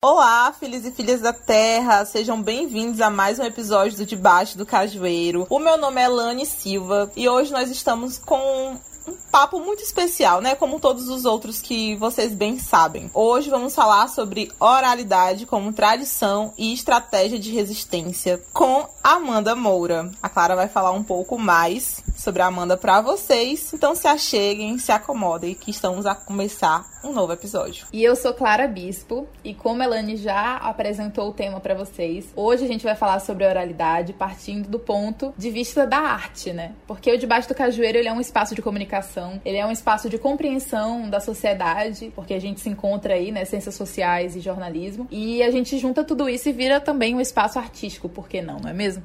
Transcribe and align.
Olá, 0.00 0.52
filhos 0.52 0.84
e 0.84 0.92
filhas 0.92 1.20
da 1.20 1.32
Terra, 1.32 2.04
sejam 2.04 2.40
bem-vindos 2.40 3.00
a 3.00 3.10
mais 3.10 3.40
um 3.40 3.42
episódio 3.42 3.98
do 3.98 4.06
Debaixo 4.06 4.56
do 4.56 4.64
Cajueiro. 4.64 5.44
O 5.50 5.58
meu 5.58 5.76
nome 5.76 6.00
é 6.00 6.06
Lani 6.06 6.46
Silva 6.46 7.10
e 7.16 7.28
hoje 7.28 7.50
nós 7.50 7.68
estamos 7.68 8.16
com 8.16 8.78
um 9.08 9.16
papo 9.30 9.58
muito 9.60 9.82
especial, 9.82 10.40
né? 10.40 10.54
Como 10.54 10.78
todos 10.78 11.08
os 11.08 11.24
outros 11.24 11.60
que 11.62 11.96
vocês 11.96 12.34
bem 12.34 12.58
sabem. 12.58 13.10
Hoje 13.14 13.48
vamos 13.48 13.74
falar 13.74 14.08
sobre 14.08 14.52
oralidade 14.60 15.46
como 15.46 15.72
tradição 15.72 16.52
e 16.58 16.72
estratégia 16.72 17.38
de 17.38 17.50
resistência 17.50 18.42
com 18.52 18.86
Amanda 19.02 19.54
Moura. 19.54 20.10
A 20.22 20.28
Clara 20.28 20.54
vai 20.54 20.68
falar 20.68 20.92
um 20.92 21.02
pouco 21.02 21.38
mais 21.38 22.04
sobre 22.16 22.42
a 22.42 22.46
Amanda 22.46 22.76
para 22.76 23.00
vocês. 23.00 23.72
Então 23.72 23.94
se 23.94 24.06
acheguem, 24.06 24.76
se 24.78 24.92
acomodem 24.92 25.54
que 25.54 25.70
estamos 25.70 26.04
a 26.04 26.14
começar 26.14 26.84
um 27.02 27.12
novo 27.12 27.32
episódio. 27.32 27.86
E 27.92 28.02
eu 28.02 28.16
sou 28.16 28.34
Clara 28.34 28.66
Bispo 28.66 29.26
e 29.44 29.54
como 29.54 29.82
a 29.82 29.84
Elane 29.84 30.16
já 30.16 30.56
apresentou 30.56 31.28
o 31.28 31.32
tema 31.32 31.60
para 31.60 31.74
vocês, 31.74 32.26
hoje 32.34 32.64
a 32.64 32.68
gente 32.68 32.84
vai 32.84 32.94
falar 32.94 33.20
sobre 33.20 33.46
oralidade 33.46 34.12
partindo 34.12 34.68
do 34.68 34.78
ponto 34.78 35.32
de 35.36 35.50
vista 35.50 35.86
da 35.86 35.98
arte, 35.98 36.52
né? 36.52 36.72
Porque 36.86 37.12
o 37.12 37.18
Debaixo 37.18 37.48
do 37.48 37.54
Cajueiro 37.54 37.98
ele 37.98 38.08
é 38.08 38.12
um 38.12 38.20
espaço 38.20 38.54
de 38.54 38.62
comunicação, 38.62 38.97
ele 39.44 39.56
é 39.56 39.66
um 39.66 39.70
espaço 39.70 40.08
de 40.08 40.18
compreensão 40.18 41.08
da 41.08 41.20
sociedade, 41.20 42.12
porque 42.14 42.34
a 42.34 42.40
gente 42.40 42.60
se 42.60 42.68
encontra 42.68 43.14
aí, 43.14 43.30
né, 43.30 43.44
ciências 43.44 43.74
sociais 43.74 44.36
e 44.36 44.40
jornalismo, 44.40 45.06
e 45.10 45.42
a 45.42 45.50
gente 45.50 45.78
junta 45.78 46.04
tudo 46.04 46.28
isso 46.28 46.48
e 46.48 46.52
vira 46.52 46.80
também 46.80 47.14
um 47.14 47.20
espaço 47.20 47.58
artístico, 47.58 48.08
por 48.08 48.28
que 48.28 48.40
não, 48.40 48.58
não 48.58 48.70
é 48.70 48.74
mesmo? 48.74 49.02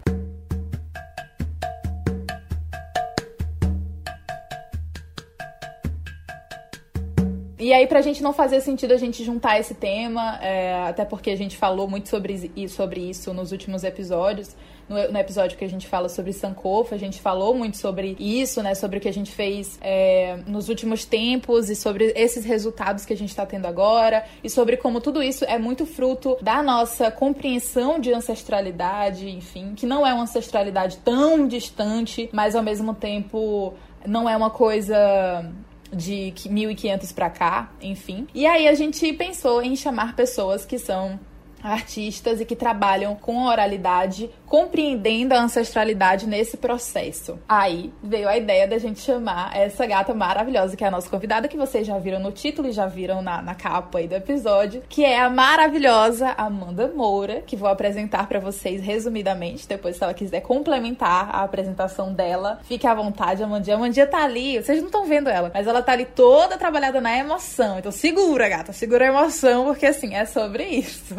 E 7.63 7.71
aí, 7.71 7.87
pra 7.87 8.01
gente 8.01 8.21
não 8.21 8.33
fazer 8.33 8.59
sentido 8.59 8.93
a 8.93 8.97
gente 8.97 9.23
juntar 9.23 9.57
esse 9.57 9.73
tema, 9.73 10.37
é, 10.41 10.83
até 10.85 11.05
porque 11.05 11.29
a 11.29 11.37
gente 11.37 11.55
falou 11.55 11.87
muito 11.87 12.09
sobre, 12.09 12.51
sobre 12.67 13.09
isso 13.09 13.33
nos 13.33 13.53
últimos 13.53 13.85
episódios, 13.85 14.53
no, 14.89 15.13
no, 15.13 15.17
episódio 15.17 15.57
que 15.57 15.63
a 15.63 15.69
gente 15.69 15.87
fala 15.87 16.09
sobre 16.09 16.33
Sankofa, 16.33 16.93
a 16.93 16.97
gente 16.97 17.21
falou 17.21 17.55
muito 17.55 17.77
sobre 17.77 18.17
isso, 18.19 18.61
né? 18.61 18.75
Sobre 18.75 18.97
o 18.97 18.99
que 18.99 19.07
a 19.07 19.13
gente 19.13 19.31
fez 19.31 19.79
é, 19.81 20.39
nos 20.45 20.67
últimos 20.67 21.05
tempos 21.05 21.69
e 21.69 21.75
sobre 21.77 22.11
esses 22.17 22.43
resultados 22.43 23.05
que 23.05 23.13
a 23.13 23.17
gente 23.17 23.29
está 23.29 23.45
tendo 23.45 23.65
agora 23.65 24.25
e 24.43 24.49
sobre 24.49 24.75
como 24.75 24.99
tudo 24.99 25.23
isso 25.23 25.45
é 25.45 25.57
muito 25.57 25.85
fruto 25.85 26.37
da 26.41 26.61
nossa 26.61 27.09
compreensão 27.11 27.97
de 27.97 28.11
ancestralidade, 28.11 29.29
enfim, 29.29 29.73
que 29.73 29.85
não 29.85 30.05
é 30.05 30.13
uma 30.13 30.23
ancestralidade 30.23 30.97
tão 30.97 31.47
distante, 31.47 32.29
mas 32.33 32.57
ao 32.57 32.61
mesmo 32.61 32.93
tempo 32.93 33.73
não 34.05 34.29
é 34.29 34.35
uma 34.35 34.49
coisa 34.49 35.49
de 35.95 36.33
1500 36.49 37.11
para 37.11 37.29
cá, 37.29 37.71
enfim. 37.81 38.27
E 38.33 38.45
aí 38.45 38.67
a 38.67 38.73
gente 38.73 39.11
pensou 39.13 39.61
em 39.61 39.75
chamar 39.75 40.15
pessoas 40.15 40.65
que 40.65 40.77
são 40.77 41.19
artistas 41.63 42.41
e 42.41 42.45
que 42.45 42.55
trabalham 42.55 43.15
com 43.15 43.45
oralidade 43.45 44.29
compreendendo 44.45 45.33
a 45.33 45.41
ancestralidade 45.41 46.27
nesse 46.27 46.57
processo. 46.57 47.39
Aí 47.49 47.91
veio 48.03 48.29
a 48.29 48.37
ideia 48.37 48.67
da 48.67 48.77
gente 48.77 48.99
chamar 48.99 49.55
essa 49.55 49.85
gata 49.85 50.13
maravilhosa, 50.13 50.75
que 50.75 50.83
é 50.83 50.87
a 50.87 50.91
nossa 50.91 51.09
convidada, 51.09 51.47
que 51.47 51.57
vocês 51.57 51.87
já 51.87 51.97
viram 51.97 52.19
no 52.19 52.31
título 52.31 52.67
e 52.67 52.71
já 52.71 52.85
viram 52.85 53.21
na, 53.21 53.41
na 53.41 53.55
capa 53.55 53.97
aí 53.97 54.07
do 54.07 54.13
episódio, 54.13 54.83
que 54.87 55.03
é 55.03 55.19
a 55.19 55.29
maravilhosa 55.29 56.35
Amanda 56.37 56.87
Moura, 56.87 57.41
que 57.41 57.55
vou 57.55 57.67
apresentar 57.67 58.27
para 58.27 58.39
vocês 58.39 58.79
resumidamente. 58.81 59.67
Depois, 59.67 59.95
se 59.95 60.03
ela 60.03 60.13
quiser 60.13 60.41
complementar 60.41 61.29
a 61.33 61.43
apresentação 61.43 62.13
dela, 62.13 62.59
fique 62.63 62.85
à 62.85 62.93
vontade, 62.93 63.41
Amandinha. 63.41 63.75
Amandinha 63.75 64.05
tá 64.05 64.23
ali, 64.23 64.61
vocês 64.61 64.79
não 64.79 64.87
estão 64.87 65.05
vendo 65.05 65.29
ela, 65.29 65.49
mas 65.51 65.65
ela 65.65 65.81
tá 65.81 65.93
ali 65.93 66.05
toda 66.05 66.57
trabalhada 66.57 67.01
na 67.01 67.17
emoção. 67.17 67.79
Então 67.79 67.91
segura, 67.91 68.47
gata, 68.49 68.71
segura 68.71 69.05
a 69.05 69.07
emoção, 69.07 69.65
porque 69.65 69.85
assim, 69.85 70.13
é 70.13 70.25
sobre 70.25 70.63
isso. 70.63 71.15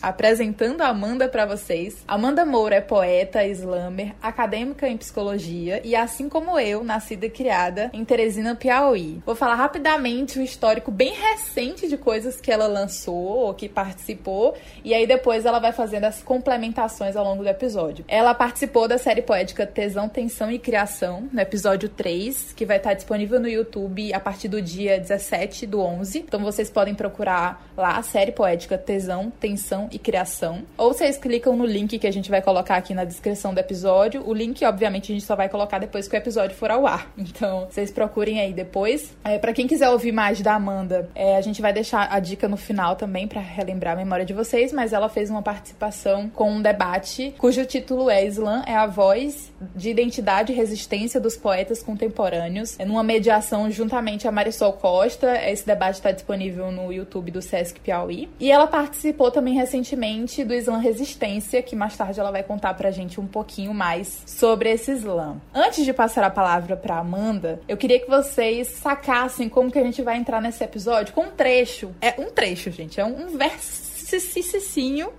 Apresentando 0.00 0.82
a 0.82 0.88
Amanda 0.88 1.28
para 1.28 1.46
vocês. 1.46 1.96
Amanda 2.06 2.44
Moura 2.44 2.76
é 2.76 2.80
poeta, 2.80 3.44
slammer, 3.46 4.14
acadêmica 4.22 4.88
em 4.88 4.96
psicologia 4.96 5.80
e, 5.84 5.94
assim 5.94 6.28
como 6.28 6.58
eu, 6.58 6.82
nascida 6.82 7.26
e 7.26 7.30
criada 7.30 7.90
em 7.92 8.04
Teresina, 8.04 8.54
Piauí. 8.54 9.20
Vou 9.24 9.34
falar 9.34 9.56
rapidamente 9.56 10.38
um 10.38 10.42
histórico 10.42 10.90
bem 10.90 11.14
recente 11.14 11.88
de 11.88 11.96
coisas 11.96 12.40
que 12.40 12.50
ela 12.50 12.66
lançou 12.66 13.14
ou 13.14 13.54
que 13.54 13.68
participou, 13.68 14.54
e 14.84 14.94
aí 14.94 15.06
depois 15.06 15.44
ela 15.44 15.58
vai 15.58 15.72
fazendo 15.72 16.04
as 16.04 16.22
complementações 16.22 17.16
ao 17.16 17.24
longo 17.24 17.42
do 17.42 17.48
episódio. 17.48 18.04
Ela 18.08 18.34
participou 18.34 18.88
da 18.88 18.98
série 18.98 19.22
poética 19.22 19.66
Tesão, 19.66 20.08
Tensão 20.08 20.50
e 20.50 20.58
Criação, 20.58 21.28
no 21.32 21.40
episódio 21.40 21.88
3, 21.88 22.52
que 22.54 22.64
vai 22.64 22.76
estar 22.78 22.94
disponível 22.94 23.40
no 23.40 23.48
YouTube 23.48 24.12
a 24.12 24.20
partir 24.20 24.48
do 24.48 24.62
dia 24.62 24.98
17 24.98 25.66
do 25.66 25.80
11. 25.80 26.20
Então 26.20 26.40
vocês 26.40 26.70
podem 26.70 26.94
procurar 26.94 27.70
lá 27.76 27.96
a 27.96 28.02
série 28.02 28.32
poética 28.32 28.78
Tesão, 28.78 29.30
Tensão 29.30 29.65
e 29.90 29.98
Criação, 29.98 30.62
ou 30.76 30.92
vocês 30.92 31.16
clicam 31.16 31.56
no 31.56 31.66
link 31.66 31.98
que 31.98 32.06
a 32.06 32.12
gente 32.12 32.30
vai 32.30 32.40
colocar 32.40 32.76
aqui 32.76 32.94
na 32.94 33.04
descrição 33.04 33.52
do 33.52 33.58
episódio. 33.58 34.22
O 34.26 34.32
link, 34.32 34.64
obviamente, 34.64 35.12
a 35.12 35.14
gente 35.14 35.24
só 35.24 35.34
vai 35.34 35.48
colocar 35.48 35.78
depois 35.78 36.06
que 36.06 36.16
o 36.16 36.18
episódio 36.18 36.56
for 36.56 36.70
ao 36.70 36.86
ar. 36.86 37.10
Então, 37.36 37.66
vocês 37.68 37.90
procurem 37.90 38.40
aí 38.40 38.52
depois. 38.52 39.14
É, 39.22 39.38
para 39.38 39.52
quem 39.52 39.66
quiser 39.66 39.90
ouvir 39.90 40.12
mais 40.12 40.40
da 40.40 40.54
Amanda, 40.54 41.10
é, 41.14 41.36
a 41.36 41.40
gente 41.40 41.60
vai 41.60 41.72
deixar 41.72 42.08
a 42.10 42.18
dica 42.18 42.48
no 42.48 42.56
final 42.56 42.96
também 42.96 43.28
para 43.28 43.40
relembrar 43.40 43.94
a 43.94 43.96
memória 43.96 44.24
de 44.24 44.32
vocês. 44.32 44.72
Mas 44.72 44.92
ela 44.92 45.08
fez 45.08 45.28
uma 45.28 45.42
participação 45.42 46.30
com 46.30 46.50
um 46.50 46.62
debate 46.62 47.34
cujo 47.36 47.66
título 47.66 48.08
é 48.08 48.24
Slam 48.24 48.62
é 48.66 48.74
a 48.74 48.86
voz 48.86 49.52
de 49.74 49.90
identidade 49.90 50.52
e 50.52 50.54
resistência 50.54 51.20
dos 51.20 51.36
poetas 51.36 51.82
contemporâneos. 51.82 52.78
É 52.78 52.84
numa 52.84 53.02
mediação 53.02 53.70
juntamente 53.70 54.26
a 54.26 54.32
Marisol 54.32 54.72
Costa. 54.72 55.36
Esse 55.50 55.66
debate 55.66 55.96
está 55.96 56.12
disponível 56.12 56.70
no 56.70 56.92
YouTube 56.92 57.30
do 57.30 57.42
Sesc 57.42 57.80
Piauí. 57.80 58.28
E 58.38 58.50
ela 58.50 58.66
participou 58.66 59.30
também 59.30 59.55
recentemente 59.56 60.44
do 60.44 60.54
Slam 60.54 60.78
Resistência, 60.78 61.62
que 61.62 61.74
mais 61.74 61.96
tarde 61.96 62.20
ela 62.20 62.30
vai 62.30 62.42
contar 62.42 62.74
pra 62.74 62.90
gente 62.90 63.20
um 63.20 63.26
pouquinho 63.26 63.74
mais 63.74 64.22
sobre 64.26 64.70
esse 64.70 64.92
slam. 64.92 65.40
Antes 65.54 65.84
de 65.84 65.92
passar 65.92 66.24
a 66.24 66.30
palavra 66.30 66.76
pra 66.76 66.98
Amanda, 66.98 67.60
eu 67.68 67.76
queria 67.76 67.98
que 67.98 68.08
vocês 68.08 68.68
sacassem 68.68 69.48
como 69.48 69.70
que 69.70 69.78
a 69.78 69.84
gente 69.84 70.02
vai 70.02 70.16
entrar 70.16 70.40
nesse 70.40 70.62
episódio 70.62 71.14
com 71.14 71.22
um 71.22 71.30
trecho. 71.30 71.94
É 72.00 72.14
um 72.20 72.30
trecho, 72.30 72.70
gente, 72.70 73.00
é 73.00 73.04
um 73.04 73.36
versicinho 73.36 75.10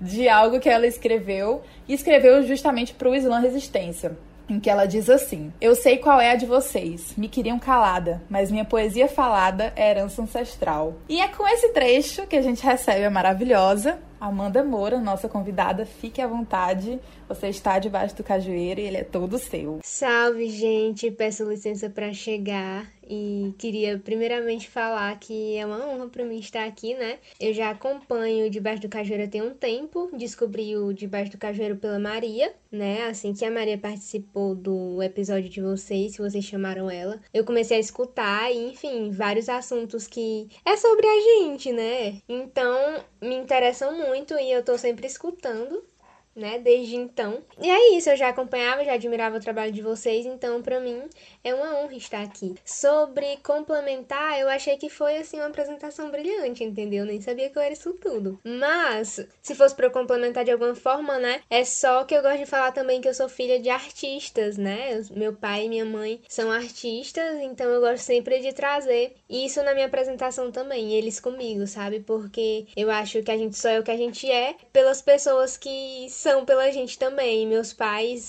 de 0.00 0.28
algo 0.28 0.60
que 0.60 0.68
ela 0.68 0.86
escreveu 0.86 1.62
e 1.88 1.94
escreveu 1.94 2.46
justamente 2.46 2.94
pro 2.94 3.14
Slam 3.14 3.40
Resistência 3.40 4.16
em 4.48 4.58
que 4.58 4.70
ela 4.70 4.86
diz 4.86 5.08
assim: 5.10 5.52
Eu 5.60 5.74
sei 5.74 5.98
qual 5.98 6.20
é 6.20 6.32
a 6.32 6.36
de 6.36 6.46
vocês. 6.46 7.14
Me 7.16 7.28
queriam 7.28 7.58
calada, 7.58 8.22
mas 8.28 8.50
minha 8.50 8.64
poesia 8.64 9.08
falada 9.08 9.72
é 9.76 9.90
herança 9.90 10.22
ancestral. 10.22 10.94
E 11.08 11.20
é 11.20 11.28
com 11.28 11.46
esse 11.46 11.68
trecho 11.72 12.26
que 12.26 12.36
a 12.36 12.42
gente 12.42 12.64
recebe 12.64 13.04
a 13.04 13.10
maravilhosa 13.10 13.98
Amanda 14.20 14.64
Moura, 14.64 14.98
nossa 14.98 15.28
convidada. 15.28 15.86
Fique 15.86 16.20
à 16.20 16.26
vontade. 16.26 16.98
Você 17.28 17.48
está 17.48 17.78
debaixo 17.78 18.16
do 18.16 18.24
cajueiro 18.24 18.80
e 18.80 18.84
ele 18.84 18.96
é 18.98 19.04
todo 19.04 19.38
seu. 19.38 19.80
Salve, 19.82 20.48
gente. 20.48 21.10
Peço 21.10 21.48
licença 21.48 21.88
para 21.88 22.12
chegar 22.12 22.86
e 23.08 23.54
queria 23.56 23.98
primeiramente 23.98 24.68
falar 24.68 25.18
que 25.18 25.56
é 25.56 25.64
uma 25.64 25.86
honra 25.86 26.08
para 26.08 26.24
mim 26.24 26.38
estar 26.38 26.66
aqui, 26.66 26.94
né? 26.94 27.18
Eu 27.40 27.54
já 27.54 27.70
acompanho 27.70 28.50
Debaixo 28.50 28.82
do 28.82 28.88
Cajueiro 28.88 29.28
tem 29.28 29.40
um 29.40 29.54
tempo, 29.54 30.10
descobri 30.12 30.76
o 30.76 30.92
Debaixo 30.92 31.32
do 31.32 31.38
Cajueiro 31.38 31.76
pela 31.76 31.98
Maria, 31.98 32.52
né? 32.70 33.06
Assim 33.06 33.32
que 33.32 33.44
a 33.44 33.50
Maria 33.50 33.78
participou 33.78 34.54
do 34.54 35.02
episódio 35.02 35.48
de 35.48 35.60
vocês, 35.60 36.12
se 36.12 36.18
vocês 36.18 36.44
chamaram 36.44 36.90
ela, 36.90 37.18
eu 37.32 37.44
comecei 37.44 37.78
a 37.78 37.80
escutar 37.80 38.52
e, 38.52 38.72
enfim, 38.72 39.10
vários 39.10 39.48
assuntos 39.48 40.06
que 40.06 40.48
é 40.64 40.76
sobre 40.76 41.06
a 41.06 41.20
gente, 41.20 41.72
né? 41.72 42.20
Então, 42.28 43.02
me 43.22 43.34
interessam 43.34 43.96
muito 43.96 44.07
e 44.38 44.50
eu 44.50 44.64
tô 44.64 44.76
sempre 44.78 45.06
escutando 45.06 45.84
né, 46.38 46.58
desde 46.58 46.96
então. 46.96 47.42
E 47.60 47.68
é 47.68 47.96
isso, 47.96 48.08
eu 48.10 48.16
já 48.16 48.28
acompanhava, 48.28 48.84
já 48.84 48.94
admirava 48.94 49.36
o 49.36 49.40
trabalho 49.40 49.72
de 49.72 49.82
vocês, 49.82 50.24
então 50.24 50.62
para 50.62 50.80
mim 50.80 51.02
é 51.44 51.54
uma 51.54 51.78
honra 51.78 51.94
estar 51.94 52.22
aqui. 52.22 52.54
Sobre 52.64 53.36
complementar, 53.38 54.38
eu 54.38 54.48
achei 54.48 54.76
que 54.76 54.88
foi 54.88 55.18
assim 55.18 55.38
uma 55.38 55.48
apresentação 55.48 56.10
brilhante, 56.10 56.64
entendeu? 56.64 57.04
Nem 57.04 57.20
sabia 57.20 57.50
que 57.50 57.58
eu 57.58 57.62
era 57.62 57.72
isso 57.72 57.92
tudo. 57.94 58.38
Mas, 58.44 59.26
se 59.42 59.54
fosse 59.54 59.74
para 59.74 59.86
eu 59.86 59.90
complementar 59.90 60.44
de 60.44 60.50
alguma 60.50 60.74
forma, 60.74 61.18
né, 61.18 61.40
é 61.50 61.64
só 61.64 62.04
que 62.04 62.14
eu 62.14 62.22
gosto 62.22 62.38
de 62.38 62.46
falar 62.46 62.72
também 62.72 63.00
que 63.00 63.08
eu 63.08 63.14
sou 63.14 63.28
filha 63.28 63.58
de 63.58 63.68
artistas, 63.68 64.56
né? 64.56 65.00
Meu 65.10 65.32
pai 65.32 65.64
e 65.64 65.68
minha 65.68 65.84
mãe 65.84 66.20
são 66.28 66.50
artistas, 66.50 67.40
então 67.42 67.68
eu 67.68 67.80
gosto 67.80 68.02
sempre 68.04 68.38
de 68.40 68.52
trazer 68.52 69.14
isso 69.28 69.62
na 69.62 69.74
minha 69.74 69.86
apresentação 69.86 70.50
também, 70.50 70.94
eles 70.94 71.18
comigo, 71.20 71.66
sabe? 71.66 72.00
Porque 72.00 72.66
eu 72.76 72.90
acho 72.90 73.22
que 73.22 73.30
a 73.30 73.36
gente 73.36 73.56
só 73.56 73.68
é 73.68 73.80
o 73.80 73.82
que 73.82 73.90
a 73.90 73.96
gente 73.96 74.30
é 74.30 74.54
pelas 74.72 75.02
pessoas 75.02 75.56
que 75.56 76.06
são 76.10 76.27
são 76.28 76.44
pela 76.44 76.70
gente 76.70 76.98
também. 76.98 77.46
Meus 77.46 77.72
pais 77.72 78.20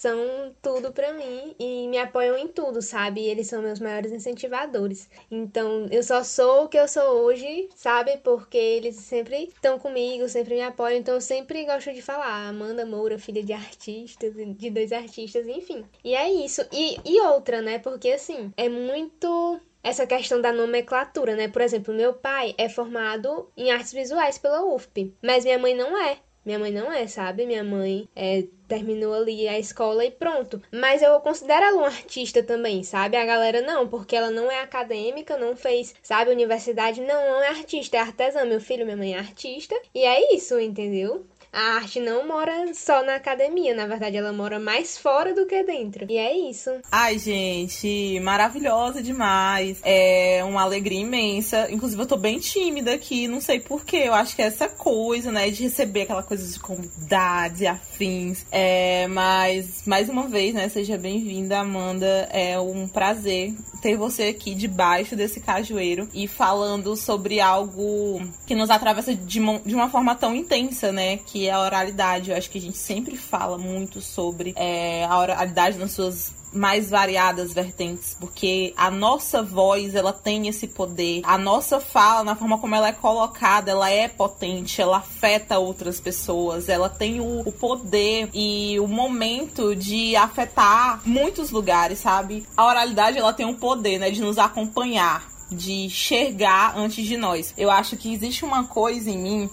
são 0.00 0.54
tudo 0.62 0.90
para 0.90 1.12
mim 1.12 1.54
e 1.58 1.86
me 1.86 1.98
apoiam 1.98 2.36
em 2.36 2.48
tudo, 2.48 2.80
sabe? 2.80 3.26
Eles 3.26 3.46
são 3.46 3.60
meus 3.60 3.78
maiores 3.78 4.10
incentivadores. 4.10 5.08
Então, 5.30 5.86
eu 5.90 6.02
só 6.02 6.24
sou 6.24 6.64
o 6.64 6.68
que 6.68 6.78
eu 6.78 6.88
sou 6.88 7.22
hoje, 7.22 7.68
sabe? 7.76 8.16
Porque 8.24 8.56
eles 8.56 8.96
sempre 8.96 9.50
estão 9.54 9.78
comigo, 9.78 10.26
sempre 10.30 10.54
me 10.54 10.62
apoiam. 10.62 10.98
Então, 10.98 11.14
eu 11.14 11.20
sempre 11.20 11.66
gosto 11.66 11.92
de 11.92 12.00
falar. 12.00 12.48
Amanda 12.48 12.86
Moura, 12.86 13.18
filha 13.18 13.42
de 13.42 13.52
artistas, 13.52 14.32
de 14.34 14.70
dois 14.70 14.90
artistas, 14.90 15.46
enfim. 15.46 15.84
E 16.02 16.14
é 16.14 16.32
isso. 16.32 16.62
E, 16.72 16.96
e 17.04 17.20
outra, 17.20 17.60
né? 17.60 17.78
Porque, 17.78 18.12
assim, 18.12 18.50
é 18.56 18.66
muito 18.66 19.60
essa 19.82 20.06
questão 20.06 20.40
da 20.40 20.52
nomenclatura, 20.52 21.36
né? 21.36 21.48
Por 21.48 21.60
exemplo, 21.60 21.92
meu 21.92 22.14
pai 22.14 22.54
é 22.56 22.68
formado 22.68 23.52
em 23.54 23.70
artes 23.70 23.92
visuais 23.92 24.38
pela 24.38 24.64
UFP, 24.64 25.12
mas 25.22 25.44
minha 25.44 25.58
mãe 25.58 25.74
não 25.74 26.00
é. 26.02 26.16
Minha 26.44 26.58
mãe 26.58 26.72
não 26.72 26.92
é, 26.92 27.06
sabe? 27.06 27.46
Minha 27.46 27.62
mãe 27.62 28.08
é, 28.16 28.44
terminou 28.66 29.14
ali 29.14 29.46
a 29.46 29.58
escola 29.58 30.04
e 30.04 30.10
pronto. 30.10 30.60
Mas 30.72 31.02
eu 31.02 31.20
considero 31.20 31.66
ela 31.66 31.82
um 31.82 31.84
artista 31.84 32.42
também, 32.42 32.82
sabe? 32.82 33.16
A 33.16 33.24
galera 33.24 33.60
não, 33.60 33.86
porque 33.86 34.16
ela 34.16 34.30
não 34.30 34.50
é 34.50 34.60
acadêmica, 34.60 35.36
não 35.36 35.54
fez, 35.54 35.94
sabe, 36.02 36.30
universidade. 36.30 37.00
Não, 37.00 37.30
não 37.30 37.42
é 37.42 37.48
artista, 37.48 37.96
é 37.96 38.00
artesã. 38.00 38.44
Meu 38.44 38.60
filho, 38.60 38.84
minha 38.84 38.96
mãe 38.96 39.14
é 39.14 39.18
artista. 39.18 39.74
E 39.94 40.04
é 40.04 40.34
isso, 40.34 40.58
entendeu? 40.58 41.24
A 41.52 41.76
arte 41.76 42.00
não 42.00 42.26
mora 42.26 42.72
só 42.72 43.04
na 43.04 43.16
academia, 43.16 43.74
na 43.74 43.86
verdade 43.86 44.16
ela 44.16 44.32
mora 44.32 44.58
mais 44.58 44.96
fora 44.96 45.34
do 45.34 45.44
que 45.44 45.62
dentro. 45.62 46.06
E 46.08 46.16
é 46.16 46.34
isso. 46.34 46.70
Ai, 46.90 47.18
gente, 47.18 48.18
maravilhosa 48.20 49.02
demais. 49.02 49.78
É 49.82 50.42
uma 50.44 50.62
alegria 50.62 51.00
imensa. 51.00 51.70
Inclusive 51.70 52.00
eu 52.00 52.06
tô 52.06 52.16
bem 52.16 52.38
tímida 52.38 52.94
aqui, 52.94 53.28
não 53.28 53.40
sei 53.40 53.60
porquê. 53.60 54.04
Eu 54.06 54.14
acho 54.14 54.34
que 54.34 54.40
é 54.40 54.46
essa 54.46 54.68
coisa, 54.68 55.30
né, 55.30 55.50
de 55.50 55.64
receber 55.64 56.02
aquela 56.02 56.22
coisa 56.22 56.50
de 56.50 56.58
convidados 56.58 57.60
e 57.60 57.66
afins. 57.66 58.46
É, 58.50 59.06
mas 59.08 59.82
mais 59.86 60.08
uma 60.08 60.28
vez, 60.28 60.54
né, 60.54 60.68
seja 60.70 60.96
bem-vinda, 60.96 61.58
Amanda. 61.58 62.28
É 62.32 62.58
um 62.58 62.88
prazer 62.88 63.54
ter 63.82 63.96
você 63.96 64.24
aqui 64.24 64.54
debaixo 64.54 65.14
desse 65.14 65.40
cajueiro 65.40 66.08
e 66.14 66.26
falando 66.26 66.96
sobre 66.96 67.40
algo 67.40 68.22
que 68.46 68.54
nos 68.54 68.70
atravessa 68.70 69.14
de 69.14 69.42
de 69.64 69.74
uma 69.74 69.90
forma 69.90 70.14
tão 70.14 70.34
intensa, 70.34 70.92
né? 70.92 71.16
Que 71.16 71.41
é 71.46 71.52
a 71.52 71.60
oralidade. 71.60 72.30
Eu 72.30 72.36
acho 72.36 72.50
que 72.50 72.58
a 72.58 72.60
gente 72.60 72.78
sempre 72.78 73.16
fala 73.16 73.58
muito 73.58 74.00
sobre 74.00 74.52
é, 74.56 75.04
a 75.04 75.18
oralidade 75.18 75.78
nas 75.78 75.92
suas 75.92 76.32
mais 76.52 76.90
variadas 76.90 77.52
vertentes, 77.52 78.16
porque 78.20 78.74
a 78.76 78.90
nossa 78.90 79.42
voz, 79.42 79.94
ela 79.94 80.12
tem 80.12 80.48
esse 80.48 80.66
poder. 80.66 81.22
A 81.24 81.38
nossa 81.38 81.80
fala, 81.80 82.22
na 82.22 82.36
forma 82.36 82.58
como 82.58 82.74
ela 82.74 82.88
é 82.88 82.92
colocada, 82.92 83.70
ela 83.70 83.90
é 83.90 84.06
potente, 84.06 84.80
ela 84.80 84.98
afeta 84.98 85.58
outras 85.58 85.98
pessoas, 85.98 86.68
ela 86.68 86.88
tem 86.88 87.20
o, 87.20 87.40
o 87.40 87.52
poder 87.52 88.28
e 88.34 88.78
o 88.78 88.86
momento 88.86 89.74
de 89.74 90.14
afetar 90.14 91.00
muitos 91.04 91.50
lugares, 91.50 92.00
sabe? 92.00 92.46
A 92.56 92.66
oralidade, 92.66 93.18
ela 93.18 93.32
tem 93.32 93.46
o 93.46 93.54
poder, 93.54 93.98
né, 93.98 94.10
de 94.10 94.20
nos 94.20 94.38
acompanhar, 94.38 95.26
de 95.50 95.86
enxergar 95.86 96.76
antes 96.76 97.06
de 97.06 97.16
nós. 97.16 97.54
Eu 97.56 97.70
acho 97.70 97.96
que 97.96 98.12
existe 98.12 98.44
uma 98.44 98.64
coisa 98.64 99.10
em 99.10 99.18
mim 99.18 99.50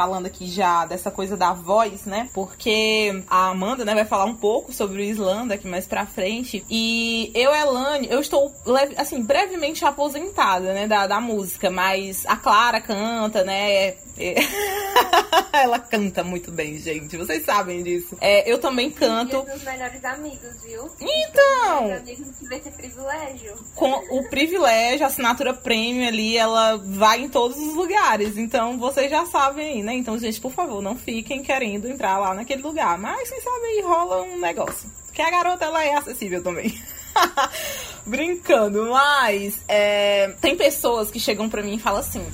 falando 0.00 0.24
aqui 0.24 0.46
já 0.46 0.86
dessa 0.86 1.10
coisa 1.10 1.36
da 1.36 1.52
voz, 1.52 2.06
né? 2.06 2.30
Porque 2.32 3.22
a 3.28 3.50
Amanda, 3.50 3.84
né, 3.84 3.94
vai 3.94 4.06
falar 4.06 4.24
um 4.24 4.34
pouco 4.34 4.72
sobre 4.72 4.96
o 4.96 5.04
Islândia 5.04 5.56
aqui 5.56 5.68
mais 5.68 5.86
pra 5.86 6.06
frente. 6.06 6.64
E 6.70 7.30
eu, 7.34 7.54
Elane, 7.54 8.08
eu 8.10 8.18
estou, 8.18 8.50
assim, 8.96 9.22
brevemente 9.22 9.84
aposentada, 9.84 10.72
né, 10.72 10.88
da, 10.88 11.06
da 11.06 11.20
música, 11.20 11.68
mas 11.68 12.24
a 12.24 12.34
Clara 12.34 12.80
canta, 12.80 13.44
né? 13.44 13.88
É. 14.20 14.34
Ela 15.52 15.78
canta 15.78 16.22
muito 16.22 16.50
bem, 16.50 16.78
gente. 16.78 17.16
Vocês 17.16 17.44
sabem 17.44 17.82
disso. 17.82 18.16
É, 18.20 18.50
eu 18.50 18.58
também 18.58 18.90
canto. 18.90 19.42
dos 19.42 19.62
melhores 19.62 20.04
amigos, 20.04 20.62
viu? 20.62 20.90
Então. 21.00 21.90
Esse 22.50 22.70
privilégio. 22.70 23.54
Com 23.74 23.90
o 24.10 24.28
privilégio, 24.28 25.04
a 25.04 25.08
assinatura 25.08 25.54
premium 25.54 26.06
ali, 26.06 26.36
ela 26.36 26.76
vai 26.76 27.22
em 27.22 27.28
todos 27.28 27.56
os 27.58 27.74
lugares. 27.74 28.36
Então 28.36 28.78
vocês 28.78 29.10
já 29.10 29.24
sabem 29.26 29.66
aí, 29.66 29.82
né? 29.82 29.89
Então, 29.94 30.18
gente, 30.18 30.40
por 30.40 30.52
favor, 30.52 30.82
não 30.82 30.96
fiquem 30.96 31.42
querendo 31.42 31.88
entrar 31.88 32.18
lá 32.18 32.34
naquele 32.34 32.62
lugar. 32.62 32.98
Mas 32.98 33.28
quem 33.30 33.40
sabe 33.40 33.80
rola 33.82 34.22
um 34.22 34.38
negócio. 34.38 34.90
Que 35.12 35.22
a 35.22 35.30
garota 35.30 35.64
ela 35.64 35.84
é 35.84 35.94
acessível 35.94 36.42
também. 36.42 36.72
Brincando, 38.06 38.90
mas 38.90 39.58
é, 39.68 40.28
tem 40.40 40.56
pessoas 40.56 41.10
que 41.10 41.18
chegam 41.18 41.48
pra 41.48 41.62
mim 41.62 41.74
e 41.74 41.80
falam 41.80 42.00
assim: 42.00 42.24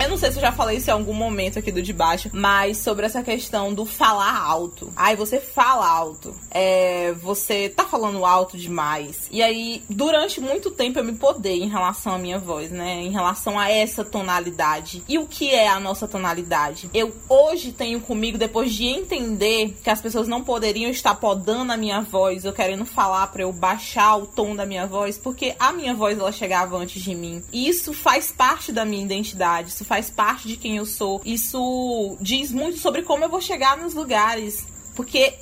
eu 0.00 0.08
não 0.08 0.16
sei 0.16 0.30
se 0.30 0.38
eu 0.38 0.42
já 0.42 0.52
falei 0.52 0.78
isso 0.78 0.88
em 0.88 0.92
algum 0.92 1.12
momento 1.12 1.58
aqui 1.58 1.70
do 1.70 1.82
de 1.82 1.92
baixo, 1.92 2.30
mas 2.32 2.78
sobre 2.78 3.04
essa 3.04 3.22
questão 3.22 3.74
do 3.74 3.84
falar 3.84 4.34
alto. 4.34 4.90
Ai, 4.96 5.14
você 5.14 5.38
fala 5.38 5.86
alto. 5.86 6.34
É, 6.50 7.12
você 7.20 7.68
tá 7.68 7.84
falando 7.84 8.24
alto 8.24 8.56
demais. 8.56 9.28
E 9.30 9.42
aí, 9.42 9.82
durante 9.90 10.40
muito 10.40 10.70
tempo 10.70 10.98
eu 10.98 11.04
me 11.04 11.12
podei 11.12 11.62
em 11.62 11.68
relação 11.68 12.14
à 12.14 12.18
minha 12.18 12.38
voz, 12.38 12.70
né? 12.70 13.02
Em 13.02 13.10
relação 13.10 13.58
a 13.58 13.70
essa 13.70 14.02
tonalidade. 14.02 15.02
E 15.06 15.18
o 15.18 15.26
que 15.26 15.50
é 15.50 15.68
a 15.68 15.78
nossa 15.78 16.08
tonalidade? 16.08 16.88
Eu 16.94 17.14
hoje 17.28 17.72
tenho 17.72 18.00
comigo, 18.00 18.38
depois 18.38 18.72
de 18.72 18.86
entender 18.86 19.76
que 19.82 19.90
as 19.90 20.00
pessoas 20.00 20.26
não 20.26 20.42
poderiam 20.42 20.90
estar 20.90 21.14
podando 21.14 21.72
a 21.72 21.76
minha 21.76 22.00
voz, 22.00 22.44
ou 22.46 22.52
querendo 22.52 22.86
falar 22.86 23.26
para 23.26 23.42
eu 23.42 23.52
baixar 23.52 24.16
o 24.16 24.26
tom 24.26 24.56
da 24.56 24.64
minha 24.64 24.86
voz, 24.86 25.18
porque 25.18 25.54
a 25.58 25.72
minha 25.72 25.94
voz 25.94 26.18
ela 26.18 26.32
chegava 26.32 26.76
antes 26.76 27.02
de 27.02 27.14
mim. 27.14 27.42
E 27.52 27.68
isso 27.68 27.92
faz 27.92 28.32
parte 28.32 28.72
da 28.72 28.84
minha 28.84 29.04
identidade. 29.04 29.68
Isso 29.68 29.84
faz 29.90 30.08
parte 30.08 30.46
de 30.46 30.56
quem 30.56 30.76
eu 30.76 30.86
sou. 30.86 31.20
Isso 31.24 32.16
diz 32.20 32.52
muito 32.52 32.78
sobre 32.78 33.02
como 33.02 33.24
eu 33.24 33.28
vou 33.28 33.40
chegar 33.40 33.76
nos 33.76 33.92
lugares. 33.92 34.64
Porque 34.94 35.34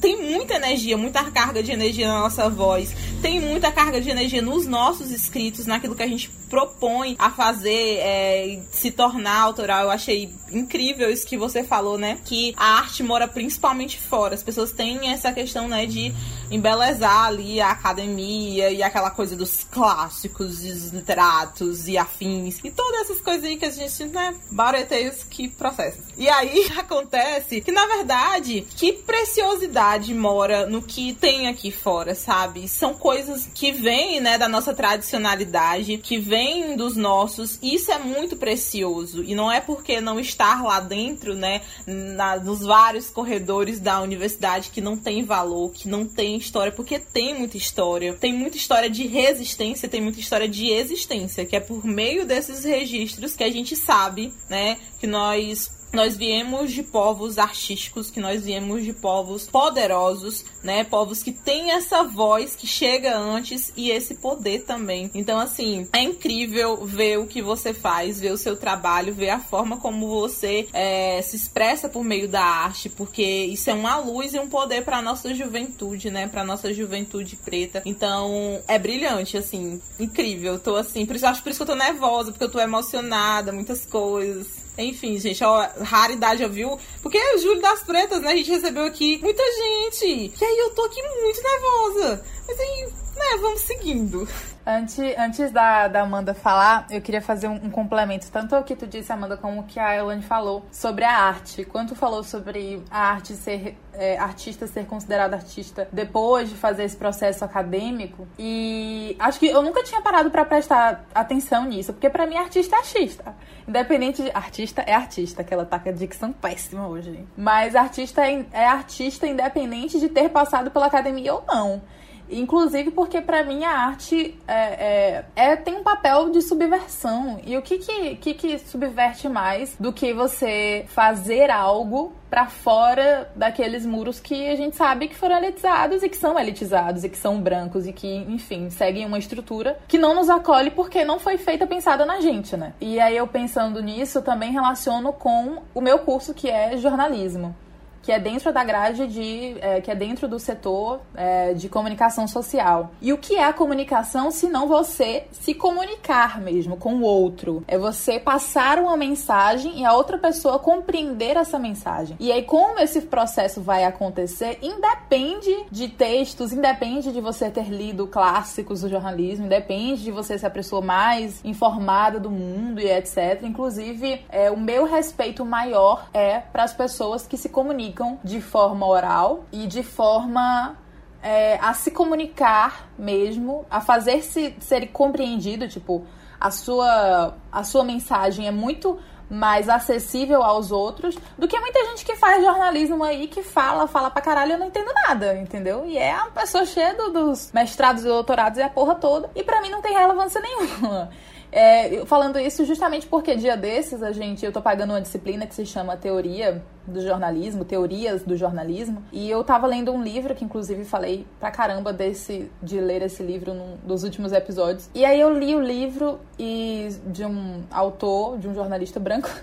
tem 0.00 0.20
muita 0.22 0.54
energia, 0.54 0.96
muita 0.96 1.22
carga 1.30 1.62
de 1.62 1.70
energia 1.70 2.08
na 2.08 2.20
nossa 2.20 2.48
voz, 2.48 2.94
tem 3.20 3.40
muita 3.40 3.70
carga 3.70 4.00
de 4.00 4.08
energia 4.08 4.40
nos 4.40 4.66
nossos 4.66 5.10
escritos, 5.10 5.66
naquilo 5.66 5.94
que 5.94 6.02
a 6.02 6.06
gente 6.06 6.30
propõe 6.48 7.14
a 7.18 7.30
fazer, 7.30 7.98
é, 7.98 8.60
se 8.72 8.90
tornar 8.90 9.40
autoral. 9.40 9.84
Eu 9.84 9.90
achei 9.90 10.34
incrível 10.50 11.08
isso 11.08 11.26
que 11.26 11.38
você 11.38 11.62
falou, 11.62 11.96
né? 11.96 12.18
Que 12.24 12.52
a 12.56 12.78
arte 12.78 13.02
mora 13.02 13.28
principalmente 13.28 14.00
fora. 14.00 14.34
As 14.34 14.42
pessoas 14.42 14.72
têm 14.72 15.12
essa 15.12 15.32
questão, 15.32 15.68
né, 15.68 15.86
de 15.86 16.12
embelezar 16.50 17.26
ali 17.26 17.60
a 17.60 17.70
academia 17.70 18.70
e 18.70 18.82
aquela 18.82 19.10
coisa 19.10 19.36
dos 19.36 19.64
clássicos, 19.70 20.58
dos 20.58 20.88
literatos 20.88 21.86
e 21.86 21.96
afins 21.96 22.58
e 22.64 22.70
todas 22.70 23.02
essas 23.02 23.20
coisas 23.20 23.44
aí 23.44 23.56
que 23.56 23.64
a 23.64 23.70
gente, 23.70 24.04
né, 24.06 24.34
bareteios 24.50 25.22
que 25.22 25.48
processa. 25.48 25.98
E 26.16 26.28
aí 26.28 26.68
acontece 26.76 27.60
que, 27.60 27.70
na 27.70 27.86
verdade, 27.86 28.66
que 28.76 28.92
preciosidade 28.92 29.89
mora 29.98 30.66
no 30.66 30.82
que 30.82 31.12
tem 31.14 31.48
aqui 31.48 31.70
fora, 31.70 32.14
sabe? 32.14 32.68
São 32.68 32.94
coisas 32.94 33.48
que 33.54 33.72
vêm, 33.72 34.20
né, 34.20 34.38
da 34.38 34.48
nossa 34.48 34.72
tradicionalidade, 34.72 35.98
que 35.98 36.18
vêm 36.18 36.76
dos 36.76 36.96
nossos. 36.96 37.58
Isso 37.62 37.90
é 37.90 37.98
muito 37.98 38.36
precioso. 38.36 39.24
E 39.24 39.34
não 39.34 39.50
é 39.50 39.60
porque 39.60 40.00
não 40.00 40.20
estar 40.20 40.62
lá 40.62 40.80
dentro, 40.80 41.34
né, 41.34 41.62
na, 41.86 42.36
nos 42.36 42.60
vários 42.60 43.10
corredores 43.10 43.80
da 43.80 44.00
universidade 44.00 44.70
que 44.70 44.80
não 44.80 44.96
tem 44.96 45.24
valor, 45.24 45.70
que 45.72 45.88
não 45.88 46.06
tem 46.06 46.36
história, 46.36 46.72
porque 46.72 46.98
tem 46.98 47.34
muita 47.34 47.56
história. 47.56 48.14
Tem 48.14 48.32
muita 48.32 48.56
história 48.56 48.88
de 48.88 49.06
resistência, 49.06 49.88
tem 49.88 50.00
muita 50.00 50.20
história 50.20 50.48
de 50.48 50.70
existência, 50.70 51.44
que 51.44 51.56
é 51.56 51.60
por 51.60 51.84
meio 51.84 52.26
desses 52.26 52.64
registros 52.64 53.34
que 53.34 53.44
a 53.44 53.50
gente 53.50 53.74
sabe, 53.76 54.32
né, 54.48 54.78
que 54.98 55.06
nós 55.06 55.79
nós 55.92 56.16
viemos 56.16 56.72
de 56.72 56.82
povos 56.82 57.38
artísticos, 57.38 58.10
que 58.10 58.20
nós 58.20 58.44
viemos 58.44 58.84
de 58.84 58.92
povos 58.92 59.46
poderosos, 59.46 60.44
né? 60.62 60.84
Povos 60.84 61.22
que 61.22 61.32
têm 61.32 61.72
essa 61.72 62.02
voz 62.04 62.54
que 62.54 62.66
chega 62.66 63.16
antes 63.16 63.72
e 63.76 63.90
esse 63.90 64.14
poder 64.14 64.64
também. 64.64 65.10
Então, 65.14 65.38
assim, 65.38 65.88
é 65.92 66.02
incrível 66.02 66.84
ver 66.84 67.18
o 67.18 67.26
que 67.26 67.42
você 67.42 67.74
faz, 67.74 68.20
ver 68.20 68.32
o 68.32 68.38
seu 68.38 68.56
trabalho, 68.56 69.14
ver 69.14 69.30
a 69.30 69.40
forma 69.40 69.78
como 69.78 70.08
você 70.08 70.68
é, 70.72 71.20
se 71.22 71.36
expressa 71.36 71.88
por 71.88 72.04
meio 72.04 72.28
da 72.28 72.42
arte, 72.42 72.88
porque 72.88 73.22
isso 73.22 73.70
é 73.70 73.74
uma 73.74 73.96
luz 73.98 74.34
e 74.34 74.38
um 74.38 74.48
poder 74.48 74.84
para 74.84 75.02
nossa 75.02 75.34
juventude, 75.34 76.10
né? 76.10 76.28
Para 76.28 76.44
nossa 76.44 76.72
juventude 76.72 77.36
preta. 77.36 77.82
Então, 77.84 78.60
é 78.68 78.78
brilhante, 78.78 79.36
assim, 79.36 79.80
incrível. 79.98 80.54
Eu 80.54 80.58
tô 80.60 80.76
assim, 80.76 81.04
por 81.04 81.16
isso, 81.16 81.26
acho 81.26 81.42
por 81.42 81.50
isso 81.50 81.58
que 81.58 81.70
eu 81.70 81.76
tô 81.76 81.82
nervosa, 81.82 82.30
porque 82.30 82.44
eu 82.44 82.50
tô 82.50 82.60
emocionada, 82.60 83.52
muitas 83.52 83.84
coisas. 83.84 84.46
Enfim, 84.82 85.18
gente, 85.18 85.42
ó, 85.44 85.68
raridade, 85.82 86.42
ouviu? 86.42 86.78
Porque 87.02 87.18
é 87.18 87.34
o 87.34 87.38
Júlio 87.38 87.60
das 87.60 87.82
Pretas, 87.82 88.20
né? 88.20 88.32
A 88.32 88.36
gente 88.36 88.50
recebeu 88.50 88.84
aqui 88.84 89.18
muita 89.22 89.42
gente. 89.42 90.32
E 90.40 90.44
aí 90.44 90.58
eu 90.58 90.70
tô 90.70 90.82
aqui 90.82 91.02
muito 91.02 91.42
nervosa. 91.42 92.24
Mas 92.46 92.60
aí, 92.60 92.88
né, 93.20 93.38
vamos 93.40 93.60
seguindo. 93.60 94.26
Antes, 94.66 94.98
antes 95.18 95.50
da, 95.50 95.88
da 95.88 96.02
Amanda 96.02 96.34
falar, 96.34 96.86
eu 96.90 97.00
queria 97.00 97.20
fazer 97.20 97.48
um, 97.48 97.54
um, 97.54 97.70
complemento, 97.70 98.30
tanto 98.30 98.54
ao 98.54 98.64
que 98.64 98.74
tu 98.74 98.86
disse, 98.86 99.12
Amanda, 99.12 99.36
como 99.36 99.60
o 99.60 99.64
que 99.64 99.78
a 99.78 99.96
Elaine 99.96 100.22
falou 100.22 100.64
sobre 100.72 101.04
a 101.04 101.12
arte. 101.12 101.64
Quando 101.64 101.90
tu 101.90 101.94
falou 101.94 102.22
sobre 102.22 102.82
a 102.90 103.10
arte 103.10 103.34
ser 103.34 103.76
é, 103.92 104.16
artista 104.18 104.66
ser 104.66 104.86
considerado 104.86 105.34
artista 105.34 105.88
depois 105.92 106.48
de 106.48 106.54
fazer 106.54 106.84
esse 106.84 106.96
processo 106.96 107.44
acadêmico, 107.44 108.26
e 108.38 109.16
acho 109.18 109.38
que 109.38 109.46
eu 109.46 109.62
nunca 109.62 109.82
tinha 109.82 110.00
parado 110.00 110.30
para 110.30 110.44
prestar 110.44 111.04
atenção 111.14 111.64
nisso, 111.64 111.92
porque 111.92 112.08
para 112.08 112.26
mim 112.26 112.36
artista 112.36 112.76
é 112.76 112.78
artista. 112.78 113.34
Independente 113.68 114.22
de. 114.22 114.30
Artista 114.30 114.82
é 114.82 114.94
artista, 114.94 115.42
aquela 115.42 115.64
taca 115.64 115.92
de 115.92 115.98
dicção 115.98 116.32
péssima 116.32 116.88
hoje. 116.88 117.24
Mas 117.36 117.76
artista 117.76 118.26
é, 118.26 118.44
é 118.52 118.66
artista 118.66 119.26
independente 119.26 119.98
de 120.00 120.08
ter 120.08 120.28
passado 120.28 120.70
pela 120.70 120.86
academia 120.86 121.34
ou 121.34 121.44
não. 121.46 121.82
Inclusive 122.30 122.90
porque 122.90 123.20
para 123.20 123.42
mim 123.44 123.64
a 123.64 123.70
arte 123.70 124.38
é, 124.46 124.54
é, 124.54 125.24
é, 125.36 125.56
tem 125.56 125.76
um 125.76 125.82
papel 125.82 126.30
de 126.30 126.42
subversão. 126.42 127.40
E 127.44 127.56
o 127.56 127.62
que 127.62 127.78
que, 127.78 128.16
que 128.16 128.34
que 128.34 128.58
subverte 128.58 129.28
mais 129.28 129.76
do 129.78 129.92
que 129.92 130.12
você 130.12 130.84
fazer 130.88 131.50
algo 131.50 132.12
para 132.30 132.46
fora 132.46 133.28
daqueles 133.34 133.84
muros 133.84 134.20
que 134.20 134.48
a 134.48 134.54
gente 134.54 134.76
sabe 134.76 135.08
que 135.08 135.16
foram 135.16 135.36
elitizados 135.38 136.02
e 136.02 136.08
que 136.08 136.16
são 136.16 136.38
elitizados 136.38 137.02
e 137.02 137.08
que 137.08 137.18
são 137.18 137.40
brancos 137.40 137.88
e 137.88 137.92
que, 137.92 138.06
enfim, 138.28 138.70
seguem 138.70 139.04
uma 139.04 139.18
estrutura 139.18 139.78
que 139.88 139.98
não 139.98 140.14
nos 140.14 140.30
acolhe 140.30 140.70
porque 140.70 141.04
não 141.04 141.18
foi 141.18 141.36
feita 141.36 141.66
pensada 141.66 142.06
na 142.06 142.20
gente, 142.20 142.56
né? 142.56 142.72
E 142.80 143.00
aí 143.00 143.16
eu 143.16 143.26
pensando 143.26 143.82
nisso, 143.82 144.22
também 144.22 144.52
relaciono 144.52 145.12
com 145.12 145.58
o 145.74 145.80
meu 145.80 145.98
curso 145.98 146.32
que 146.32 146.48
é 146.48 146.76
jornalismo 146.76 147.54
que 148.02 148.12
é 148.12 148.18
dentro 148.18 148.52
da 148.52 148.64
grade 148.64 149.06
de. 149.06 149.56
É, 149.60 149.80
que 149.80 149.90
é 149.90 149.94
dentro 149.94 150.26
do 150.26 150.38
setor 150.38 151.00
é, 151.14 151.52
de 151.54 151.68
comunicação 151.68 152.26
social. 152.26 152.90
E 153.00 153.12
o 153.12 153.18
que 153.18 153.36
é 153.36 153.44
a 153.44 153.52
comunicação 153.52 154.30
se 154.30 154.48
não 154.48 154.66
você 154.66 155.24
se 155.32 155.54
comunicar 155.54 156.40
mesmo 156.40 156.76
com 156.76 156.96
o 156.96 157.02
outro? 157.02 157.62
É 157.68 157.76
você 157.76 158.18
passar 158.18 158.78
uma 158.78 158.96
mensagem 158.96 159.80
e 159.80 159.84
a 159.84 159.92
outra 159.92 160.18
pessoa 160.18 160.58
compreender 160.58 161.36
essa 161.36 161.58
mensagem. 161.58 162.16
E 162.18 162.32
aí, 162.32 162.42
como 162.42 162.78
esse 162.78 163.02
processo 163.02 163.60
vai 163.60 163.84
acontecer, 163.84 164.58
independe 164.62 165.66
de 165.70 165.88
textos, 165.88 166.52
independe 166.52 167.12
de 167.12 167.20
você 167.20 167.50
ter 167.50 167.68
lido 167.68 168.06
clássicos 168.06 168.80
do 168.80 168.88
jornalismo, 168.88 169.46
independe 169.46 170.02
de 170.02 170.10
você 170.10 170.38
ser 170.38 170.46
a 170.46 170.50
pessoa 170.50 170.80
mais 170.80 171.44
informada 171.44 172.18
do 172.18 172.30
mundo 172.30 172.80
e 172.80 172.90
etc. 172.90 173.42
Inclusive, 173.42 174.24
é, 174.28 174.50
o 174.50 174.56
meu 174.56 174.84
respeito 174.84 175.44
maior 175.44 176.08
é 176.14 176.38
para 176.38 176.64
as 176.64 176.72
pessoas 176.72 177.26
que 177.26 177.36
se 177.36 177.48
comunicam 177.48 177.89
comunicam 177.90 178.18
de 178.22 178.40
forma 178.40 178.86
oral 178.86 179.44
e 179.52 179.66
de 179.66 179.82
forma 179.82 180.76
é, 181.22 181.58
a 181.60 181.74
se 181.74 181.90
comunicar 181.90 182.88
mesmo, 182.98 183.66
a 183.70 183.80
fazer-se 183.80 184.54
ser 184.60 184.86
compreendido, 184.88 185.68
tipo, 185.68 186.04
a 186.40 186.50
sua, 186.50 187.34
a 187.52 187.62
sua 187.62 187.84
mensagem 187.84 188.46
é 188.46 188.50
muito 188.50 188.98
mais 189.28 189.68
acessível 189.68 190.42
aos 190.42 190.72
outros 190.72 191.16
do 191.38 191.46
que 191.46 191.58
muita 191.60 191.84
gente 191.86 192.04
que 192.04 192.16
faz 192.16 192.44
jornalismo 192.44 193.04
aí 193.04 193.28
que 193.28 193.44
fala, 193.44 193.86
fala 193.86 194.10
pra 194.10 194.20
caralho, 194.20 194.52
eu 194.52 194.58
não 194.58 194.66
entendo 194.66 194.92
nada, 195.06 195.36
entendeu? 195.36 195.86
E 195.86 195.96
é 195.96 196.14
uma 196.14 196.32
pessoa 196.32 196.64
cheia 196.66 196.94
dos 196.94 197.52
mestrados 197.52 198.02
e 198.02 198.08
doutorados 198.08 198.58
e 198.58 198.62
a 198.62 198.68
porra 198.68 198.96
toda, 198.96 199.30
e 199.34 199.44
para 199.44 199.60
mim 199.60 199.70
não 199.70 199.80
tem 199.80 199.92
relevância 199.92 200.40
nenhuma. 200.40 201.10
É, 201.52 202.04
falando 202.06 202.38
isso 202.38 202.64
justamente 202.64 203.06
porque 203.06 203.34
dia 203.34 203.56
desses 203.56 204.02
a 204.02 204.12
gente, 204.12 204.44
eu 204.44 204.52
tô 204.52 204.62
pagando 204.62 204.90
uma 204.90 205.00
disciplina 205.00 205.46
que 205.46 205.54
se 205.54 205.66
chama 205.66 205.96
Teoria 205.96 206.62
do 206.86 207.00
Jornalismo, 207.00 207.64
Teorias 207.64 208.22
do 208.22 208.36
Jornalismo, 208.36 209.02
e 209.12 209.28
eu 209.28 209.42
tava 209.42 209.66
lendo 209.66 209.92
um 209.92 210.02
livro 210.02 210.34
que 210.34 210.44
inclusive 210.44 210.84
falei 210.84 211.26
pra 211.38 211.50
caramba 211.50 211.92
desse 211.92 212.50
de 212.62 212.80
ler 212.80 213.02
esse 213.02 213.22
livro 213.22 213.54
num 213.54 213.76
dos 213.84 214.04
últimos 214.04 214.32
episódios. 214.32 214.88
E 214.94 215.04
aí 215.04 215.20
eu 215.20 215.36
li 215.36 215.54
o 215.54 215.60
livro 215.60 216.20
e 216.38 216.88
de 217.06 217.24
um 217.24 217.62
autor, 217.70 218.38
de 218.38 218.48
um 218.48 218.54
jornalista 218.54 219.00
branco, 219.00 219.30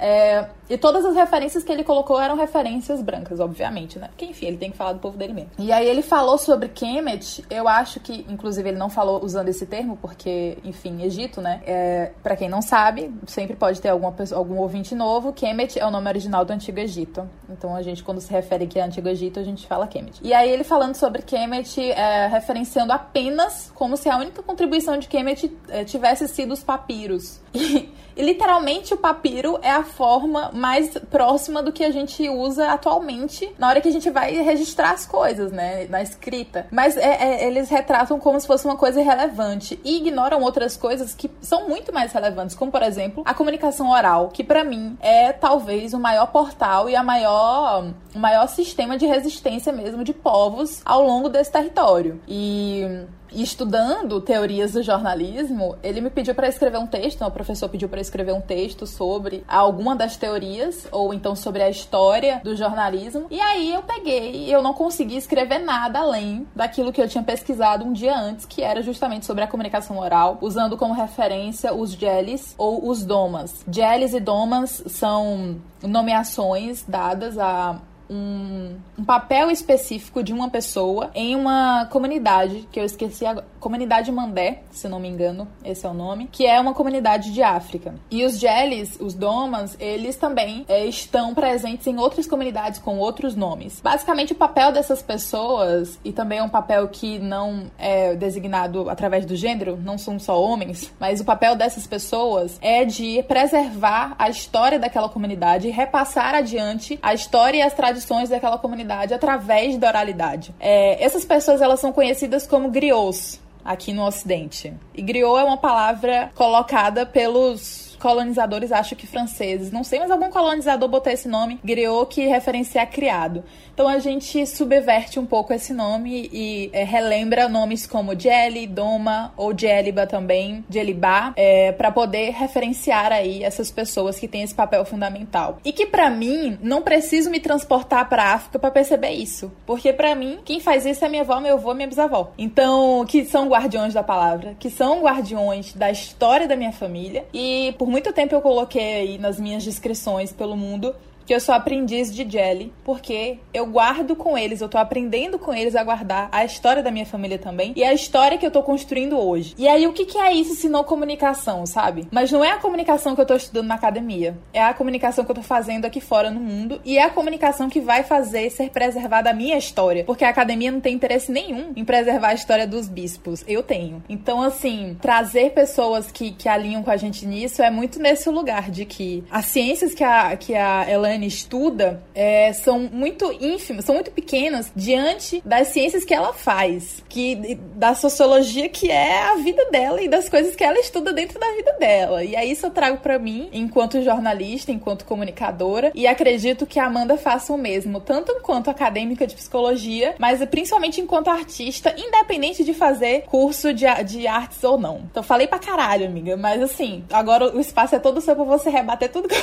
é, 0.00 0.48
e 0.70 0.78
todas 0.78 1.04
as 1.04 1.14
referências 1.14 1.62
que 1.62 1.70
ele 1.70 1.84
colocou 1.84 2.18
eram 2.20 2.36
referências 2.36 3.02
brancas, 3.02 3.38
obviamente, 3.38 3.98
né? 3.98 4.08
Porque, 4.08 4.24
enfim, 4.24 4.46
ele 4.46 4.56
tem 4.56 4.70
que 4.70 4.76
falar 4.76 4.94
do 4.94 5.00
povo 5.00 5.18
dele 5.18 5.34
mesmo. 5.34 5.50
E 5.58 5.70
aí 5.72 5.86
ele 5.86 6.00
falou 6.00 6.38
sobre 6.38 6.68
Kemet, 6.68 7.44
eu 7.50 7.68
acho 7.68 8.00
que, 8.00 8.24
inclusive, 8.28 8.68
ele 8.68 8.78
não 8.78 8.88
falou 8.88 9.22
usando 9.22 9.48
esse 9.48 9.66
termo, 9.66 9.98
porque, 10.00 10.56
enfim, 10.64 11.02
Egito, 11.02 11.42
né? 11.42 11.60
É, 11.66 12.12
para 12.22 12.34
quem 12.36 12.48
não 12.48 12.62
sabe, 12.62 13.12
sempre 13.26 13.56
pode 13.56 13.80
ter 13.80 13.90
alguma 13.90 14.12
pessoa, 14.12 14.38
algum 14.38 14.58
ouvinte 14.58 14.94
novo. 14.94 15.32
Kemet 15.32 15.78
é 15.78 15.84
o 15.84 15.90
nome 15.90 16.08
original 16.08 16.44
do 16.44 16.52
Antigo 16.52 16.78
Egito. 16.78 17.28
Então, 17.48 17.74
a 17.74 17.82
gente, 17.82 18.02
quando 18.02 18.20
se 18.20 18.30
refere 18.30 18.64
aqui 18.64 18.80
ao 18.80 18.86
Antigo 18.86 19.08
Egito, 19.08 19.38
a 19.38 19.44
gente 19.44 19.66
fala 19.66 19.86
Kemet. 19.86 20.20
E 20.22 20.32
aí 20.32 20.48
ele 20.48 20.64
falando 20.64 20.94
sobre 20.94 21.20
Kemet, 21.22 21.78
é, 21.90 22.26
referenciando 22.28 22.92
apenas 22.92 23.70
como 23.74 23.96
se 23.96 24.08
a 24.08 24.16
única 24.16 24.42
contribuição 24.42 24.96
de 24.96 25.08
Kemet 25.08 25.52
é, 25.68 25.84
tivesse 25.84 26.26
sido 26.28 26.52
os 26.52 26.62
papiros. 26.62 27.40
E, 27.60 27.92
e 28.16 28.22
literalmente 28.22 28.92
o 28.94 28.96
papiro 28.96 29.58
é 29.62 29.70
a 29.70 29.82
forma 29.90 30.50
mais 30.52 30.96
próxima 31.10 31.62
do 31.62 31.72
que 31.72 31.84
a 31.84 31.90
gente 31.90 32.28
usa 32.28 32.72
atualmente 32.72 33.52
na 33.58 33.68
hora 33.68 33.80
que 33.80 33.88
a 33.88 33.92
gente 33.92 34.08
vai 34.10 34.32
registrar 34.42 34.92
as 34.92 35.06
coisas, 35.06 35.52
né? 35.52 35.86
Na 35.88 36.02
escrita. 36.02 36.66
Mas 36.70 36.96
é, 36.96 37.42
é, 37.42 37.46
eles 37.46 37.68
retratam 37.68 38.18
como 38.18 38.40
se 38.40 38.46
fosse 38.46 38.64
uma 38.64 38.76
coisa 38.76 39.00
irrelevante 39.00 39.78
e 39.84 39.98
ignoram 39.98 40.42
outras 40.42 40.76
coisas 40.76 41.14
que 41.14 41.30
são 41.40 41.68
muito 41.68 41.92
mais 41.92 42.12
relevantes, 42.12 42.56
como 42.56 42.70
por 42.70 42.82
exemplo 42.82 43.22
a 43.26 43.34
comunicação 43.34 43.90
oral, 43.90 44.28
que 44.28 44.42
para 44.42 44.64
mim 44.64 44.96
é 45.00 45.32
talvez 45.32 45.92
o 45.92 45.98
maior 45.98 46.26
portal 46.26 46.88
e 46.88 46.96
a 46.96 47.02
maior, 47.02 47.92
o 48.14 48.18
maior 48.18 48.46
sistema 48.48 48.96
de 48.96 49.06
resistência 49.06 49.72
mesmo 49.72 50.04
de 50.04 50.12
povos 50.12 50.80
ao 50.84 51.04
longo 51.04 51.28
desse 51.28 51.52
território. 51.52 52.20
E 52.26 52.84
estudando 53.32 54.20
teorias 54.20 54.72
do 54.72 54.82
jornalismo, 54.82 55.76
ele 55.82 56.00
me 56.00 56.10
pediu 56.10 56.34
para 56.34 56.48
escrever 56.48 56.78
um 56.78 56.86
texto, 56.86 57.24
o 57.24 57.30
professor 57.30 57.68
pediu 57.68 57.88
para 57.88 58.00
escrever 58.00 58.32
um 58.32 58.40
texto 58.40 58.86
sobre 58.86 59.44
alguma 59.46 59.94
das 59.94 60.16
teorias, 60.16 60.86
ou 60.90 61.12
então 61.14 61.34
sobre 61.36 61.62
a 61.62 61.70
história 61.70 62.40
do 62.42 62.56
jornalismo. 62.56 63.26
E 63.30 63.40
aí 63.40 63.72
eu 63.72 63.82
peguei 63.82 64.46
e 64.46 64.52
eu 64.52 64.62
não 64.62 64.72
consegui 64.72 65.16
escrever 65.16 65.58
nada 65.58 66.00
além 66.00 66.46
daquilo 66.54 66.92
que 66.92 67.00
eu 67.00 67.08
tinha 67.08 67.22
pesquisado 67.22 67.84
um 67.84 67.92
dia 67.92 68.16
antes, 68.16 68.46
que 68.46 68.62
era 68.62 68.82
justamente 68.82 69.26
sobre 69.26 69.44
a 69.44 69.46
comunicação 69.46 69.98
oral, 69.98 70.38
usando 70.40 70.76
como 70.76 70.94
referência 70.94 71.74
os 71.74 71.92
jellies 71.92 72.54
ou 72.56 72.88
os 72.88 73.04
domas. 73.04 73.64
Jellies 73.70 74.14
e 74.14 74.20
domas 74.20 74.82
são 74.86 75.56
nomeações 75.82 76.84
dadas 76.86 77.38
a 77.38 77.80
um, 78.10 78.76
um, 78.98 79.04
papel 79.04 79.50
específico 79.50 80.22
de 80.22 80.32
uma 80.32 80.50
pessoa 80.50 81.10
em 81.14 81.36
uma 81.36 81.86
comunidade, 81.86 82.68
que 82.72 82.80
eu 82.80 82.84
esqueci 82.84 83.24
agora, 83.24 83.46
comunidade 83.60 84.10
Mandé, 84.10 84.62
se 84.70 84.88
não 84.88 84.98
me 84.98 85.08
engano, 85.08 85.46
esse 85.64 85.86
é 85.86 85.88
o 85.88 85.94
nome, 85.94 86.28
que 86.30 86.44
é 86.44 86.58
uma 86.58 86.74
comunidade 86.74 87.32
de 87.32 87.42
África. 87.42 87.94
E 88.10 88.24
os 88.24 88.38
Jellies, 88.38 88.98
os 89.00 89.14
Domas, 89.14 89.76
eles 89.78 90.16
também 90.16 90.64
é, 90.68 90.84
estão 90.86 91.32
presentes 91.34 91.86
em 91.86 91.98
outras 91.98 92.26
comunidades 92.26 92.80
com 92.80 92.98
outros 92.98 93.36
nomes. 93.36 93.80
Basicamente, 93.80 94.32
o 94.32 94.36
papel 94.36 94.72
dessas 94.72 95.02
pessoas, 95.02 95.98
e 96.04 96.12
também 96.12 96.38
é 96.38 96.42
um 96.42 96.48
papel 96.48 96.88
que 96.88 97.18
não 97.18 97.70
é 97.78 98.16
designado 98.16 98.90
através 98.90 99.24
do 99.24 99.36
gênero, 99.36 99.76
não 99.76 99.96
são 99.96 100.18
só 100.18 100.42
homens, 100.42 100.92
mas 100.98 101.20
o 101.20 101.24
papel 101.24 101.54
dessas 101.54 101.86
pessoas 101.86 102.58
é 102.60 102.84
de 102.84 103.22
preservar 103.24 104.16
a 104.18 104.28
história 104.28 104.78
daquela 104.78 105.08
comunidade 105.08 105.68
repassar 105.68 106.34
adiante 106.34 106.98
a 107.02 107.14
história 107.14 107.58
e 107.58 107.62
as 107.62 107.74
tradições 107.74 107.99
tradições 108.00 108.28
daquela 108.28 108.58
comunidade 108.58 109.14
através 109.14 109.76
da 109.76 109.88
oralidade. 109.88 110.54
É, 110.58 111.02
essas 111.02 111.24
pessoas 111.24 111.60
elas 111.60 111.80
são 111.80 111.92
conhecidas 111.92 112.46
como 112.46 112.70
griots 112.70 113.40
aqui 113.64 113.92
no 113.92 114.04
Ocidente. 114.04 114.72
E 114.94 115.02
griot 115.02 115.38
é 115.38 115.44
uma 115.44 115.58
palavra 115.58 116.30
colocada 116.34 117.04
pelos 117.04 117.89
colonizadores, 118.00 118.72
acho 118.72 118.96
que 118.96 119.06
franceses, 119.06 119.70
não 119.70 119.84
sei, 119.84 120.00
mas 120.00 120.10
algum 120.10 120.30
colonizador 120.30 120.88
botou 120.88 121.12
esse 121.12 121.28
nome, 121.28 121.60
griot, 121.62 122.06
que 122.12 122.26
referencia 122.26 122.84
criado. 122.86 123.44
Então 123.72 123.86
a 123.88 123.98
gente 123.98 124.46
subverte 124.46 125.18
um 125.18 125.26
pouco 125.26 125.52
esse 125.52 125.72
nome 125.72 126.28
e 126.32 126.70
é, 126.72 126.84
relembra 126.84 127.48
nomes 127.48 127.86
como 127.86 128.18
Jelly, 128.18 128.66
Doma 128.66 129.32
ou 129.36 129.56
Jeliba 129.56 130.06
também, 130.06 130.64
Jelibá, 130.68 131.32
é, 131.36 131.72
para 131.72 131.90
poder 131.90 132.30
referenciar 132.30 133.12
aí 133.12 133.42
essas 133.42 133.70
pessoas 133.70 134.18
que 134.18 134.28
têm 134.28 134.42
esse 134.42 134.54
papel 134.54 134.84
fundamental. 134.84 135.58
E 135.64 135.72
que 135.72 135.86
para 135.86 136.10
mim 136.10 136.58
não 136.62 136.82
preciso 136.82 137.30
me 137.30 137.40
transportar 137.40 138.08
para 138.08 138.32
África 138.32 138.58
para 138.58 138.70
perceber 138.70 139.10
isso, 139.10 139.52
porque 139.66 139.92
para 139.92 140.14
mim 140.14 140.38
quem 140.44 140.60
faz 140.60 140.86
isso 140.86 141.04
é 141.04 141.08
minha 141.08 141.22
avó, 141.22 141.40
meu 141.40 141.54
avô, 141.54 141.74
minha 141.74 141.88
bisavó. 141.88 142.32
Então, 142.38 143.04
que 143.06 143.24
são 143.24 143.48
guardiões 143.48 143.94
da 143.94 144.02
palavra, 144.02 144.56
que 144.58 144.70
são 144.70 145.02
guardiões 145.02 145.72
da 145.74 145.90
história 145.90 146.48
da 146.48 146.56
minha 146.56 146.72
família 146.72 147.24
e 147.32 147.74
por 147.78 147.89
muito 147.90 148.12
tempo 148.12 148.34
eu 148.34 148.40
coloquei 148.40 148.94
aí 148.94 149.18
nas 149.18 149.40
minhas 149.40 149.64
descrições 149.64 150.32
pelo 150.32 150.56
mundo 150.56 150.94
que 151.30 151.34
eu 151.34 151.38
sou 151.38 151.54
aprendiz 151.54 152.12
de 152.12 152.28
Jelly, 152.28 152.72
porque 152.82 153.38
eu 153.54 153.64
guardo 153.64 154.16
com 154.16 154.36
eles, 154.36 154.60
eu 154.60 154.68
tô 154.68 154.76
aprendendo 154.76 155.38
com 155.38 155.54
eles 155.54 155.76
a 155.76 155.84
guardar 155.84 156.28
a 156.32 156.44
história 156.44 156.82
da 156.82 156.90
minha 156.90 157.06
família 157.06 157.38
também 157.38 157.72
e 157.76 157.84
a 157.84 157.94
história 157.94 158.36
que 158.36 158.44
eu 158.44 158.50
tô 158.50 158.64
construindo 158.64 159.16
hoje. 159.16 159.54
E 159.56 159.68
aí, 159.68 159.86
o 159.86 159.92
que, 159.92 160.06
que 160.06 160.18
é 160.18 160.32
isso 160.32 160.56
se 160.56 160.68
não 160.68 160.82
comunicação, 160.82 161.64
sabe? 161.66 162.08
Mas 162.10 162.32
não 162.32 162.44
é 162.44 162.50
a 162.50 162.58
comunicação 162.58 163.14
que 163.14 163.20
eu 163.20 163.26
tô 163.26 163.36
estudando 163.36 163.68
na 163.68 163.76
academia, 163.76 164.36
é 164.52 164.60
a 164.60 164.74
comunicação 164.74 165.24
que 165.24 165.30
eu 165.30 165.36
tô 165.36 165.42
fazendo 165.42 165.84
aqui 165.84 166.00
fora 166.00 166.32
no 166.32 166.40
mundo 166.40 166.80
e 166.84 166.98
é 166.98 167.04
a 167.04 167.10
comunicação 167.10 167.70
que 167.70 167.80
vai 167.80 168.02
fazer 168.02 168.50
ser 168.50 168.70
preservada 168.70 169.30
a 169.30 169.32
minha 169.32 169.56
história, 169.56 170.02
porque 170.02 170.24
a 170.24 170.30
academia 170.30 170.72
não 170.72 170.80
tem 170.80 170.96
interesse 170.96 171.30
nenhum 171.30 171.72
em 171.76 171.84
preservar 171.84 172.30
a 172.30 172.34
história 172.34 172.66
dos 172.66 172.88
bispos. 172.88 173.44
Eu 173.46 173.62
tenho. 173.62 174.02
Então, 174.08 174.42
assim, 174.42 174.98
trazer 175.00 175.52
pessoas 175.52 176.10
que, 176.10 176.32
que 176.32 176.48
alinham 176.48 176.82
com 176.82 176.90
a 176.90 176.96
gente 176.96 177.24
nisso 177.24 177.62
é 177.62 177.70
muito 177.70 178.00
nesse 178.00 178.28
lugar 178.28 178.68
de 178.68 178.84
que 178.84 179.22
as 179.30 179.46
ciências 179.46 179.94
que 179.94 180.02
a, 180.02 180.36
que 180.36 180.56
a 180.56 180.90
Elaine 180.90 181.19
Estuda 181.26 182.02
é, 182.14 182.52
são 182.52 182.78
muito 182.78 183.32
ínfimas, 183.40 183.84
são 183.84 183.94
muito 183.94 184.10
pequenas 184.10 184.70
diante 184.74 185.42
das 185.44 185.68
ciências 185.68 186.04
que 186.04 186.14
ela 186.14 186.32
faz, 186.32 187.02
que 187.08 187.58
da 187.74 187.94
sociologia 187.94 188.68
que 188.68 188.90
é 188.90 189.22
a 189.22 189.36
vida 189.36 189.70
dela 189.70 190.02
e 190.02 190.08
das 190.08 190.28
coisas 190.28 190.54
que 190.54 190.64
ela 190.64 190.78
estuda 190.78 191.12
dentro 191.12 191.38
da 191.38 191.50
vida 191.54 191.72
dela. 191.78 192.24
E 192.24 192.36
aí 192.36 192.50
isso 192.50 192.66
eu 192.66 192.70
trago 192.70 192.98
para 192.98 193.18
mim, 193.18 193.48
enquanto 193.52 194.02
jornalista, 194.02 194.72
enquanto 194.72 195.04
comunicadora, 195.04 195.92
e 195.94 196.06
acredito 196.06 196.66
que 196.66 196.78
a 196.78 196.86
Amanda 196.86 197.16
faça 197.16 197.52
o 197.52 197.58
mesmo, 197.58 198.00
tanto 198.00 198.32
enquanto 198.32 198.68
acadêmica 198.68 199.26
de 199.26 199.34
psicologia, 199.34 200.14
mas 200.18 200.44
principalmente 200.46 201.00
enquanto 201.00 201.28
artista, 201.28 201.94
independente 201.96 202.64
de 202.64 202.74
fazer 202.74 203.22
curso 203.22 203.72
de, 203.72 203.86
de 204.04 204.26
artes 204.26 204.62
ou 204.64 204.78
não. 204.78 205.02
Então 205.10 205.22
falei 205.22 205.46
pra 205.46 205.58
caralho, 205.58 206.06
amiga, 206.06 206.36
mas 206.36 206.62
assim, 206.62 207.04
agora 207.12 207.54
o 207.54 207.60
espaço 207.60 207.94
é 207.94 207.98
todo 207.98 208.20
seu 208.20 208.34
pra 208.34 208.44
você 208.44 208.70
rebater 208.70 209.10
tudo 209.10 209.28
que 209.28 209.34
eu 209.34 209.40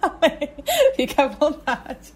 falei. 0.00 0.31
Fica 0.96 1.24
à 1.24 1.28
vontade. 1.28 2.12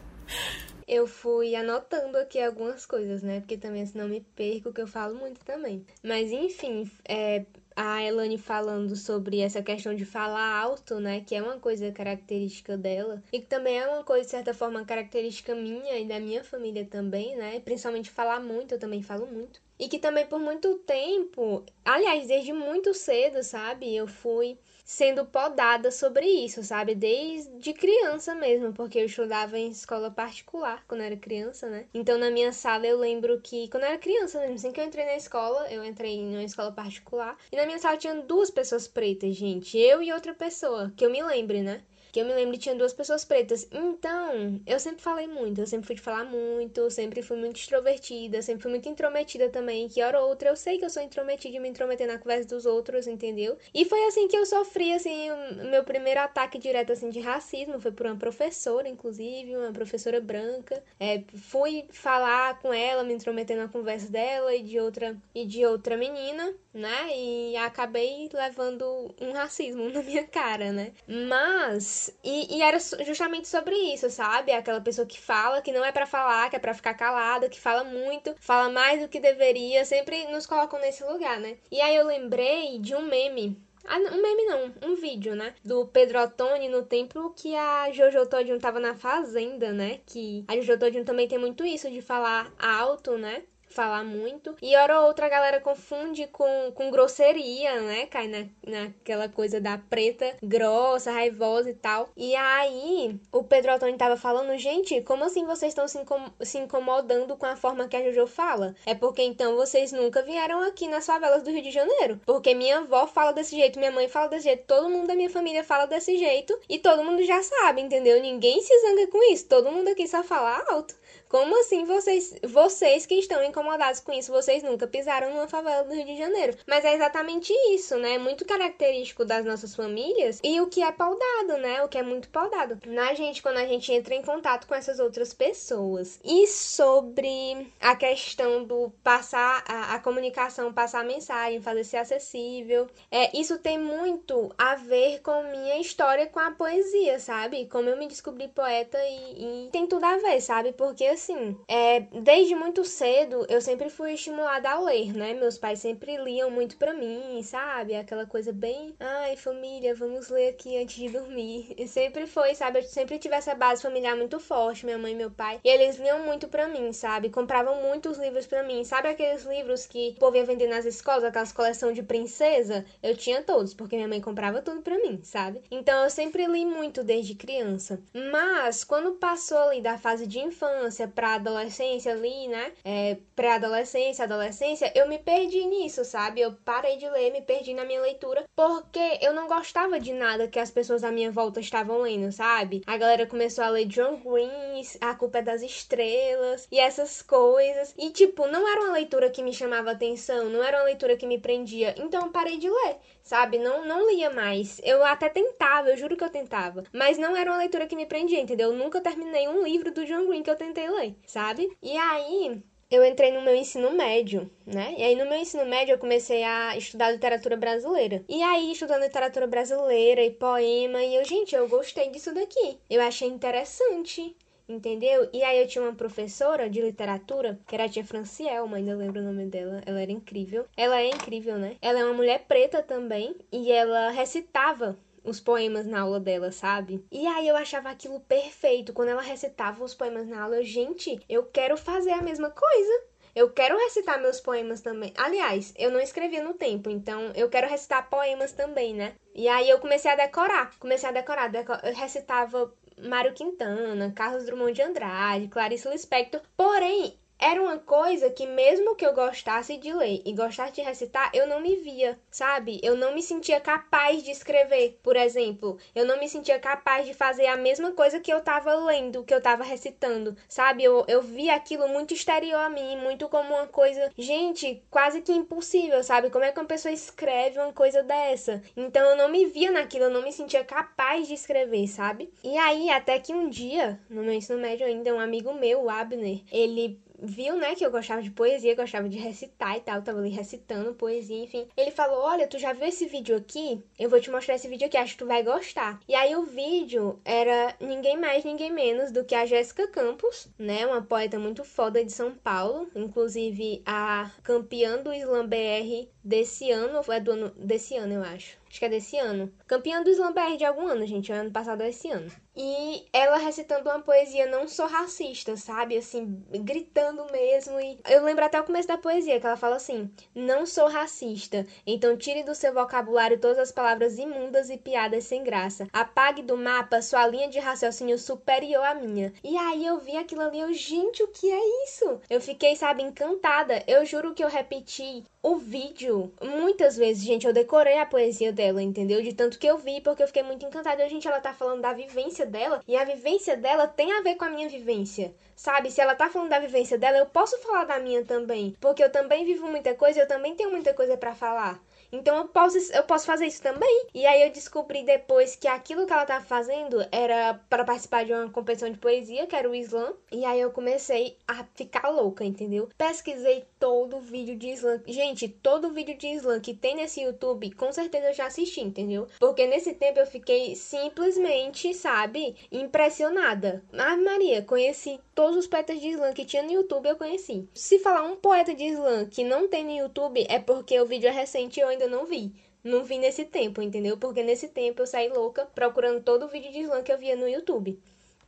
Eu 0.87 1.07
fui 1.07 1.57
anotando 1.57 2.17
aqui 2.17 2.41
algumas 2.41 2.87
coisas, 2.87 3.23
né? 3.23 3.41
Porque 3.41 3.57
também 3.57 3.85
senão 3.85 4.09
me 4.09 4.21
perco, 4.21 4.73
que 4.73 4.81
eu 4.81 4.87
falo 4.87 5.17
muito 5.17 5.45
também. 5.45 5.85
Mas 6.01 6.31
enfim, 6.31 6.89
é, 7.09 7.45
a 7.75 8.03
Elane 8.03 8.39
falando 8.39 8.95
sobre 8.95 9.41
essa 9.41 9.61
questão 9.63 9.95
de 9.95 10.05
falar 10.05 10.61
alto, 10.61 11.01
né? 11.01 11.23
Que 11.27 11.35
é 11.35 11.43
uma 11.43 11.59
coisa 11.59 11.91
característica 11.91 12.77
dela. 12.77 13.23
E 13.33 13.41
que 13.41 13.47
também 13.47 13.79
é 13.79 13.87
uma 13.89 14.05
coisa, 14.05 14.25
de 14.25 14.31
certa 14.31 14.55
forma, 14.55 14.85
característica 14.85 15.55
minha 15.55 15.99
e 15.99 16.07
da 16.07 16.21
minha 16.21 16.45
família 16.45 16.87
também, 16.87 17.37
né? 17.37 17.59
Principalmente 17.61 18.09
falar 18.09 18.41
muito, 18.41 18.75
eu 18.75 18.79
também 18.79 19.03
falo 19.03 19.27
muito. 19.27 19.61
E 19.79 19.89
que 19.89 19.99
também 19.99 20.25
por 20.25 20.39
muito 20.39 20.77
tempo, 20.79 21.65
aliás, 21.85 22.29
desde 22.29 22.53
muito 22.53 22.95
cedo, 22.95 23.43
sabe? 23.43 23.95
Eu 23.95 24.07
fui 24.07 24.57
sendo 24.87 25.27
podada 25.27 25.91
sobre 25.91 26.25
isso, 26.25 26.63
sabe? 26.63 26.95
Desde 26.95 27.73
criança 27.73 28.37
mesmo, 28.37 28.73
porque 28.73 29.01
eu 29.01 29.07
estudava 29.07 29.59
em 29.59 29.69
escola 29.69 30.13
particular 30.13 30.85
quando 30.87 31.01
era 31.01 31.17
criança, 31.17 31.69
né? 31.69 31.87
Então 31.93 32.17
na 32.17 32.31
minha 32.31 32.53
sala 32.53 32.87
eu 32.87 32.97
lembro 32.97 33.41
que 33.41 33.69
quando 33.69 33.83
eu 33.83 33.89
era 33.89 33.99
criança 33.99 34.39
mesmo, 34.39 34.55
assim 34.55 34.71
que 34.71 34.81
eu 34.81 34.85
entrei 34.85 35.05
na 35.05 35.17
escola, 35.17 35.67
eu 35.73 35.85
entrei 35.85 36.15
em 36.15 36.35
uma 36.35 36.45
escola 36.45 36.71
particular, 36.71 37.37
e 37.51 37.57
na 37.57 37.67
minha 37.67 37.81
sala 37.81 37.97
tinha 37.97 38.15
duas 38.15 38.49
pessoas 38.49 38.87
pretas, 38.87 39.35
gente, 39.35 39.77
eu 39.77 40.01
e 40.01 40.13
outra 40.13 40.33
pessoa, 40.33 40.93
que 40.97 41.05
eu 41.05 41.11
me 41.11 41.21
lembre, 41.21 41.63
né? 41.63 41.83
Que 42.17 42.21
eu 42.21 42.25
me 42.25 42.33
lembro 42.33 42.57
tinha 42.57 42.75
duas 42.75 42.95
pessoas 42.95 43.27
pretas. 43.27 43.69
Então, 43.71 44.59
eu 44.67 44.81
sempre 44.81 45.03
falei 45.03 45.27
muito, 45.27 45.61
eu 45.61 45.67
sempre 45.67 45.87
fui 45.87 45.97
de 45.97 46.01
falar 46.01 46.25
muito, 46.25 46.91
sempre 46.91 47.21
fui 47.21 47.37
muito 47.37 47.57
extrovertida, 47.57 48.41
sempre 48.41 48.63
fui 48.63 48.71
muito 48.71 48.89
intrometida 48.89 49.51
também, 49.51 49.87
que 49.87 50.03
hora 50.03 50.23
ou 50.23 50.31
outra 50.31 50.49
eu 50.49 50.57
sei 50.57 50.79
que 50.79 50.87
eu 50.87 50.89
sou 50.89 51.03
intrometida 51.03 51.55
e 51.55 51.61
me 51.61 51.69
intrometer 51.69 52.07
na 52.07 52.17
conversa 52.17 52.49
dos 52.49 52.65
outros, 52.65 53.07
entendeu? 53.07 53.59
E 53.75 53.85
foi 53.85 54.03
assim 54.07 54.29
que 54.29 54.37
eu 54.37 54.47
sofri, 54.47 54.95
assim, 54.95 55.29
meu 55.69 55.85
primeiro 55.85 56.21
ataque 56.21 56.59
direto, 56.59 56.91
assim, 56.91 57.11
de 57.11 57.21
racismo, 57.21 57.79
foi 57.79 57.93
por 57.93 58.07
uma 58.07 58.17
professora, 58.17 58.89
inclusive, 58.89 59.55
uma 59.55 59.73
professora 59.73 60.19
branca. 60.19 60.83
É, 60.99 61.23
fui 61.35 61.85
falar 61.91 62.59
com 62.61 62.73
ela, 62.73 63.05
me 63.05 63.13
intrometer 63.13 63.59
na 63.59 63.69
conversa 63.69 64.11
dela 64.11 64.55
e 64.55 64.63
de 64.63 64.81
outra, 64.81 65.15
e 65.35 65.45
de 65.45 65.67
outra 65.67 65.99
menina, 65.99 66.55
né? 66.77 67.09
E 67.17 67.57
acabei 67.57 68.29
levando 68.33 69.15
um 69.21 69.33
racismo 69.33 69.89
na 69.91 70.03
minha 70.03 70.25
cara, 70.25 70.73
né? 70.73 70.93
Mas 71.09 72.15
e, 72.23 72.57
e, 72.57 72.63
era 72.63 72.79
justamente 72.79 73.49
sobre 73.49 73.75
isso, 73.75 74.11
sabe? 74.11 74.53
Aquela 74.53 74.81
pessoa 74.81 75.07
que 75.07 75.19
fala, 75.19 75.63
que 75.63 75.73
não 75.73 75.85
é 75.85 75.91
para 75.91 76.07
falar, 76.07 76.51
que 76.51 76.57
é 76.57 76.59
para 76.59 76.75
ficar 76.75 76.95
calada, 76.95 77.49
que 77.49 77.61
fala 77.61 77.85
muito, 77.85 78.35
fala 78.41 78.69
mais 78.69 79.01
do 79.01 79.09
que 79.09 79.19
deveria, 79.19 79.85
sempre 79.85 80.27
nos 80.29 80.47
colocam 80.47 80.79
nesse 80.81 81.03
lugar, 81.05 81.41
né? 81.41 81.57
E 81.71 81.81
aí 81.81 81.97
eu 81.97 82.07
lembrei 82.07 82.79
de 82.79 82.95
um 82.95 83.03
meme 83.03 83.57
ah, 83.89 83.99
um 83.99 84.21
meme 84.21 84.45
não, 84.47 84.91
um 84.91 84.97
vídeo, 84.97 85.37
né? 85.37 85.55
Do 85.65 85.87
Pedro 85.87 86.21
Ottoni 86.21 86.69
no 86.69 86.83
tempo 86.83 87.33
que 87.37 87.55
a 87.55 87.91
Jojo 87.93 88.27
Todinho 88.27 88.59
tava 88.59 88.81
na 88.81 88.95
fazenda, 88.95 89.73
né? 89.73 90.01
Que 90.05 90.45
a 90.49 90.57
Jojo 90.57 90.79
Todinho 90.79 91.05
também 91.05 91.29
tem 91.29 91.39
muito 91.39 91.65
isso 91.65 91.89
de 91.89 92.03
falar 92.03 92.53
alto, 92.59 93.17
né? 93.17 93.45
Falar 93.77 94.03
muito. 94.03 94.57
E 94.63 94.75
hora 94.75 95.01
ou 95.01 95.07
outra 95.07 95.27
a 95.27 95.29
galera 95.29 95.61
confunde 95.61 96.27
com, 96.29 96.73
com 96.75 96.91
grosseria, 96.91 97.79
né? 97.83 98.07
Cai 98.07 98.27
na, 98.27 98.47
naquela 98.67 99.29
coisa 99.29 99.61
da 99.61 99.77
preta 99.77 100.35
grossa, 100.43 101.13
raivosa 101.13 101.69
e 101.71 101.75
tal. 101.75 102.09
E 102.17 102.35
aí 102.35 103.21
o 103.31 103.45
Pedro 103.45 103.75
Antônio 103.75 103.99
tava 103.99 104.17
falando, 104.17 104.57
gente, 104.57 105.03
como 105.03 105.25
assim 105.25 105.45
vocês 105.45 105.73
estão 105.73 105.87
se, 105.87 105.99
incom 105.99 106.31
se 106.41 106.59
incomodando 106.59 107.37
com 107.37 107.45
a 107.45 107.55
forma 107.55 107.87
que 107.87 107.97
a 107.97 108.03
Jojo 108.11 108.27
fala? 108.27 108.75
É 108.87 108.95
porque 108.95 109.23
então 109.23 109.57
vocês 109.57 109.93
nunca 109.93 110.23
vieram 110.23 110.63
aqui 110.63 110.89
nas 110.89 111.05
favelas 111.05 111.43
do 111.43 111.51
Rio 111.51 111.63
de 111.63 111.71
Janeiro. 111.71 112.19
Porque 112.25 112.55
minha 112.55 112.79
avó 112.79 113.07
fala 113.07 113.33
desse 113.33 113.55
jeito, 113.55 113.79
minha 113.79 113.93
mãe 113.93 114.09
fala 114.09 114.29
desse 114.29 114.45
jeito, 114.45 114.65
todo 114.67 114.89
mundo 114.89 115.07
da 115.07 115.15
minha 115.15 115.31
família 115.31 115.63
fala 115.63 115.87
desse 115.87 116.17
jeito. 116.17 116.59
E 116.67 116.79
todo 116.79 117.05
mundo 117.05 117.23
já 117.25 117.43
sabe, 117.43 117.83
entendeu? 117.83 118.21
Ninguém 118.23 118.63
se 118.63 118.81
zanga 118.81 119.07
com 119.09 119.23
isso. 119.33 119.47
Todo 119.47 119.71
mundo 119.71 119.89
aqui 119.89 120.09
só 120.09 120.23
fala 120.23 120.65
alto. 120.69 120.95
Como 121.29 121.59
assim 121.61 121.85
vocês, 121.85 122.35
vocês 122.45 123.05
que 123.05 123.17
estão 123.17 123.43
incomodados 123.43 123.99
com 124.01 124.13
isso, 124.13 124.31
vocês 124.31 124.63
nunca 124.63 124.87
pisaram 124.87 125.31
numa 125.31 125.49
favela 125.49 125.83
do 125.83 125.93
Rio 125.93 126.07
de 126.07 126.17
Janeiro? 126.17 126.57
Mas 126.67 126.85
é 126.85 126.95
exatamente 126.95 127.53
isso, 127.75 127.97
né? 127.97 128.17
Muito 128.17 128.45
característico 128.45 129.25
das 129.25 129.45
nossas 129.45 129.75
famílias 129.75 130.41
e 130.45 130.61
o 130.61 130.69
que 130.69 130.83
é 130.83 130.93
paudado, 130.93 131.59
né? 131.59 131.83
O 131.83 131.89
que 131.89 131.99
é 131.99 132.03
muito 132.03 132.29
paudado 132.29 132.79
na 132.87 133.13
gente 133.15 133.43
quando 133.43 133.57
a 133.57 133.67
gente 133.67 133.93
entra 133.93 134.15
em 134.15 134.23
contato 134.23 134.69
com 134.69 134.75
essas 134.75 135.01
outras 135.01 135.35
pessoas. 135.35 136.21
E 136.25 136.47
sobre 136.47 137.73
a 137.81 137.97
questão 137.97 138.65
do 138.65 138.93
passar 139.03 139.65
a, 139.67 139.95
a 139.95 139.99
comunicação, 139.99 140.73
passar 140.73 141.01
a 141.01 141.05
mensagem, 141.05 141.61
fazer 141.61 141.83
ser 141.83 141.97
acessível, 141.97 142.87
é, 143.11 143.37
isso 143.37 143.59
tem 143.59 143.79
muito 143.79 144.55
a 144.57 144.77
ver 144.77 145.21
com 145.23 145.43
minha 145.51 145.81
história 145.81 146.27
com 146.27 146.39
a 146.39 146.53
poesia, 146.53 147.19
sabe? 147.19 147.67
Como 147.67 147.89
eu 147.89 147.97
me 147.97 148.07
descobri 148.07 148.47
poeta 148.47 148.99
e, 148.99 149.67
e 149.67 149.71
tem 149.73 149.89
tudo 149.89 150.05
a 150.05 150.19
ver, 150.19 150.41
sabe? 150.41 150.73
Porque 150.73 151.16
assim, 151.17 151.59
é, 151.67 152.01
desde 152.01 152.55
muito 152.55 152.85
cedo 152.85 153.45
eu 153.49 153.61
sempre 153.61 153.91
fui 153.91 154.13
estimulada 154.13 154.71
a 154.71 154.81
ler, 154.81 155.13
né? 155.13 155.35
Meus 155.35 155.59
pais 155.59 155.81
sempre 155.81 156.17
liam 156.19 156.51
muito 156.51 156.77
para 156.77 156.95
mim, 156.95 157.43
sabe? 157.43 157.95
Aquela 157.95 158.27
coisa 158.27 158.53
bem, 158.53 158.95
ai, 159.01 159.35
família, 159.37 159.95
vamos 159.95 160.29
ler 160.29 160.49
aqui 160.49 160.77
antes 160.81 160.97
de 160.97 161.09
dormir. 161.09 161.75
E 161.77 161.89
sempre 161.89 162.27
foi, 162.27 162.55
sabe? 162.55 162.79
Eu 162.79 162.83
sempre 162.85 163.19
tive 163.19 163.35
essa 163.35 163.55
base 163.55 163.83
familiar 163.83 164.17
muito 164.17 164.39
forte, 164.39 164.85
minha 164.85 164.99
mãe 164.99 165.13
e 165.13 165.17
meu 165.17 165.31
pai. 165.31 165.61
E 165.65 165.69
eles 165.69 165.97
liam 165.97 166.21
muito 166.21 166.49
para 166.49 166.69
mim, 166.69 166.93
sabe? 166.93 167.31
Compravam 167.31 167.83
muitos 167.83 168.19
livros 168.19 168.47
para 168.47 168.63
mim. 168.63 168.85
Sabe 168.85 169.09
aqueles 169.09 169.45
livros 169.45 169.87
que 169.87 170.15
o 170.17 170.21
povo 170.21 170.37
ia 170.37 170.45
vender 170.45 170.69
nas 170.69 170.85
escolas, 170.85 171.25
aquelas 171.25 171.53
coleções 171.53 171.95
de 171.95 172.03
princesa? 172.03 172.85
Eu 173.03 173.17
tinha 173.17 173.43
todos, 173.43 173.75
porque 173.75 173.97
minha 173.97 174.09
mãe 174.09 174.21
comprava 174.21 174.61
tudo 174.61 174.83
para 174.83 174.99
mim, 174.99 175.21
sabe? 175.23 175.63
Então 175.71 176.05
eu 176.05 176.11
sempre 176.11 176.47
li 176.47 176.67
muito 176.67 177.03
desde 177.03 177.35
criança. 177.35 178.01
Mas 178.31 178.85
quando 178.85 179.13
passou 179.13 179.59
ali 179.59 179.81
da 179.81 179.97
fase 179.97 180.27
de 180.27 180.39
infância, 180.41 181.06
adolescência 181.07 181.13
pra 181.15 181.35
adolescência 181.35 182.13
ali, 182.13 182.49
né? 182.49 182.73
É, 182.85 183.17
pré-adolescência, 183.35 184.25
adolescência, 184.25 184.93
eu 184.95 185.09
me 185.09 185.19
perdi 185.19 185.65
nisso, 185.67 186.05
sabe? 186.05 186.41
Eu 186.41 186.53
parei 186.65 186.97
de 186.97 187.09
ler, 187.09 187.33
me 187.33 187.43
perdi 187.43 187.75
na 187.75 187.85
minha 187.85 188.01
leitura, 188.01 188.45
porque 188.55 189.19
eu 189.21 189.33
não 189.33 189.47
gostava 189.47 189.99
de 190.01 190.13
nada 190.13 190.49
que 190.49 190.59
as 190.59 190.71
pessoas 190.71 191.05
à 191.05 191.11
minha 191.11 191.31
volta 191.31 191.61
estavam 191.61 191.99
lendo, 191.99 192.31
sabe? 192.33 192.83
A 192.87 192.97
galera 192.97 193.27
começou 193.27 193.65
a 193.65 193.69
ler 193.69 193.87
John 193.87 194.17
Green, 194.17 194.83
A 195.01 195.15
Culpa 195.15 195.39
é 195.39 195.43
das 195.43 195.63
Estrelas 195.63 196.67
e 196.71 196.79
essas 196.79 197.23
coisas. 197.23 197.95
E, 197.99 198.11
tipo, 198.11 198.47
não 198.47 198.67
era 198.69 198.83
uma 198.83 198.93
leitura 198.93 199.31
que 199.31 199.43
me 199.43 199.53
chamava 199.53 199.93
atenção, 199.93 200.49
não 200.49 200.63
era 200.63 200.79
uma 200.79 200.85
leitura 200.85 201.17
que 201.17 201.27
me 201.27 201.39
prendia. 201.39 201.95
Então 201.99 202.27
eu 202.27 202.33
parei 202.33 202.59
de 202.59 202.69
ler 202.69 202.97
sabe? 203.27 203.59
Não, 203.59 203.85
não 203.85 204.09
lia 204.09 204.31
mais. 204.31 204.81
Eu 204.83 205.05
até 205.05 205.29
tentava, 205.29 205.91
eu 205.91 205.97
juro 205.97 206.17
que 206.17 206.25
eu 206.25 206.31
tentava. 206.31 206.85
Mas 206.93 207.19
não 207.19 207.37
era 207.37 207.51
uma 207.51 207.59
leitura 207.59 207.87
que 207.87 207.97
me 207.97 208.07
prendia, 208.07 208.41
entendeu? 208.41 208.71
Eu 208.71 208.79
nunca 208.79 209.01
terminei 209.01 209.49
um 209.49 209.65
livro 209.65 209.93
do 209.93 210.07
John 210.07 210.27
Green 210.27 210.43
que 210.43 210.51
eu 210.51 210.57
tentei 210.57 210.89
ler, 210.89 211.15
sabe? 211.27 211.77
E 211.83 211.97
aí. 211.97 212.63
Eu 212.89 213.05
entrei 213.05 213.33
no 213.33 213.43
meu 213.43 213.57
ensino 213.57 213.91
médio, 213.91 214.49
né? 214.65 214.95
E 214.97 215.03
aí 215.03 215.17
no 215.17 215.29
meu 215.29 215.37
ensino 215.39 215.67
médio 215.67 215.95
eu 215.95 215.99
comecei 215.99 216.45
a 216.45 216.77
estudar 216.77 217.11
literatura 217.11 217.57
brasileira. 217.57 218.25
E 218.29 218.41
aí 218.41 218.71
estudando 218.71 219.03
literatura 219.03 219.45
brasileira 219.45 220.23
e 220.23 220.31
poema, 220.31 221.03
e 221.03 221.17
eu, 221.17 221.25
gente, 221.25 221.53
eu 221.53 221.69
gostei 221.69 222.11
disso 222.11 222.33
daqui. 222.33 222.79
Eu 222.89 223.03
achei 223.03 223.27
interessante 223.27 224.37
entendeu? 224.69 225.29
E 225.33 225.43
aí 225.43 225.61
eu 225.61 225.67
tinha 225.67 225.83
uma 225.83 225.95
professora 225.95 226.69
de 226.69 226.81
literatura, 226.81 227.59
que 227.67 227.75
era 227.75 227.85
a 227.85 227.89
tia 227.89 228.05
Francielma, 228.05 228.77
ainda 228.77 228.95
lembro 228.95 229.21
o 229.21 229.25
nome 229.25 229.47
dela, 229.47 229.83
ela 229.87 230.01
era 230.01 230.13
incrível. 230.13 230.67
Ela 230.77 231.01
é 231.01 231.09
incrível, 231.09 231.59
né? 231.59 231.77
Ela 231.81 232.01
é 232.01 232.05
uma 232.05 232.15
mulher 232.15 232.45
preta 232.47 232.83
também, 232.83 233.37
e 233.53 233.71
ela 233.71 234.11
recitava 234.11 234.99
os 235.27 235.41
poemas 235.41 235.87
na 235.87 236.01
aula 236.01 236.21
dela, 236.21 236.53
sabe? 236.53 237.05
E 237.11 237.27
aí 237.27 237.49
eu 237.49 237.57
achava 237.57 237.91
aquilo 237.91 238.21
perfeito. 238.21 238.93
Quando 238.93 239.09
ela 239.09 239.23
recitava 239.23 239.85
os 239.85 239.95
poemas 239.95 240.27
na 240.29 240.43
aula, 240.43 240.57
eu, 240.57 240.65
gente, 240.65 241.19
eu 241.29 241.45
quero 241.45 241.77
fazer 241.77 242.13
a 242.13 242.23
mesma 242.23 242.51
coisa. 242.51 243.05
Eu 243.35 243.51
quero 243.51 243.77
recitar 243.77 244.19
meus 244.19 244.41
poemas 244.41 244.81
também. 244.81 245.13
Aliás, 245.15 245.75
eu 245.77 245.91
não 245.91 246.01
escrevia 246.01 246.43
no 246.43 246.55
tempo, 246.55 246.89
então 246.89 247.33
eu 247.35 247.51
quero 247.51 247.69
recitar 247.69 248.09
poemas 248.09 248.53
também, 248.53 248.95
né? 248.95 249.15
E 249.35 249.47
aí 249.47 249.69
eu 249.69 249.79
comecei 249.79 250.11
a 250.11 250.17
decorar. 250.17 250.71
Comecei 250.79 251.07
a 251.07 251.13
decorar. 251.13 251.53
Eu 251.55 251.95
recitava 251.95 252.73
Mário 253.03 253.35
Quintana, 253.35 254.13
Carlos 254.13 254.47
Drummond 254.47 254.75
de 254.75 254.83
Andrade, 254.83 255.49
Clarice 255.49 255.89
Lispector. 255.89 256.41
Porém, 256.57 257.19
era 257.39 257.63
uma 257.63 257.79
coisa 257.79 258.31
que 258.31 258.47
mesmo 258.47 258.95
que 258.95 259.05
eu 259.05 259.13
gostasse 259.13 259.77
de 259.77 259.93
ler 259.93 260.23
e 260.25 260.33
gostasse 260.33 260.73
de 260.73 260.81
recitar, 260.81 261.31
eu 261.35 261.47
não 261.47 261.61
me 261.61 261.77
via, 261.77 262.19
sabe? 262.31 262.81
Eu 262.83 262.97
não 262.97 263.15
me 263.15 263.23
sentia 263.23 263.61
capaz 263.61 264.23
de 264.23 264.31
escrever, 264.31 264.99
por 265.03 265.17
exemplo. 265.17 265.79
Eu 265.95 266.05
não 266.07 266.19
me 266.19 266.29
sentia 266.29 266.59
capaz 266.59 267.07
de 267.07 267.15
fazer 267.15 267.47
a 267.47 267.57
mesma 267.57 267.93
coisa 267.93 268.21
que 268.21 268.33
eu 268.33 268.41
tava 268.41 268.75
lendo, 268.75 269.25
que 269.25 269.35
eu 269.35 269.41
tava 269.41 269.65
recitando, 269.65 270.37
sabe? 270.49 270.83
Eu, 270.85 271.05
eu 271.09 271.21
via 271.21 271.55
aquilo 271.55 271.89
muito 271.89 272.15
exterior 272.15 272.59
a 272.59 272.71
mim, 272.71 272.97
muito 272.97 273.29
como 273.29 273.55
uma 273.55 273.67
coisa, 273.67 274.11
gente, 274.17 274.83
quase 274.91 275.21
que 275.21 275.33
impossível, 275.33 276.03
sabe? 276.03 276.31
Como 276.31 276.45
é 276.45 276.53
que 276.53 276.59
uma 276.59 276.67
pessoa 276.67 276.93
escreve 276.93 277.59
uma 277.59 277.73
coisa 277.73 278.03
dessa? 278.03 278.63
Então 278.77 279.11
eu 279.11 279.17
não 279.17 279.29
me 279.29 279.45
via 279.47 279.71
naquilo, 279.71 280.05
eu 280.05 280.11
não 280.11 280.23
me 280.23 280.33
sentia 280.33 280.65
capaz 280.65 281.29
de 281.29 281.35
escrever, 281.35 281.87
sabe? 281.89 282.33
E 282.43 282.57
aí, 282.57 282.91
até 282.91 283.19
que 283.19 283.35
um 283.35 283.49
dia, 283.49 284.01
no 284.09 284.23
meu 284.23 284.33
ensino 284.33 284.59
médio 284.59 284.87
ainda, 284.87 285.15
um 285.15 285.21
amigo 285.21 285.53
meu, 285.53 285.85
o 285.85 285.91
Abner, 285.91 286.41
ele 286.51 286.99
viu, 287.19 287.57
né, 287.57 287.75
que 287.75 287.85
eu 287.85 287.91
gostava 287.91 288.23
de 288.23 288.31
poesia, 288.31 288.75
gostava 288.75 289.09
de 289.09 289.19
recitar 289.19 289.77
e 289.77 289.81
tal, 289.81 290.03
tava 290.03 290.19
ali 290.19 290.31
recitando 290.31 290.95
poesia, 290.95 291.45
enfim. 291.45 291.67
Ele 291.77 291.91
falou: 291.91 292.21
Olha, 292.21 292.47
tu 292.47 292.59
já 292.59 292.73
viu 292.73 292.87
esse 292.87 293.07
vídeo 293.07 293.37
aqui? 293.37 293.83
Eu 293.99 294.09
vou 294.09 294.21
te 294.21 294.31
mostrar 294.31 294.55
esse 294.55 294.69
vídeo 294.69 294.87
aqui, 294.87 294.97
acho 294.97 295.13
que 295.13 295.19
tu 295.19 295.27
vai 295.27 295.43
gostar. 295.43 296.01
E 296.09 296.15
aí 296.15 296.35
o 296.37 296.45
vídeo 296.45 297.19
era 297.25 297.75
ninguém 297.81 298.19
mais, 298.19 298.45
ninguém 298.45 298.73
menos 298.73 299.11
do 299.11 299.25
que 299.25 299.35
a 299.35 299.47
Jéssica 299.47 299.89
Campos, 299.89 300.49
né, 300.59 300.87
uma 300.87 301.03
poeta 301.03 301.39
muito 301.39 301.65
foda 301.65 302.05
de 302.05 302.13
São 302.13 302.35
Paulo, 302.35 302.89
inclusive 302.95 303.83
a 303.87 304.31
campeã 304.43 305.03
do 305.03 305.13
Slam 305.13 305.47
BR 305.47 306.09
desse 306.23 306.71
ano, 306.71 307.01
ou 307.07 307.15
é 307.15 307.21
do 307.21 307.33
ano 307.33 307.51
desse 307.57 307.97
ano, 307.97 308.15
eu 308.15 308.23
acho. 308.23 308.59
Acho 308.69 308.79
que 308.79 308.85
é 308.85 308.89
desse 308.89 309.17
ano. 309.17 309.53
Campeã 309.67 310.03
do 310.03 310.11
Slam 310.11 310.33
BR 310.33 310.57
de 310.57 310.65
algum 310.65 310.87
ano, 310.87 311.07
gente, 311.07 311.33
é 311.33 311.37
ano 311.37 311.51
passado 311.51 311.81
ou 311.81 311.87
esse 311.87 312.11
ano. 312.11 312.31
E 312.57 313.07
ela 313.13 313.37
recitando 313.37 313.91
uma 313.91 314.01
poesia 314.01 314.47
não 314.47 314.67
sou 314.67 314.87
racista, 314.87 315.57
sabe? 315.57 315.99
Assim, 315.99 316.43
gritando 316.51 317.31
mesmo. 317.31 317.79
E 317.79 317.99
eu 318.09 318.25
lembro 318.25 318.45
até 318.45 318.59
o 318.59 318.65
começo 318.65 318.89
da 318.89 318.97
poesia, 318.97 319.39
que 319.39 319.47
ela 319.47 319.57
fala 319.57 319.77
assim: 319.77 320.11
Não 320.35 320.65
sou 320.65 320.89
racista, 320.89 321.67
então 321.87 322.17
tire 322.17 322.43
do 322.43 322.55
seu 322.55 322.73
vocabulário 322.73 323.39
todas 323.39 323.59
as 323.59 323.71
palavras 323.71 324.19
imundas 324.19 324.71
e 324.71 324.79
piadas 324.79 325.25
sem 325.25 325.45
graça. 325.45 325.87
Apague 325.93 326.43
do 326.43 326.57
mapa 326.57 327.03
sua 327.03 327.27
linha 327.27 327.49
de 327.49 327.59
raciocínio 327.59 328.19
superior 328.19 328.85
à 328.85 328.95
minha. 328.95 329.33
E 329.45 329.57
aí 329.57 329.85
eu 329.85 329.99
vi 329.99 330.17
aquilo 330.17 330.41
ali, 330.43 330.61
eu, 330.61 330.73
gente, 330.73 331.23
o 331.23 331.29
que 331.29 331.51
é 331.51 331.85
isso? 331.85 332.21
Eu 332.31 332.41
fiquei, 332.41 332.75
sabe, 332.75 333.03
encantada. 333.03 333.83
Eu 333.87 334.07
juro 334.07 334.33
que 334.33 334.43
eu 334.43 334.49
repeti 334.49 335.25
o 335.43 335.57
vídeo 335.57 336.33
muitas 336.43 336.97
vezes, 336.97 337.23
gente. 337.23 337.47
Eu 337.47 337.53
decorei 337.53 337.99
a 337.99 338.07
poesia 338.07 338.53
dela, 338.53 338.83
entendeu? 338.83 339.23
De 339.23 339.33
tanto 339.35 339.59
que 339.59 339.67
eu 339.67 339.77
vi, 339.77 340.01
porque 340.01 340.23
eu 340.23 340.27
fiquei 340.27 340.43
muito 340.43 340.65
encantada. 340.65 341.09
Gente, 341.09 341.29
ela 341.29 341.41
tá 341.41 341.53
falando 341.53 341.83
da 341.83 341.93
vivência 341.93 342.46
dela 342.47 342.83
e 342.87 342.97
a 342.97 343.05
vivência 343.05 343.57
dela 343.57 343.87
tem 343.87 344.13
a 344.13 344.23
ver 344.23 344.37
com 344.37 344.45
a 344.45 344.51
minha 344.51 344.69
vivência. 344.69 345.35
Sabe, 345.55 345.91
se 345.91 346.01
ela 346.01 346.15
tá 346.15 346.29
falando 346.29 346.51
da 346.51 346.59
vivência 346.59 346.99
dela, 346.99 347.19
eu 347.19 347.27
posso 347.27 347.59
falar 347.59 347.85
da 347.85 347.99
minha 347.99 348.25
também, 348.25 348.77
porque 348.81 349.03
eu 349.03 349.11
também 349.11 349.45
vivo 349.45 349.67
muita 349.67 349.95
coisa, 349.95 350.21
eu 350.21 350.29
também 350.29 350.55
tenho 350.55 350.71
muita 350.71 350.95
coisa 350.95 351.17
para 351.17 351.35
falar. 351.35 351.81
Então 352.17 352.37
eu 352.39 352.49
posso, 352.49 352.79
eu 352.93 353.03
posso 353.03 353.27
fazer 353.27 353.47
isso 353.47 353.63
também. 353.63 354.07
E 354.15 354.25
aí 354.27 354.43
eu 354.43 354.51
descobri 354.51 355.05
depois 355.05 355.57
que 355.57 355.69
aquilo 355.69 356.07
que 356.07 356.13
ela 356.13 356.25
tava 356.25 356.45
fazendo 356.45 357.05
era 357.13 357.55
para 357.69 357.85
participar 357.85 358.25
de 358.25 358.33
uma 358.33 358.51
competição 358.51 358.91
de 358.91 358.99
poesia, 358.99 359.47
que 359.47 359.55
era 359.55 359.69
o 359.69 359.75
slam. 359.75 360.15
E 360.33 360.45
aí 360.45 360.61
eu 360.61 360.71
comecei 360.71 361.37
a 361.47 361.65
ficar 361.75 362.09
louca, 362.09 362.45
entendeu? 362.45 362.89
Pesquisei 362.97 363.65
todo 363.79 364.17
o 364.17 364.21
vídeo 364.21 364.57
de 364.57 364.71
slam. 364.71 365.01
Gente, 365.07 365.49
todo 365.49 365.93
vídeo 365.93 366.17
de 366.17 366.27
slam 366.29 366.61
que 366.61 366.75
tem 366.75 366.97
nesse 366.97 367.21
YouTube, 367.21 367.71
com 367.73 367.93
certeza 367.93 368.29
eu 368.29 368.35
já 368.35 368.47
assisti, 368.47 368.81
entendeu? 368.81 369.27
Porque 369.39 369.67
nesse 369.67 369.95
tempo 369.95 370.19
eu 370.19 370.27
fiquei 370.27 370.75
simplesmente, 370.75 371.93
sabe, 371.95 372.57
impressionada. 372.73 373.85
Ai 373.93 374.17
Maria, 374.17 374.63
conheci 374.63 375.21
todos 375.35 375.57
os 375.57 375.67
poetas 375.67 376.01
de 376.01 376.09
slam 376.09 376.33
que 376.33 376.45
tinha 376.45 376.63
no 376.63 376.73
YouTube, 376.73 377.09
eu 377.09 377.17
conheci. 377.17 377.69
Se 377.75 377.99
falar 377.99 378.23
um 378.23 378.37
poeta 378.37 378.75
de 378.75 378.85
slam 378.85 379.27
que 379.27 379.45
não 379.45 379.69
tem 379.69 379.85
no 379.85 379.93
YouTube, 379.93 380.47
é 380.49 380.59
porque 380.59 380.99
o 381.01 381.07
vídeo 381.07 381.29
é 381.29 381.33
recente 381.33 381.79
e 381.79 381.83
eu 381.83 381.89
ainda 381.89 382.06
não 382.09 382.27
vi. 382.27 382.55
Não 382.83 383.05
vi 383.05 383.19
nesse 383.19 383.45
tempo, 383.45 383.83
entendeu? 383.83 384.17
Porque 384.17 384.43
nesse 384.43 384.69
tempo 384.69 385.03
eu 385.03 385.07
saí 385.07 385.29
louca 385.29 385.67
procurando 385.67 386.23
todo 386.23 386.45
o 386.45 386.49
vídeo 386.49 386.71
de 386.71 386.81
slam 386.81 387.03
que 387.03 387.13
eu 387.13 387.19
via 387.19 387.35
no 387.37 387.49
YouTube. 387.49 388.01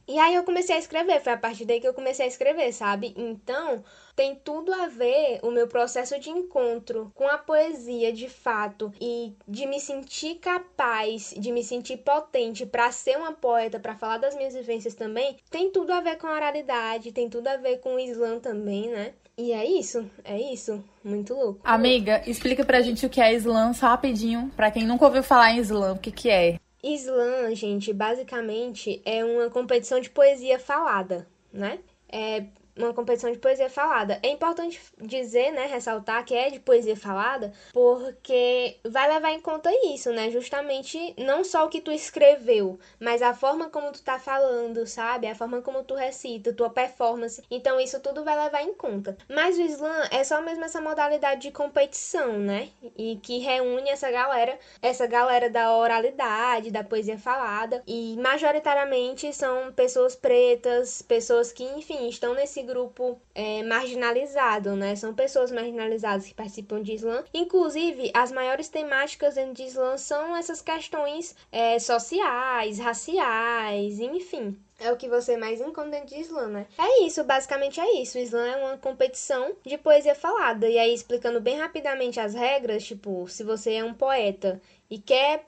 E 0.09 0.19
aí 0.19 0.35
eu 0.35 0.43
comecei 0.43 0.75
a 0.75 0.79
escrever, 0.79 1.21
foi 1.21 1.35
a 1.35 1.37
partir 1.37 1.67
daí 1.67 1.81
que 1.81 1.87
eu 1.87 1.93
comecei 1.93 2.25
a 2.25 2.29
escrever, 2.29 2.73
sabe? 2.73 3.13
Então, 3.15 3.85
tem 4.17 4.35
tudo 4.35 4.73
a 4.73 4.87
ver 4.87 5.39
o 5.43 5.51
meu 5.51 5.69
processo 5.69 6.19
de 6.19 6.31
encontro 6.31 7.13
com 7.15 7.29
a 7.29 7.37
poesia 7.37 8.11
de 8.11 8.27
fato 8.27 8.91
e 8.99 9.35
de 9.47 9.67
me 9.67 9.79
sentir 9.79 10.37
capaz, 10.37 11.35
de 11.37 11.53
me 11.53 11.63
sentir 11.63 11.99
potente 11.99 12.65
para 12.65 12.91
ser 12.91 13.19
uma 13.19 13.35
poeta, 13.35 13.79
para 13.79 13.95
falar 13.95 14.17
das 14.17 14.35
minhas 14.35 14.55
vivências 14.55 14.95
também, 14.95 15.37
tem 15.51 15.71
tudo 15.71 15.93
a 15.93 16.01
ver 16.01 16.17
com 16.17 16.27
a 16.27 16.35
oralidade, 16.35 17.13
tem 17.13 17.29
tudo 17.29 17.47
a 17.47 17.59
ver 17.59 17.79
com 17.81 17.97
o 17.97 18.01
slam 18.01 18.41
também, 18.41 18.89
né? 18.89 19.13
E 19.37 19.53
é 19.53 19.65
isso, 19.65 20.11
é 20.25 20.41
isso. 20.41 20.83
Muito 21.05 21.33
louco. 21.35 21.61
Amiga, 21.63 22.23
explica 22.27 22.65
pra 22.65 22.81
gente 22.81 23.07
o 23.07 23.11
que 23.11 23.21
é 23.21 23.35
slam 23.35 23.73
só 23.73 23.89
rapidinho, 23.89 24.51
pra 24.57 24.71
quem 24.71 24.87
nunca 24.87 25.05
ouviu 25.05 25.23
falar 25.23 25.53
em 25.53 25.61
slam, 25.61 25.93
o 25.93 25.99
que 25.99 26.11
que 26.11 26.29
é? 26.29 26.59
Slam, 26.83 27.55
gente, 27.55 27.93
basicamente 27.93 29.03
é 29.05 29.25
uma 29.25 29.51
competição 29.51 30.01
de 30.01 30.11
poesia 30.11 30.59
falada, 30.59 31.29
né? 31.53 31.81
É 32.09 32.47
uma 32.79 32.95
competição 32.95 33.31
de 33.31 33.39
poesia 33.39 33.69
falada. 33.69 34.19
É 34.23 34.29
importante 34.29 34.81
dizer, 35.01 35.51
né, 35.53 35.67
ressaltar 35.67 36.25
que 36.25 36.35
é 36.35 36.51
de 36.51 36.61
poesia 36.61 36.97
falada, 36.97 37.53
porque 37.73 38.77
vai 38.85 39.09
levar 39.09 39.33
em 39.33 39.41
conta 39.41 39.71
isso, 39.87 40.13
né? 40.13 40.31
Justamente 40.31 41.15
não 41.19 41.45
só 41.45 41.65
o 41.65 41.69
que 41.69 41.81
tu 41.81 41.91
escreveu, 41.91 42.79
mas 43.01 43.23
a 43.23 43.35
forma 43.35 43.69
como 43.69 43.93
tu 43.93 44.03
tá 44.03 44.19
falando, 44.19 44.87
sabe? 44.87 45.27
A 45.27 45.35
forma 45.35 45.61
como 45.61 45.83
tu 45.83 45.95
recita, 45.95 46.53
tua 46.53 46.71
performance. 46.71 47.43
Então 47.51 47.81
isso 47.81 48.01
tudo 48.01 48.25
vai 48.25 48.37
levar 48.37 48.63
em 48.63 48.75
conta. 48.75 49.17
Mas 49.29 49.59
o 49.59 49.63
slam 49.63 50.09
é 50.11 50.23
só 50.25 50.41
mesmo 50.41 50.65
essa 50.65 50.81
modalidade 50.81 51.43
de 51.43 51.51
competição, 51.51 52.39
né? 52.39 52.69
E 52.97 53.17
que 53.23 53.39
reúne 53.39 53.91
essa 53.91 54.11
galera, 54.11 54.59
essa 54.81 55.07
galera 55.07 55.51
da 55.51 55.75
oralidade, 55.75 56.71
da 56.71 56.85
poesia 56.85 57.19
falada, 57.19 57.83
e 57.87 58.17
majoritariamente 58.19 59.33
são 59.33 59.73
pessoas 59.73 60.15
pretas, 60.15 61.03
pessoas 61.03 61.53
que, 61.53 61.65
enfim, 61.65 62.09
estão 62.09 62.35
nesse 62.35 62.63
grupo 62.69 63.21
é, 63.35 63.63
marginalizado, 63.63 64.77
né? 64.77 64.95
São 64.95 65.15
pessoas 65.15 65.51
marginalizadas 65.51 66.27
que 66.27 66.35
participam 66.35 66.83
de 66.83 66.93
slam. 66.95 67.25
Inclusive, 67.33 68.11
as 68.15 68.31
maiores 68.31 68.69
temáticas 68.69 69.35
dentro 69.35 69.55
de 69.55 69.65
slam 69.65 69.97
são 69.97 70.37
essas 70.37 70.61
questões 70.61 71.35
é, 71.51 71.79
sociais, 71.79 72.79
raciais, 72.79 73.99
enfim. 73.99 74.57
É 74.79 74.93
o 74.93 74.97
que 74.97 75.09
você 75.09 75.37
mais 75.37 75.61
encontra 75.61 75.91
dentro 75.91 76.15
de 76.15 76.21
slam, 76.21 76.49
né? 76.49 76.67
É 76.79 77.03
isso, 77.05 77.25
basicamente 77.25 77.81
é 77.81 78.01
isso. 78.01 78.19
O 78.19 78.21
slam 78.21 78.47
é 78.47 78.57
uma 78.57 78.79
competição 78.79 79.57
de 79.65 79.77
poesia 79.77 80.15
falada. 80.15 80.69
E 80.69 80.79
aí, 80.79 80.95
explicando 80.95 81.41
bem 81.41 81.59
rapidamente 81.59 82.21
as 82.21 82.35
regras, 82.35 82.85
tipo, 82.85 83.27
se 83.29 83.43
você 83.43 83.75
é 83.75 83.85
um 83.85 83.95
poeta 83.95 84.61
e 84.89 84.99
quer 84.99 85.47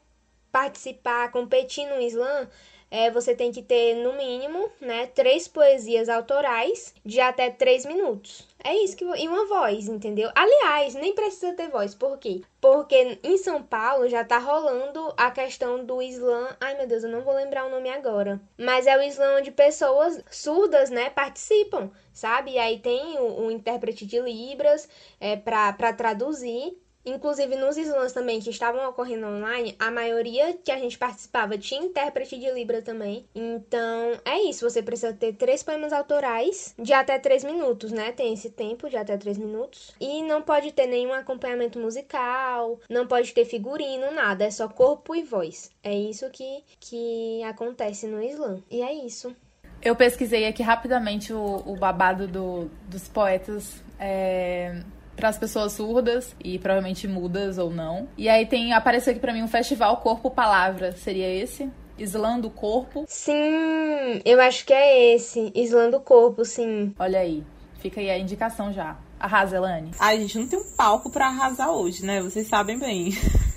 participar, 0.51 1.31
competir 1.31 1.87
no 1.87 2.01
slam, 2.01 2.49
é, 2.91 3.11
você 3.11 3.35
tem 3.35 3.53
que 3.53 3.63
ter, 3.63 3.95
no 3.95 4.15
mínimo, 4.15 4.69
né, 4.81 5.07
três 5.07 5.47
poesias 5.47 6.09
autorais 6.09 6.93
de 7.05 7.21
até 7.21 7.49
três 7.49 7.87
minutos. 7.87 8.49
É 8.63 8.75
isso 8.75 8.97
que. 8.97 9.05
E 9.05 9.29
uma 9.29 9.47
voz, 9.47 9.89
entendeu? 9.89 10.31
Aliás, 10.35 10.95
nem 10.95 11.15
precisa 11.15 11.55
ter 11.55 11.69
voz. 11.69 11.95
Por 11.95 12.19
quê? 12.19 12.43
Porque 12.61 13.19
em 13.23 13.39
São 13.39 13.63
Paulo 13.63 14.09
já 14.09 14.23
tá 14.23 14.39
rolando 14.39 15.15
a 15.17 15.31
questão 15.31 15.85
do 15.85 16.03
slam. 16.03 16.49
Ai 16.61 16.77
meu 16.77 16.87
Deus, 16.87 17.05
eu 17.05 17.11
não 17.11 17.23
vou 17.23 17.35
lembrar 17.35 17.67
o 17.67 17.71
nome 17.71 17.89
agora. 17.89 18.41
Mas 18.59 18.87
é 18.87 18.97
o 18.99 19.03
slam 19.03 19.39
onde 19.39 19.51
pessoas 19.51 20.23
surdas, 20.31 20.91
né, 20.91 21.09
participam, 21.09 21.91
sabe? 22.13 22.53
E 22.53 22.59
aí 22.59 22.79
tem 22.79 23.19
o, 23.19 23.47
o 23.47 23.51
intérprete 23.51 24.05
de 24.05 24.21
Libras 24.21 24.89
é, 25.19 25.37
pra 25.37 25.93
traduzir. 25.95 26.77
Inclusive 27.11 27.57
nos 27.57 27.77
slams 27.77 28.13
também 28.13 28.41
que 28.41 28.51
estavam 28.51 28.89
ocorrendo 28.89 29.27
online, 29.27 29.75
a 29.79 29.91
maioria 29.91 30.57
que 30.65 30.71
a 30.71 30.79
gente 30.79 30.97
participava 30.97 31.59
tinha 31.59 31.83
intérprete 31.83 32.39
de 32.39 32.51
Libra 32.51 32.81
também. 32.81 33.27
Então 33.35 34.13
é 34.25 34.41
isso, 34.49 34.69
você 34.69 34.83
precisa 34.83 35.13
ter 35.13 35.35
três 35.35 35.63
poemas 35.63 35.93
autorais 35.93 36.75
de 36.79 36.93
até 36.93 37.19
três 37.19 37.43
minutos, 37.43 37.91
né? 37.91 38.13
Tem 38.13 38.33
esse 38.33 38.51
tempo 38.51 38.89
de 38.89 38.97
até 38.97 39.17
três 39.17 39.37
minutos. 39.37 39.93
E 40.01 40.23
não 40.23 40.41
pode 40.41 40.73
ter 40.73 40.87
nenhum 40.87 41.13
acompanhamento 41.13 41.79
musical, 41.79 42.79
não 42.89 43.07
pode 43.07 43.33
ter 43.33 43.45
figurino, 43.45 44.13
nada, 44.13 44.45
é 44.45 44.51
só 44.51 44.69
corpo 44.69 45.15
e 45.15 45.23
voz. 45.23 45.71
É 45.83 45.93
isso 45.93 46.31
que, 46.31 46.63
que 46.79 47.43
acontece 47.43 48.07
no 48.07 48.23
slam. 48.23 48.63
E 48.71 48.83
é 48.83 48.93
isso. 48.93 49.35
Eu 49.83 49.97
pesquisei 49.97 50.47
aqui 50.47 50.63
rapidamente 50.63 51.33
o, 51.33 51.63
o 51.67 51.77
babado 51.77 52.29
do, 52.29 52.71
dos 52.89 53.09
poetas. 53.09 53.83
É 53.99 54.83
para 55.21 55.29
as 55.29 55.39
pessoas 55.39 55.73
surdas 55.73 56.35
e 56.43 56.59
provavelmente 56.59 57.07
mudas 57.07 57.59
ou 57.59 57.71
não. 57.71 58.09
E 58.17 58.29
aí 58.29 58.47
tem 58.47 58.73
apareceu 58.73 59.13
aqui 59.13 59.21
para 59.21 59.35
mim 59.35 59.43
um 59.43 59.49
festival 59.49 59.99
Corpo 59.99 60.31
Palavra, 60.31 60.93
seria 60.93 61.29
esse? 61.29 61.71
Islã 61.99 62.41
do 62.41 62.49
Corpo? 62.49 63.05
Sim, 63.07 64.23
eu 64.25 64.41
acho 64.41 64.65
que 64.65 64.73
é 64.73 65.15
esse, 65.15 65.53
Islã 65.55 65.91
do 65.91 66.01
Corpo, 66.01 66.45
sim. 66.45 66.95
Olha 66.99 67.21
aí, 67.21 67.45
fica 67.79 68.01
aí 68.01 68.11
a 68.11 68.19
indicação 68.19 68.73
já. 68.73 68.97
Arrasa, 69.19 69.57
Elane. 69.57 69.91
Ai, 70.01 70.19
gente, 70.21 70.39
não 70.39 70.49
tem 70.49 70.59
um 70.59 70.75
palco 70.75 71.11
para 71.11 71.27
arrasar 71.27 71.71
hoje, 71.71 72.07
né? 72.07 72.23
Vocês 72.23 72.49
sabem 72.49 72.79
bem. 72.79 73.11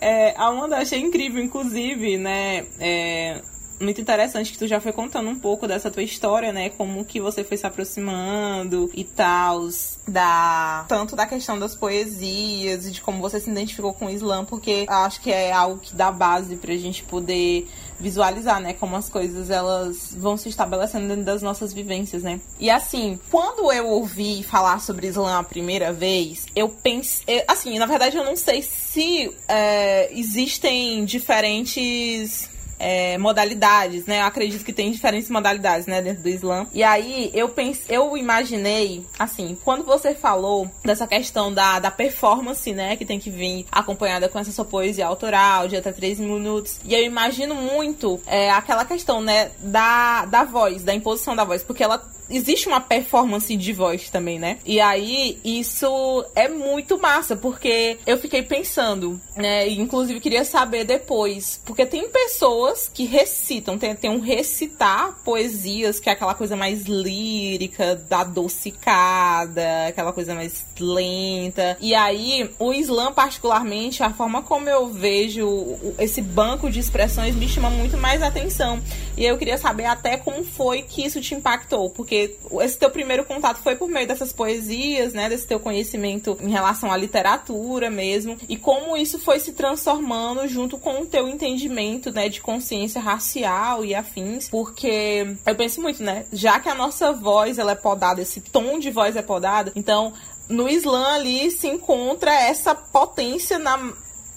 É, 0.00 0.34
a 0.36 0.46
Amanda 0.46 0.78
achei 0.78 1.00
incrível, 1.00 1.42
inclusive, 1.42 2.16
né? 2.16 2.66
É, 2.78 3.42
muito 3.80 4.00
interessante 4.00 4.52
que 4.52 4.58
tu 4.58 4.66
já 4.66 4.80
foi 4.80 4.92
contando 4.92 5.28
um 5.28 5.38
pouco 5.38 5.66
dessa 5.66 5.90
tua 5.90 6.02
história, 6.02 6.52
né? 6.52 6.70
Como 6.70 7.04
que 7.04 7.20
você 7.20 7.42
foi 7.42 7.56
se 7.56 7.66
aproximando 7.66 8.90
e 8.94 9.04
tal, 9.04 9.68
da 10.06 10.84
tanto 10.88 11.16
da 11.16 11.26
questão 11.26 11.58
das 11.58 11.74
poesias 11.74 12.86
e 12.86 12.90
de 12.90 13.00
como 13.00 13.20
você 13.20 13.40
se 13.40 13.50
identificou 13.50 13.94
com 13.94 14.06
o 14.06 14.10
Islã, 14.10 14.44
porque 14.44 14.84
acho 14.88 15.20
que 15.20 15.32
é 15.32 15.52
algo 15.52 15.78
que 15.78 15.94
dá 15.94 16.12
base 16.12 16.56
pra 16.56 16.76
gente 16.76 17.02
poder 17.02 17.66
visualizar, 17.98 18.60
né, 18.60 18.72
como 18.72 18.96
as 18.96 19.10
coisas 19.10 19.50
elas 19.50 20.14
vão 20.16 20.36
se 20.36 20.48
estabelecendo 20.48 21.06
dentro 21.06 21.24
das 21.24 21.42
nossas 21.42 21.72
vivências, 21.72 22.22
né? 22.22 22.40
E 22.58 22.70
assim, 22.70 23.20
quando 23.30 23.70
eu 23.70 23.88
ouvi 23.88 24.42
falar 24.42 24.80
sobre 24.80 25.06
Islã 25.06 25.38
a 25.38 25.42
primeira 25.42 25.92
vez, 25.92 26.46
eu 26.56 26.68
pensei, 26.68 27.44
assim, 27.46 27.78
na 27.78 27.86
verdade 27.86 28.16
eu 28.16 28.24
não 28.24 28.36
sei 28.36 28.62
se 28.62 29.30
é, 29.46 30.10
existem 30.12 31.04
diferentes 31.04 32.49
é, 32.80 33.18
modalidades, 33.18 34.06
né? 34.06 34.22
Eu 34.22 34.24
acredito 34.24 34.64
que 34.64 34.72
tem 34.72 34.90
diferentes 34.90 35.28
modalidades, 35.28 35.86
né, 35.86 36.00
dentro 36.00 36.22
do 36.22 36.28
Islã. 36.28 36.66
E 36.72 36.82
aí 36.82 37.30
eu 37.34 37.50
pensei, 37.50 37.94
eu 37.94 38.16
imaginei, 38.16 39.04
assim, 39.18 39.56
quando 39.62 39.84
você 39.84 40.14
falou 40.14 40.68
dessa 40.82 41.06
questão 41.06 41.52
da, 41.52 41.78
da 41.78 41.90
performance, 41.90 42.72
né, 42.72 42.96
que 42.96 43.04
tem 43.04 43.18
que 43.18 43.30
vir 43.30 43.66
acompanhada 43.70 44.28
com 44.28 44.38
essa 44.38 44.50
sua 44.50 44.64
poesia 44.64 45.06
autoral 45.06 45.68
de 45.68 45.76
até 45.76 45.92
três 45.92 46.18
minutos. 46.18 46.80
E 46.84 46.94
eu 46.94 47.04
imagino 47.04 47.54
muito 47.54 48.18
é, 48.26 48.50
aquela 48.50 48.84
questão, 48.84 49.20
né, 49.20 49.50
da, 49.58 50.24
da 50.24 50.44
voz, 50.44 50.82
da 50.82 50.94
imposição 50.94 51.36
da 51.36 51.44
voz, 51.44 51.62
porque 51.62 51.84
ela 51.84 52.02
existe 52.30 52.68
uma 52.68 52.80
performance 52.80 53.54
de 53.56 53.72
voz 53.72 54.08
também, 54.08 54.38
né? 54.38 54.58
E 54.64 54.80
aí, 54.80 55.38
isso 55.44 56.24
é 56.34 56.48
muito 56.48 56.98
massa, 56.98 57.36
porque 57.36 57.98
eu 58.06 58.18
fiquei 58.18 58.42
pensando, 58.42 59.20
né? 59.36 59.68
Inclusive, 59.68 60.20
queria 60.20 60.44
saber 60.44 60.84
depois, 60.84 61.60
porque 61.64 61.84
tem 61.84 62.08
pessoas 62.08 62.88
que 62.92 63.04
recitam, 63.04 63.78
tem, 63.78 63.94
tem 63.94 64.10
um 64.10 64.20
recitar 64.20 65.18
poesias, 65.24 65.98
que 65.98 66.08
é 66.08 66.12
aquela 66.12 66.34
coisa 66.34 66.56
mais 66.56 66.84
lírica, 66.84 67.96
da 67.96 68.20
adocicada, 68.20 69.86
aquela 69.88 70.12
coisa 70.12 70.34
mais 70.34 70.64
lenta. 70.78 71.76
E 71.80 71.94
aí, 71.94 72.50
o 72.58 72.72
slam, 72.72 73.12
particularmente, 73.12 74.02
a 74.02 74.10
forma 74.10 74.42
como 74.42 74.68
eu 74.68 74.88
vejo 74.88 75.76
esse 75.98 76.22
banco 76.22 76.70
de 76.70 76.78
expressões 76.78 77.34
me 77.34 77.48
chama 77.48 77.70
muito 77.70 77.96
mais 77.96 78.22
atenção. 78.22 78.80
E 79.16 79.24
eu 79.24 79.36
queria 79.36 79.58
saber 79.58 79.86
até 79.86 80.16
como 80.16 80.44
foi 80.44 80.82
que 80.82 81.04
isso 81.04 81.20
te 81.20 81.34
impactou, 81.34 81.90
porque 81.90 82.19
esse 82.60 82.78
teu 82.78 82.90
primeiro 82.90 83.24
contato 83.24 83.62
foi 83.62 83.76
por 83.76 83.88
meio 83.88 84.06
dessas 84.06 84.32
poesias, 84.32 85.12
né? 85.12 85.28
Desse 85.28 85.46
teu 85.46 85.60
conhecimento 85.60 86.36
em 86.40 86.50
relação 86.50 86.90
à 86.90 86.96
literatura 86.96 87.90
mesmo. 87.90 88.36
E 88.48 88.56
como 88.56 88.96
isso 88.96 89.18
foi 89.18 89.38
se 89.38 89.52
transformando 89.52 90.46
junto 90.48 90.78
com 90.78 91.02
o 91.02 91.06
teu 91.06 91.28
entendimento, 91.28 92.10
né? 92.10 92.28
De 92.28 92.40
consciência 92.40 93.00
racial 93.00 93.84
e 93.84 93.94
afins. 93.94 94.48
Porque 94.48 95.36
eu 95.46 95.54
penso 95.54 95.80
muito, 95.80 96.02
né? 96.02 96.26
Já 96.32 96.58
que 96.60 96.68
a 96.68 96.74
nossa 96.74 97.12
voz 97.12 97.58
ela 97.58 97.72
é 97.72 97.76
podada, 97.76 98.22
esse 98.22 98.40
tom 98.40 98.78
de 98.78 98.90
voz 98.90 99.16
é 99.16 99.22
podado, 99.22 99.72
então 99.74 100.12
no 100.48 100.68
Islã 100.68 101.14
ali 101.14 101.50
se 101.50 101.68
encontra 101.68 102.32
essa 102.32 102.74
potência 102.74 103.58
na 103.58 103.92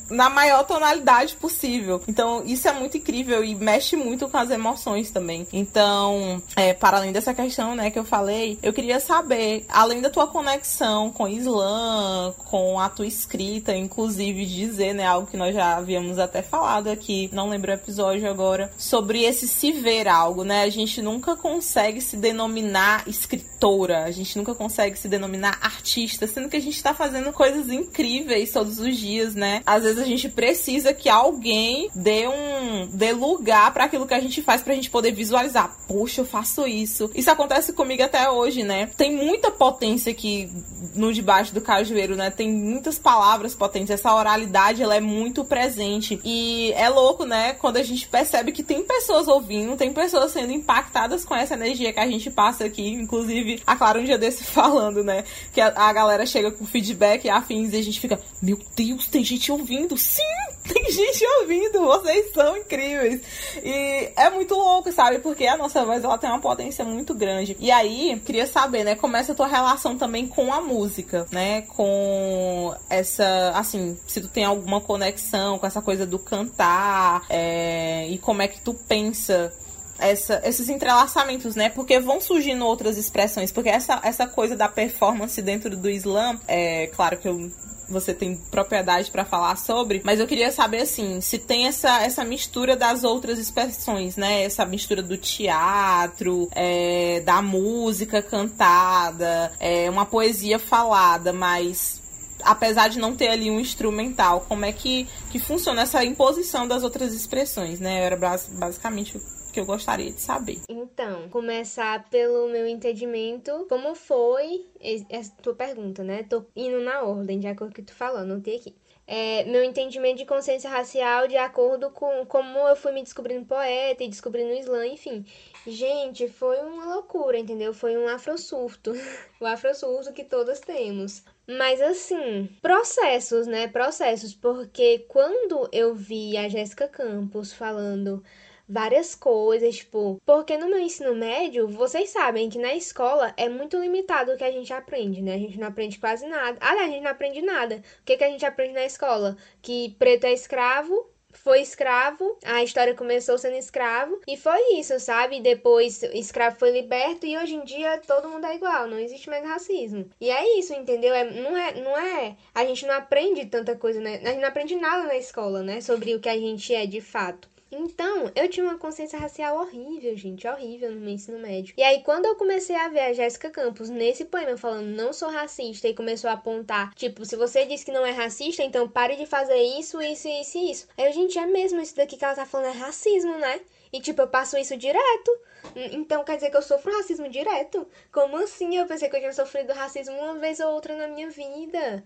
na 0.09 0.29
maior 0.29 0.63
tonalidade 0.63 1.35
possível. 1.35 2.01
Então, 2.07 2.43
isso 2.45 2.67
é 2.67 2.73
muito 2.73 2.97
incrível 2.97 3.43
e 3.43 3.55
mexe 3.55 3.95
muito 3.95 4.27
com 4.27 4.37
as 4.37 4.49
emoções 4.49 5.11
também. 5.11 5.47
Então, 5.51 6.41
é, 6.55 6.73
para 6.73 6.97
além 6.97 7.11
dessa 7.11 7.33
questão, 7.33 7.75
né, 7.75 7.89
que 7.89 7.99
eu 7.99 8.05
falei, 8.05 8.57
eu 8.61 8.73
queria 8.73 8.99
saber, 8.99 9.65
além 9.69 10.01
da 10.01 10.09
tua 10.09 10.27
conexão 10.27 11.11
com 11.11 11.23
o 11.23 11.27
Islã, 11.27 12.33
com 12.37 12.79
a 12.79 12.89
tua 12.89 13.07
escrita, 13.07 13.75
inclusive 13.75 14.45
dizer, 14.45 14.93
né, 14.93 15.05
algo 15.05 15.27
que 15.27 15.37
nós 15.37 15.53
já 15.53 15.77
havíamos 15.77 16.19
até 16.19 16.41
falado 16.41 16.89
aqui, 16.89 17.29
não 17.31 17.49
lembro 17.49 17.71
o 17.71 17.75
episódio 17.75 18.29
agora, 18.29 18.71
sobre 18.77 19.23
esse 19.23 19.47
se 19.47 19.71
ver 19.71 20.07
algo, 20.07 20.43
né? 20.43 20.63
A 20.63 20.69
gente 20.69 21.01
nunca 21.01 21.35
consegue 21.35 22.01
se 22.01 22.17
denominar 22.17 23.07
escritora, 23.07 24.03
a 24.03 24.11
gente 24.11 24.37
nunca 24.37 24.53
consegue 24.53 24.97
se 24.97 25.07
denominar 25.07 25.57
artista, 25.61 26.27
sendo 26.27 26.49
que 26.49 26.57
a 26.57 26.61
gente 26.61 26.81
tá 26.81 26.93
fazendo 26.93 27.31
coisas 27.31 27.69
incríveis 27.69 28.51
todos 28.51 28.79
os 28.79 28.95
dias, 28.97 29.35
né? 29.35 29.61
Às 29.65 29.83
vezes 29.83 29.92
a 29.97 30.05
gente 30.05 30.29
precisa 30.29 30.93
que 30.93 31.09
alguém 31.09 31.89
dê 31.93 32.27
um 32.27 32.87
dê 32.87 33.11
lugar 33.11 33.73
para 33.73 33.85
aquilo 33.85 34.07
que 34.07 34.13
a 34.13 34.19
gente 34.19 34.41
faz 34.41 34.61
pra 34.61 34.73
gente 34.73 34.89
poder 34.89 35.11
visualizar. 35.11 35.75
Poxa, 35.87 36.21
eu 36.21 36.25
faço 36.25 36.67
isso. 36.67 37.09
Isso 37.13 37.29
acontece 37.29 37.73
comigo 37.73 38.03
até 38.03 38.29
hoje, 38.29 38.63
né? 38.63 38.89
Tem 38.97 39.15
muita 39.15 39.51
potência 39.51 40.11
aqui 40.11 40.51
no 40.95 41.13
debaixo 41.13 41.53
do 41.53 41.61
cajueiro, 41.61 42.15
né? 42.15 42.29
Tem 42.29 42.51
muitas 42.51 42.97
palavras 42.97 43.55
potentes. 43.55 43.89
Essa 43.89 44.13
oralidade, 44.13 44.81
ela 44.81 44.95
é 44.95 45.01
muito 45.01 45.43
presente. 45.43 46.19
E 46.23 46.71
é 46.73 46.89
louco, 46.89 47.25
né? 47.25 47.53
Quando 47.53 47.77
a 47.77 47.83
gente 47.83 48.07
percebe 48.07 48.51
que 48.51 48.63
tem 48.63 48.83
pessoas 48.83 49.27
ouvindo, 49.27 49.75
tem 49.75 49.91
pessoas 49.91 50.31
sendo 50.31 50.51
impactadas 50.51 51.25
com 51.25 51.35
essa 51.35 51.53
energia 51.53 51.93
que 51.93 51.99
a 51.99 52.07
gente 52.07 52.29
passa 52.29 52.65
aqui. 52.65 52.87
Inclusive, 52.89 53.61
a 53.65 53.75
Clara 53.75 53.99
um 53.99 54.05
dia 54.05 54.17
desse 54.17 54.43
falando, 54.45 55.03
né? 55.03 55.23
Que 55.51 55.61
a, 55.61 55.73
a 55.75 55.93
galera 55.93 56.25
chega 56.25 56.51
com 56.51 56.65
feedback 56.65 57.25
e 57.25 57.29
afins 57.29 57.73
e 57.73 57.77
a 57.77 57.83
gente 57.83 57.99
fica, 57.99 58.19
meu 58.41 58.59
Deus, 58.75 59.07
tem 59.07 59.23
gente 59.23 59.51
ouvindo 59.51 59.82
ouvindo? 59.83 59.97
Sim, 59.97 60.21
tem 60.63 60.91
gente 60.91 61.25
ouvindo, 61.39 61.79
vocês 61.81 62.31
são 62.33 62.57
incríveis. 62.57 63.21
E 63.63 64.11
é 64.15 64.29
muito 64.29 64.55
louco, 64.55 64.91
sabe? 64.91 65.19
Porque 65.19 65.45
a 65.45 65.57
nossa 65.57 65.85
voz 65.85 66.03
ela 66.03 66.17
tem 66.17 66.29
uma 66.29 66.39
potência 66.39 66.83
muito 66.83 67.13
grande. 67.13 67.55
E 67.59 67.71
aí, 67.71 68.19
queria 68.25 68.47
saber, 68.47 68.83
né, 68.83 68.95
como 68.95 69.15
é 69.17 69.19
essa 69.19 69.35
tua 69.35 69.47
relação 69.47 69.97
também 69.97 70.27
com 70.27 70.53
a 70.53 70.61
música, 70.61 71.25
né? 71.31 71.61
Com 71.61 72.73
essa, 72.89 73.51
assim, 73.55 73.97
se 74.07 74.21
tu 74.21 74.27
tem 74.27 74.45
alguma 74.45 74.81
conexão 74.81 75.59
com 75.59 75.67
essa 75.67 75.81
coisa 75.81 76.05
do 76.05 76.19
cantar, 76.19 77.25
é, 77.29 78.07
e 78.09 78.17
como 78.17 78.41
é 78.41 78.47
que 78.47 78.59
tu 78.61 78.73
pensa 78.73 79.53
essa, 79.99 80.41
esses 80.43 80.69
entrelaçamentos, 80.69 81.55
né? 81.55 81.69
Porque 81.69 81.99
vão 81.99 82.19
surgindo 82.19 82.65
outras 82.65 82.97
expressões. 82.97 83.51
Porque 83.51 83.69
essa, 83.69 83.99
essa 84.03 84.27
coisa 84.27 84.55
da 84.55 84.67
performance 84.67 85.41
dentro 85.41 85.75
do 85.75 85.89
slam, 85.89 86.39
é 86.47 86.87
claro 86.87 87.17
que 87.17 87.27
eu 87.27 87.51
você 87.87 88.13
tem 88.13 88.35
propriedade 88.35 89.11
para 89.11 89.25
falar 89.25 89.57
sobre, 89.57 90.01
mas 90.03 90.19
eu 90.19 90.25
queria 90.25 90.51
saber 90.51 90.81
assim, 90.81 91.19
se 91.21 91.37
tem 91.37 91.67
essa, 91.67 92.01
essa 92.01 92.23
mistura 92.23 92.75
das 92.75 93.03
outras 93.03 93.37
expressões, 93.37 94.15
né? 94.15 94.43
Essa 94.43 94.65
mistura 94.65 95.03
do 95.03 95.17
teatro, 95.17 96.49
é, 96.53 97.21
da 97.21 97.41
música 97.41 98.21
cantada, 98.21 99.51
é, 99.59 99.89
uma 99.89 100.05
poesia 100.05 100.57
falada, 100.57 101.31
mas 101.33 102.01
apesar 102.43 102.89
de 102.89 102.99
não 102.99 103.15
ter 103.15 103.29
ali 103.29 103.49
um 103.49 103.59
instrumental, 103.59 104.45
como 104.47 104.65
é 104.65 104.71
que, 104.71 105.07
que 105.29 105.39
funciona 105.39 105.81
essa 105.81 106.03
imposição 106.03 106.67
das 106.67 106.83
outras 106.83 107.13
expressões, 107.13 107.79
né? 107.79 108.03
Era 108.03 108.17
basicamente 108.17 109.19
que 109.53 109.59
eu 109.59 109.65
gostaria 109.65 110.11
de 110.11 110.19
saber. 110.19 110.61
Então, 110.67 111.29
começar 111.29 112.09
pelo 112.09 112.49
meu 112.49 112.67
entendimento, 112.67 113.67
como 113.69 113.93
foi 113.93 114.65
essa 115.09 115.31
tua 115.41 115.53
pergunta, 115.53 116.03
né? 116.03 116.23
Tô 116.23 116.43
indo 116.55 116.81
na 116.81 117.03
ordem, 117.03 117.39
de 117.39 117.47
acordo 117.47 117.73
com 117.73 117.81
o 117.81 117.85
que 117.85 117.91
tu 117.91 117.93
falou, 117.93 118.21
anotei 118.21 118.57
aqui. 118.57 118.75
É, 119.05 119.43
meu 119.43 119.61
entendimento 119.61 120.19
de 120.19 120.25
consciência 120.25 120.69
racial 120.69 121.27
de 121.27 121.35
acordo 121.35 121.91
com 121.91 122.25
como 122.25 122.59
eu 122.59 122.75
fui 122.75 122.93
me 122.93 123.03
descobrindo 123.03 123.45
poeta 123.45 124.01
e 124.01 124.07
descobrindo 124.07 124.51
o 124.51 124.57
Islã, 124.57 124.87
enfim. 124.87 125.25
Gente, 125.67 126.29
foi 126.29 126.57
uma 126.59 126.85
loucura, 126.95 127.37
entendeu? 127.37 127.73
Foi 127.73 127.97
um 127.97 128.07
afrosurto. 128.07 128.93
o 129.41 129.45
afrosurto 129.45 130.13
que 130.13 130.23
todos 130.23 130.61
temos. 130.61 131.21
Mas 131.45 131.81
assim, 131.81 132.49
processos, 132.61 133.45
né? 133.45 133.67
Processos, 133.67 134.33
porque 134.33 134.99
quando 135.09 135.67
eu 135.73 135.93
vi 135.93 136.37
a 136.37 136.47
Jéssica 136.47 136.87
Campos 136.87 137.51
falando 137.51 138.23
várias 138.67 139.15
coisas, 139.15 139.77
tipo, 139.77 140.21
porque 140.25 140.57
no 140.57 140.67
meu 140.67 140.79
ensino 140.79 141.15
médio, 141.15 141.67
vocês 141.67 142.09
sabem 142.09 142.49
que 142.49 142.57
na 142.57 142.73
escola 142.73 143.33
é 143.37 143.49
muito 143.49 143.77
limitado 143.77 144.31
o 144.31 144.37
que 144.37 144.43
a 144.43 144.51
gente 144.51 144.73
aprende, 144.73 145.21
né? 145.21 145.35
A 145.35 145.39
gente 145.39 145.59
não 145.59 145.67
aprende 145.67 145.99
quase 145.99 146.25
nada. 146.27 146.57
Aliás, 146.61 146.89
a 146.89 146.93
gente 146.93 147.03
não 147.03 147.11
aprende 147.11 147.41
nada. 147.41 147.75
O 148.01 148.03
que, 148.05 148.17
que 148.17 148.23
a 148.23 148.29
gente 148.29 148.45
aprende 148.45 148.73
na 148.73 148.85
escola? 148.85 149.37
Que 149.61 149.95
preto 149.99 150.25
é 150.25 150.33
escravo, 150.33 151.13
foi 151.33 151.61
escravo, 151.61 152.37
a 152.45 152.63
história 152.63 152.93
começou 152.93 153.37
sendo 153.37 153.55
escravo 153.55 154.19
e 154.27 154.37
foi 154.37 154.75
isso, 154.75 154.99
sabe? 154.99 155.41
Depois 155.41 156.03
escravo 156.03 156.57
foi 156.57 156.71
liberto 156.71 157.25
e 157.25 157.37
hoje 157.37 157.55
em 157.55 157.63
dia 157.63 157.99
todo 158.05 158.29
mundo 158.29 158.45
é 158.45 158.55
igual, 158.55 158.87
não 158.87 158.99
existe 158.99 159.29
mais 159.29 159.43
racismo. 159.43 160.09
E 160.21 160.29
é 160.29 160.59
isso, 160.59 160.73
entendeu? 160.73 161.13
É, 161.13 161.23
não 161.23 161.57
é, 161.57 161.73
não 161.81 161.97
é, 161.97 162.37
a 162.53 162.63
gente 162.65 162.85
não 162.85 162.93
aprende 162.93 163.45
tanta 163.47 163.75
coisa, 163.75 163.99
né? 163.99 164.21
A 164.23 164.29
gente 164.29 164.41
não 164.41 164.47
aprende 164.47 164.75
nada 164.75 165.03
na 165.03 165.17
escola, 165.17 165.63
né, 165.63 165.81
sobre 165.81 166.15
o 166.15 166.19
que 166.19 166.29
a 166.29 166.37
gente 166.37 166.73
é 166.73 166.85
de 166.85 167.01
fato. 167.01 167.49
Então, 167.75 168.31
eu 168.35 168.47
tinha 168.47 168.63
uma 168.63 168.77
consciência 168.77 169.17
racial 169.17 169.57
horrível, 169.57 170.15
gente, 170.15 170.47
horrível 170.47 170.91
no 170.91 171.01
meu 171.01 171.09
ensino 171.09 171.39
médio. 171.39 171.73
E 171.75 171.81
aí, 171.81 172.03
quando 172.03 172.25
eu 172.27 172.35
comecei 172.35 172.75
a 172.75 172.87
ver 172.87 172.99
a 172.99 173.13
Jéssica 173.13 173.49
Campos 173.49 173.89
nesse 173.89 174.25
poema 174.25 174.55
falando 174.55 174.85
não 174.85 175.11
sou 175.11 175.29
racista 175.29 175.87
e 175.87 175.95
começou 175.95 176.29
a 176.29 176.33
apontar, 176.33 176.93
tipo, 176.93 177.25
se 177.25 177.35
você 177.35 177.65
diz 177.65 177.83
que 177.83 177.91
não 177.91 178.05
é 178.05 178.11
racista, 178.11 178.61
então 178.61 178.87
pare 178.87 179.15
de 179.15 179.25
fazer 179.25 179.59
isso, 179.59 179.99
isso, 179.99 180.27
isso 180.27 180.57
e 180.59 180.71
isso. 180.71 180.87
Aí, 180.95 181.11
gente, 181.11 181.39
é 181.39 181.47
mesmo 181.47 181.81
isso 181.81 181.95
daqui 181.95 182.15
que 182.15 182.23
ela 182.23 182.35
tá 182.35 182.45
falando 182.45 182.75
é 182.75 182.77
racismo, 182.77 183.39
né? 183.39 183.59
E, 183.91 183.99
tipo, 183.99 184.21
eu 184.21 184.27
passo 184.27 184.55
isso 184.55 184.77
direto. 184.77 185.31
Então 185.75 186.23
quer 186.23 186.35
dizer 186.35 186.51
que 186.51 186.57
eu 186.57 186.61
sofro 186.61 186.95
racismo 186.95 187.29
direto? 187.29 187.87
Como 188.11 188.37
assim? 188.37 188.75
Eu 188.77 188.85
pensei 188.85 189.09
que 189.09 189.15
eu 189.15 189.19
tinha 189.19 189.33
sofrido 189.33 189.73
racismo 189.73 190.15
uma 190.15 190.35
vez 190.35 190.59
ou 190.59 190.73
outra 190.73 190.95
na 190.95 191.07
minha 191.07 191.29
vida. 191.29 192.03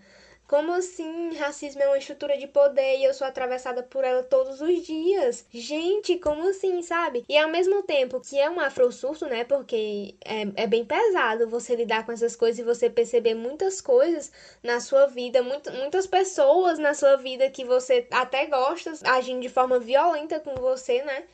Como 0.48 0.72
assim 0.72 1.34
racismo 1.36 1.82
é 1.82 1.86
uma 1.86 1.98
estrutura 1.98 2.38
de 2.38 2.46
poder 2.46 2.96
e 2.96 3.04
eu 3.04 3.12
sou 3.12 3.26
atravessada 3.26 3.82
por 3.82 4.02
ela 4.02 4.22
todos 4.22 4.62
os 4.62 4.82
dias? 4.82 5.44
Gente, 5.52 6.16
como 6.18 6.48
assim, 6.48 6.80
sabe? 6.80 7.22
E 7.28 7.36
ao 7.36 7.50
mesmo 7.50 7.82
tempo 7.82 8.18
que 8.18 8.38
é 8.38 8.48
um 8.48 8.58
afrosurto, 8.58 9.26
né? 9.26 9.44
Porque 9.44 10.14
é, 10.24 10.62
é 10.62 10.66
bem 10.66 10.86
pesado 10.86 11.50
você 11.50 11.76
lidar 11.76 12.06
com 12.06 12.12
essas 12.12 12.34
coisas 12.34 12.58
e 12.58 12.62
você 12.62 12.88
perceber 12.88 13.34
muitas 13.34 13.82
coisas 13.82 14.32
na 14.62 14.80
sua 14.80 15.04
vida, 15.04 15.42
muito, 15.42 15.70
muitas 15.70 16.06
pessoas 16.06 16.78
na 16.78 16.94
sua 16.94 17.16
vida 17.16 17.50
que 17.50 17.62
você 17.62 18.06
até 18.10 18.46
gosta 18.46 18.94
agindo 19.04 19.42
de 19.42 19.50
forma 19.50 19.78
violenta 19.78 20.40
com 20.40 20.54
você, 20.54 21.02
né? 21.02 21.24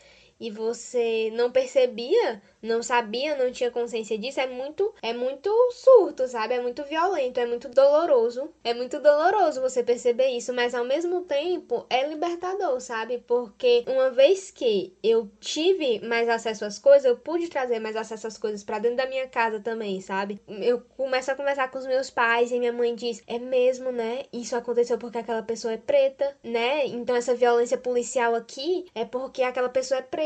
E 0.41 0.51
você 0.51 1.31
não 1.33 1.51
percebia 1.51 2.41
não 2.63 2.83
sabia, 2.83 3.35
não 3.35 3.53
tinha 3.53 3.71
consciência 3.71 4.17
disso, 4.17 4.41
é 4.41 4.47
muito, 4.47 4.91
é 5.03 5.13
muito 5.13 5.51
surto, 5.71 6.27
sabe? 6.27 6.55
É 6.55 6.61
muito 6.61 6.83
violento, 6.85 7.39
é 7.39 7.45
muito 7.45 7.69
doloroso. 7.69 8.51
É 8.65 8.73
muito 8.73 8.99
doloroso 8.99 9.61
você 9.61 9.83
perceber 9.83 10.29
isso, 10.29 10.51
mas 10.53 10.75
ao 10.75 10.83
mesmo 10.83 11.21
tempo 11.21 11.85
é 11.91 12.03
libertador, 12.09 12.81
sabe? 12.81 13.19
Porque 13.27 13.85
uma 13.87 14.11
vez 14.11 14.51
que 14.51 14.91
eu 15.03 15.29
tive 15.41 16.01
mais 16.01 16.27
acesso 16.27 16.65
às 16.65 16.79
coisas, 16.79 17.05
eu 17.05 17.17
pude 17.17 17.49
trazer 17.49 17.79
mais 17.79 17.97
acesso 17.97 18.27
às 18.27 18.39
coisas 18.39 18.65
para 18.65 18.79
dentro 18.79 18.97
da 18.97 19.07
minha 19.07 19.27
casa 19.27 19.61
também, 19.61 20.01
sabe? 20.01 20.41
Eu 20.49 20.81
começo 20.97 21.31
a 21.31 21.35
conversar 21.35 21.69
com 21.71 21.79
os 21.79 21.87
meus 21.87 22.09
pais 22.09 22.51
e 22.51 22.59
minha 22.59 22.73
mãe 22.73 22.95
diz: 22.95 23.23
"É 23.27 23.39
mesmo, 23.39 23.91
né? 23.93 24.23
Isso 24.33 24.57
aconteceu 24.57 24.97
porque 24.97 25.19
aquela 25.19 25.43
pessoa 25.43 25.75
é 25.75 25.77
preta, 25.77 26.35
né? 26.43 26.87
Então 26.87 27.15
essa 27.15 27.35
violência 27.35 27.77
policial 27.77 28.35
aqui 28.35 28.87
é 28.95 29.05
porque 29.05 29.43
aquela 29.43 29.69
pessoa 29.69 29.99
é 29.99 30.03
preta". 30.03 30.24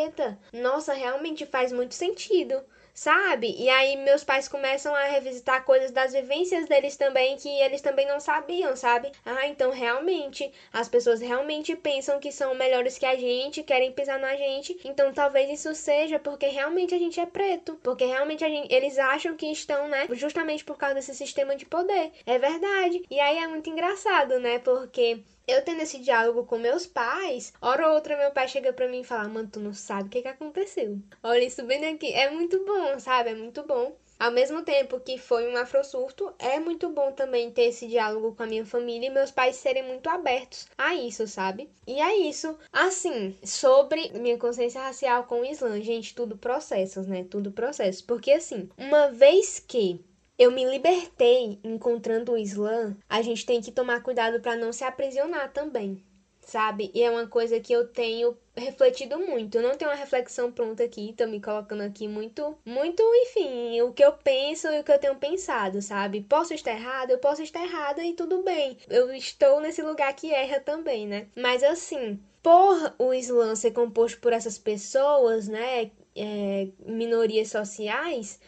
Nossa, 0.53 0.93
realmente 0.93 1.47
faz 1.47 1.73
muito 1.73 1.95
sentido 1.95 2.09
sentido, 2.09 2.65
sabe? 2.95 3.55
E 3.59 3.69
aí 3.69 3.97
meus 3.97 4.25
pais 4.25 4.49
começam 4.49 4.95
a 4.95 5.05
revisitar 5.05 5.65
coisas 5.65 5.91
das 5.91 6.13
vivências 6.13 6.67
deles 6.67 6.97
também 6.97 7.37
que 7.37 7.49
eles 7.49 7.81
também 7.81 8.07
não 8.07 8.19
sabiam, 8.19 8.75
sabe? 8.75 9.13
Ah, 9.25 9.47
então 9.47 9.71
realmente 9.71 10.51
as 10.73 10.89
pessoas 10.89 11.21
realmente 11.21 11.77
pensam 11.77 12.19
que 12.19 12.33
são 12.33 12.55
melhores 12.55 12.99
que 12.99 13.07
a 13.07 13.17
gente, 13.17 13.63
querem 13.63 13.93
pisar 13.93 14.19
na 14.19 14.37
gente. 14.37 14.79
Então 14.85 15.13
talvez 15.13 15.51
isso 15.51 15.75
seja 15.75 16.19
porque 16.19 16.47
realmente 16.47 16.95
a 16.95 16.99
gente 16.99 17.21
é 17.21 17.27
preto, 17.27 17.79
porque 17.83 18.05
realmente 18.05 18.45
gente, 18.49 18.73
eles 18.73 18.99
acham 18.99 19.37
que 19.37 19.47
estão, 19.47 19.89
né, 19.89 20.09
justamente 20.13 20.65
por 20.65 20.77
causa 20.77 20.97
desse 20.97 21.15
sistema 21.15 21.55
de 21.55 21.67
poder. 21.67 22.13
É 22.27 22.39
verdade. 22.39 23.03
E 23.11 23.21
aí 23.21 23.39
é 23.39 23.47
muito 23.47 23.71
engraçado, 23.71 24.39
né? 24.41 24.59
Porque 24.59 25.23
eu 25.49 25.63
tendo 25.63 25.81
esse 25.81 25.99
diálogo 25.99 26.45
com 26.45 26.59
meus 26.59 26.87
pais, 26.87 27.53
hora 27.61 27.89
ou 27.89 27.95
outra 27.95 28.17
meu 28.17 28.31
pai 28.31 28.47
chega 28.47 28.73
pra 28.73 28.87
mim 28.87 29.01
e 29.01 29.05
fala, 29.05 29.29
mano, 29.29 29.49
tu 29.51 29.59
não 29.59 29.73
sabe 29.73 30.09
o 30.09 30.11
que 30.11 30.23
que 30.23 30.29
aconteceu. 30.29 30.99
Olha 31.23 31.45
isso 31.45 31.65
bem 31.65 31.85
aqui. 31.87 32.13
É 32.13 32.31
muito 32.31 32.63
bom, 32.65 33.01
sabe? 33.01 33.31
É 33.31 33.35
muito 33.35 33.63
bom. 33.63 33.97
Ao 34.19 34.33
mesmo 34.33 34.63
tempo 34.63 34.99
que 34.99 35.17
foi 35.17 35.47
um 35.47 35.57
afrosurto, 35.57 36.35
é 36.41 36.59
muito 36.59 36.89
bom 36.91 37.13
também 37.13 37.53
ter 37.53 37.67
esse 37.69 37.87
diálogo 37.87 38.35
com 38.35 38.43
a 38.43 38.47
minha 38.47 38.67
família 38.67 39.07
e 39.07 39.11
meus 39.11 39.31
pais 39.31 39.55
serem 39.55 39.85
muito 39.85 40.11
abertos 40.11 40.67
a 40.77 40.93
isso, 40.93 41.27
sabe? 41.29 41.71
E 41.87 42.01
é 42.01 42.17
isso. 42.17 42.59
Assim, 42.73 43.37
sobre 43.45 44.11
minha 44.19 44.37
consciência 44.37 44.83
racial 44.83 45.23
com 45.25 45.43
o 45.43 45.45
Islã, 45.45 45.81
gente, 45.81 46.17
tudo 46.17 46.37
processos, 46.37 47.07
né? 47.07 47.25
Tudo 47.31 47.53
processos. 47.53 48.03
Porque 48.03 48.33
assim, 48.33 48.69
uma 48.77 49.09
vez 49.13 49.61
que 49.61 50.05
eu 50.38 50.53
me 50.53 50.64
libertei 50.64 51.59
encontrando 51.64 52.33
o 52.33 52.38
Islã, 52.38 52.96
a 53.09 53.20
gente 53.20 53.44
tem 53.44 53.61
que 53.61 53.72
tomar 53.72 54.03
cuidado 54.03 54.40
para 54.40 54.55
não 54.55 54.72
se 54.72 54.85
aprisionar 54.85 55.53
também, 55.53 56.01
sabe? 56.40 56.92
E 56.94 57.03
é 57.03 57.11
uma 57.11 57.27
coisa 57.27 57.59
que 57.59 57.72
eu 57.72 57.88
tenho 57.88 58.37
refletido 58.57 59.18
muito. 59.18 59.57
Eu 59.57 59.62
não 59.62 59.77
tenho 59.77 59.90
uma 59.90 59.96
reflexão 59.96 60.53
pronta 60.53 60.85
aqui, 60.85 61.12
tô 61.16 61.27
me 61.27 61.40
colocando 61.40 61.83
aqui 61.83 62.07
muito, 62.07 62.57
muito, 62.64 63.03
enfim, 63.03 63.81
o 63.83 63.92
que 63.92 64.05
eu 64.05 64.12
penso 64.12 64.68
e 64.68 64.79
o 64.79 64.85
que 64.85 64.92
eu 64.92 64.98
tenho 64.98 65.16
pensado, 65.16 65.83
sabe? 65.83 66.20
Posso 66.20 66.55
estar 66.55 66.70
errada, 66.70 67.12
eu 67.12 67.18
posso 67.18 67.42
estar 67.42 67.62
errada 67.62 68.05
e 68.05 68.14
tudo 68.14 68.42
bem. 68.44 68.79
Eu 68.88 69.12
estou 69.12 69.61
nesse 69.61 69.83
lugar 69.83 70.14
que 70.14 70.33
erra 70.33 70.61
também, 70.61 71.07
né? 71.07 71.27
Mas 71.37 71.64
assim, 71.64 72.20
por 72.42 72.94
o 72.98 73.12
Islã 73.12 73.57
ser 73.57 73.72
composto 73.72 74.20
por 74.20 74.33
essas 74.33 74.57
pessoas, 74.57 75.48
né? 75.48 75.90
É, 76.14 76.68
minorias 76.85 77.48
sociais, 77.48 78.40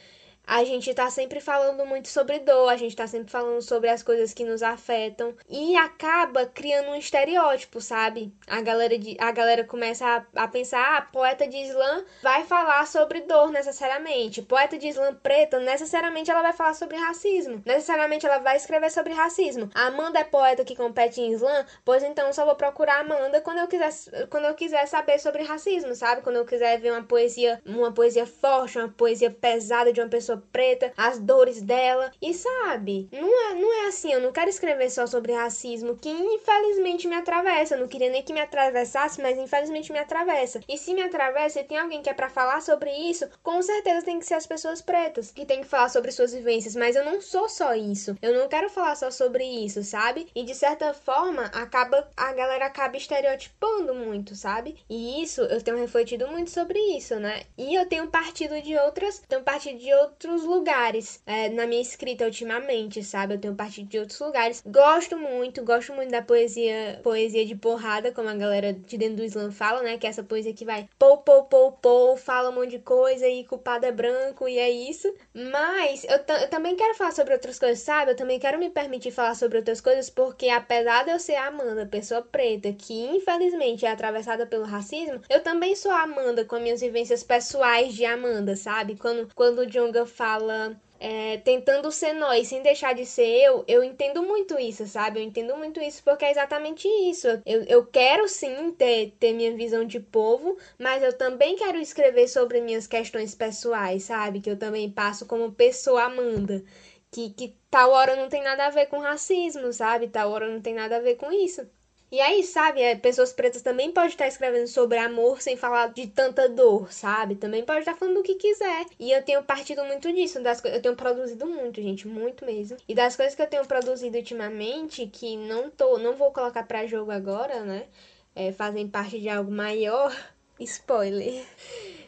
a 0.50 0.64
gente 0.64 0.92
tá 0.92 1.08
sempre 1.08 1.40
falando 1.40 1.86
muito 1.86 2.08
sobre 2.08 2.40
dor, 2.40 2.68
a 2.68 2.76
gente 2.76 2.96
tá 2.96 3.06
sempre 3.06 3.30
falando 3.30 3.62
sobre 3.62 3.88
as 3.88 4.02
coisas 4.02 4.34
que 4.34 4.44
nos 4.44 4.64
afetam 4.64 5.32
e 5.48 5.76
acaba 5.76 6.44
criando 6.44 6.88
um 6.88 6.96
estereótipo, 6.96 7.80
sabe? 7.80 8.34
A 8.48 8.60
galera, 8.60 8.98
de, 8.98 9.16
a 9.20 9.30
galera 9.30 9.62
começa 9.62 10.04
a, 10.04 10.42
a 10.42 10.48
pensar, 10.48 10.96
ah, 10.96 11.02
poeta 11.02 11.46
de 11.46 11.56
slam 11.56 12.04
vai 12.20 12.42
falar 12.42 12.84
sobre 12.88 13.20
dor 13.20 13.52
necessariamente, 13.52 14.42
poeta 14.42 14.76
de 14.76 14.88
slam 14.88 15.14
preta 15.14 15.60
necessariamente 15.60 16.32
ela 16.32 16.42
vai 16.42 16.52
falar 16.52 16.74
sobre 16.74 16.96
racismo, 16.96 17.62
necessariamente 17.64 18.26
ela 18.26 18.38
vai 18.38 18.56
escrever 18.56 18.90
sobre 18.90 19.12
racismo. 19.12 19.70
Amanda 19.72 20.18
é 20.18 20.24
poeta 20.24 20.64
que 20.64 20.74
compete 20.74 21.20
em 21.20 21.32
slam, 21.32 21.64
pois 21.84 22.02
então 22.02 22.32
só 22.32 22.44
vou 22.44 22.56
procurar 22.56 23.02
Amanda 23.02 23.40
quando 23.40 23.58
eu 23.58 23.68
quiser, 23.68 23.92
quando 24.28 24.46
eu 24.46 24.54
quiser 24.54 24.84
saber 24.88 25.20
sobre 25.20 25.44
racismo, 25.44 25.94
sabe? 25.94 26.22
Quando 26.22 26.36
eu 26.36 26.44
quiser 26.44 26.80
ver 26.80 26.90
uma 26.90 27.04
poesia, 27.04 27.62
uma 27.64 27.92
poesia 27.92 28.26
forte, 28.26 28.78
uma 28.78 28.88
poesia 28.88 29.30
pesada 29.30 29.92
de 29.92 30.00
uma 30.00 30.08
pessoa 30.08 30.39
preta, 30.40 30.92
as 30.96 31.18
dores 31.18 31.62
dela. 31.62 32.10
E 32.20 32.34
sabe, 32.34 33.08
não 33.12 33.50
é, 33.50 33.54
não 33.54 33.84
é 33.84 33.88
assim, 33.88 34.12
eu 34.12 34.20
não 34.20 34.32
quero 34.32 34.50
escrever 34.50 34.90
só 34.90 35.06
sobre 35.06 35.32
racismo, 35.32 35.96
que 35.96 36.10
infelizmente 36.10 37.08
me 37.08 37.14
atravessa. 37.14 37.74
Eu 37.74 37.80
não 37.80 37.88
queria 37.88 38.10
nem 38.10 38.22
que 38.22 38.32
me 38.32 38.40
atravessasse, 38.40 39.20
mas 39.20 39.38
infelizmente 39.38 39.92
me 39.92 39.98
atravessa. 39.98 40.60
E 40.68 40.76
se 40.78 40.94
me 40.94 41.02
atravessa 41.02 41.60
e 41.60 41.64
tem 41.64 41.78
alguém 41.78 42.02
que 42.02 42.10
é 42.10 42.14
para 42.14 42.28
falar 42.28 42.60
sobre 42.60 42.90
isso, 42.90 43.28
com 43.42 43.60
certeza 43.62 44.04
tem 44.04 44.18
que 44.18 44.26
ser 44.26 44.34
as 44.34 44.46
pessoas 44.46 44.80
pretas 44.80 45.30
que 45.30 45.46
tem 45.46 45.60
que 45.60 45.68
falar 45.68 45.88
sobre 45.88 46.12
suas 46.12 46.32
vivências. 46.32 46.76
Mas 46.76 46.96
eu 46.96 47.04
não 47.04 47.20
sou 47.20 47.48
só 47.48 47.74
isso. 47.74 48.16
Eu 48.22 48.34
não 48.34 48.48
quero 48.48 48.70
falar 48.70 48.96
só 48.96 49.10
sobre 49.10 49.44
isso, 49.44 49.82
sabe? 49.82 50.28
E 50.34 50.42
de 50.42 50.54
certa 50.54 50.92
forma, 50.94 51.44
acaba 51.46 52.08
a 52.16 52.32
galera 52.32 52.66
acaba 52.66 52.96
estereotipando 52.96 53.94
muito, 53.94 54.34
sabe? 54.34 54.76
E 54.88 55.22
isso 55.22 55.42
eu 55.42 55.62
tenho 55.62 55.76
refletido 55.78 56.28
muito 56.28 56.50
sobre 56.50 56.78
isso, 56.96 57.16
né? 57.18 57.42
E 57.56 57.74
eu 57.74 57.86
tenho 57.86 58.08
partido 58.08 58.60
de 58.62 58.76
outras, 58.76 59.22
tenho 59.28 59.42
partido 59.42 59.78
de 59.78 59.92
outros 59.94 60.29
outros 60.30 60.44
lugares 60.44 61.20
é, 61.26 61.48
na 61.48 61.66
minha 61.66 61.80
escrita 61.80 62.24
ultimamente, 62.24 63.02
sabe? 63.02 63.34
Eu 63.34 63.40
tenho 63.40 63.54
partido 63.54 63.88
de 63.88 63.98
outros 63.98 64.18
lugares. 64.20 64.62
Gosto 64.66 65.16
muito, 65.18 65.64
gosto 65.64 65.92
muito 65.92 66.10
da 66.10 66.22
poesia, 66.22 67.00
poesia 67.02 67.44
de 67.44 67.54
porrada, 67.54 68.12
como 68.12 68.28
a 68.28 68.34
galera 68.34 68.72
de 68.72 68.96
dentro 68.96 69.16
do 69.16 69.24
Islã 69.24 69.50
fala, 69.50 69.82
né? 69.82 69.98
Que 69.98 70.06
é 70.06 70.10
essa 70.10 70.22
poesia 70.22 70.54
que 70.54 70.64
vai 70.64 70.88
pou, 70.98 71.18
pou, 71.18 71.44
pou, 71.44 71.72
pou, 71.72 72.16
fala 72.16 72.50
um 72.50 72.54
monte 72.54 72.70
de 72.70 72.78
coisa 72.78 73.26
e 73.26 73.44
culpado 73.44 73.86
é 73.86 73.92
branco 73.92 74.48
e 74.48 74.58
é 74.58 74.70
isso. 74.70 75.12
Mas 75.34 76.04
eu, 76.04 76.18
eu 76.36 76.48
também 76.48 76.76
quero 76.76 76.94
falar 76.94 77.12
sobre 77.12 77.34
outras 77.34 77.58
coisas, 77.58 77.80
sabe? 77.80 78.12
Eu 78.12 78.16
também 78.16 78.38
quero 78.38 78.58
me 78.58 78.70
permitir 78.70 79.10
falar 79.10 79.34
sobre 79.34 79.58
outras 79.58 79.80
coisas 79.80 80.08
porque 80.08 80.48
apesar 80.48 81.04
de 81.04 81.10
eu 81.10 81.18
ser 81.18 81.34
a 81.34 81.46
Amanda, 81.46 81.86
pessoa 81.86 82.22
preta, 82.22 82.72
que 82.72 82.94
infelizmente 82.94 83.84
é 83.84 83.90
atravessada 83.90 84.46
pelo 84.46 84.64
racismo, 84.64 85.20
eu 85.28 85.42
também 85.42 85.74
sou 85.74 85.90
a 85.90 86.02
Amanda 86.02 86.44
com 86.44 86.56
as 86.56 86.62
minhas 86.62 86.80
vivências 86.80 87.22
pessoais 87.22 87.94
de 87.94 88.04
Amanda, 88.04 88.54
sabe? 88.54 88.96
Quando, 88.96 89.28
quando 89.34 89.60
o 89.60 89.66
Jonga 89.66 90.06
fala 90.10 90.76
é, 91.00 91.38
tentando 91.38 91.90
ser 91.90 92.12
nós 92.12 92.48
sem 92.48 92.62
deixar 92.62 92.94
de 92.94 93.06
ser 93.06 93.26
eu, 93.26 93.64
eu 93.66 93.82
entendo 93.82 94.22
muito 94.22 94.58
isso, 94.58 94.86
sabe? 94.86 95.18
Eu 95.18 95.24
entendo 95.24 95.56
muito 95.56 95.80
isso 95.80 96.02
porque 96.04 96.26
é 96.26 96.30
exatamente 96.30 96.86
isso. 96.86 97.26
Eu, 97.46 97.62
eu 97.64 97.86
quero 97.86 98.28
sim 98.28 98.72
ter, 98.72 99.12
ter 99.18 99.32
minha 99.32 99.56
visão 99.56 99.84
de 99.84 99.98
povo, 99.98 100.58
mas 100.78 101.02
eu 101.02 101.16
também 101.16 101.56
quero 101.56 101.78
escrever 101.78 102.28
sobre 102.28 102.60
minhas 102.60 102.86
questões 102.86 103.34
pessoais, 103.34 104.04
sabe? 104.04 104.40
Que 104.40 104.50
eu 104.50 104.58
também 104.58 104.90
passo 104.90 105.26
como 105.26 105.52
pessoa 105.52 106.04
Amanda. 106.04 106.62
Que, 107.10 107.30
que 107.30 107.56
tal 107.70 107.90
hora 107.92 108.14
não 108.16 108.28
tem 108.28 108.42
nada 108.42 108.66
a 108.66 108.70
ver 108.70 108.86
com 108.86 108.98
racismo, 109.00 109.72
sabe? 109.72 110.08
Tal 110.08 110.30
hora 110.30 110.48
não 110.48 110.60
tem 110.60 110.74
nada 110.74 110.96
a 110.98 111.00
ver 111.00 111.16
com 111.16 111.32
isso. 111.32 111.66
E 112.12 112.20
aí, 112.20 112.42
sabe, 112.42 112.82
é, 112.82 112.96
pessoas 112.96 113.32
pretas 113.32 113.62
também 113.62 113.92
podem 113.92 114.10
estar 114.10 114.26
escrevendo 114.26 114.66
sobre 114.66 114.98
amor 114.98 115.40
sem 115.40 115.56
falar 115.56 115.92
de 115.92 116.08
tanta 116.08 116.48
dor, 116.48 116.92
sabe? 116.92 117.36
Também 117.36 117.64
pode 117.64 117.80
estar 117.80 117.94
falando 117.94 118.16
do 118.16 118.22
que 118.24 118.34
quiser. 118.34 118.86
E 118.98 119.12
eu 119.12 119.22
tenho 119.22 119.44
partido 119.44 119.84
muito 119.84 120.12
disso, 120.12 120.42
das 120.42 120.62
eu 120.64 120.82
tenho 120.82 120.96
produzido 120.96 121.46
muito, 121.46 121.80
gente, 121.80 122.08
muito 122.08 122.44
mesmo. 122.44 122.76
E 122.88 122.94
das 122.96 123.14
coisas 123.14 123.36
que 123.36 123.42
eu 123.42 123.46
tenho 123.46 123.64
produzido 123.64 124.16
ultimamente, 124.16 125.06
que 125.06 125.36
não 125.36 125.70
tô, 125.70 125.98
não 125.98 126.16
vou 126.16 126.32
colocar 126.32 126.64
para 126.64 126.84
jogo 126.84 127.12
agora, 127.12 127.60
né? 127.60 127.86
É, 128.34 128.50
fazem 128.50 128.88
parte 128.88 129.20
de 129.20 129.28
algo 129.28 129.52
maior. 129.52 130.12
Spoiler. 130.58 131.44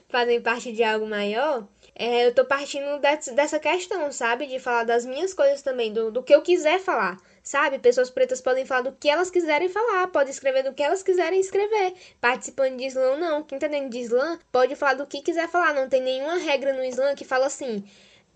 fazem 0.09 0.41
parte 0.43 0.73
de 0.73 0.83
algo 0.83 1.07
maior. 1.07 1.67
É, 1.95 2.27
eu 2.27 2.35
tô 2.35 2.45
partindo 2.45 2.99
dessa 3.35 3.59
questão, 3.59 4.11
sabe? 4.11 4.47
De 4.47 4.59
falar 4.59 4.85
das 4.85 5.05
minhas 5.05 5.35
coisas 5.35 5.63
também, 5.63 5.93
do, 5.93 6.11
do 6.11 6.23
que 6.23 6.35
eu 6.35 6.43
quiser 6.43 6.81
falar 6.81 7.19
sabe? 7.43 7.79
Pessoas 7.79 8.11
pretas 8.11 8.41
podem 8.41 8.65
falar 8.65 8.83
do 8.83 8.93
que 8.93 9.09
elas 9.09 9.31
quiserem 9.31 9.69
falar, 9.69 10.07
podem 10.09 10.31
escrever 10.31 10.63
do 10.63 10.73
que 10.73 10.83
elas 10.83 11.03
quiserem 11.03 11.41
escrever. 11.41 11.95
Participando 12.21 12.77
de 12.77 12.87
Islã, 12.87 13.17
não. 13.17 13.43
Quem 13.43 13.59
tá 13.59 13.67
dentro 13.67 13.91
de 13.91 13.99
Islã 13.99 14.39
pode 14.51 14.77
falar 14.77 14.95
do 14.95 15.07
que 15.07 15.23
quiser 15.23 15.49
falar. 15.49 15.75
Não 15.75 15.89
tem 15.89 16.01
nenhuma 16.01 16.37
regra 16.37 16.73
no 16.73 16.85
Islã 16.85 17.15
que 17.15 17.25
fala 17.25 17.47
assim: 17.47 17.85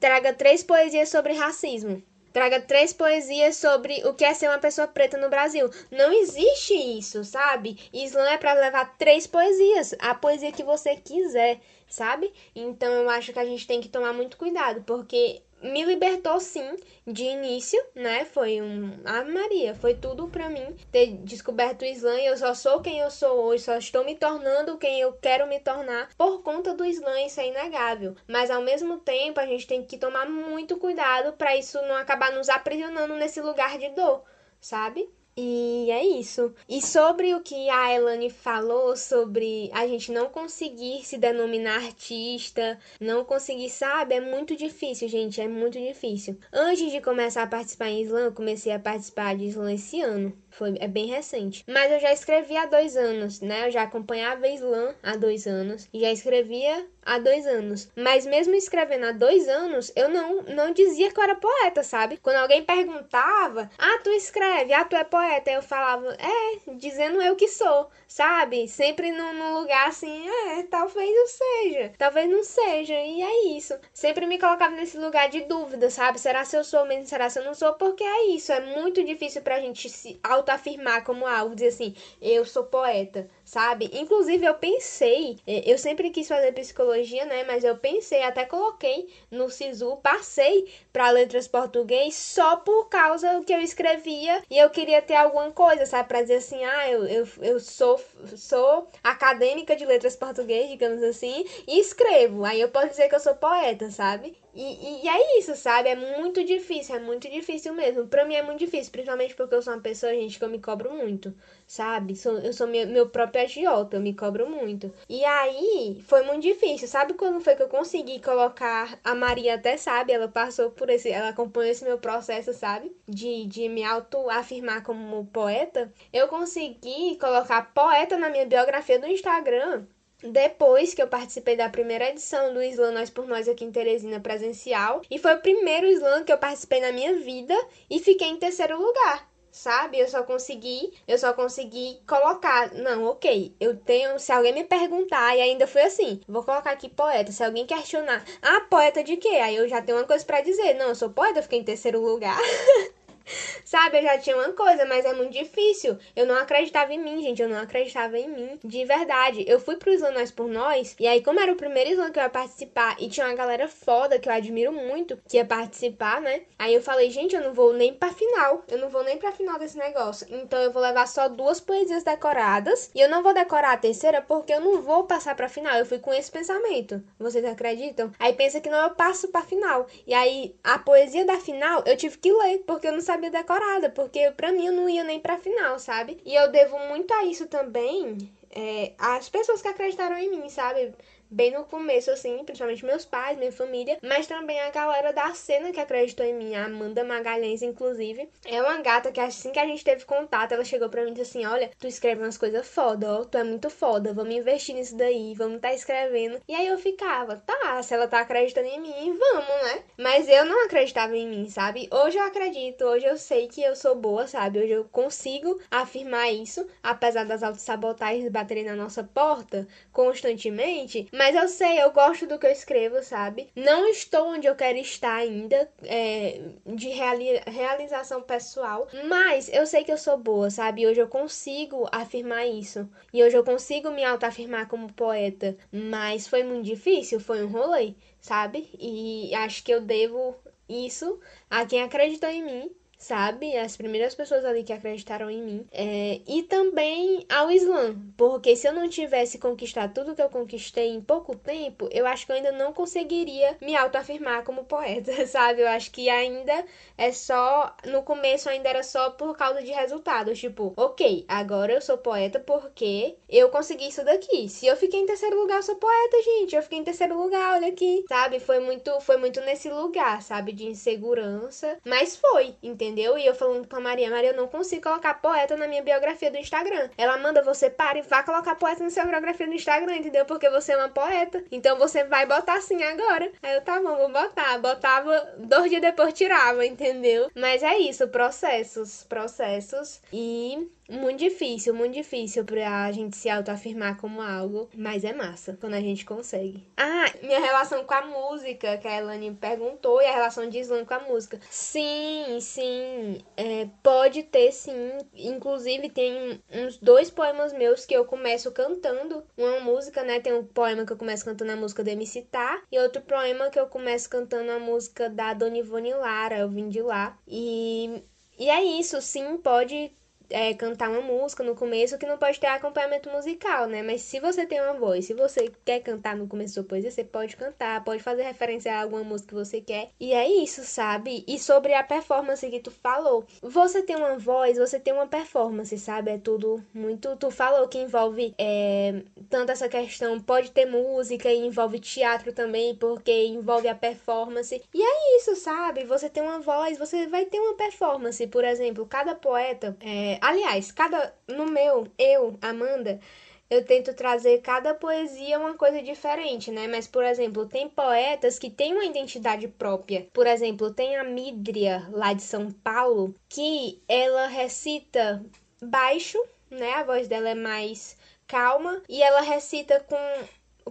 traga 0.01 0.33
três 0.33 0.63
poesias 0.63 1.09
sobre 1.09 1.33
racismo. 1.35 2.03
Traga 2.33 2.61
três 2.61 2.93
poesias 2.93 3.57
sobre 3.57 4.07
o 4.07 4.13
que 4.13 4.23
é 4.23 4.35
ser 4.35 4.49
uma 4.49 4.59
pessoa 4.59 4.87
preta 4.87 5.17
no 5.17 5.31
Brasil. 5.31 5.71
Não 5.91 6.13
existe 6.13 6.75
isso, 6.75 7.25
sabe? 7.25 7.79
Islã 7.95 8.29
é 8.29 8.37
para 8.37 8.53
levar 8.53 8.95
três 8.99 9.27
poesias, 9.27 9.95
a 9.99 10.15
poesia 10.15 10.53
que 10.53 10.63
você 10.63 10.97
quiser, 10.97 11.59
sabe? 11.97 12.33
Então 12.55 12.93
eu 12.93 13.09
acho 13.09 13.33
que 13.33 13.39
a 13.39 13.45
gente 13.45 13.67
tem 13.67 13.81
que 13.81 13.89
tomar 13.89 14.13
muito 14.13 14.37
cuidado, 14.37 14.83
porque 14.85 15.43
me 15.63 15.83
libertou 15.83 16.39
sim 16.39 16.77
de 17.07 17.25
início, 17.25 17.83
né? 17.95 18.25
Foi 18.27 18.61
um. 18.61 19.01
Ah, 19.05 19.25
Maria, 19.25 19.75
foi 19.75 19.95
tudo 19.95 20.29
pra 20.29 20.51
mim 20.51 20.77
ter 20.93 21.07
descoberto 21.25 21.83
o 21.83 21.87
Islã 21.87 22.15
e 22.21 22.27
eu 22.27 22.37
só 22.37 22.53
sou 22.53 22.81
quem 22.81 22.99
eu 22.99 23.11
sou 23.11 23.45
hoje, 23.45 23.65
só 23.65 23.77
estou 23.79 24.05
me 24.05 24.15
tornando 24.15 24.77
quem 24.77 25.01
eu 25.01 25.15
quero 25.15 25.47
me 25.47 25.59
tornar 25.59 26.11
por 26.19 26.43
conta 26.43 26.75
do 26.75 26.85
Islã, 26.85 27.19
isso 27.23 27.41
é 27.41 27.49
inegável. 27.49 28.15
Mas 28.29 28.51
ao 28.51 28.63
mesmo 28.63 28.99
tempo, 28.99 29.41
a 29.41 29.47
gente 29.47 29.67
tem 29.67 29.83
que 29.83 29.97
tomar 29.97 30.29
muito 30.29 30.77
cuidado 30.77 31.33
para 31.33 31.57
isso 31.57 31.81
não 31.83 31.97
acabar 31.97 32.33
nos 32.33 32.51
aprisionando 32.51 33.15
nesse 33.17 33.41
lugar 33.41 33.79
de 33.79 33.89
dor, 33.91 34.23
sabe? 34.61 35.09
E 35.39 35.91
é 35.91 36.03
isso. 36.03 36.55
E 36.67 36.81
sobre 36.81 37.35
o 37.35 37.43
que 37.43 37.69
a 37.69 37.93
Elane 37.93 38.31
falou 38.31 38.97
sobre 38.97 39.71
a 39.73 39.87
gente 39.87 40.11
não 40.11 40.31
conseguir 40.31 41.05
se 41.05 41.19
denominar 41.19 41.85
artista, 41.85 42.79
não 42.99 43.23
conseguir, 43.23 43.69
sabe? 43.69 44.15
É 44.15 44.21
muito 44.21 44.57
difícil, 44.57 45.09
gente, 45.09 45.39
é 45.41 45.47
muito 45.47 45.79
difícil. 45.79 46.39
Antes 46.51 46.91
de 46.91 47.03
começar 47.03 47.43
a 47.43 47.47
participar 47.47 47.89
em 47.91 48.03
Islã, 48.03 48.21
eu 48.21 48.33
comecei 48.33 48.73
a 48.73 48.79
participar 48.79 49.37
de 49.37 49.45
Islã 49.45 49.75
esse 49.75 50.01
ano. 50.01 50.33
Foi, 50.57 50.75
é 50.81 50.89
bem 50.89 51.05
recente. 51.05 51.63
Mas 51.69 51.93
eu 51.93 52.01
já 52.01 52.11
escrevi 52.15 52.57
há 52.57 52.65
dois 52.65 52.97
anos, 52.97 53.43
né? 53.43 53.67
Eu 53.67 53.71
já 53.71 53.83
acompanhava 53.83 54.49
Islã 54.49 54.95
há 55.03 55.15
dois 55.15 55.47
anos. 55.47 55.87
E 55.93 56.01
já 56.01 56.11
escrevia 56.11 56.87
há 57.07 57.19
dois 57.19 57.47
anos. 57.47 57.89
Mas 57.95 58.27
mesmo 58.27 58.55
escrevendo 58.55 59.07
há 59.07 59.13
dois 59.13 59.49
anos, 59.49 59.93
eu 59.95 60.09
não, 60.09 60.43
não 60.43 60.73
dizia 60.73 61.13
que 61.13 61.19
eu 61.19 61.25
era 61.25 61.37
poeta, 61.37 61.83
sabe? 61.83 62.17
Quando 62.17 62.37
alguém 62.37 62.65
perguntava, 62.65 63.71
ah, 63.79 64.01
tu 64.03 64.11
escreve, 64.11 64.73
ah, 64.73 64.85
tu 64.85 64.97
é 64.97 65.05
poeta, 65.05 65.51
eu 65.51 65.63
falava, 65.63 66.15
é, 66.15 66.73
dizendo 66.75 67.23
eu 67.23 67.37
que 67.37 67.47
sou, 67.47 67.89
sabe? 68.09 68.67
Sempre 68.67 69.13
num, 69.13 69.35
num 69.35 69.61
lugar 69.61 69.89
assim, 69.89 70.29
é, 70.29 70.65
talvez 70.65 71.15
eu 71.15 71.27
seja, 71.29 71.93
talvez 71.97 72.29
não 72.29 72.43
seja, 72.43 72.95
e 72.95 73.23
é 73.23 73.57
isso. 73.57 73.75
Sempre 73.95 74.27
me 74.27 74.39
colocava 74.39 74.75
nesse 74.75 74.99
lugar 74.99 75.29
de 75.29 75.43
dúvida, 75.43 75.89
sabe? 75.91 76.19
Será 76.19 76.45
se 76.45 76.57
eu 76.57 76.65
sou 76.65 76.85
mesmo, 76.87 77.07
será 77.07 77.31
se 77.31 77.39
eu 77.39 77.45
não 77.45 77.55
sou? 77.55 77.75
Porque 77.75 78.03
é 78.03 78.27
isso, 78.31 78.51
é 78.51 78.61
muito 78.61 79.05
difícil 79.05 79.43
pra 79.43 79.61
gente 79.61 79.89
se 79.89 80.19
auto 80.25 80.46
autoafirmar 80.47 81.05
como 81.05 81.27
algo, 81.27 81.55
dizer 81.55 81.69
assim, 81.69 81.95
eu 82.21 82.45
sou 82.45 82.65
poeta, 82.65 83.29
sabe? 83.47 83.89
Inclusive 83.93 84.45
eu 84.45 84.55
pensei, 84.55 85.39
é, 85.47 85.71
eu 85.71 85.79
sempre 85.79 86.11
quis 86.11 86.27
fazer 86.27 86.53
psicologia, 86.53 87.25
né? 87.25 87.45
Mas 87.45 87.63
eu 87.63 87.77
pensei, 87.77 88.23
até 88.25 88.45
coloquei 88.45 89.09
no 89.31 89.49
SISU, 89.49 89.97
passei 90.03 90.69
para 90.93 91.11
letras 91.11 91.47
português 91.47 92.15
só 92.17 92.57
por 92.57 92.89
causa 92.89 93.35
do 93.35 93.45
que 93.45 93.55
eu 93.55 93.61
escrevia 93.61 94.43
e 94.51 94.59
eu 94.59 94.69
queria 94.69 95.01
ter 95.01 95.15
alguma 95.15 95.53
coisa, 95.53 95.87
sabe? 95.87 96.09
Pra 96.09 96.23
dizer 96.23 96.37
assim, 96.37 96.63
ah, 96.65 96.91
eu, 96.91 97.07
eu, 97.07 97.29
eu 97.41 97.61
sou, 97.61 98.01
sou 98.37 98.89
acadêmica 99.03 99.77
de 99.77 99.87
letras 99.87 100.17
português, 100.17 100.69
digamos 100.69 101.03
assim, 101.05 101.45
e 101.69 101.79
escrevo. 101.79 102.45
Aí 102.45 102.61
eu 102.61 102.69
posso 102.69 102.89
dizer 102.89 103.09
que 103.09 103.15
eu 103.15 103.21
sou 103.21 103.35
poeta, 103.37 103.91
sabe? 103.91 104.37
E, 104.57 105.05
e, 105.05 105.09
é 105.09 105.39
isso, 105.39 105.55
sabe? 105.55 105.91
É 105.91 105.95
muito 105.95 106.43
difícil, 106.43 106.97
é 106.97 106.99
muito 106.99 107.29
difícil 107.29 107.75
mesmo. 107.75 108.07
Pra 108.09 108.25
mim 108.25 108.35
é 108.35 108.43
muito 108.43 108.59
difícil, 108.59 108.91
principalmente 108.91 109.35
porque 109.35 109.55
eu 109.55 109.61
sou 109.61 109.75
uma 109.75 109.83
pessoa, 109.83 110.13
gente, 110.15 110.39
que 110.39 110.45
eu 110.45 110.49
me 110.49 110.59
cobro 110.59 110.91
muito, 110.95 111.35
sabe? 111.67 112.15
Sou, 112.17 112.39
eu 112.39 112.53
sou 112.53 112.67
meu, 112.67 112.87
meu 112.87 113.09
próprio 113.09 113.43
agiota, 113.43 113.97
eu 113.97 114.01
me 114.01 114.15
cobro 114.15 114.49
muito. 114.49 114.93
E 115.09 115.25
aí, 115.25 116.01
foi 116.07 116.23
muito 116.23 116.43
difícil. 116.43 116.89
Sabe 116.89 117.15
quando 117.15 117.41
foi 117.41 117.57
que 117.57 117.63
eu 117.63 117.69
consegui 117.69 118.21
colocar... 118.21 118.99
A 119.05 119.15
Maria 119.15 119.55
até 119.57 119.77
sabe, 119.77 120.13
ela 120.13 120.29
passou 120.29 120.71
por 120.71 120.89
esse... 120.91 121.11
Ela 121.11 121.31
acompanhou 121.31 121.71
esse 121.71 121.85
meu 121.85 121.99
processo, 121.99 122.53
sabe? 122.53 122.95
De, 123.09 123.47
de 123.47 123.69
me 123.69 123.83
auto-afirmar 123.85 124.83
como 124.83 125.27
poeta. 125.27 125.93
Eu 126.13 126.29
consegui 126.29 127.17
colocar 127.19 127.73
poeta 127.75 128.17
na 128.17 128.31
minha 128.31 128.47
biografia 128.47 128.99
do 128.99 129.07
Instagram 129.07 129.87
depois 130.23 130.95
que 130.95 131.03
eu 131.03 131.09
participei 131.09 131.57
da 131.57 131.69
primeira 131.69 132.09
edição 132.09 132.53
do 132.53 132.63
Slam 132.63 132.93
Nós 132.93 133.11
por 133.11 133.27
Nós 133.27 133.49
aqui 133.49 133.65
em 133.65 133.71
Teresina 133.71 134.19
presencial, 134.19 135.03
e 135.11 135.19
foi 135.19 135.35
o 135.35 135.41
primeiro 135.41 135.87
slam 135.89 136.25
que 136.25 136.33
eu 136.33 136.39
participei 136.39 136.81
na 136.81 136.93
minha 136.93 137.15
vida 137.17 137.55
e 137.91 137.99
fiquei 137.99 138.29
em 138.29 138.39
terceiro 138.39 138.81
lugar. 138.81 139.26
Sabe? 139.57 139.99
Eu 139.99 140.07
só 140.07 140.23
consegui, 140.23 140.93
eu 141.09 141.17
só 141.17 141.33
consegui 141.33 141.99
colocar, 142.07 142.75
não, 142.75 143.05
OK, 143.07 143.57
eu 143.59 143.75
tenho, 143.75 144.19
se 144.19 144.31
alguém 144.31 144.53
me 144.53 144.65
perguntar 144.65 145.35
e 145.35 145.41
ainda 145.41 145.67
foi 145.67 145.83
assim, 145.83 146.21
vou 146.29 146.45
colocar 146.45 146.73
aqui 146.73 146.91
poeta, 146.91 147.33
se 147.33 147.43
alguém 147.43 147.65
questionar, 147.67 148.23
ah, 148.43 148.61
poeta 148.69 149.03
de 149.03 149.17
quê? 149.17 149.29
Aí 149.29 149.57
eu 149.57 149.67
já 149.67 149.81
tenho 149.81 149.97
uma 149.97 150.07
coisa 150.07 150.25
para 150.27 150.43
dizer, 150.43 150.75
não, 150.75 150.89
eu 150.89 150.95
sou 150.95 151.09
poeta, 151.09 151.39
eu 151.39 151.43
fiquei 151.43 151.59
em 151.59 151.65
terceiro 151.65 152.01
lugar. 152.03 152.39
Sabe, 153.65 153.99
eu 153.99 154.03
já 154.03 154.19
tinha 154.19 154.37
uma 154.37 154.53
coisa, 154.53 154.85
mas 154.85 155.05
é 155.05 155.13
muito 155.13 155.33
difícil. 155.33 155.99
Eu 156.15 156.27
não 156.27 156.37
acreditava 156.37 156.93
em 156.93 156.99
mim, 156.99 157.23
gente. 157.23 157.43
Eu 157.43 157.49
não 157.49 157.59
acreditava 157.59 158.19
em 158.19 158.29
mim. 158.29 158.59
De 158.63 158.85
verdade. 158.85 159.45
Eu 159.47 159.61
fui 159.61 159.77
pro 159.77 159.93
Islã 159.93 160.11
Nós 160.11 160.31
por 160.31 160.49
Nós. 160.49 160.95
E 160.99 161.07
aí, 161.07 161.23
como 161.23 161.41
era 161.41 161.53
o 161.53 161.57
primeiro 161.57 161.91
Islã 161.91 162.11
que 162.11 162.19
eu 162.19 162.23
ia 162.23 162.31
participar, 162.31 162.97
e 162.99 163.09
tinha 163.09 163.27
uma 163.27 163.35
galera 163.35 163.69
foda 163.69 164.19
que 164.19 164.29
eu 164.29 164.33
admiro 164.33 164.73
muito 164.73 165.19
que 165.29 165.37
ia 165.37 165.45
participar, 165.45 166.21
né? 166.21 166.43
Aí 166.59 166.75
eu 166.75 166.83
falei, 166.83 167.11
gente, 167.11 167.35
eu 167.35 167.43
não 167.43 167.53
vou 167.53 167.73
nem 167.73 167.93
pra 167.95 168.13
final. 168.13 168.65
Eu 168.69 168.79
não 168.79 168.89
vou 168.89 169.05
nem 169.05 169.19
pra 169.19 169.33
final 169.33 169.59
desse 169.59 169.77
negócio. 169.77 170.27
Então 170.31 170.61
eu 170.61 170.73
vou 170.73 170.83
levar 170.83 171.07
só 171.07 171.29
duas 171.29 171.61
poesias 171.61 172.05
decoradas. 172.05 172.91
E 172.95 173.01
eu 173.01 173.09
não 173.09 173.23
vou 173.23 173.35
decorar 173.35 173.73
a 173.73 173.77
terceira 173.77 174.23
porque 174.23 174.53
eu 174.53 174.61
não 174.61 174.81
vou 174.81 175.05
passar 175.05 175.35
pra 175.35 175.49
final. 175.49 175.75
Eu 175.77 175.87
fui 175.87 175.99
com 175.99 176.13
esse 176.13 176.31
pensamento. 176.31 177.03
Vocês 177.19 177.45
acreditam? 177.45 178.13
Aí 178.19 178.33
pensa 178.33 178.61
que 178.61 178.71
não, 178.71 178.85
eu 178.85 178.91
passo 178.91 179.29
pra 179.29 179.43
final. 179.43 179.87
E 180.07 180.15
aí, 180.15 180.55
a 180.63 180.79
poesia 180.79 181.25
da 181.25 181.39
final 181.39 181.83
eu 181.87 181.97
tive 181.97 182.19
que 182.19 182.33
ler, 182.33 182.59
porque 182.67 182.87
eu 182.87 182.93
não 182.93 183.01
sabia 183.01 183.16
sabia 183.17 183.31
decorada, 183.31 183.91
porque 183.91 184.31
pra 184.33 184.53
mim 184.53 184.67
eu 184.67 184.73
não 184.73 184.89
ia 184.89 185.03
nem 185.03 185.19
pra 185.21 185.39
final, 185.39 185.79
sabe? 185.79 186.21
E 186.25 186.35
eu 186.35 186.51
devo 186.51 186.79
muito 186.89 187.13
a 187.15 187.25
isso 187.25 187.47
também, 187.49 188.31
é, 188.51 188.93
as 188.99 189.29
pessoas 189.29 189.63
que 189.63 189.69
acreditaram 189.69 190.17
em 190.19 190.31
mim, 190.31 190.49
sabe? 190.49 190.95
Bem 191.37 191.51
no 191.51 191.65
começo, 191.65 192.11
assim, 192.11 192.43
principalmente 192.45 192.83
meus 192.83 193.05
pais, 193.05 193.37
minha 193.37 193.53
família, 193.53 193.99
mas 194.03 194.27
também 194.27 194.59
a 194.59 194.71
galera 194.71 195.13
da 195.13 195.35
cena 195.35 195.71
que 195.71 195.79
acreditou 195.79 196.25
em 196.25 196.33
mim, 196.33 196.55
a 196.55 196.65
Amanda 196.65 197.05
Magalhães, 197.05 197.61
inclusive. 197.61 198.27
É 198.47 198.63
uma 198.63 198.81
gata 198.81 199.13
que 199.13 199.21
assim 199.21 199.53
que 199.53 199.59
a 199.59 199.67
gente 199.67 199.85
teve 199.85 200.07
contato, 200.07 200.53
ela 200.53 200.65
chegou 200.65 200.89
pra 200.89 201.05
mim 201.05 201.11
e 201.11 201.15
disse 201.15 201.37
assim: 201.37 201.47
Olha, 201.47 201.71
tu 201.79 201.87
escreve 201.87 202.23
umas 202.23 202.39
coisas 202.39 202.67
foda, 202.67 203.21
ó, 203.21 203.25
tu 203.25 203.37
é 203.37 203.45
muito 203.45 203.69
foda, 203.69 204.15
vamos 204.15 204.35
investir 204.35 204.75
nisso 204.75 204.97
daí, 204.97 205.35
vamos 205.35 205.61
tá 205.61 205.75
escrevendo. 205.75 206.41
E 206.49 206.55
aí 206.55 206.67
eu 206.69 206.79
ficava, 206.79 207.37
tá, 207.37 207.83
se 207.83 207.93
ela 207.93 208.09
tá 208.09 208.21
acreditando 208.21 208.69
em 208.69 208.81
mim, 208.81 209.19
vamos, 209.19 209.63
né? 209.65 209.83
Mas 209.99 210.27
eu 210.29 210.47
não 210.47 210.65
acreditava 210.65 211.15
em 211.15 211.29
mim, 211.29 211.51
sabe? 211.51 211.87
Hoje 211.93 212.17
eu 212.17 212.25
acredito, 212.25 212.83
hoje 212.87 213.05
eu 213.05 213.19
sei 213.19 213.47
que 213.47 213.63
eu 213.63 213.77
sou 213.77 213.95
boa, 213.95 214.27
sabe? 214.27 214.59
Hoje 214.59 214.73
eu 214.73 214.85
consigo 214.85 215.61
afirmar 215.71 216.33
isso, 216.33 216.67
apesar 216.83 217.25
das 217.25 217.43
autossabotagens 217.43 218.31
baterem 218.31 218.65
na 218.65 218.75
nossa 218.75 219.05
porta 219.05 219.69
constantemente. 219.93 221.09
Mas 221.13 221.26
eu 221.35 221.49
sei, 221.49 221.81
eu 221.81 221.91
gosto 221.93 222.27
do 222.27 222.39
que 222.39 222.47
eu 222.47 222.51
escrevo, 222.51 223.03
sabe? 223.03 223.49
Não 223.55 223.89
estou 223.89 224.29
onde 224.29 224.47
eu 224.47 224.55
quero 224.55 224.79
estar 224.79 225.17
ainda, 225.17 225.71
é, 225.83 226.41
de 226.67 226.89
reali 226.89 227.41
realização 227.47 228.23
pessoal, 228.23 228.89
mas 229.09 229.49
eu 229.53 229.67
sei 229.67 229.85
que 229.85 229.93
eu 229.93 229.99
sou 229.99 230.17
boa, 230.19 230.51
sabe? 230.51 230.87
Hoje 230.87 231.01
eu 231.01 231.09
consigo 231.09 231.89
afirmar 231.91 232.47
isso. 232.47 232.89
E 233.13 233.23
hoje 233.23 233.37
eu 233.37 233.45
consigo 233.45 233.91
me 233.91 234.05
autoafirmar 234.05 234.69
como 234.69 234.93
poeta. 234.93 235.57
Mas 235.73 236.29
foi 236.29 236.43
muito 236.43 236.65
difícil, 236.65 237.19
foi 237.21 237.45
um 237.45 237.49
rolê, 237.49 237.95
sabe? 238.21 238.69
E 238.79 239.35
acho 239.35 239.63
que 239.63 239.73
eu 239.73 239.81
devo 239.81 240.37
isso 240.69 241.21
a 241.49 241.65
quem 241.65 241.83
acreditou 241.83 242.29
em 242.29 242.45
mim 242.45 242.77
sabe? 242.99 243.57
As 243.57 243.77
primeiras 243.77 244.15
pessoas 244.15 244.45
ali 244.45 244.65
que 244.65 244.73
acreditaram 244.73 245.31
em 245.31 245.43
mim. 245.43 245.67
É, 245.73 246.21
e 246.27 246.43
também 246.43 247.25
ao 247.29 247.51
Islã, 247.51 247.95
porque 248.17 248.57
se 248.57 248.67
eu 248.67 248.73
não 248.73 248.89
tivesse 248.89 249.39
conquistado 249.39 249.95
tudo 249.95 250.15
que 250.15 250.23
eu 250.23 250.29
conquistei 250.29 250.89
em 250.89 251.01
pouco 251.01 251.37
tempo, 251.37 251.89
eu 251.93 252.07
acho 252.07 252.27
que 252.27 252.33
eu 252.33 252.37
ainda 252.37 252.53
não 252.53 252.73
conseguiria 252.73 253.57
me 253.61 253.77
autoafirmar 253.77 254.45
como 254.45 254.65
poeta, 254.65 255.13
sabe? 255.27 255.63
Eu 255.63 255.69
acho 255.69 255.91
que 255.91 256.09
ainda 256.09 256.65
é 256.97 257.13
só. 257.13 257.75
No 257.85 258.03
começo 258.03 258.49
ainda 258.49 258.69
era 258.69 258.83
só 258.83 259.11
por 259.11 259.37
causa 259.37 259.63
de 259.63 259.71
resultados. 259.71 260.39
Tipo, 260.39 260.73
ok, 260.77 261.25
agora 261.29 261.73
eu 261.73 261.81
sou 261.81 261.99
poeta 261.99 262.41
porque 262.41 263.17
eu 263.29 263.49
consegui 263.51 263.89
isso 263.89 264.05
daqui. 264.05 264.49
Se 264.49 264.67
eu 264.67 264.77
fiquei 264.77 265.01
em 265.01 265.07
terceiro 265.07 265.39
lugar, 265.39 265.57
eu 265.57 265.63
sou 265.63 265.77
poeta, 265.77 266.23
gente. 266.23 266.57
Eu 266.57 266.63
fiquei 266.63 266.79
em 266.79 266.85
terceiro 266.85 267.17
lugar, 267.21 267.55
olha 267.55 267.69
aqui. 267.69 268.05
Sabe? 268.09 268.41
Foi 268.41 268.61
muito, 268.61 269.01
foi 269.01 269.17
muito 269.17 269.41
nesse 269.43 269.69
lugar, 269.71 270.23
sabe? 270.23 270.53
De 270.53 270.67
insegurança. 270.67 271.79
Mas 271.85 272.17
foi, 272.17 272.55
entendeu? 272.63 272.86
Entendeu? 272.87 273.19
E 273.19 273.27
eu 273.27 273.35
falando 273.35 273.67
pra 273.67 273.81
Maria, 273.81 274.11
Maria, 274.11 274.31
eu 274.31 274.37
não 274.37 274.47
consigo 274.47 274.83
colocar 274.83 275.15
poeta 275.15 275.57
na 275.57 275.67
minha 275.67 275.83
biografia 275.83 276.31
do 276.31 276.37
Instagram. 276.37 276.89
Ela 276.97 277.19
manda 277.19 277.43
você 277.43 277.69
pare 277.69 277.99
e 277.99 278.03
vá 278.03 278.23
colocar 278.23 278.55
poeta 278.55 278.83
na 278.83 278.91
sua 278.91 279.05
biografia 279.05 279.47
do 279.47 279.55
Instagram, 279.55 279.97
entendeu? 279.97 280.25
Porque 280.25 280.49
você 280.49 280.73
é 280.73 280.77
uma 280.77 280.89
poeta. 280.89 281.43
Então 281.51 281.77
você 281.77 282.05
vai 282.05 282.27
botar 282.27 282.55
assim 282.55 282.83
agora. 282.83 283.31
Aí 283.43 283.55
eu, 283.55 283.63
tá 283.63 283.81
bom, 283.81 283.97
vou 283.97 284.09
botar. 284.09 284.59
Botava, 284.59 285.35
dois 285.39 285.69
dias 285.71 285.83
depois 285.83 286.15
tirava, 286.15 286.65
entendeu? 286.65 287.31
Mas 287.35 287.63
é 287.63 287.77
isso, 287.79 288.09
processos, 288.09 289.05
processos. 289.05 290.01
E 290.13 290.69
muito 290.89 291.19
difícil, 291.19 291.75
muito 291.75 291.95
difícil 291.95 292.45
pra 292.45 292.91
gente 292.93 293.17
se 293.17 293.29
autoafirmar 293.29 293.97
como 293.99 294.21
algo, 294.21 294.69
mas 294.75 295.05
é 295.05 295.13
massa 295.13 295.57
quando 295.61 295.75
a 295.75 295.81
gente 295.81 296.05
consegue. 296.05 296.67
Ah, 296.77 297.07
minha 297.23 297.41
relação 297.41 297.85
com 297.85 297.95
a 297.95 298.07
música, 298.07 298.79
que 298.79 298.87
a 298.87 298.99
Elane 298.99 299.35
perguntou, 299.35 300.01
e 300.01 300.07
a 300.07 300.13
relação 300.13 300.49
de 300.49 300.59
Slam 300.61 300.85
com 300.85 300.95
a 300.95 301.01
música. 301.01 301.41
Sim, 301.51 302.39
sim, 302.41 303.19
é, 303.37 303.69
pode 303.83 304.23
ter 304.25 304.53
sim. 304.53 304.99
Inclusive, 305.15 305.91
tem 305.91 306.41
uns 306.53 306.77
dois 306.79 307.11
poemas 307.11 307.53
meus 307.53 307.85
que 307.85 307.95
eu 307.95 308.05
começo 308.05 308.51
cantando 308.53 309.25
uma 309.37 309.61
música, 309.61 310.03
né? 310.03 310.21
Tem 310.21 310.33
um 310.33 310.45
poema 310.45 310.85
que 310.85 310.93
eu 310.93 310.97
começo 310.97 311.25
cantando 311.25 311.53
a 311.53 311.57
música 311.57 311.83
do 311.83 311.91
MC 311.91 312.23
Tá, 312.31 312.63
e 312.71 312.79
outro 312.79 313.03
poema 313.03 313.51
que 313.51 313.59
eu 313.59 313.67
começo 313.67 314.09
cantando 314.11 314.51
a 314.51 314.59
música 314.59 315.09
da 315.09 315.33
Dona 315.33 315.59
Ivone 315.59 315.95
Lara, 315.95 316.39
eu 316.39 316.49
vim 316.49 316.69
de 316.69 316.83
lá. 316.83 317.19
E, 317.27 318.03
e 318.39 318.49
é 318.49 318.63
isso, 318.63 319.01
sim, 319.01 319.37
pode 319.39 319.93
é, 320.31 320.55
cantar 320.55 320.91
uma 320.91 321.01
música 321.01 321.43
no 321.43 321.55
começo 321.55 321.99
que 321.99 322.07
não 322.07 322.19
pode 322.19 322.41
ter 322.41 322.47
acompanhamento 322.47 323.11
musical, 323.11 323.67
né? 323.67 323.83
Mas 323.83 324.03
se 324.03 324.21
você 324.21 324.47
tem 324.47 324.61
uma 324.61 324.75
voz, 324.75 325.05
se 325.05 325.15
você 325.15 325.51
quer 325.65 325.81
cantar 325.81 326.17
no 326.17 326.27
começo 326.27 326.61
da 326.61 326.69
poesia, 326.69 326.91
você 326.91 327.05
pode 327.05 327.37
cantar, 327.37 327.83
pode 327.85 328.03
fazer 328.03 328.23
referência 328.23 328.75
a 328.75 328.83
alguma 328.83 329.05
música 329.05 329.29
que 329.29 329.35
você 329.35 329.61
quer. 329.61 329.91
E 330.01 330.13
é 330.13 330.29
isso, 330.29 330.63
sabe? 330.65 331.25
E 331.27 331.39
sobre 331.39 331.75
a 331.75 331.83
performance 331.83 332.49
que 332.49 332.61
tu 332.61 332.71
falou. 332.71 333.25
Você 333.43 333.83
tem 333.83 333.97
uma 333.97 334.19
voz, 334.19 334.59
você 334.59 334.79
tem 334.79 334.93
uma 334.93 335.07
performance, 335.07 335.77
sabe? 335.79 336.11
É 336.11 336.19
tudo 336.19 336.63
muito. 336.75 337.17
Tu 337.17 337.31
falou 337.31 337.69
que 337.69 337.79
envolve 337.79 338.35
é, 338.39 339.03
tanto 339.29 339.53
essa 339.53 339.69
questão, 339.69 340.21
pode 340.21 340.51
ter 340.51 340.67
música 340.67 341.31
e 341.31 341.47
envolve 341.47 341.79
teatro 341.79 342.33
também, 342.33 342.75
porque 342.75 343.27
envolve 343.27 343.69
a 343.69 343.75
performance. 343.75 344.63
E 344.75 344.83
é 344.83 345.17
isso, 345.17 345.37
sabe? 345.37 345.85
Você 345.85 346.09
tem 346.09 346.23
uma 346.23 346.41
voz, 346.41 346.79
você 346.79 347.07
vai 347.07 347.25
ter 347.25 347.39
uma 347.41 347.55
performance. 347.55 348.27
Por 348.27 348.45
exemplo, 348.45 348.87
cada 348.87 349.15
poeta. 349.15 349.77
É, 349.81 350.16
aliás, 350.21 350.73
cada 350.73 351.15
no 351.29 351.47
meu, 351.47 351.87
eu, 351.99 352.39
Amanda, 352.43 353.01
eu 353.49 353.65
tento 353.65 353.95
trazer 353.95 354.41
cada 354.43 354.75
poesia 354.75 355.39
uma 355.39 355.55
coisa 355.55 355.81
diferente, 355.81 356.51
né? 356.51 356.67
Mas, 356.67 356.87
por 356.89 357.05
exemplo, 357.05 357.47
tem 357.47 357.69
poetas 357.69 358.39
que 358.39 358.51
têm 358.51 358.73
uma 358.73 358.85
identidade 358.85 359.47
própria. 359.47 360.09
Por 360.13 360.27
exemplo, 360.27 360.75
tem 360.75 360.97
a 360.97 361.05
Mídria, 361.05 361.87
lá 361.93 362.13
de 362.13 362.23
São 362.23 362.51
Paulo, 362.51 363.15
que 363.29 363.81
ela 363.89 364.27
recita 364.27 365.25
baixo, 365.63 366.19
né? 366.51 366.73
A 366.75 366.85
voz 366.85 367.07
dela 367.07 367.31
é 367.31 367.35
mais 367.35 367.97
calma 368.27 368.83
e 368.89 369.03
ela 369.03 369.21
recita 369.21 369.79
com 369.81 369.97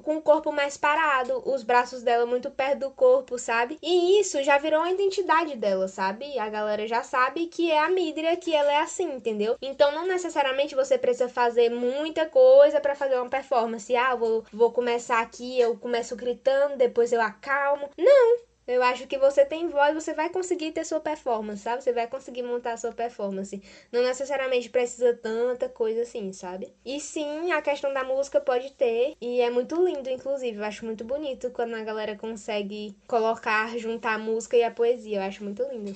com 0.02 0.18
o 0.18 0.22
corpo 0.22 0.52
mais 0.52 0.78
parado, 0.78 1.42
os 1.46 1.64
braços 1.64 2.04
dela 2.04 2.26
muito 2.26 2.52
perto 2.52 2.80
do 2.80 2.92
corpo, 2.92 3.38
sabe? 3.38 3.78
E 3.82 4.20
isso 4.20 4.44
já 4.44 4.58
virou 4.58 4.82
a 4.82 4.92
identidade 4.92 5.56
dela, 5.56 5.88
sabe? 5.88 6.38
A 6.38 6.50
galera 6.50 6.88
já 6.88 7.04
sabe 7.04 7.48
que 7.48 7.72
é 7.72 7.80
a 7.80 7.90
Midria, 7.90 8.36
que 8.38 8.54
ela 8.54 8.72
é 8.72 8.80
assim, 8.80 9.14
entendeu? 9.14 9.58
Então 9.62 9.92
não 9.92 10.08
necessariamente 10.08 10.76
você 10.76 10.98
precisa 10.98 11.30
fazer 11.30 11.70
muita 11.70 12.26
coisa 12.26 12.80
para 12.80 12.96
fazer 12.96 13.16
uma 13.16 13.30
performance. 13.30 13.96
Ah, 13.96 14.16
vou, 14.16 14.44
vou 14.52 14.72
começar 14.72 15.22
aqui, 15.22 15.60
eu 15.60 15.78
começo 15.78 16.16
gritando, 16.16 16.78
depois 16.78 17.12
eu 17.12 17.22
acalmo. 17.22 17.90
Não, 17.98 18.38
eu 18.68 18.82
acho 18.82 19.06
que 19.06 19.18
você 19.20 19.46
tem 19.46 19.70
voz, 19.70 19.94
você 19.94 20.14
vai 20.14 20.30
conseguir 20.30 20.72
ter 20.72 20.84
sua 20.84 21.00
performance, 21.00 21.62
sabe? 21.62 21.84
Você 21.84 21.94
vai 21.94 22.08
conseguir 22.08 22.42
montar 22.42 22.74
a 22.74 22.78
sua 22.78 22.92
performance. 22.92 23.62
Não 23.92 24.02
necessariamente 24.02 24.70
precisa 24.70 25.14
tanta 25.14 25.70
coisa 25.70 26.02
assim, 26.02 26.34
sabe? 26.34 26.74
E 26.84 27.00
sim, 27.00 27.52
a 27.52 27.62
questão 27.62 27.94
da 27.94 28.04
música 28.04 28.42
pode 28.42 28.72
ter. 28.72 29.16
E 29.22 29.40
é 29.40 29.52
muito 29.52 29.76
lindo, 29.86 30.10
inclusive. 30.10 30.58
Eu 30.58 30.64
acho 30.64 30.84
muito 30.84 31.04
bonito 31.04 31.52
quando 31.52 31.76
a 31.76 31.84
galera 31.84 32.16
consegue 32.16 32.98
colocar, 33.08 33.78
juntar 33.78 34.16
a 34.16 34.18
música 34.18 34.58
e 34.58 34.64
a 34.64 34.72
poesia. 34.72 35.20
Eu 35.20 35.24
acho 35.24 35.44
muito 35.44 35.62
lindo. 35.72 35.96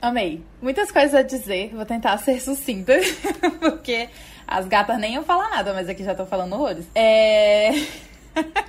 Amei. 0.00 0.44
Muitas 0.62 0.92
coisas 0.92 1.14
a 1.14 1.22
dizer. 1.22 1.74
Vou 1.74 1.84
tentar 1.84 2.16
ser 2.18 2.40
sucinta. 2.40 2.94
porque 3.58 4.08
as 4.46 4.66
gatas 4.66 4.98
nem 4.98 5.14
iam 5.14 5.24
falar 5.24 5.50
nada, 5.50 5.74
mas 5.74 5.88
aqui 5.88 6.04
já 6.04 6.14
tô 6.14 6.24
falando 6.24 6.52
horrores. 6.54 6.86
É. 6.94 7.70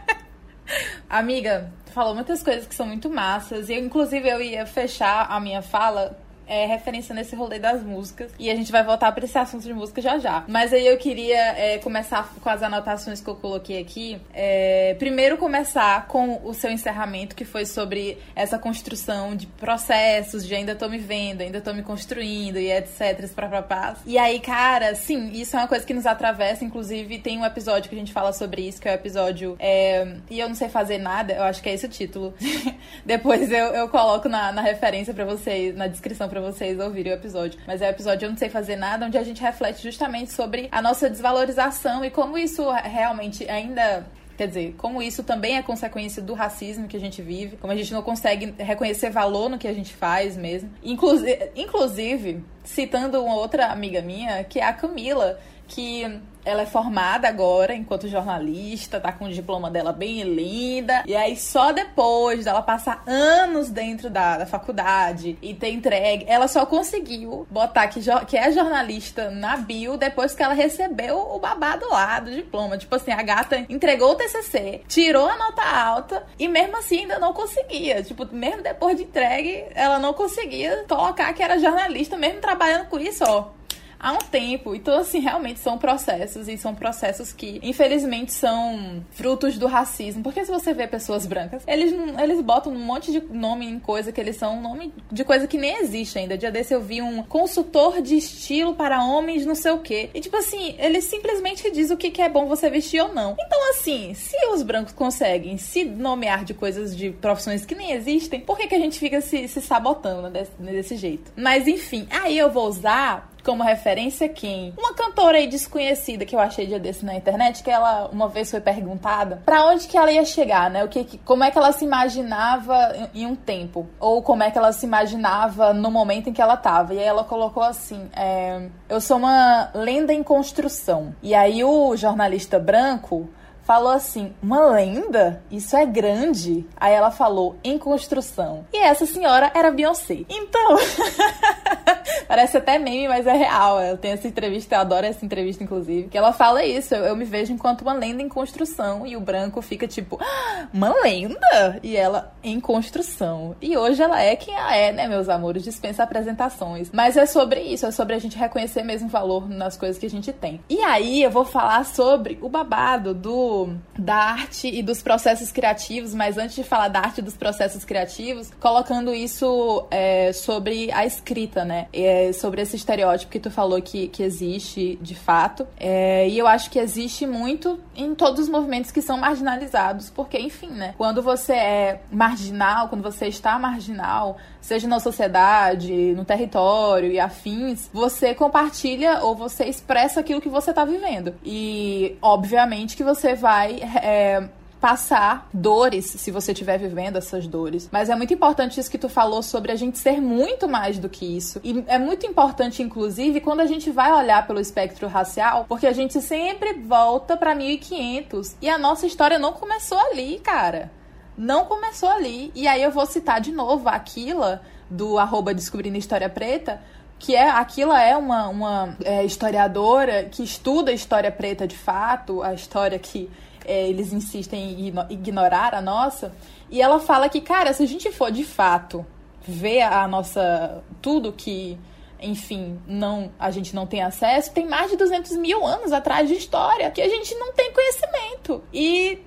Amiga, 1.10 1.72
falou 1.94 2.14
muitas 2.14 2.44
coisas 2.44 2.68
que 2.68 2.76
são 2.76 2.86
muito 2.86 3.10
massas. 3.10 3.70
E 3.70 3.76
inclusive, 3.76 4.28
eu 4.28 4.42
ia 4.42 4.66
fechar 4.66 5.28
a 5.30 5.40
minha 5.40 5.62
fala 5.62 6.18
é, 6.48 6.66
referência 6.66 7.14
nesse 7.14 7.36
rolê 7.36 7.60
das 7.60 7.84
músicas. 7.84 8.32
E 8.40 8.50
a 8.50 8.56
gente 8.56 8.72
vai 8.72 8.84
voltar 8.84 9.12
para 9.12 9.26
esse 9.26 9.38
assunto 9.38 9.64
de 9.64 9.74
música 9.74 10.02
já 10.02 10.18
já. 10.18 10.44
Mas 10.48 10.74
aí 10.74 10.86
eu 10.86 10.98
queria 10.98 11.38
é, 11.58 11.78
começar 11.80 12.34
com 12.42 12.50
as 12.50 12.64
anotações 12.64 13.22
que 13.22 13.28
eu 13.28 13.36
coloquei 13.36 13.80
aqui. 13.80 14.20
É, 14.34 14.96
primeiro, 14.98 15.38
começar 15.38 16.08
com 16.08 16.42
o 16.44 16.54
seu 16.54 16.72
encerramento, 16.72 17.36
que 17.36 17.46
foi 17.46 17.66
sobre 17.66 18.18
essa 18.36 18.58
construção 18.58 19.36
de 19.36 19.48
processos, 19.48 20.46
de 20.46 20.56
ainda 20.56 20.76
tô 20.76 20.88
me 20.88 20.98
vendo, 20.98 21.42
ainda 21.42 21.62
tô 21.62 21.74
me 21.74 21.84
construindo 21.84 22.58
e 22.58 22.72
etc. 22.72 23.28
Paz. 23.68 24.00
E 24.06 24.18
aí, 24.18 24.40
cara, 24.40 24.96
sim, 24.96 25.32
isso 25.32 25.56
é 25.56 25.60
uma 25.60 25.68
coisa 25.68 25.86
que 25.86 25.94
nos 25.94 26.06
atravessa. 26.06 26.64
Inclusive, 26.64 27.20
tem 27.20 27.38
um 27.38 27.46
episódio 27.46 27.90
que 27.90 27.96
a 27.96 28.00
gente 28.00 28.14
fala 28.14 28.34
sobre 28.34 28.68
isso, 28.68 28.82
que 28.82 28.88
é 28.88 28.92
o 28.92 28.96
episódio. 28.96 29.56
É, 29.60 30.16
e 30.30 30.40
eu 30.40 30.48
não 30.48 30.56
sei 30.56 30.70
fazer 30.70 30.98
nada, 30.98 31.34
eu 31.34 31.44
acho 31.44 31.62
que 31.62 31.70
é 31.70 31.74
esse 31.74 31.86
o 31.86 31.90
título. 31.90 32.34
Depois 33.06 33.52
eu, 33.52 33.68
eu 33.68 33.90
coloco 33.90 34.30
na, 34.30 34.52
na 34.52 34.62
referência 34.62 35.14
para 35.14 35.26
vocês, 35.26 35.76
na 35.76 35.88
descrição 35.88 36.30
pra 36.30 36.37
para 36.38 36.52
vocês 36.52 36.80
ouvirem 36.80 37.12
o 37.12 37.16
episódio. 37.16 37.60
Mas 37.66 37.82
é 37.82 37.88
o 37.88 37.90
episódio 37.90 38.28
Eu 38.28 38.30
Não 38.30 38.38
Sei 38.38 38.48
Fazer 38.48 38.76
Nada, 38.76 39.06
onde 39.08 39.18
a 39.18 39.24
gente 39.24 39.42
reflete 39.42 39.82
justamente 39.82 40.32
sobre 40.32 40.68
a 40.72 40.82
nossa 40.82 41.10
desvalorização 41.10 42.06
e 42.06 42.12
como 42.12 42.38
isso 42.38 42.70
realmente 42.72 43.50
ainda 43.50 44.06
Quer 44.38 44.50
dizer, 44.50 44.76
como 44.78 45.02
isso 45.02 45.24
também 45.24 45.58
é 45.58 45.64
consequência 45.64 46.22
do 46.22 46.36
racismo 46.36 46.88
que 46.88 46.96
a 46.96 47.00
gente 47.00 47.24
vive, 47.24 47.58
como 47.58 47.74
a 47.74 47.76
gente 47.76 47.92
não 47.92 48.04
consegue 48.04 48.54
reconhecer 48.60 49.10
valor 49.10 49.50
no 49.50 49.58
que 49.58 49.68
a 49.68 49.74
gente 49.74 49.96
faz 49.96 50.38
mesmo. 50.38 50.70
Inclusive, 50.84 51.50
inclusive 51.56 52.46
citando 52.64 53.20
uma 53.24 53.34
outra 53.34 53.72
amiga 53.72 54.00
minha, 54.00 54.44
que 54.44 54.60
é 54.60 54.64
a 54.64 54.74
Camila, 54.74 55.40
que 55.68 56.04
ela 56.48 56.62
é 56.62 56.66
formada 56.66 57.28
agora 57.28 57.76
enquanto 57.76 58.08
jornalista, 58.08 59.02
tá 59.02 59.12
com 59.12 59.26
o 59.26 59.30
diploma 59.30 59.70
dela 59.70 59.92
bem 59.92 60.24
linda. 60.24 61.04
E 61.06 61.14
aí, 61.14 61.36
só 61.36 61.74
depois 61.74 62.46
dela 62.46 62.62
passar 62.62 63.04
anos 63.06 63.70
dentro 63.70 64.10
da, 64.10 64.38
da 64.38 64.46
faculdade 64.46 65.38
e 65.42 65.54
ter 65.54 65.72
entregue, 65.72 66.26
ela 66.28 66.48
só 66.48 66.66
conseguiu 66.66 67.46
botar 67.52 67.88
que, 67.90 68.00
que 68.28 68.38
é 68.38 68.52
jornalista 68.52 69.30
na 69.30 69.58
bio 69.58 69.98
depois 69.98 70.34
que 70.34 70.42
ela 70.42 70.54
recebeu 70.54 71.18
o 71.18 71.38
babado 71.38 71.86
lá 71.90 72.20
do 72.20 72.32
diploma. 72.32 72.78
Tipo 72.78 72.96
assim, 72.96 73.12
a 73.12 73.22
gata 73.22 73.66
entregou 73.68 74.12
o 74.12 74.16
TCC, 74.16 74.82
tirou 74.88 75.28
a 75.28 75.38
nota 75.38 75.64
alta 75.64 76.24
e 76.40 76.48
mesmo 76.48 76.78
assim 76.78 77.00
ainda 77.00 77.20
não 77.20 77.34
conseguia. 77.34 78.02
Tipo, 78.04 78.26
mesmo 78.34 78.64
depois 78.64 78.96
de 78.96 79.04
entregue, 79.04 79.66
ela 79.76 80.00
não 80.00 80.14
conseguia 80.14 80.86
colocar 80.88 81.34
que 81.34 81.44
era 81.44 81.60
jornalista, 81.60 82.16
mesmo 82.16 82.40
trabalhando 82.40 82.88
com 82.88 82.98
isso, 82.98 83.26
ó 83.28 83.57
há 84.00 84.14
um 84.14 84.20
tempo. 84.20 84.76
Então, 84.76 85.00
assim, 85.00 85.20
realmente 85.20 85.60
são 85.60 85.78
processos 85.78 86.48
e 86.48 86.58
são 86.58 86.74
processos 86.74 87.32
que, 87.32 87.60
infelizmente, 87.64 88.32
são 88.32 89.04
frutos 89.12 89.58
do 89.58 89.68
racismo. 89.68 90.24
Porque 90.24 90.44
se 90.46 90.52
você 90.52 90.74
vê 90.74 90.88
pessoas 90.88 91.26
brancas, 91.26 91.64
eles, 91.68 91.94
eles 92.22 92.42
botam 92.42 92.72
um 92.74 92.80
monte 92.80 93.12
de 93.12 93.22
nome 93.22 93.66
em 93.66 93.80
coisa 93.80 94.12
que 94.12 94.22
eles 94.22 94.36
são 94.36 94.62
nome 94.62 94.94
de 95.12 95.24
coisa 95.24 95.48
que 95.48 95.58
nem 95.58 95.78
existe 95.78 96.20
ainda. 96.20 96.38
Dia 96.38 96.52
desse 96.52 96.74
eu 96.74 96.82
vi 96.82 97.02
um 97.02 97.24
consultor 97.24 98.02
de 98.02 98.16
estilo 98.16 98.76
para 98.76 99.04
homens, 99.04 99.46
não 99.46 99.56
sei 99.56 99.72
o 99.72 99.80
quê. 99.80 100.10
E, 100.14 100.22
tipo 100.22 100.38
assim, 100.38 100.76
ele 100.78 101.02
simplesmente 101.02 101.70
diz 101.72 101.90
o 101.90 101.98
que, 101.98 102.12
que 102.12 102.22
é 102.22 102.30
bom 102.30 102.46
você 102.46 102.70
vestir 102.70 103.02
ou 103.02 103.14
não. 103.14 103.36
Então, 103.40 103.70
assim, 103.72 104.14
se 104.14 104.36
os 104.48 104.64
brancos 104.64 104.94
conseguem 104.94 105.58
se 105.58 105.84
nomear 105.84 106.44
de 106.44 106.54
coisas 106.54 106.96
de 106.96 107.12
profissões 107.12 107.66
que 107.66 107.76
nem 107.76 107.92
existem, 107.92 108.40
por 108.40 108.58
que, 108.58 108.68
que 108.68 108.76
a 108.76 108.80
gente 108.80 109.00
fica 109.00 109.22
se, 109.22 109.48
se 109.48 109.62
sabotando 109.62 110.30
desse, 110.30 110.52
desse 110.60 110.96
jeito? 110.96 111.32
Mas, 111.36 111.68
enfim, 111.68 112.08
aí 112.10 112.38
eu 112.38 112.50
vou 112.52 112.68
usar 112.68 113.30
como 113.48 113.64
referência 113.64 114.28
quem? 114.28 114.74
Uma 114.78 114.94
cantora 114.94 115.38
aí 115.38 115.48
desconhecida 115.48 116.26
que 116.26 116.36
eu 116.36 116.40
achei 116.40 116.68
dia 116.68 116.78
desse 116.78 117.06
na 117.06 117.16
internet, 117.16 117.64
que 117.64 117.72
ela 117.72 118.10
uma 118.12 118.28
vez 118.28 118.52
foi 118.52 118.60
perguntada 118.60 119.42
para 119.46 119.66
onde 119.68 119.88
que 119.88 119.98
ela 119.98 120.12
ia 120.12 120.26
chegar, 120.26 120.70
né? 120.70 120.84
O 120.84 120.90
que, 120.90 121.18
como 121.20 121.46
é 121.46 121.50
que 121.50 121.58
ela 121.58 121.72
se 121.72 121.86
imaginava 121.86 123.10
em 123.16 123.26
um 123.26 123.38
tempo, 123.38 123.88
ou 124.02 124.22
como 124.22 124.44
é 124.44 124.52
que 124.52 124.58
ela 124.58 124.74
se 124.74 124.86
imaginava 124.86 125.74
no 125.74 125.90
momento 125.90 126.30
em 126.30 126.34
que 126.34 126.42
ela 126.42 126.58
tava. 126.58 126.94
E 126.94 127.00
aí 127.00 127.06
ela 127.06 127.24
colocou 127.24 127.64
assim: 127.64 128.10
é, 128.14 128.68
eu 128.90 129.00
sou 129.00 129.16
uma 129.16 129.70
lenda 129.74 130.14
em 130.14 130.22
construção. 130.22 131.16
E 131.24 131.34
aí 131.34 131.64
o 131.64 131.96
jornalista 131.96 132.60
branco 132.60 133.30
falou 133.68 133.92
assim: 133.92 134.34
Uma 134.42 134.66
lenda? 134.68 135.44
Isso 135.52 135.76
é 135.76 135.86
grande. 135.86 136.66
Aí 136.78 136.94
ela 136.94 137.12
falou: 137.12 137.58
Em 137.62 137.78
construção. 137.78 138.66
E 138.74 138.78
essa 138.78 139.06
senhora 139.06 139.52
era 139.54 139.70
Beyoncé. 139.70 140.26
Então, 140.30 140.78
Parece 142.28 142.58
até 142.58 142.78
meme, 142.78 143.08
mas 143.08 143.26
é 143.26 143.34
real. 143.34 143.82
Eu 143.82 143.98
tenho 143.98 144.14
essa 144.14 144.28
entrevista, 144.28 144.76
eu 144.76 144.80
adoro 144.80 145.06
essa 145.06 145.26
entrevista, 145.26 145.64
inclusive. 145.64 146.10
Que 146.10 146.18
ela 146.18 146.34
fala 146.34 146.64
isso. 146.64 146.94
Eu, 146.94 147.06
eu 147.06 147.16
me 147.16 147.26
vejo 147.26 147.54
enquanto 147.54 147.82
uma 147.82 147.94
lenda 147.94 148.22
em 148.22 148.30
construção. 148.30 149.06
E 149.06 149.16
o 149.16 149.22
branco 149.22 149.62
fica 149.62 149.88
tipo, 149.88 150.20
ah, 150.22 150.68
uma 150.74 150.94
lenda? 151.02 151.80
E 151.82 151.96
ela 151.96 152.34
em 152.44 152.60
construção. 152.60 153.56
E 153.62 153.78
hoje 153.78 154.02
ela 154.02 154.22
é 154.22 154.36
quem 154.36 154.54
ela 154.54 154.76
é, 154.76 154.92
né, 154.92 155.08
meus 155.08 155.30
amores? 155.30 155.64
Dispensa 155.64 156.04
apresentações. 156.04 156.90
Mas 156.92 157.16
é 157.18 157.26
sobre 157.26 157.62
isso, 157.62 157.86
é 157.86 157.92
sobre 157.92 158.16
a 158.16 158.20
gente 158.20 158.38
reconhecer 158.38 158.84
mesmo 158.84 159.08
valor 159.08 159.48
nas 159.50 159.78
coisas 159.78 159.98
que 159.98 160.06
a 160.06 160.10
gente 160.10 160.32
tem. 160.34 160.60
E 160.70 160.82
aí 160.82 161.24
eu 161.24 161.32
vou 161.32 161.46
falar 161.46 161.86
sobre 161.86 162.38
o 162.42 162.50
babado 162.50 163.14
do 163.14 163.57
da 163.98 164.16
arte 164.16 164.68
e 164.68 164.84
dos 164.84 165.02
processos 165.02 165.52
criativos, 165.52 166.14
mas 166.14 166.38
antes 166.38 166.56
de 166.56 166.64
falar 166.64 166.88
da 166.88 167.00
arte 167.00 167.20
e 167.20 167.22
dos 167.22 167.36
processos 167.36 167.84
criativos, 167.84 168.52
colocando 168.60 169.14
isso 169.14 169.86
é, 169.90 170.32
sobre 170.34 170.92
a 170.92 171.06
escrita, 171.06 171.64
né? 171.64 171.88
É, 171.94 172.32
sobre 172.34 172.62
esse 172.62 172.76
estereótipo 172.76 173.32
que 173.32 173.40
tu 173.40 173.50
falou 173.50 173.82
que, 173.82 174.08
que 174.08 174.24
existe 174.24 174.98
de 175.02 175.16
fato. 175.16 175.68
É, 175.80 176.28
e 176.28 176.38
eu 176.38 176.48
acho 176.48 176.70
que 176.70 176.80
existe 176.80 177.26
muito 177.26 177.80
em 177.96 178.14
todos 178.14 178.42
os 178.42 178.50
movimentos 178.50 178.92
que 178.92 179.02
são 179.02 179.18
marginalizados, 179.18 180.10
porque, 180.10 180.38
enfim, 180.38 180.70
né? 180.70 180.94
Quando 180.98 181.22
você 181.22 181.54
é 181.54 182.02
marginal, 182.12 182.90
quando 182.90 183.02
você 183.02 183.28
está 183.28 183.58
marginal, 183.58 184.38
seja 184.68 184.88
na 184.88 185.00
sociedade, 185.00 186.14
no 186.14 186.26
território 186.26 187.12
e 187.12 187.20
afins, 187.20 187.90
você 187.94 188.36
compartilha 188.36 189.20
ou 189.22 189.34
você 189.34 189.66
expressa 189.66 190.20
aquilo 190.20 190.42
que 190.42 190.50
você 190.50 190.72
está 190.72 190.84
vivendo. 190.84 191.34
E, 191.44 192.18
obviamente, 192.22 192.98
que 192.98 193.04
você 193.04 193.34
vai. 193.34 193.80
É, 193.82 194.50
passar 194.80 195.50
dores 195.54 196.06
se 196.06 196.32
você 196.32 196.52
estiver 196.52 196.78
vivendo 196.78 197.18
essas 197.18 197.48
dores. 197.48 197.90
Mas 197.92 198.10
é 198.10 198.16
muito 198.16 198.34
importante 198.34 198.80
isso 198.80 198.92
que 198.92 198.98
tu 198.98 199.10
falou 199.10 199.42
sobre 199.42 199.72
a 199.72 199.76
gente 199.76 199.98
ser 199.98 200.22
muito 200.22 200.68
mais 200.68 201.00
do 201.00 201.10
que 201.10 201.26
isso. 201.26 201.60
E 201.64 201.84
é 201.88 201.98
muito 201.98 202.26
importante, 202.26 202.82
inclusive, 202.84 203.42
quando 203.42 203.62
a 203.62 203.66
gente 203.66 203.90
vai 203.90 204.14
olhar 204.14 204.46
pelo 204.46 204.60
espectro 204.60 205.08
racial, 205.08 205.66
porque 205.68 205.88
a 205.88 205.94
gente 205.94 206.22
sempre 206.22 206.74
volta 206.74 207.36
para 207.36 207.56
1500 207.56 208.56
e 208.62 208.70
a 208.70 208.78
nossa 208.78 209.06
história 209.06 209.40
não 209.40 209.54
começou 209.54 210.00
ali, 210.00 210.40
cara. 210.40 210.92
Não 211.38 211.66
começou 211.66 212.10
ali. 212.10 212.52
E 212.56 212.68
aí 212.68 212.82
eu 212.82 212.92
vou 212.92 213.06
citar 213.06 213.40
de 213.40 213.52
novo 213.52 213.88
a 213.88 213.94
Aquila, 213.94 214.62
do 214.90 215.18
arroba 215.18 215.54
Descobrindo 215.54 215.98
História 215.98 216.30
Preta, 216.30 216.82
que 217.20 217.36
é 217.36 217.50
Aquila 217.50 218.02
é 218.02 218.16
uma, 218.16 218.48
uma 218.48 218.98
é, 219.04 219.24
historiadora 219.24 220.26
que 220.26 220.44
estuda 220.44 220.92
a 220.92 220.94
história 220.94 221.32
preta 221.32 221.68
de 221.68 221.78
fato, 221.78 222.42
a 222.44 222.54
história 222.54 222.98
que 223.00 223.30
é, 223.66 223.88
eles 223.88 224.14
insistem 224.14 224.88
em 224.88 224.94
ignorar 225.10 225.74
a 225.74 225.82
nossa. 225.82 226.34
E 226.70 226.82
ela 226.82 227.00
fala 227.00 227.28
que, 227.28 227.42
cara, 227.42 227.74
se 227.74 227.84
a 227.84 227.88
gente 227.88 228.12
for 228.12 228.32
de 228.32 228.44
fato 228.44 229.06
ver 229.42 229.82
a 229.82 230.08
nossa. 230.08 230.84
tudo 231.02 231.32
que 231.32 231.78
enfim, 232.20 232.80
não 232.88 233.32
a 233.38 233.52
gente 233.52 233.76
não 233.76 233.86
tem 233.86 234.02
acesso, 234.02 234.52
tem 234.52 234.68
mais 234.68 234.90
de 234.90 234.98
200 234.98 235.38
mil 235.38 235.66
anos 235.66 235.92
atrás 235.92 236.28
de 236.28 236.34
história 236.34 236.90
que 236.90 237.00
a 237.00 237.08
gente 237.08 237.36
não 237.36 237.54
tem 237.54 237.72
conhecimento. 237.72 238.64
E 238.74 239.20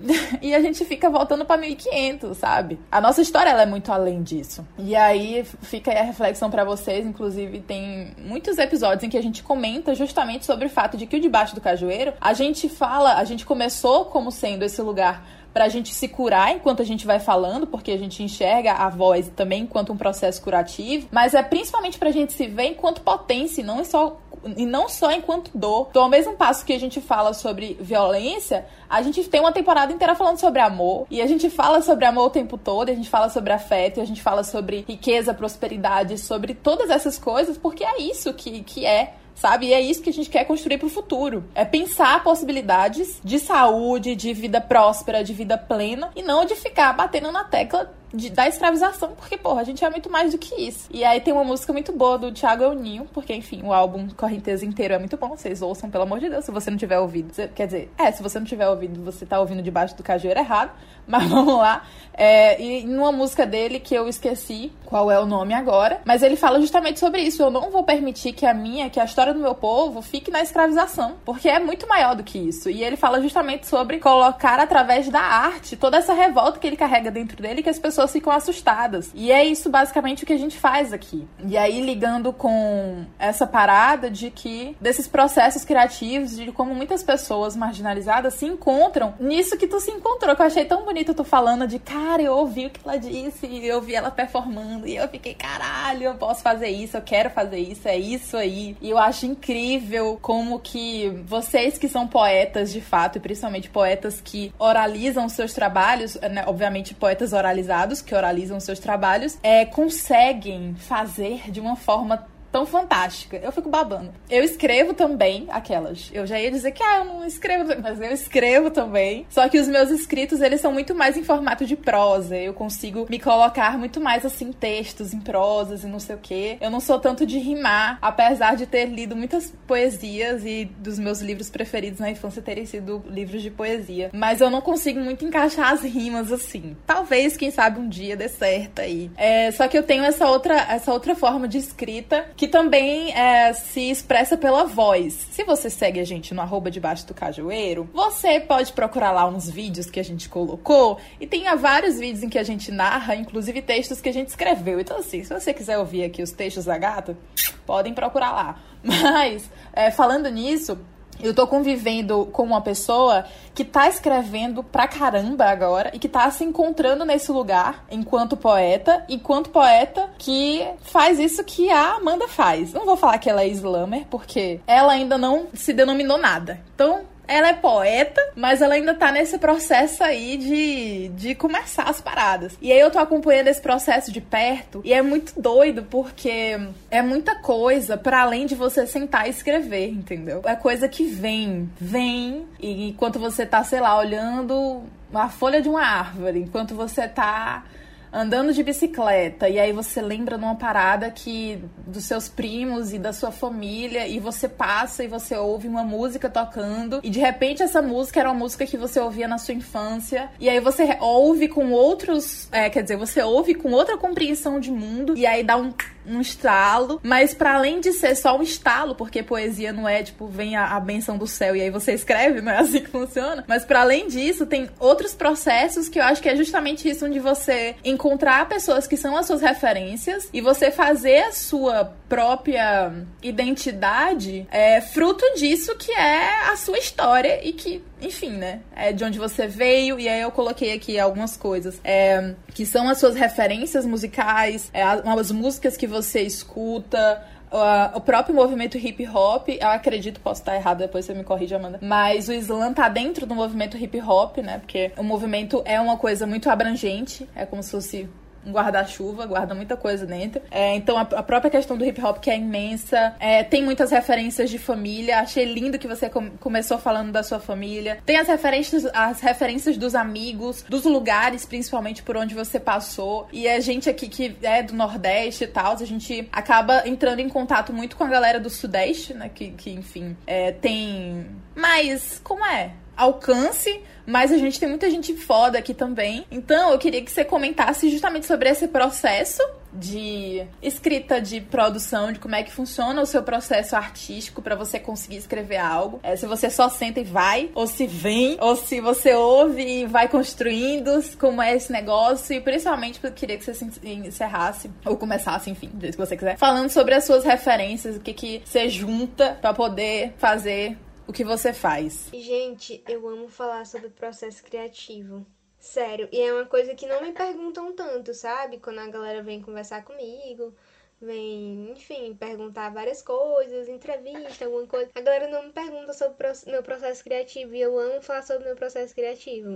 e 0.42 0.54
a 0.54 0.60
gente 0.60 0.84
fica 0.84 1.08
voltando 1.10 1.44
para 1.44 1.56
1500, 1.60 2.36
sabe? 2.36 2.78
A 2.90 3.00
nossa 3.00 3.20
história 3.20 3.50
ela 3.50 3.62
é 3.62 3.66
muito 3.66 3.92
além 3.92 4.22
disso. 4.22 4.66
E 4.78 4.94
aí 4.94 5.44
fica 5.62 5.90
aí 5.90 5.98
a 5.98 6.02
reflexão 6.02 6.50
para 6.50 6.64
vocês, 6.64 7.06
inclusive 7.06 7.60
tem 7.60 8.14
muitos 8.18 8.58
episódios 8.58 9.04
em 9.04 9.08
que 9.08 9.16
a 9.16 9.22
gente 9.22 9.42
comenta 9.42 9.94
justamente 9.94 10.44
sobre 10.44 10.66
o 10.66 10.70
fato 10.70 10.96
de 10.96 11.06
que 11.06 11.16
o 11.16 11.20
debaixo 11.20 11.54
do 11.54 11.60
cajueiro, 11.60 12.12
a 12.20 12.32
gente 12.32 12.68
fala, 12.68 13.14
a 13.14 13.24
gente 13.24 13.44
começou 13.44 14.06
como 14.06 14.30
sendo 14.30 14.64
esse 14.64 14.80
lugar 14.82 15.24
para 15.52 15.64
a 15.64 15.68
gente 15.68 15.94
se 15.94 16.06
curar 16.06 16.54
enquanto 16.54 16.82
a 16.82 16.84
gente 16.84 17.06
vai 17.06 17.18
falando, 17.18 17.66
porque 17.66 17.90
a 17.90 17.98
gente 17.98 18.22
enxerga 18.22 18.74
a 18.74 18.88
voz 18.88 19.30
também 19.34 19.62
enquanto 19.62 19.92
um 19.92 19.96
processo 19.96 20.40
curativo, 20.42 21.08
mas 21.10 21.34
é 21.34 21.42
principalmente 21.42 21.98
para 21.98 22.10
a 22.10 22.12
gente 22.12 22.32
se 22.32 22.46
ver 22.46 22.66
enquanto 22.66 23.00
potência, 23.00 23.60
e 23.60 23.64
não 23.64 23.84
só 23.84 24.20
e 24.56 24.66
não 24.66 24.88
só 24.88 25.10
enquanto 25.10 25.50
dor. 25.54 25.88
Então, 25.90 26.02
ao 26.02 26.08
mesmo 26.08 26.34
passo 26.34 26.64
que 26.64 26.72
a 26.72 26.80
gente 26.80 27.00
fala 27.00 27.32
sobre 27.32 27.76
violência, 27.80 28.66
a 28.88 29.02
gente 29.02 29.22
tem 29.24 29.40
uma 29.40 29.52
temporada 29.52 29.92
inteira 29.92 30.14
falando 30.14 30.38
sobre 30.38 30.60
amor. 30.60 31.06
E 31.10 31.20
a 31.20 31.26
gente 31.26 31.50
fala 31.50 31.82
sobre 31.82 32.04
amor 32.04 32.26
o 32.26 32.30
tempo 32.30 32.56
todo, 32.56 32.90
a 32.90 32.94
gente 32.94 33.08
fala 33.08 33.28
sobre 33.28 33.52
afeto, 33.52 34.00
a 34.00 34.04
gente 34.04 34.22
fala 34.22 34.44
sobre 34.44 34.84
riqueza, 34.88 35.34
prosperidade, 35.34 36.18
sobre 36.18 36.54
todas 36.54 36.90
essas 36.90 37.18
coisas, 37.18 37.58
porque 37.58 37.84
é 37.84 38.00
isso 38.00 38.32
que, 38.34 38.62
que 38.62 38.86
é 38.86 39.14
sabe? 39.38 39.66
E 39.66 39.72
é 39.72 39.80
isso 39.80 40.02
que 40.02 40.10
a 40.10 40.12
gente 40.12 40.28
quer 40.28 40.44
construir 40.44 40.78
para 40.78 40.86
o 40.86 40.90
futuro. 40.90 41.44
É 41.54 41.64
pensar 41.64 42.22
possibilidades 42.24 43.20
de 43.22 43.38
saúde, 43.38 44.16
de 44.16 44.32
vida 44.32 44.60
próspera, 44.60 45.22
de 45.22 45.32
vida 45.32 45.56
plena 45.56 46.10
e 46.16 46.22
não 46.22 46.44
de 46.44 46.56
ficar 46.56 46.92
batendo 46.92 47.30
na 47.30 47.44
tecla 47.44 47.94
de, 48.12 48.30
da 48.30 48.48
escravização, 48.48 49.12
porque, 49.16 49.36
porra, 49.36 49.60
a 49.60 49.64
gente 49.64 49.84
é 49.84 49.90
muito 49.90 50.10
mais 50.10 50.32
do 50.32 50.38
que 50.38 50.54
isso. 50.54 50.88
E 50.90 51.04
aí 51.04 51.20
tem 51.20 51.32
uma 51.32 51.44
música 51.44 51.72
muito 51.72 51.92
boa 51.92 52.18
do 52.18 52.32
Thiago 52.32 52.64
Euninho, 52.64 53.06
porque, 53.12 53.34
enfim, 53.34 53.62
o 53.62 53.72
álbum 53.72 54.08
Correnteza 54.16 54.64
inteiro 54.64 54.94
é 54.94 54.98
muito 54.98 55.16
bom. 55.16 55.28
Vocês 55.36 55.62
ouçam, 55.62 55.90
pelo 55.90 56.04
amor 56.04 56.20
de 56.20 56.28
Deus, 56.28 56.44
se 56.44 56.50
você 56.50 56.70
não 56.70 56.78
tiver 56.78 56.98
ouvido. 56.98 57.32
Quer 57.54 57.66
dizer, 57.66 57.90
é, 57.98 58.10
se 58.10 58.22
você 58.22 58.38
não 58.38 58.46
tiver 58.46 58.68
ouvido, 58.68 59.02
você 59.04 59.26
tá 59.26 59.38
ouvindo 59.40 59.62
debaixo 59.62 59.96
do 59.96 60.02
cajueiro 60.02 60.40
errado. 60.40 60.70
Mas 61.08 61.26
vamos 61.26 61.54
lá. 61.54 61.84
É, 62.12 62.60
e 62.60 62.84
numa 62.84 63.10
música 63.10 63.46
dele 63.46 63.80
que 63.80 63.94
eu 63.94 64.08
esqueci 64.08 64.70
qual 64.84 65.10
é 65.10 65.18
o 65.18 65.24
nome 65.24 65.54
agora, 65.54 66.02
mas 66.04 66.22
ele 66.22 66.36
fala 66.36 66.60
justamente 66.60 66.98
sobre 66.98 67.22
isso. 67.22 67.42
Eu 67.42 67.50
não 67.50 67.70
vou 67.70 67.82
permitir 67.82 68.32
que 68.32 68.44
a 68.44 68.52
minha, 68.52 68.90
que 68.90 69.00
a 69.00 69.04
história 69.04 69.32
do 69.32 69.40
meu 69.40 69.54
povo 69.54 70.02
fique 70.02 70.30
na 70.30 70.42
escravização, 70.42 71.14
porque 71.24 71.48
é 71.48 71.58
muito 71.58 71.88
maior 71.88 72.14
do 72.14 72.22
que 72.22 72.36
isso. 72.38 72.68
E 72.68 72.84
ele 72.84 72.96
fala 72.96 73.22
justamente 73.22 73.66
sobre 73.66 73.98
colocar 73.98 74.60
através 74.60 75.08
da 75.08 75.20
arte 75.20 75.76
toda 75.76 75.96
essa 75.96 76.12
revolta 76.12 76.58
que 76.58 76.66
ele 76.66 76.76
carrega 76.76 77.10
dentro 77.10 77.40
dele 77.40 77.62
que 77.62 77.70
as 77.70 77.78
pessoas 77.78 77.97
pessoas 77.98 78.12
ficam 78.12 78.32
assustadas. 78.32 79.10
E 79.12 79.32
é 79.32 79.44
isso 79.44 79.68
basicamente 79.68 80.22
o 80.22 80.26
que 80.26 80.32
a 80.32 80.38
gente 80.38 80.56
faz 80.56 80.92
aqui. 80.92 81.26
E 81.44 81.56
aí 81.56 81.80
ligando 81.80 82.32
com 82.32 83.04
essa 83.18 83.44
parada 83.44 84.08
de 84.08 84.30
que 84.30 84.76
desses 84.80 85.08
processos 85.08 85.64
criativos, 85.64 86.36
de 86.36 86.52
como 86.52 86.74
muitas 86.74 87.02
pessoas 87.02 87.56
marginalizadas 87.56 88.34
se 88.34 88.46
encontram 88.46 89.14
nisso 89.18 89.56
que 89.56 89.66
tu 89.66 89.80
se 89.80 89.90
encontrou, 89.90 90.36
que 90.36 90.42
eu 90.42 90.46
achei 90.46 90.64
tão 90.64 90.84
bonito 90.84 91.12
tu 91.12 91.24
falando 91.24 91.66
de, 91.66 91.80
cara, 91.80 92.22
eu 92.22 92.34
ouvi 92.34 92.66
o 92.66 92.70
que 92.70 92.80
ela 92.84 92.96
disse, 92.96 93.46
eu 93.66 93.80
vi 93.80 93.96
ela 93.96 94.10
performando 94.10 94.86
e 94.86 94.94
eu 94.94 95.08
fiquei, 95.08 95.34
caralho, 95.34 96.04
eu 96.04 96.14
posso 96.14 96.42
fazer 96.42 96.68
isso, 96.68 96.96
eu 96.96 97.02
quero 97.02 97.30
fazer 97.30 97.58
isso, 97.58 97.88
é 97.88 97.96
isso 97.96 98.36
aí. 98.36 98.76
E 98.80 98.90
eu 98.90 98.98
acho 98.98 99.26
incrível 99.26 100.18
como 100.22 100.60
que 100.60 101.08
vocês 101.26 101.78
que 101.78 101.88
são 101.88 102.06
poetas 102.06 102.72
de 102.72 102.80
fato, 102.80 103.16
e 103.16 103.20
principalmente 103.20 103.68
poetas 103.68 104.20
que 104.20 104.52
oralizam 104.56 105.28
seus 105.28 105.52
trabalhos, 105.52 106.14
né, 106.14 106.44
obviamente 106.46 106.94
poetas 106.94 107.32
oralizados 107.32 107.87
que 108.02 108.14
oralizam 108.14 108.60
seus 108.60 108.78
trabalhos 108.78 109.38
é, 109.42 109.64
conseguem 109.64 110.74
fazer 110.76 111.50
de 111.50 111.60
uma 111.60 111.76
forma 111.76 112.26
tão 112.50 112.66
fantástica. 112.66 113.36
Eu 113.36 113.52
fico 113.52 113.68
babando. 113.68 114.12
Eu 114.30 114.42
escrevo 114.42 114.94
também 114.94 115.46
aquelas. 115.50 116.10
Eu 116.12 116.26
já 116.26 116.40
ia 116.40 116.50
dizer 116.50 116.72
que 116.72 116.82
ah, 116.82 116.98
eu 116.98 117.04
não 117.04 117.26
escrevo, 117.26 117.64
mas 117.82 118.00
eu 118.00 118.12
escrevo 118.12 118.70
também. 118.70 119.26
Só 119.30 119.48
que 119.48 119.58
os 119.58 119.68
meus 119.68 119.90
escritos, 119.90 120.40
eles 120.40 120.60
são 120.60 120.72
muito 120.72 120.94
mais 120.94 121.16
em 121.16 121.24
formato 121.24 121.64
de 121.64 121.76
prosa. 121.76 122.36
Eu 122.36 122.54
consigo 122.54 123.06
me 123.08 123.18
colocar 123.18 123.78
muito 123.78 124.00
mais 124.00 124.24
assim 124.24 124.52
textos 124.52 125.12
em 125.12 125.20
prosas 125.20 125.84
e 125.84 125.86
não 125.86 125.98
sei 125.98 126.16
o 126.16 126.18
quê. 126.18 126.58
Eu 126.60 126.70
não 126.70 126.80
sou 126.80 126.98
tanto 126.98 127.26
de 127.26 127.38
rimar, 127.38 127.98
apesar 128.00 128.56
de 128.56 128.66
ter 128.66 128.86
lido 128.86 129.16
muitas 129.16 129.52
poesias 129.66 130.44
e 130.44 130.64
dos 130.64 130.98
meus 130.98 131.20
livros 131.20 131.50
preferidos 131.50 132.00
na 132.00 132.10
infância 132.10 132.42
terem 132.42 132.66
sido 132.66 133.02
livros 133.08 133.42
de 133.42 133.50
poesia, 133.50 134.10
mas 134.12 134.40
eu 134.40 134.50
não 134.50 134.60
consigo 134.60 135.00
muito 135.00 135.24
encaixar 135.24 135.72
as 135.72 135.82
rimas 135.82 136.32
assim. 136.32 136.76
Talvez, 136.86 137.36
quem 137.36 137.50
sabe 137.50 137.78
um 137.80 137.88
dia 137.88 138.16
dê 138.16 138.28
certo 138.28 138.80
aí. 138.80 139.10
É, 139.16 139.50
só 139.52 139.68
que 139.68 139.76
eu 139.76 139.82
tenho 139.82 140.04
essa 140.04 140.28
outra 140.28 140.54
essa 140.68 140.92
outra 140.92 141.14
forma 141.14 141.46
de 141.46 141.58
escrita 141.58 142.26
que 142.38 142.46
também 142.46 143.12
é, 143.12 143.52
se 143.52 143.90
expressa 143.90 144.36
pela 144.36 144.64
voz. 144.64 145.26
Se 145.32 145.42
você 145.42 145.68
segue 145.68 145.98
a 145.98 146.04
gente 146.04 146.32
no 146.32 146.40
arroba 146.40 146.70
debaixo 146.70 147.04
do 147.04 147.12
cajueiro, 147.12 147.90
você 147.92 148.38
pode 148.38 148.72
procurar 148.72 149.10
lá 149.10 149.26
uns 149.26 149.50
vídeos 149.50 149.90
que 149.90 149.98
a 149.98 150.04
gente 150.04 150.28
colocou 150.28 151.00
e 151.20 151.26
tem 151.26 151.44
vários 151.56 151.98
vídeos 151.98 152.22
em 152.22 152.28
que 152.28 152.38
a 152.38 152.44
gente 152.44 152.70
narra, 152.70 153.16
inclusive 153.16 153.60
textos 153.60 154.00
que 154.00 154.08
a 154.08 154.12
gente 154.12 154.28
escreveu. 154.28 154.78
Então, 154.78 154.98
assim, 154.98 155.24
se 155.24 155.34
você 155.34 155.52
quiser 155.52 155.78
ouvir 155.78 156.04
aqui 156.04 156.22
os 156.22 156.30
textos 156.30 156.64
da 156.64 156.78
gata, 156.78 157.18
podem 157.66 157.92
procurar 157.92 158.30
lá. 158.30 158.60
Mas, 158.84 159.50
é, 159.72 159.90
falando 159.90 160.30
nisso, 160.30 160.78
eu 161.20 161.34
tô 161.34 161.46
convivendo 161.46 162.28
com 162.32 162.42
uma 162.42 162.60
pessoa 162.60 163.24
que 163.54 163.64
tá 163.64 163.88
escrevendo 163.88 164.62
pra 164.62 164.86
caramba 164.86 165.46
agora 165.46 165.90
e 165.92 165.98
que 165.98 166.08
tá 166.08 166.30
se 166.30 166.44
encontrando 166.44 167.04
nesse 167.04 167.32
lugar 167.32 167.84
enquanto 167.90 168.36
poeta, 168.36 169.04
enquanto 169.08 169.50
poeta 169.50 170.10
que 170.16 170.66
faz 170.82 171.18
isso 171.18 171.42
que 171.42 171.70
a 171.70 171.96
Amanda 171.96 172.28
faz. 172.28 172.72
Não 172.72 172.86
vou 172.86 172.96
falar 172.96 173.18
que 173.18 173.28
ela 173.28 173.42
é 173.42 173.48
slammer, 173.48 174.06
porque 174.08 174.60
ela 174.66 174.92
ainda 174.92 175.18
não 175.18 175.48
se 175.52 175.72
denominou 175.72 176.18
nada. 176.18 176.60
Então, 176.74 177.00
ela 177.28 177.48
é 177.48 177.52
poeta, 177.52 178.20
mas 178.34 178.62
ela 178.62 178.74
ainda 178.74 178.94
tá 178.94 179.12
nesse 179.12 179.38
processo 179.38 180.02
aí 180.02 180.38
de, 180.38 181.08
de 181.10 181.34
começar 181.34 181.84
as 181.84 182.00
paradas. 182.00 182.56
E 182.60 182.72
aí 182.72 182.80
eu 182.80 182.90
tô 182.90 182.98
acompanhando 182.98 183.48
esse 183.48 183.60
processo 183.60 184.10
de 184.10 184.20
perto 184.20 184.80
e 184.82 184.94
é 184.94 185.02
muito 185.02 185.38
doido 185.40 185.84
porque 185.84 186.58
é 186.90 187.02
muita 187.02 187.36
coisa 187.36 187.96
para 187.98 188.22
além 188.22 188.46
de 188.46 188.54
você 188.54 188.86
sentar 188.86 189.26
e 189.26 189.30
escrever, 189.30 189.90
entendeu? 189.90 190.40
É 190.44 190.56
coisa 190.56 190.88
que 190.88 191.04
vem, 191.04 191.70
vem, 191.78 192.46
e 192.58 192.88
enquanto 192.88 193.18
você 193.18 193.44
tá, 193.44 193.62
sei 193.62 193.80
lá, 193.80 193.98
olhando 193.98 194.82
a 195.12 195.28
folha 195.28 195.60
de 195.60 195.68
uma 195.68 195.82
árvore, 195.82 196.40
enquanto 196.40 196.74
você 196.74 197.06
tá 197.06 197.64
andando 198.12 198.52
de 198.52 198.62
bicicleta 198.62 199.48
e 199.48 199.58
aí 199.58 199.72
você 199.72 200.00
lembra 200.00 200.36
numa 200.36 200.54
parada 200.54 201.10
que 201.10 201.62
dos 201.86 202.04
seus 202.04 202.28
primos 202.28 202.92
e 202.92 202.98
da 202.98 203.12
sua 203.12 203.30
família 203.30 204.06
e 204.06 204.18
você 204.18 204.48
passa 204.48 205.04
e 205.04 205.08
você 205.08 205.36
ouve 205.36 205.68
uma 205.68 205.84
música 205.84 206.28
tocando 206.28 207.00
e 207.02 207.10
de 207.10 207.20
repente 207.20 207.62
essa 207.62 207.82
música 207.82 208.20
era 208.20 208.30
uma 208.30 208.38
música 208.38 208.66
que 208.66 208.76
você 208.76 209.00
ouvia 209.00 209.28
na 209.28 209.38
sua 209.38 209.54
infância 209.54 210.30
e 210.38 210.48
aí 210.48 210.60
você 210.60 210.96
ouve 211.00 211.48
com 211.48 211.72
outros, 211.72 212.48
é, 212.52 212.70
quer 212.70 212.82
dizer, 212.82 212.96
você 212.96 213.22
ouve 213.22 213.54
com 213.54 213.70
outra 213.70 213.96
compreensão 213.96 214.58
de 214.60 214.70
mundo 214.70 215.16
e 215.16 215.26
aí 215.26 215.42
dá 215.42 215.56
um 215.56 215.72
um 216.08 216.20
estalo, 216.20 217.00
mas 217.02 217.34
para 217.34 217.54
além 217.54 217.80
de 217.80 217.92
ser 217.92 218.14
só 218.14 218.36
um 218.36 218.42
estalo, 218.42 218.94
porque 218.94 219.22
poesia 219.22 219.72
não 219.72 219.88
é 219.88 220.02
tipo 220.02 220.26
vem 220.26 220.56
a, 220.56 220.76
a 220.76 220.80
benção 220.80 221.16
do 221.16 221.26
céu 221.26 221.54
e 221.54 221.62
aí 221.62 221.70
você 221.70 221.92
escreve, 221.92 222.40
não 222.40 222.52
é 222.52 222.58
assim 222.58 222.80
que 222.80 222.88
funciona, 222.88 223.44
mas 223.46 223.64
para 223.64 223.80
além 223.80 224.08
disso 224.08 224.46
tem 224.46 224.68
outros 224.78 225.14
processos 225.14 225.88
que 225.88 225.98
eu 225.98 226.04
acho 226.04 226.22
que 226.22 226.28
é 226.28 226.36
justamente 226.36 226.88
isso 226.88 227.06
onde 227.06 227.18
você 227.18 227.76
encontrar 227.84 228.48
pessoas 228.48 228.86
que 228.86 228.96
são 228.96 229.16
as 229.16 229.26
suas 229.26 229.40
referências 229.40 230.28
e 230.32 230.40
você 230.40 230.70
fazer 230.70 231.24
a 231.24 231.32
sua 231.32 231.92
própria 232.08 232.92
identidade 233.22 234.46
é 234.50 234.80
fruto 234.80 235.24
disso 235.36 235.74
que 235.76 235.92
é 235.92 236.50
a 236.50 236.56
sua 236.56 236.78
história 236.78 237.46
e 237.46 237.52
que 237.52 237.82
enfim, 238.00 238.30
né? 238.30 238.60
É 238.74 238.92
de 238.92 239.04
onde 239.04 239.18
você 239.18 239.46
veio, 239.46 239.98
e 239.98 240.08
aí 240.08 240.20
eu 240.20 240.30
coloquei 240.30 240.72
aqui 240.72 240.98
algumas 240.98 241.36
coisas. 241.36 241.80
É, 241.84 242.34
que 242.54 242.64
são 242.64 242.88
as 242.88 242.98
suas 242.98 243.14
referências 243.14 243.84
musicais, 243.84 244.70
é, 244.72 244.82
as 244.82 245.30
músicas 245.30 245.76
que 245.76 245.86
você 245.86 246.22
escuta, 246.22 247.22
Uh, 247.50 247.96
o 247.96 248.00
próprio 248.00 248.34
movimento 248.34 248.76
hip 248.76 249.06
hop, 249.08 249.48
eu 249.48 249.68
acredito, 249.68 250.20
posso 250.20 250.42
estar 250.42 250.54
errado, 250.54 250.78
depois 250.78 251.06
você 251.06 251.14
me 251.14 251.24
corrige, 251.24 251.54
Amanda. 251.54 251.78
Mas 251.80 252.28
o 252.28 252.32
slam 252.32 252.74
tá 252.74 252.88
dentro 252.90 253.24
do 253.26 253.34
movimento 253.34 253.76
hip 253.76 253.98
hop, 254.02 254.38
né? 254.38 254.58
Porque 254.58 254.92
o 254.98 255.02
movimento 255.02 255.62
é 255.64 255.80
uma 255.80 255.96
coisa 255.96 256.26
muito 256.26 256.50
abrangente, 256.50 257.26
é 257.34 257.46
como 257.46 257.62
se 257.62 257.70
fosse 257.70 258.08
um 258.48 258.52
guarda-chuva, 258.52 259.26
guarda 259.26 259.54
muita 259.54 259.76
coisa 259.76 260.06
dentro. 260.06 260.40
É, 260.50 260.74
então 260.74 260.96
a, 260.96 261.02
a, 261.02 261.22
própria 261.22 261.50
questão 261.50 261.76
do 261.76 261.84
hip 261.84 262.02
hop 262.02 262.18
que 262.18 262.30
é 262.30 262.36
imensa, 262.36 263.14
é, 263.20 263.44
tem 263.44 263.62
muitas 263.62 263.90
referências 263.90 264.50
de 264.50 264.58
família. 264.58 265.20
Achei 265.20 265.44
lindo 265.44 265.78
que 265.78 265.86
você 265.86 266.08
com, 266.08 266.30
começou 266.38 266.78
falando 266.78 267.12
da 267.12 267.22
sua 267.22 267.38
família. 267.38 267.98
Tem 268.04 268.16
as 268.16 268.26
referências, 268.26 268.86
as 268.86 269.20
referências 269.20 269.76
dos 269.76 269.94
amigos, 269.94 270.64
dos 270.68 270.84
lugares, 270.84 271.44
principalmente 271.44 272.02
por 272.02 272.16
onde 272.16 272.34
você 272.34 272.58
passou. 272.58 273.28
E 273.32 273.46
a 273.46 273.60
gente 273.60 273.88
aqui 273.88 274.08
que 274.08 274.36
é 274.42 274.62
do 274.62 274.74
Nordeste 274.74 275.44
e 275.44 275.48
tal, 275.48 275.72
a 275.72 275.84
gente 275.84 276.28
acaba 276.32 276.82
entrando 276.86 277.20
em 277.20 277.28
contato 277.28 277.72
muito 277.72 277.96
com 277.96 278.04
a 278.04 278.08
galera 278.08 278.40
do 278.40 278.48
Sudeste, 278.48 279.14
né? 279.14 279.30
Que, 279.32 279.50
que 279.50 279.70
enfim, 279.70 280.16
é, 280.26 280.52
tem 280.52 281.26
mais. 281.54 282.20
Como 282.24 282.44
é? 282.44 282.72
Alcance, 282.98 283.80
mas 284.04 284.32
a 284.32 284.36
gente 284.36 284.58
tem 284.58 284.68
muita 284.68 284.90
gente 284.90 285.14
foda 285.16 285.58
aqui 285.58 285.72
também. 285.72 286.26
Então 286.30 286.72
eu 286.72 286.78
queria 286.78 287.02
que 287.02 287.10
você 287.10 287.24
comentasse 287.24 287.88
justamente 287.88 288.26
sobre 288.26 288.48
esse 288.48 288.66
processo 288.68 289.42
de 289.72 290.46
escrita, 290.62 291.20
de 291.20 291.40
produção, 291.40 292.10
de 292.10 292.18
como 292.18 292.34
é 292.34 292.42
que 292.42 292.50
funciona 292.50 293.02
o 293.02 293.06
seu 293.06 293.22
processo 293.22 293.76
artístico 293.76 294.40
para 294.40 294.56
você 294.56 294.78
conseguir 294.78 295.16
escrever 295.16 295.58
algo. 295.58 296.00
É, 296.02 296.16
se 296.16 296.26
você 296.26 296.50
só 296.50 296.68
senta 296.68 297.00
e 297.00 297.04
vai, 297.04 297.50
ou 297.54 297.66
se 297.66 297.86
vem, 297.86 298.38
ou 298.40 298.56
se 298.56 298.80
você 298.80 299.14
ouve 299.14 299.62
e 299.62 299.86
vai 299.86 300.08
construindo 300.08 301.02
como 301.18 301.42
é 301.42 301.54
esse 301.54 301.70
negócio. 301.70 302.34
E 302.34 302.40
principalmente 302.40 302.98
eu 303.02 303.12
queria 303.12 303.36
que 303.36 303.44
você 303.44 303.66
encerrasse, 303.84 304.70
ou 304.84 304.96
começasse, 304.96 305.50
enfim, 305.50 305.68
do 305.72 305.82
jeito 305.82 305.96
que 305.96 306.06
você 306.06 306.16
quiser, 306.16 306.38
falando 306.38 306.70
sobre 306.70 306.94
as 306.94 307.04
suas 307.04 307.24
referências, 307.24 307.96
o 307.96 308.00
que, 308.00 308.14
que 308.14 308.42
você 308.44 308.68
junta 308.68 309.36
para 309.40 309.52
poder 309.52 310.14
fazer 310.16 310.76
o 311.08 311.12
que 311.12 311.24
você 311.24 311.54
faz. 311.54 312.10
Gente, 312.12 312.84
eu 312.86 313.08
amo 313.08 313.28
falar 313.28 313.64
sobre 313.64 313.86
o 313.86 313.90
processo 313.90 314.44
criativo. 314.44 315.26
Sério, 315.58 316.06
e 316.12 316.20
é 316.20 316.32
uma 316.32 316.44
coisa 316.44 316.74
que 316.74 316.86
não 316.86 317.02
me 317.02 317.12
perguntam 317.12 317.74
tanto, 317.74 318.12
sabe? 318.12 318.58
Quando 318.58 318.78
a 318.78 318.86
galera 318.86 319.22
vem 319.22 319.40
conversar 319.40 319.84
comigo, 319.84 320.54
vem, 321.00 321.72
enfim, 321.72 322.14
perguntar 322.14 322.70
várias 322.70 323.00
coisas, 323.00 323.68
entrevista, 323.68 324.44
alguma 324.44 324.66
coisa. 324.66 324.90
A 324.94 325.00
galera 325.00 325.28
não 325.28 325.46
me 325.46 325.52
pergunta 325.52 325.94
sobre 325.94 326.28
o 326.28 326.50
meu 326.50 326.62
processo 326.62 327.02
criativo 327.02 327.54
e 327.54 327.60
eu 327.62 327.78
amo 327.78 328.02
falar 328.02 328.22
sobre 328.22 328.42
o 328.42 328.46
meu 328.46 328.56
processo 328.56 328.94
criativo. 328.94 329.48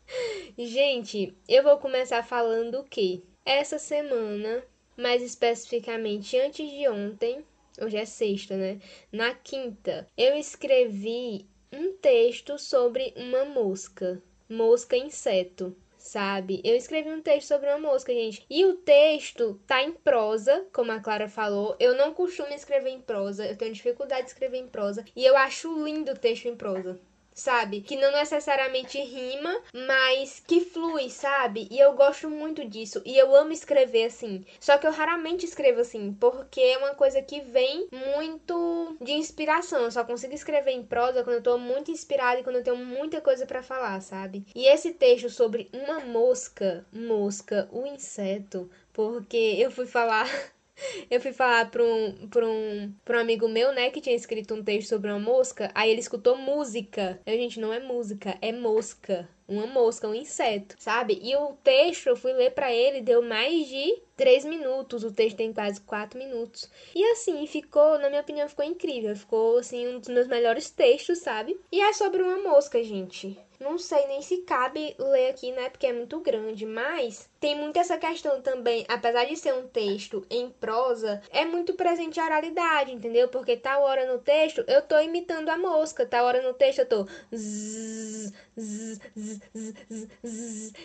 Gente, 0.58 1.34
eu 1.48 1.62
vou 1.62 1.78
começar 1.78 2.22
falando 2.22 2.84
que 2.84 3.24
essa 3.46 3.78
semana, 3.78 4.62
mais 4.96 5.22
especificamente 5.22 6.38
antes 6.38 6.70
de 6.70 6.86
ontem, 6.86 7.44
Hoje 7.80 7.96
é 7.96 8.04
sexta, 8.04 8.56
né? 8.56 8.80
Na 9.10 9.34
quinta, 9.34 10.06
eu 10.16 10.36
escrevi 10.36 11.46
um 11.72 11.92
texto 11.94 12.58
sobre 12.58 13.14
uma 13.16 13.44
mosca. 13.44 14.22
Mosca 14.48 14.96
inseto 14.96 15.74
sabe? 16.02 16.60
Eu 16.64 16.76
escrevi 16.76 17.08
um 17.10 17.22
texto 17.22 17.48
sobre 17.48 17.68
uma 17.68 17.78
mosca, 17.78 18.12
gente. 18.12 18.44
E 18.50 18.64
o 18.64 18.74
texto 18.74 19.60
tá 19.66 19.82
em 19.82 19.92
prosa, 19.92 20.66
como 20.72 20.90
a 20.90 21.00
Clara 21.00 21.28
falou. 21.28 21.76
Eu 21.78 21.96
não 21.96 22.12
costumo 22.12 22.52
escrever 22.52 22.90
em 22.90 23.00
prosa, 23.00 23.46
eu 23.46 23.56
tenho 23.56 23.72
dificuldade 23.72 24.22
de 24.22 24.28
escrever 24.28 24.58
em 24.58 24.66
prosa. 24.66 25.04
E 25.14 25.24
eu 25.24 25.36
acho 25.36 25.72
lindo 25.84 26.12
o 26.12 26.18
texto 26.18 26.46
em 26.46 26.56
prosa 26.56 26.98
sabe? 27.34 27.80
Que 27.80 27.96
não 27.96 28.12
necessariamente 28.12 28.98
rima, 29.00 29.60
mas 29.86 30.42
que 30.46 30.60
flui, 30.60 31.10
sabe? 31.10 31.68
E 31.70 31.78
eu 31.78 31.92
gosto 31.94 32.28
muito 32.28 32.64
disso. 32.68 33.02
E 33.04 33.16
eu 33.16 33.34
amo 33.34 33.52
escrever 33.52 34.06
assim. 34.06 34.44
Só 34.60 34.78
que 34.78 34.86
eu 34.86 34.92
raramente 34.92 35.44
escrevo 35.44 35.80
assim, 35.80 36.12
porque 36.18 36.60
é 36.60 36.78
uma 36.78 36.94
coisa 36.94 37.22
que 37.22 37.40
vem 37.40 37.88
muito 37.90 38.96
de 39.00 39.12
inspiração. 39.12 39.82
Eu 39.82 39.90
só 39.90 40.04
consigo 40.04 40.34
escrever 40.34 40.72
em 40.72 40.84
prosa 40.84 41.22
quando 41.22 41.36
eu 41.36 41.42
tô 41.42 41.58
muito 41.58 41.90
inspirada 41.90 42.40
e 42.40 42.44
quando 42.44 42.56
eu 42.56 42.64
tenho 42.64 42.76
muita 42.76 43.20
coisa 43.20 43.46
para 43.46 43.62
falar, 43.62 44.00
sabe? 44.00 44.44
E 44.54 44.66
esse 44.66 44.92
texto 44.92 45.28
sobre 45.30 45.70
uma 45.72 46.00
mosca, 46.00 46.86
mosca, 46.92 47.68
o 47.72 47.86
inseto, 47.86 48.70
porque 48.92 49.56
eu 49.58 49.70
fui 49.70 49.86
falar 49.86 50.26
Eu 51.10 51.20
fui 51.20 51.32
falar 51.32 51.70
pra 51.70 51.82
um, 51.82 52.28
pra, 52.28 52.46
um, 52.46 52.92
pra 53.04 53.18
um 53.18 53.20
amigo 53.20 53.48
meu, 53.48 53.72
né, 53.72 53.90
que 53.90 54.00
tinha 54.00 54.14
escrito 54.16 54.54
um 54.54 54.62
texto 54.62 54.88
sobre 54.88 55.10
uma 55.10 55.18
mosca, 55.18 55.70
aí 55.74 55.90
ele 55.90 56.00
escutou 56.00 56.36
música. 56.36 57.20
Eu, 57.26 57.36
gente, 57.36 57.60
não 57.60 57.72
é 57.72 57.80
música, 57.80 58.36
é 58.40 58.52
mosca. 58.52 59.28
Uma 59.48 59.66
mosca, 59.66 60.08
um 60.08 60.14
inseto, 60.14 60.76
sabe? 60.78 61.18
E 61.22 61.36
o 61.36 61.52
texto, 61.62 62.06
eu 62.06 62.16
fui 62.16 62.32
ler 62.32 62.52
para 62.52 62.72
ele, 62.72 63.02
deu 63.02 63.20
mais 63.20 63.68
de 63.68 64.00
três 64.16 64.44
minutos. 64.44 65.04
O 65.04 65.12
texto 65.12 65.36
tem 65.36 65.52
quase 65.52 65.80
quatro 65.82 66.18
minutos. 66.18 66.70
E 66.94 67.04
assim, 67.10 67.46
ficou, 67.46 67.98
na 67.98 68.08
minha 68.08 68.22
opinião, 68.22 68.48
ficou 68.48 68.64
incrível. 68.64 69.14
Ficou, 69.14 69.58
assim, 69.58 69.86
um 69.88 69.98
dos 69.98 70.08
meus 70.08 70.26
melhores 70.26 70.70
textos, 70.70 71.18
sabe? 71.18 71.60
E 71.70 71.80
é 71.80 71.92
sobre 71.92 72.22
uma 72.22 72.38
mosca, 72.38 72.82
gente. 72.82 73.38
Não 73.62 73.78
sei 73.78 74.06
nem 74.06 74.20
se 74.20 74.38
cabe 74.38 74.94
ler 74.98 75.30
aqui, 75.30 75.52
né? 75.52 75.70
Porque 75.70 75.86
é 75.86 75.92
muito 75.92 76.20
grande, 76.20 76.66
mas 76.66 77.30
tem 77.40 77.56
muito 77.56 77.78
essa 77.78 77.96
questão 77.96 78.42
também, 78.42 78.84
apesar 78.88 79.24
de 79.24 79.36
ser 79.36 79.54
um 79.54 79.66
texto 79.68 80.26
em 80.28 80.50
prosa, 80.50 81.22
é 81.30 81.44
muito 81.44 81.74
presente 81.74 82.18
a 82.20 82.24
oralidade, 82.24 82.92
entendeu? 82.92 83.28
Porque 83.28 83.56
tal 83.56 83.82
hora 83.82 84.12
no 84.12 84.18
texto 84.18 84.64
eu 84.66 84.82
tô 84.82 84.98
imitando 85.00 85.48
a 85.48 85.56
mosca, 85.56 86.04
tal 86.04 86.26
hora 86.26 86.42
no 86.42 86.54
texto 86.54 86.80
eu 86.80 86.86
tô 86.88 87.06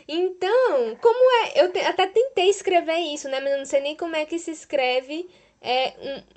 Então, 0.08 0.96
como 1.02 1.46
é? 1.46 1.62
Eu 1.62 1.90
até 1.90 2.08
tentei 2.08 2.50
escrever 2.50 3.00
isso, 3.00 3.28
né? 3.30 3.40
Mas 3.40 3.52
eu 3.52 3.58
não 3.60 3.66
sei 3.66 3.82
nem 3.82 3.96
como 3.96 4.16
é 4.16 4.26
que 4.26 4.40
se 4.40 4.52
escreve 4.52 5.30
é, 5.62 5.94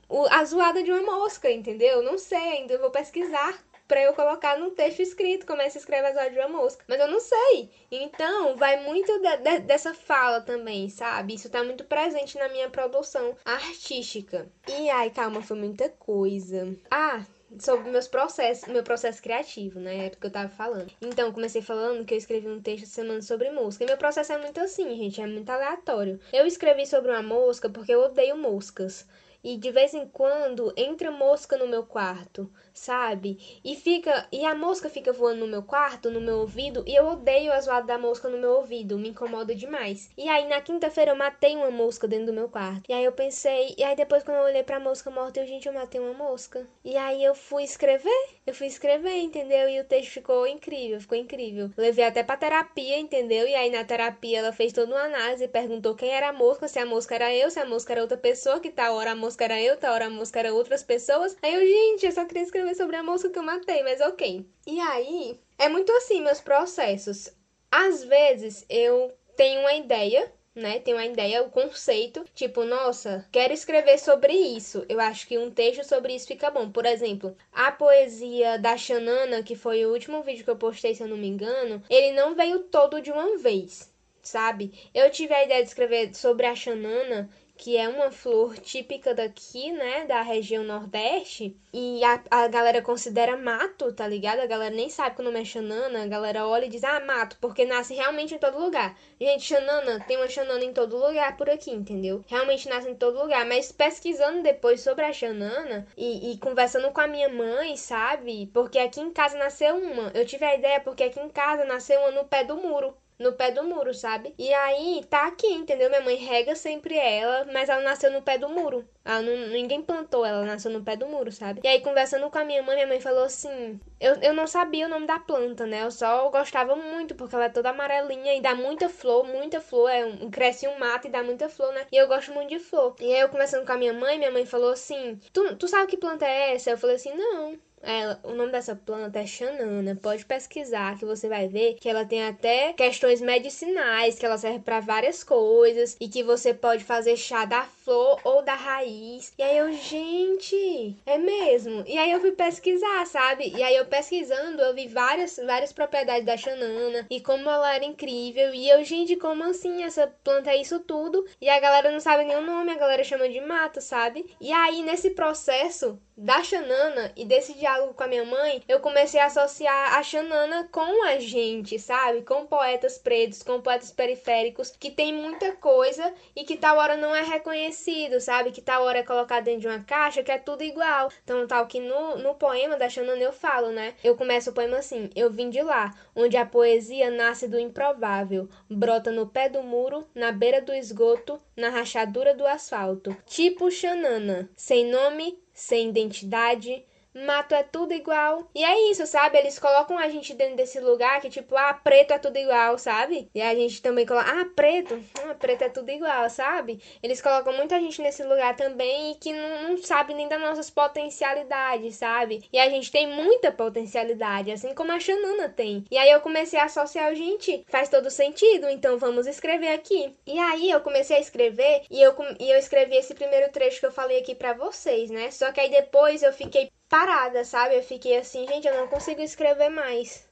um, 0.09 0.25
a 0.31 0.45
zoada 0.45 0.83
de 0.83 0.91
uma 0.91 1.03
mosca, 1.03 1.51
entendeu? 1.51 2.03
Não 2.03 2.19
sei 2.19 2.39
ainda, 2.39 2.75
eu 2.75 2.81
vou 2.81 2.91
pesquisar 2.91 3.63
para 3.91 4.05
eu 4.05 4.15
colocar 4.15 4.57
no 4.57 4.71
texto 4.71 5.01
escrito 5.01 5.45
como 5.45 5.61
é 5.61 5.65
que 5.65 5.73
se 5.73 5.79
escreve 5.79 6.07
as 6.07 6.17
horas 6.17 6.33
de 6.33 6.39
uma 6.39 6.49
mosca. 6.49 6.85
Mas 6.87 7.01
eu 7.01 7.09
não 7.09 7.19
sei. 7.19 7.69
Então, 7.91 8.55
vai 8.55 8.85
muito 8.85 9.11
de, 9.19 9.37
de, 9.39 9.59
dessa 9.67 9.93
fala 9.93 10.41
também, 10.41 10.89
sabe? 10.89 11.35
Isso 11.35 11.51
tá 11.51 11.65
muito 11.65 11.83
presente 11.83 12.39
na 12.39 12.49
minha 12.49 12.71
produção 12.71 13.37
artística. 13.45 14.47
E 14.69 14.89
ai, 14.91 15.11
calma, 15.11 15.43
foi 15.43 15.57
muita 15.57 15.89
coisa. 15.89 16.73
Ah, 16.89 17.25
sobre 17.59 17.91
meus 17.91 18.07
processos, 18.07 18.69
meu 18.69 18.85
processo 18.85 19.21
criativo, 19.21 19.81
né? 19.81 20.07
É 20.07 20.11
porque 20.11 20.29
eu 20.29 20.31
tava 20.31 20.49
falando. 20.49 20.93
Então, 21.03 21.33
comecei 21.33 21.61
falando 21.61 22.05
que 22.05 22.15
eu 22.15 22.19
escrevi 22.19 22.47
um 22.47 22.63
texto 22.63 22.85
essa 22.85 22.95
semana 22.95 23.21
sobre 23.23 23.51
mosca. 23.51 23.83
E 23.83 23.89
meu 23.89 23.97
processo 23.97 24.33
é 24.33 24.39
muito 24.39 24.61
assim, 24.61 24.89
gente, 24.97 25.21
é 25.21 25.27
muito 25.27 25.51
aleatório. 25.51 26.21
Eu 26.33 26.47
escrevi 26.47 26.87
sobre 26.87 27.11
uma 27.11 27.25
mosca 27.25 27.69
porque 27.69 27.93
eu 27.93 28.03
odeio 28.03 28.37
moscas. 28.37 29.05
E 29.43 29.57
de 29.57 29.71
vez 29.71 29.95
em 29.95 30.07
quando 30.07 30.73
entra 30.77 31.11
mosca 31.11 31.57
no 31.57 31.67
meu 31.67 31.85
quarto 31.85 32.51
sabe? 32.73 33.39
E 33.65 33.77
fica 33.77 34.27
e 34.33 34.45
a 34.45 34.55
mosca 34.55 34.89
fica 34.89 35.13
voando 35.13 35.41
no 35.41 35.47
meu 35.47 35.63
quarto, 35.63 36.11
no 36.11 36.21
meu 36.21 36.39
ouvido, 36.39 36.85
e 36.87 36.95
eu 36.95 37.07
odeio 37.07 37.53
a 37.53 37.61
zoada 37.61 37.87
da 37.87 37.99
mosca 37.99 38.29
no 38.29 38.39
meu 38.39 38.53
ouvido, 38.53 38.99
me 38.99 39.11
incomoda 39.11 39.55
demais. 39.55 40.11
E 40.17 40.29
aí 40.29 40.49
na 40.49 40.61
quinta-feira 40.61 41.11
eu 41.11 41.17
matei 41.17 41.57
uma 41.57 41.71
mosca 41.71 42.09
dentro 42.09 42.27
do 42.27 42.33
meu 42.33 42.49
quarto. 42.49 42.85
E 42.89 42.93
aí 42.93 43.05
eu 43.05 43.13
pensei, 43.13 43.75
e 43.77 43.85
aí 43.85 43.95
depois 43.95 44.23
quando 44.23 44.39
eu 44.39 44.45
olhei 44.45 44.63
pra 44.63 44.81
mosca 44.81 45.11
morta, 45.11 45.41
eu, 45.41 45.47
gente, 45.47 45.67
eu 45.67 45.73
matei 45.73 46.01
uma 46.01 46.15
mosca. 46.15 46.67
E 46.85 46.97
aí 46.97 47.23
eu 47.23 47.35
fui 47.35 47.65
escrever, 47.65 48.29
eu 48.47 48.55
fui 48.55 48.67
escrever, 48.67 49.19
entendeu? 49.19 49.69
E 49.69 49.81
o 49.81 49.85
texto 49.85 50.13
ficou 50.13 50.47
incrível, 50.47 51.01
ficou 51.01 51.19
incrível. 51.19 51.71
Levei 51.77 52.05
até 52.05 52.23
pra 52.23 52.37
terapia, 52.37 52.99
entendeu? 52.99 53.47
E 53.47 53.55
aí 53.55 53.71
na 53.71 53.85
terapia 53.85 54.39
ela 54.39 54.53
fez 54.53 54.73
toda 54.73 54.95
uma 54.95 55.05
análise, 55.05 55.47
perguntou 55.49 55.95
quem 55.95 56.11
era 56.11 56.29
a 56.29 56.33
mosca, 56.33 56.69
se 56.69 56.79
a 56.79 56.87
mosca 56.87 57.15
era 57.15 57.35
eu, 57.35 57.51
se 57.51 57.59
a 57.59 57.67
mosca 57.67 57.93
era 57.93 58.03
outra 58.03 58.17
pessoa, 58.17 58.61
que 58.61 58.71
tal 58.71 58.95
hora 58.95 59.13
a 59.13 59.15
mosca 59.15 59.30
era 59.39 59.61
eu, 59.61 59.77
tal 59.77 59.95
hora 59.95 60.07
a 60.07 60.11
mosca 60.11 60.39
era 60.41 60.55
outras 60.55 60.83
pessoas. 60.83 61.37
Aí 61.43 61.55
eu, 61.55 61.61
gente, 61.61 62.07
eu 62.07 62.13
só 62.13 62.25
queria 62.25 62.43
escrever 62.43 62.75
sobre 62.75 62.97
a 62.97 63.03
moça 63.03 63.29
que 63.29 63.39
eu 63.39 63.43
matei, 63.43 63.83
mas 63.83 64.01
ok. 64.01 64.47
E 64.67 64.81
aí, 64.81 65.39
é 65.59 65.69
muito 65.69 65.93
assim 65.93 66.21
meus 66.23 66.41
processos. 66.41 67.31
Às 67.71 68.03
vezes 68.05 68.65
eu 68.69 69.13
tenho 69.37 69.61
uma 69.61 69.75
ideia 69.75 70.33
né? 70.55 70.81
Tem 70.81 70.95
uma 70.95 71.07
ideia, 71.07 71.43
o 71.43 71.51
conceito, 71.51 72.25
tipo, 72.35 72.65
nossa, 72.65 73.27
quero 73.31 73.53
escrever 73.53 73.99
sobre 73.99 74.33
isso. 74.33 74.85
Eu 74.89 75.01
acho 75.01 75.27
que 75.27 75.39
um 75.39 75.51
texto 75.51 75.85
sobre 75.85 76.15
isso 76.15 76.27
fica 76.27 76.51
bom. 76.51 76.71
Por 76.71 76.85
exemplo, 76.87 77.37
a 77.53 77.71
poesia 77.71 78.59
da 78.59 78.77
Xanana, 78.77 79.43
que 79.43 79.55
foi 79.55 79.87
o 79.87 79.93
último 79.93 80.23
vídeo 80.23 80.45
que 80.45 80.51
eu 80.51 80.57
postei, 80.57 80.95
se 80.95 81.03
eu 81.03 81.09
não 81.09 81.17
me 81.17 81.29
engano, 81.29 81.83
ele 81.89 82.13
não 82.13 82.35
veio 82.35 82.61
todo 82.61 83.01
de 83.01 83.11
uma 83.11 83.39
vez 83.39 83.91
sabe? 84.23 84.73
Eu 84.95 85.11
tive 85.11 85.33
a 85.35 85.45
ideia 85.45 85.63
de 85.63 85.69
escrever 85.69 86.15
sobre 86.15 86.47
a 86.47 86.55
Xanana 86.55 87.31
que 87.61 87.77
é 87.77 87.87
uma 87.87 88.11
flor 88.11 88.57
típica 88.59 89.15
daqui, 89.15 89.71
né, 89.71 90.07
da 90.07 90.23
região 90.23 90.65
Nordeste, 90.65 91.55
e 91.71 92.03
a, 92.03 92.19
a 92.31 92.49
galera 92.49 92.81
considera 92.81 93.37
mato, 93.37 93.93
tá 93.93 94.09
ligado? 94.09 94.41
A 94.41 94.47
galera 94.47 94.75
nem 94.75 94.89
sabe 94.89 95.15
que 95.15 95.21
o 95.21 95.25
nome 95.25 95.43
é 95.43 95.45
xanana, 95.45 96.03
a 96.03 96.07
galera 96.07 96.47
olha 96.47 96.65
e 96.65 96.71
diz, 96.71 96.83
ah, 96.83 96.99
mato, 97.01 97.37
porque 97.39 97.67
nasce 97.67 97.93
realmente 97.93 98.35
em 98.35 98.39
todo 98.39 98.59
lugar. 98.59 98.97
Gente, 99.21 99.45
xanana, 99.45 100.03
tem 100.09 100.17
uma 100.17 100.27
xanana 100.27 100.65
em 100.65 100.73
todo 100.73 100.97
lugar 100.97 101.37
por 101.37 101.51
aqui, 101.51 101.71
entendeu? 101.71 102.25
Realmente 102.27 102.67
nasce 102.67 102.89
em 102.89 102.95
todo 102.95 103.21
lugar, 103.21 103.45
mas 103.45 103.71
pesquisando 103.71 104.43
depois 104.43 104.81
sobre 104.81 105.05
a 105.05 105.13
xanana 105.13 105.87
e, 105.99 106.33
e 106.33 106.39
conversando 106.39 106.91
com 106.93 107.01
a 107.03 107.07
minha 107.07 107.29
mãe, 107.29 107.77
sabe? 107.77 108.51
Porque 108.55 108.79
aqui 108.79 109.03
em 109.03 109.13
casa 109.13 109.37
nasceu 109.37 109.77
uma, 109.77 110.11
eu 110.15 110.25
tive 110.25 110.47
a 110.47 110.55
ideia 110.57 110.81
porque 110.81 111.05
aqui 111.05 111.21
em 111.21 111.29
casa 111.29 111.67
nasceu 111.67 112.01
uma 112.01 112.11
no 112.11 112.25
pé 112.25 112.43
do 112.43 112.57
muro 112.57 112.95
no 113.21 113.35
pé 113.35 113.51
do 113.53 113.63
muro, 113.63 113.93
sabe? 113.93 114.35
E 114.39 114.53
aí 114.53 115.05
tá 115.09 115.27
aqui, 115.27 115.47
entendeu? 115.47 115.91
Minha 115.91 116.01
mãe 116.01 116.17
rega 116.17 116.57
sempre 116.57 116.97
ela, 116.97 117.47
mas 117.53 117.69
ela 117.69 117.83
nasceu 117.83 118.11
no 118.11 118.23
pé 118.23 118.39
do 118.39 118.49
muro. 118.49 118.89
Ela 119.05 119.21
não, 119.21 119.49
ninguém 119.49 119.83
plantou, 119.83 120.25
ela 120.25 120.45
nasceu 120.45 120.71
no 120.71 120.83
pé 120.83 120.97
do 120.97 121.07
muro, 121.07 121.31
sabe? 121.31 121.61
E 121.63 121.69
aí, 121.69 121.81
conversando 121.81 122.31
com 122.31 122.39
a 122.39 122.45
minha 122.45 122.63
mãe, 122.63 122.77
minha 122.77 122.87
mãe 122.87 123.01
falou 123.01 123.25
assim: 123.25 123.79
eu, 124.01 124.15
eu 124.23 124.33
não 124.33 124.47
sabia 124.47 124.87
o 124.87 124.89
nome 124.89 125.07
da 125.07 125.19
planta, 125.19 125.67
né? 125.67 125.85
Eu 125.85 125.91
só 125.91 126.31
gostava 126.31 126.75
muito, 126.75 127.15
porque 127.15 127.35
ela 127.35 127.45
é 127.45 127.49
toda 127.51 127.71
amarelinha 127.71 128.35
e 128.35 128.41
dá 128.41 128.55
muita 128.55 128.89
flor, 128.89 129.25
muita 129.27 129.61
flor. 129.61 129.91
É 129.91 130.05
um, 130.07 130.31
cresce 130.31 130.67
um 130.67 130.79
mato 130.79 131.07
e 131.07 131.11
dá 131.11 131.23
muita 131.23 131.49
flor, 131.49 131.73
né? 131.75 131.87
E 131.93 131.97
eu 131.97 132.09
gosto 132.09 132.33
muito 132.33 132.49
de 132.49 132.59
flor. 132.59 132.97
E 133.01 133.13
aí, 133.13 133.21
eu 133.21 133.29
conversando 133.29 133.67
com 133.67 133.73
a 133.73 133.77
minha 133.77 133.93
mãe, 133.93 134.19
minha 134.19 134.31
mãe 134.31 134.47
falou 134.47 134.73
assim: 134.73 135.21
Tu, 135.33 135.57
tu 135.57 135.69
sabe 135.69 135.87
que 135.87 135.97
planta 135.99 136.27
é 136.27 136.55
essa? 136.55 136.71
Eu 136.71 136.79
falei 136.79 136.97
assim: 136.97 137.15
Não. 137.15 137.59
É, 137.83 138.17
o 138.25 138.35
nome 138.35 138.53
dessa 138.53 138.77
planta 138.77 139.19
é 139.19 139.27
xanana. 139.27 139.99
Pode 140.01 140.25
pesquisar 140.25 140.99
que 140.99 141.05
você 141.05 141.29
vai 141.29 141.49
ver 141.49 141.75
que 141.75 141.89
ela 141.89 142.05
tem 142.05 142.25
até 142.25 142.73
questões 142.73 143.21
medicinais, 143.21 144.19
que 144.19 144.27
ela 144.27 144.39
serve 144.39 144.61
para 144.61 144.81
várias 144.81 145.25
coisas 145.25 145.97
e 146.01 146.09
que 146.09 146.23
você 146.23 146.53
pode 146.53 146.85
fazer 146.85 147.17
chá 147.17 147.45
da 147.45 147.63
flor 147.63 148.21
ou 148.25 148.43
da 148.43 148.55
raiz. 148.55 149.33
E 149.39 149.43
aí 149.43 149.57
eu, 149.57 149.73
gente, 149.73 150.97
é 151.07 151.17
mesmo. 151.19 151.83
E 151.87 151.97
aí 151.97 152.11
eu 152.13 152.21
fui 152.21 152.33
pesquisar, 152.33 153.07
sabe? 153.07 153.53
E 153.57 153.63
aí 153.63 153.77
eu 153.77 153.87
pesquisando, 153.87 154.61
eu 154.61 154.75
vi 154.75 154.87
várias 154.89 155.37
várias 155.37 155.73
propriedades 155.73 156.27
da 156.27 156.37
xanana 156.37 157.07
e 157.11 157.21
como 157.21 157.49
ela 157.49 157.75
era 157.75 157.85
incrível. 157.85 158.55
E 158.55 158.69
eu, 158.69 158.85
gente, 158.85 159.17
como 159.17 159.45
assim 159.45 159.83
essa 159.83 160.07
planta 160.23 160.51
é 160.51 160.61
isso 160.61 160.81
tudo? 160.81 161.27
E 161.41 161.49
a 161.49 161.59
galera 161.59 161.91
não 161.91 162.01
sabe 162.01 162.25
nem 162.25 162.37
o 162.37 162.43
nome, 162.43 162.73
a 162.73 162.79
galera 162.79 163.05
chama 163.05 163.29
de 163.29 163.41
mato, 163.41 163.81
sabe? 163.81 164.27
E 164.41 164.53
aí 164.53 164.83
nesse 164.83 165.11
processo 165.11 165.99
da 166.21 166.43
Xanana 166.43 167.13
e 167.17 167.25
desse 167.25 167.55
diálogo 167.55 167.95
com 167.95 168.03
a 168.03 168.07
minha 168.07 168.27
mãe, 168.27 168.63
eu 168.69 168.79
comecei 168.79 169.19
a 169.19 169.25
associar 169.25 169.95
a 169.95 170.03
Xanana 170.03 170.69
com 170.71 171.07
a 171.07 171.19
gente, 171.19 171.79
sabe? 171.79 172.21
Com 172.21 172.47
poetas 172.47 172.99
pretos, 172.99 173.43
com 173.43 173.63
poetas 173.63 173.91
periféricos, 173.91 174.71
que 174.79 174.91
tem 174.91 175.15
muita 175.15 175.53
coisa 175.53 176.13
e 176.37 176.45
que 176.45 176.59
tal 176.59 176.77
hora 176.77 176.95
não 176.95 177.17
é 177.17 177.23
reconhecido, 177.23 178.21
sabe? 178.21 178.51
Que 178.51 178.61
tal 178.61 178.85
hora 178.85 178.99
é 178.99 179.03
colocado 179.03 179.45
dentro 179.45 179.63
de 179.63 179.69
uma 179.69 179.83
caixa 179.83 180.23
que 180.23 180.31
é 180.31 180.37
tudo 180.37 180.63
igual. 180.63 181.11
Então, 181.25 181.47
tal 181.47 181.67
que 181.67 181.81
no, 181.81 182.19
no 182.19 182.35
poema 182.35 182.77
da 182.77 182.91
Xanana 182.91 183.23
eu 183.23 183.33
falo, 183.33 183.71
né? 183.71 183.95
Eu 184.05 184.15
começo 184.15 184.51
o 184.51 184.53
poema 184.53 184.77
assim: 184.77 185.09
Eu 185.17 185.31
vim 185.31 185.49
de 185.49 185.63
lá, 185.63 185.95
onde 186.15 186.37
a 186.37 186.45
poesia 186.45 187.11
nasce 187.11 187.49
do 187.49 187.59
improvável, 187.59 188.47
brota 188.69 189.11
no 189.11 189.27
pé 189.27 189.49
do 189.49 189.63
muro, 189.63 190.07
na 190.15 190.31
beira 190.31 190.61
do 190.61 190.75
esgoto, 190.75 191.41
na 191.57 191.71
rachadura 191.71 192.35
do 192.35 192.47
asfalto. 192.47 193.17
Tipo 193.25 193.71
Xanana, 193.71 194.51
sem 194.55 194.85
nome, 194.85 195.40
sem 195.61 195.91
identidade, 195.91 196.85
mato 197.15 197.55
é 197.55 197.63
tudo 197.63 197.93
igual. 197.93 198.49
E 198.55 198.65
é 198.65 198.91
isso, 198.91 199.07
sabe? 199.07 199.39
Eles 199.39 199.59
colocam 199.59 199.99
a 199.99 200.09
gente 200.09 200.35
dentro 200.35 200.57
desse 200.57 200.81
lugar 200.81 201.21
que, 201.21 201.31
tipo, 201.31 201.57
ah, 201.57 201.75
preto 201.75 202.13
é 202.13 202.19
tudo 202.19 202.37
igual, 202.37 202.79
sabe? 202.79 203.31
E 203.35 203.43
a 203.43 203.55
gente 203.55 203.83
também 203.83 204.07
coloca, 204.07 204.31
ah, 204.31 204.45
preto, 204.55 205.01
ah, 205.25 205.35
preto 205.35 205.63
é 205.63 205.69
tudo 205.69 205.91
igual, 205.91 206.29
sabe? 206.31 206.81
Eles 207.03 207.21
colocam 207.21 207.53
muita 207.53 207.81
gente 207.81 208.01
nesse 208.01 208.23
lugar 208.23 208.57
também 208.57 209.13
e 209.13 209.15
que 209.17 209.33
não, 209.33 209.69
não 209.69 209.77
sabe 209.79 210.15
nem 210.15 210.29
das 210.29 210.41
nossas 210.41 210.71
potencialidades, 210.71 211.97
sabe? 211.97 212.49
E 212.53 212.59
a 212.59 212.69
gente 212.69 212.91
tem 212.91 213.07
muita 213.07 213.53
potencialidade, 213.53 214.51
assim 214.51 214.75
como 214.75 214.93
a 214.93 215.01
Xanana 215.01 215.49
tem. 215.49 215.85
E 215.91 215.99
aí 215.99 216.11
eu 216.11 216.21
comecei 216.21 216.59
a 216.59 216.65
associar, 216.65 217.15
gente, 217.15 217.65
faz 217.69 217.89
todo 217.89 218.11
sentido, 218.11 218.69
então 218.69 218.99
vamos 218.99 219.27
escrever 219.27 219.73
aqui. 219.73 220.15
E 220.27 220.39
aí 220.39 220.71
eu 220.71 220.81
comecei 220.81 221.17
a 221.17 221.21
escrever 221.21 221.83
e 221.91 222.01
eu, 222.01 222.15
e 222.39 222.51
eu 222.51 222.59
escrevi 222.59 222.97
esse 222.97 223.15
primeiro 223.15 223.51
trecho 223.53 223.81
que 223.81 223.87
eu 223.87 223.93
falei 223.93 224.19
aqui 224.19 224.35
para 224.35 224.53
vocês, 224.53 225.11
né? 225.11 225.31
Só 225.31 225.53
que 225.53 225.61
aí 225.61 225.71
depois 225.71 226.23
eu 226.23 226.33
fiquei 226.33 226.71
parada, 227.01 227.45
sabe? 227.45 227.77
Eu 227.77 227.83
fiquei 227.83 228.19
assim, 228.19 228.47
gente, 228.47 228.67
eu 228.69 228.77
não 228.77 228.87
consigo 228.87 229.23
escrever 229.23 229.71
mais. 229.71 230.29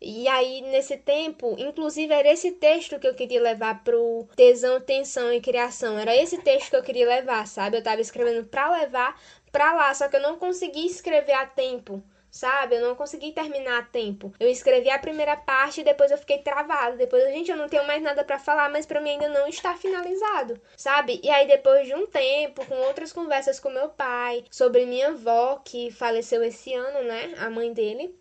E 0.00 0.28
aí, 0.28 0.60
nesse 0.60 0.96
tempo, 0.96 1.56
inclusive 1.58 2.12
era 2.12 2.30
esse 2.30 2.52
texto 2.52 3.00
que 3.00 3.08
eu 3.08 3.14
queria 3.14 3.40
levar 3.40 3.82
pro 3.82 4.28
tesão, 4.36 4.80
tensão 4.80 5.32
e 5.32 5.40
criação. 5.40 5.98
Era 5.98 6.14
esse 6.14 6.38
texto 6.38 6.70
que 6.70 6.76
eu 6.76 6.82
queria 6.82 7.06
levar, 7.06 7.46
sabe? 7.48 7.78
Eu 7.78 7.82
tava 7.82 8.00
escrevendo 8.00 8.44
pra 8.46 8.70
levar 8.70 9.20
pra 9.50 9.72
lá, 9.72 9.92
só 9.94 10.08
que 10.08 10.16
eu 10.16 10.22
não 10.22 10.38
consegui 10.38 10.86
escrever 10.86 11.32
a 11.32 11.46
tempo 11.46 12.02
sabe? 12.34 12.74
Eu 12.74 12.80
não 12.80 12.96
consegui 12.96 13.30
terminar 13.30 13.78
a 13.78 13.82
tempo. 13.82 14.34
Eu 14.40 14.48
escrevi 14.48 14.90
a 14.90 14.98
primeira 14.98 15.36
parte 15.36 15.80
e 15.80 15.84
depois 15.84 16.10
eu 16.10 16.18
fiquei 16.18 16.38
travado. 16.38 16.96
Depois, 16.96 17.22
gente, 17.32 17.50
eu 17.50 17.56
não 17.56 17.68
tenho 17.68 17.86
mais 17.86 18.02
nada 18.02 18.24
para 18.24 18.40
falar, 18.40 18.68
mas 18.68 18.84
para 18.84 19.00
mim 19.00 19.10
ainda 19.10 19.28
não 19.28 19.46
está 19.46 19.76
finalizado, 19.76 20.60
sabe? 20.76 21.20
E 21.22 21.30
aí 21.30 21.46
depois 21.46 21.86
de 21.86 21.94
um 21.94 22.08
tempo, 22.08 22.66
com 22.66 22.74
outras 22.74 23.12
conversas 23.12 23.60
com 23.60 23.70
meu 23.70 23.88
pai, 23.88 24.44
sobre 24.50 24.84
minha 24.84 25.08
avó 25.08 25.62
que 25.64 25.92
faleceu 25.92 26.42
esse 26.42 26.74
ano, 26.74 27.06
né? 27.06 27.34
A 27.38 27.48
mãe 27.48 27.72
dele, 27.72 28.18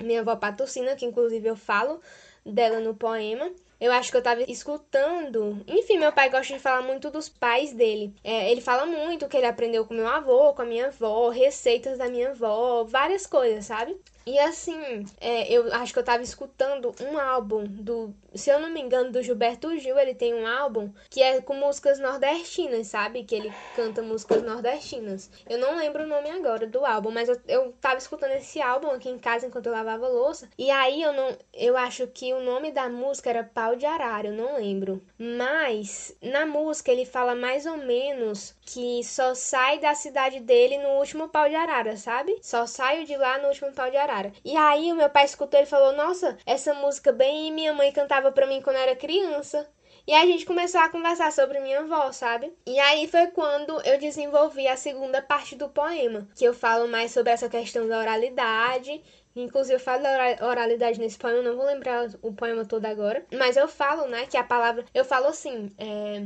minha 0.00 0.22
avó 0.22 0.34
Patrocina, 0.34 0.96
que 0.96 1.06
inclusive 1.06 1.48
eu 1.48 1.56
falo 1.56 2.00
dela 2.44 2.80
no 2.80 2.96
poema. 2.96 3.52
Eu 3.80 3.92
acho 3.92 4.10
que 4.10 4.16
eu 4.16 4.22
tava 4.22 4.42
escutando. 4.42 5.64
Enfim, 5.66 5.98
meu 5.98 6.12
pai 6.12 6.28
gosta 6.28 6.52
de 6.54 6.60
falar 6.60 6.82
muito 6.82 7.10
dos 7.10 7.28
pais 7.28 7.72
dele. 7.72 8.14
É, 8.22 8.50
ele 8.50 8.60
fala 8.60 8.84
muito 8.84 9.26
que 9.26 9.36
ele 9.36 9.46
aprendeu 9.46 9.86
com 9.86 9.94
meu 9.94 10.06
avô, 10.06 10.52
com 10.52 10.62
a 10.62 10.66
minha 10.66 10.88
avó, 10.88 11.30
receitas 11.30 11.96
da 11.98 12.08
minha 12.08 12.30
avó, 12.30 12.84
várias 12.84 13.26
coisas, 13.26 13.64
sabe? 13.64 13.96
E 14.26 14.38
assim, 14.38 15.04
é, 15.20 15.50
eu 15.52 15.72
acho 15.72 15.92
que 15.92 15.98
eu 15.98 16.04
tava 16.04 16.22
escutando 16.22 16.94
um 17.00 17.18
álbum 17.18 17.64
do, 17.64 18.14
se 18.34 18.50
eu 18.50 18.60
não 18.60 18.70
me 18.70 18.80
engano, 18.80 19.10
do 19.10 19.22
Gilberto 19.22 19.76
Gil, 19.78 19.98
ele 19.98 20.14
tem 20.14 20.34
um 20.34 20.46
álbum 20.46 20.92
que 21.08 21.22
é 21.22 21.40
com 21.40 21.54
músicas 21.54 21.98
nordestinas, 21.98 22.88
sabe? 22.88 23.24
Que 23.24 23.34
ele 23.34 23.50
canta 23.74 24.02
músicas 24.02 24.42
nordestinas. 24.42 25.30
Eu 25.48 25.58
não 25.58 25.76
lembro 25.76 26.04
o 26.04 26.06
nome 26.06 26.30
agora 26.30 26.66
do 26.66 26.84
álbum, 26.84 27.10
mas 27.10 27.28
eu, 27.28 27.40
eu 27.48 27.74
tava 27.80 27.96
escutando 27.96 28.32
esse 28.32 28.60
álbum 28.60 28.90
aqui 28.90 29.08
em 29.08 29.18
casa 29.18 29.46
enquanto 29.46 29.66
eu 29.66 29.72
lavava 29.72 30.06
louça. 30.06 30.48
E 30.58 30.70
aí 30.70 31.02
eu 31.02 31.12
não, 31.12 31.36
eu 31.54 31.76
acho 31.76 32.06
que 32.08 32.32
o 32.32 32.40
nome 32.40 32.70
da 32.70 32.88
música 32.88 33.30
era 33.30 33.42
Pau 33.42 33.74
de 33.74 33.86
Arara, 33.86 34.28
eu 34.28 34.34
não 34.34 34.56
lembro. 34.56 35.02
Mas 35.18 36.14
na 36.22 36.44
música 36.44 36.92
ele 36.92 37.06
fala 37.06 37.34
mais 37.34 37.64
ou 37.66 37.78
menos 37.78 38.54
que 38.62 39.02
só 39.02 39.34
sai 39.34 39.78
da 39.78 39.94
cidade 39.94 40.40
dele 40.40 40.78
no 40.78 40.90
último 40.98 41.28
pau 41.28 41.48
de 41.48 41.56
arara, 41.56 41.96
sabe? 41.96 42.38
Só 42.40 42.66
saio 42.66 43.04
de 43.04 43.16
lá 43.16 43.38
no 43.38 43.48
último 43.48 43.72
pau 43.72 43.90
de 43.90 43.96
arara. 43.96 44.09
E 44.44 44.56
aí 44.56 44.92
o 44.92 44.96
meu 44.96 45.08
pai 45.08 45.24
escutou 45.24 45.60
e 45.60 45.66
falou: 45.66 45.92
Nossa, 45.92 46.36
essa 46.44 46.74
música 46.74 47.12
bem 47.12 47.52
minha 47.52 47.72
mãe 47.72 47.92
cantava 47.92 48.32
pra 48.32 48.46
mim 48.46 48.60
quando 48.60 48.76
era 48.76 48.96
criança. 48.96 49.68
E 50.06 50.14
a 50.14 50.26
gente 50.26 50.44
começou 50.44 50.80
a 50.80 50.88
conversar 50.88 51.30
sobre 51.30 51.60
minha 51.60 51.80
avó, 51.80 52.10
sabe? 52.10 52.52
E 52.66 52.78
aí 52.80 53.06
foi 53.06 53.28
quando 53.28 53.80
eu 53.82 53.98
desenvolvi 53.98 54.66
a 54.66 54.76
segunda 54.76 55.22
parte 55.22 55.54
do 55.54 55.68
poema, 55.68 56.26
que 56.34 56.44
eu 56.44 56.54
falo 56.54 56.88
mais 56.88 57.12
sobre 57.12 57.32
essa 57.32 57.48
questão 57.48 57.86
da 57.86 57.98
oralidade. 57.98 59.02
Inclusive, 59.36 59.76
eu 59.76 59.80
falo 59.80 60.02
da 60.02 60.48
oralidade 60.48 60.98
nesse 60.98 61.16
poema, 61.16 61.42
não 61.42 61.56
vou 61.56 61.64
lembrar 61.64 62.08
o 62.22 62.32
poema 62.32 62.64
todo 62.64 62.84
agora. 62.86 63.24
Mas 63.32 63.56
eu 63.56 63.68
falo, 63.68 64.08
né, 64.08 64.26
que 64.26 64.36
a 64.36 64.42
palavra. 64.42 64.84
Eu 64.92 65.04
falo 65.04 65.28
assim, 65.28 65.70
é 65.78 66.24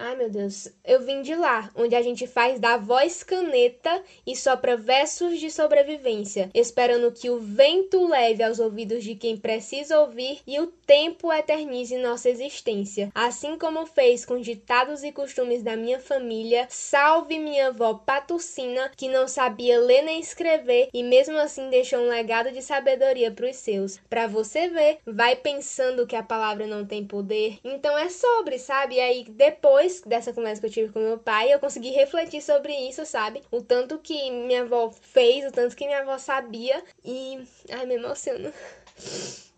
Ai, 0.00 0.14
meu 0.14 0.30
Deus. 0.30 0.68
Eu 0.84 1.00
vim 1.00 1.22
de 1.22 1.34
lá, 1.34 1.72
onde 1.74 1.96
a 1.96 2.00
gente 2.00 2.24
faz 2.24 2.60
da 2.60 2.76
voz 2.76 3.24
caneta 3.24 4.00
e 4.24 4.36
sopra 4.36 4.76
versos 4.76 5.40
de 5.40 5.50
sobrevivência, 5.50 6.50
esperando 6.54 7.10
que 7.10 7.28
o 7.28 7.40
vento 7.40 8.06
leve 8.06 8.40
aos 8.44 8.60
ouvidos 8.60 9.02
de 9.02 9.16
quem 9.16 9.36
precisa 9.36 9.98
ouvir 9.98 10.38
e 10.46 10.60
o 10.60 10.68
tempo 10.68 11.32
eternize 11.32 11.96
nossa 11.98 12.30
existência. 12.30 13.10
Assim 13.12 13.58
como 13.58 13.86
fez 13.86 14.24
com 14.24 14.40
ditados 14.40 15.02
e 15.02 15.10
costumes 15.10 15.64
da 15.64 15.76
minha 15.76 15.98
família, 15.98 16.68
salve 16.70 17.36
minha 17.36 17.66
avó 17.66 17.94
Patucina, 17.94 18.92
que 18.96 19.08
não 19.08 19.26
sabia 19.26 19.80
ler 19.80 20.02
nem 20.02 20.20
escrever 20.20 20.90
e 20.94 21.02
mesmo 21.02 21.36
assim 21.38 21.68
deixou 21.70 21.98
um 21.98 22.08
legado 22.08 22.52
de 22.52 22.62
sabedoria 22.62 23.32
para 23.32 23.50
os 23.50 23.56
seus. 23.56 23.98
Para 24.08 24.28
você 24.28 24.68
ver, 24.68 24.98
vai 25.04 25.34
pensando 25.34 26.06
que 26.06 26.14
a 26.14 26.22
palavra 26.22 26.68
não 26.68 26.86
tem 26.86 27.04
poder. 27.04 27.58
Então 27.64 27.98
é 27.98 28.08
sobre, 28.08 28.60
sabe? 28.60 28.94
E 28.94 29.00
aí 29.00 29.24
depois 29.28 29.87
depois 29.88 30.00
dessa 30.02 30.32
conversa 30.32 30.60
que 30.60 30.66
eu 30.66 30.70
tive 30.70 30.92
com 30.92 31.00
meu 31.00 31.18
pai, 31.18 31.52
eu 31.52 31.58
consegui 31.58 31.90
refletir 31.90 32.42
sobre 32.42 32.72
isso, 32.88 33.04
sabe? 33.06 33.42
O 33.50 33.62
tanto 33.62 33.98
que 33.98 34.30
minha 34.30 34.62
avó 34.62 34.90
fez, 34.90 35.46
o 35.46 35.52
tanto 35.52 35.74
que 35.74 35.86
minha 35.86 36.00
avó 36.00 36.18
sabia. 36.18 36.82
E. 37.04 37.42
Ai, 37.70 37.86
me 37.86 37.94
emociono. 37.94 38.52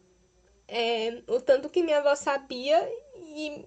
É, 0.73 1.21
o 1.27 1.41
tanto 1.41 1.69
que 1.69 1.83
minha 1.83 1.99
avó 1.99 2.15
sabia 2.15 2.89
e 3.17 3.65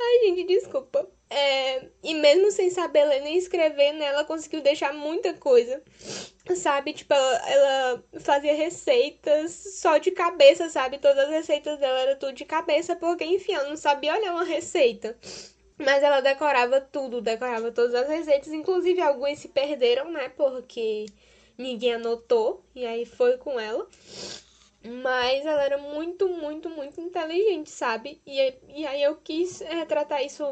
Ai, 0.00 0.18
gente, 0.26 0.44
desculpa. 0.46 1.08
É, 1.34 1.88
e 2.02 2.14
mesmo 2.14 2.50
sem 2.50 2.68
saber 2.68 3.06
ler 3.06 3.22
nem 3.22 3.38
escrever, 3.38 3.92
né, 3.94 4.04
ela 4.04 4.22
conseguiu 4.22 4.60
deixar 4.60 4.92
muita 4.92 5.32
coisa. 5.32 5.82
Sabe? 6.54 6.92
Tipo, 6.92 7.14
ela, 7.14 7.50
ela, 7.50 8.04
fazia 8.20 8.54
receitas 8.54 9.52
só 9.80 9.96
de 9.96 10.10
cabeça, 10.10 10.68
sabe? 10.68 10.98
Todas 10.98 11.24
as 11.24 11.30
receitas 11.30 11.78
dela 11.78 12.00
eram 12.00 12.18
tudo 12.18 12.34
de 12.34 12.44
cabeça, 12.44 12.94
porque, 12.96 13.24
enfim, 13.24 13.54
ela 13.54 13.68
não 13.68 13.76
sabia 13.76 14.14
olhar 14.14 14.32
uma 14.34 14.44
receita. 14.44 15.16
Mas 15.78 16.02
ela 16.02 16.20
decorava 16.20 16.80
tudo, 16.80 17.22
decorava 17.22 17.72
todas 17.72 17.94
as 17.94 18.08
receitas, 18.08 18.52
inclusive 18.52 19.00
algumas 19.00 19.38
se 19.38 19.48
perderam, 19.48 20.10
né? 20.10 20.28
Porque 20.28 21.06
ninguém 21.56 21.94
anotou, 21.94 22.62
e 22.74 22.84
aí 22.84 23.06
foi 23.06 23.38
com 23.38 23.58
ela. 23.58 23.88
Mas 24.84 25.46
ela 25.46 25.64
era 25.64 25.78
muito, 25.78 26.28
muito, 26.28 26.68
muito 26.68 27.00
inteligente, 27.00 27.70
sabe? 27.70 28.20
E, 28.26 28.54
e 28.68 28.86
aí 28.86 29.02
eu 29.02 29.16
quis 29.16 29.60
retratar 29.60 30.22
isso 30.24 30.44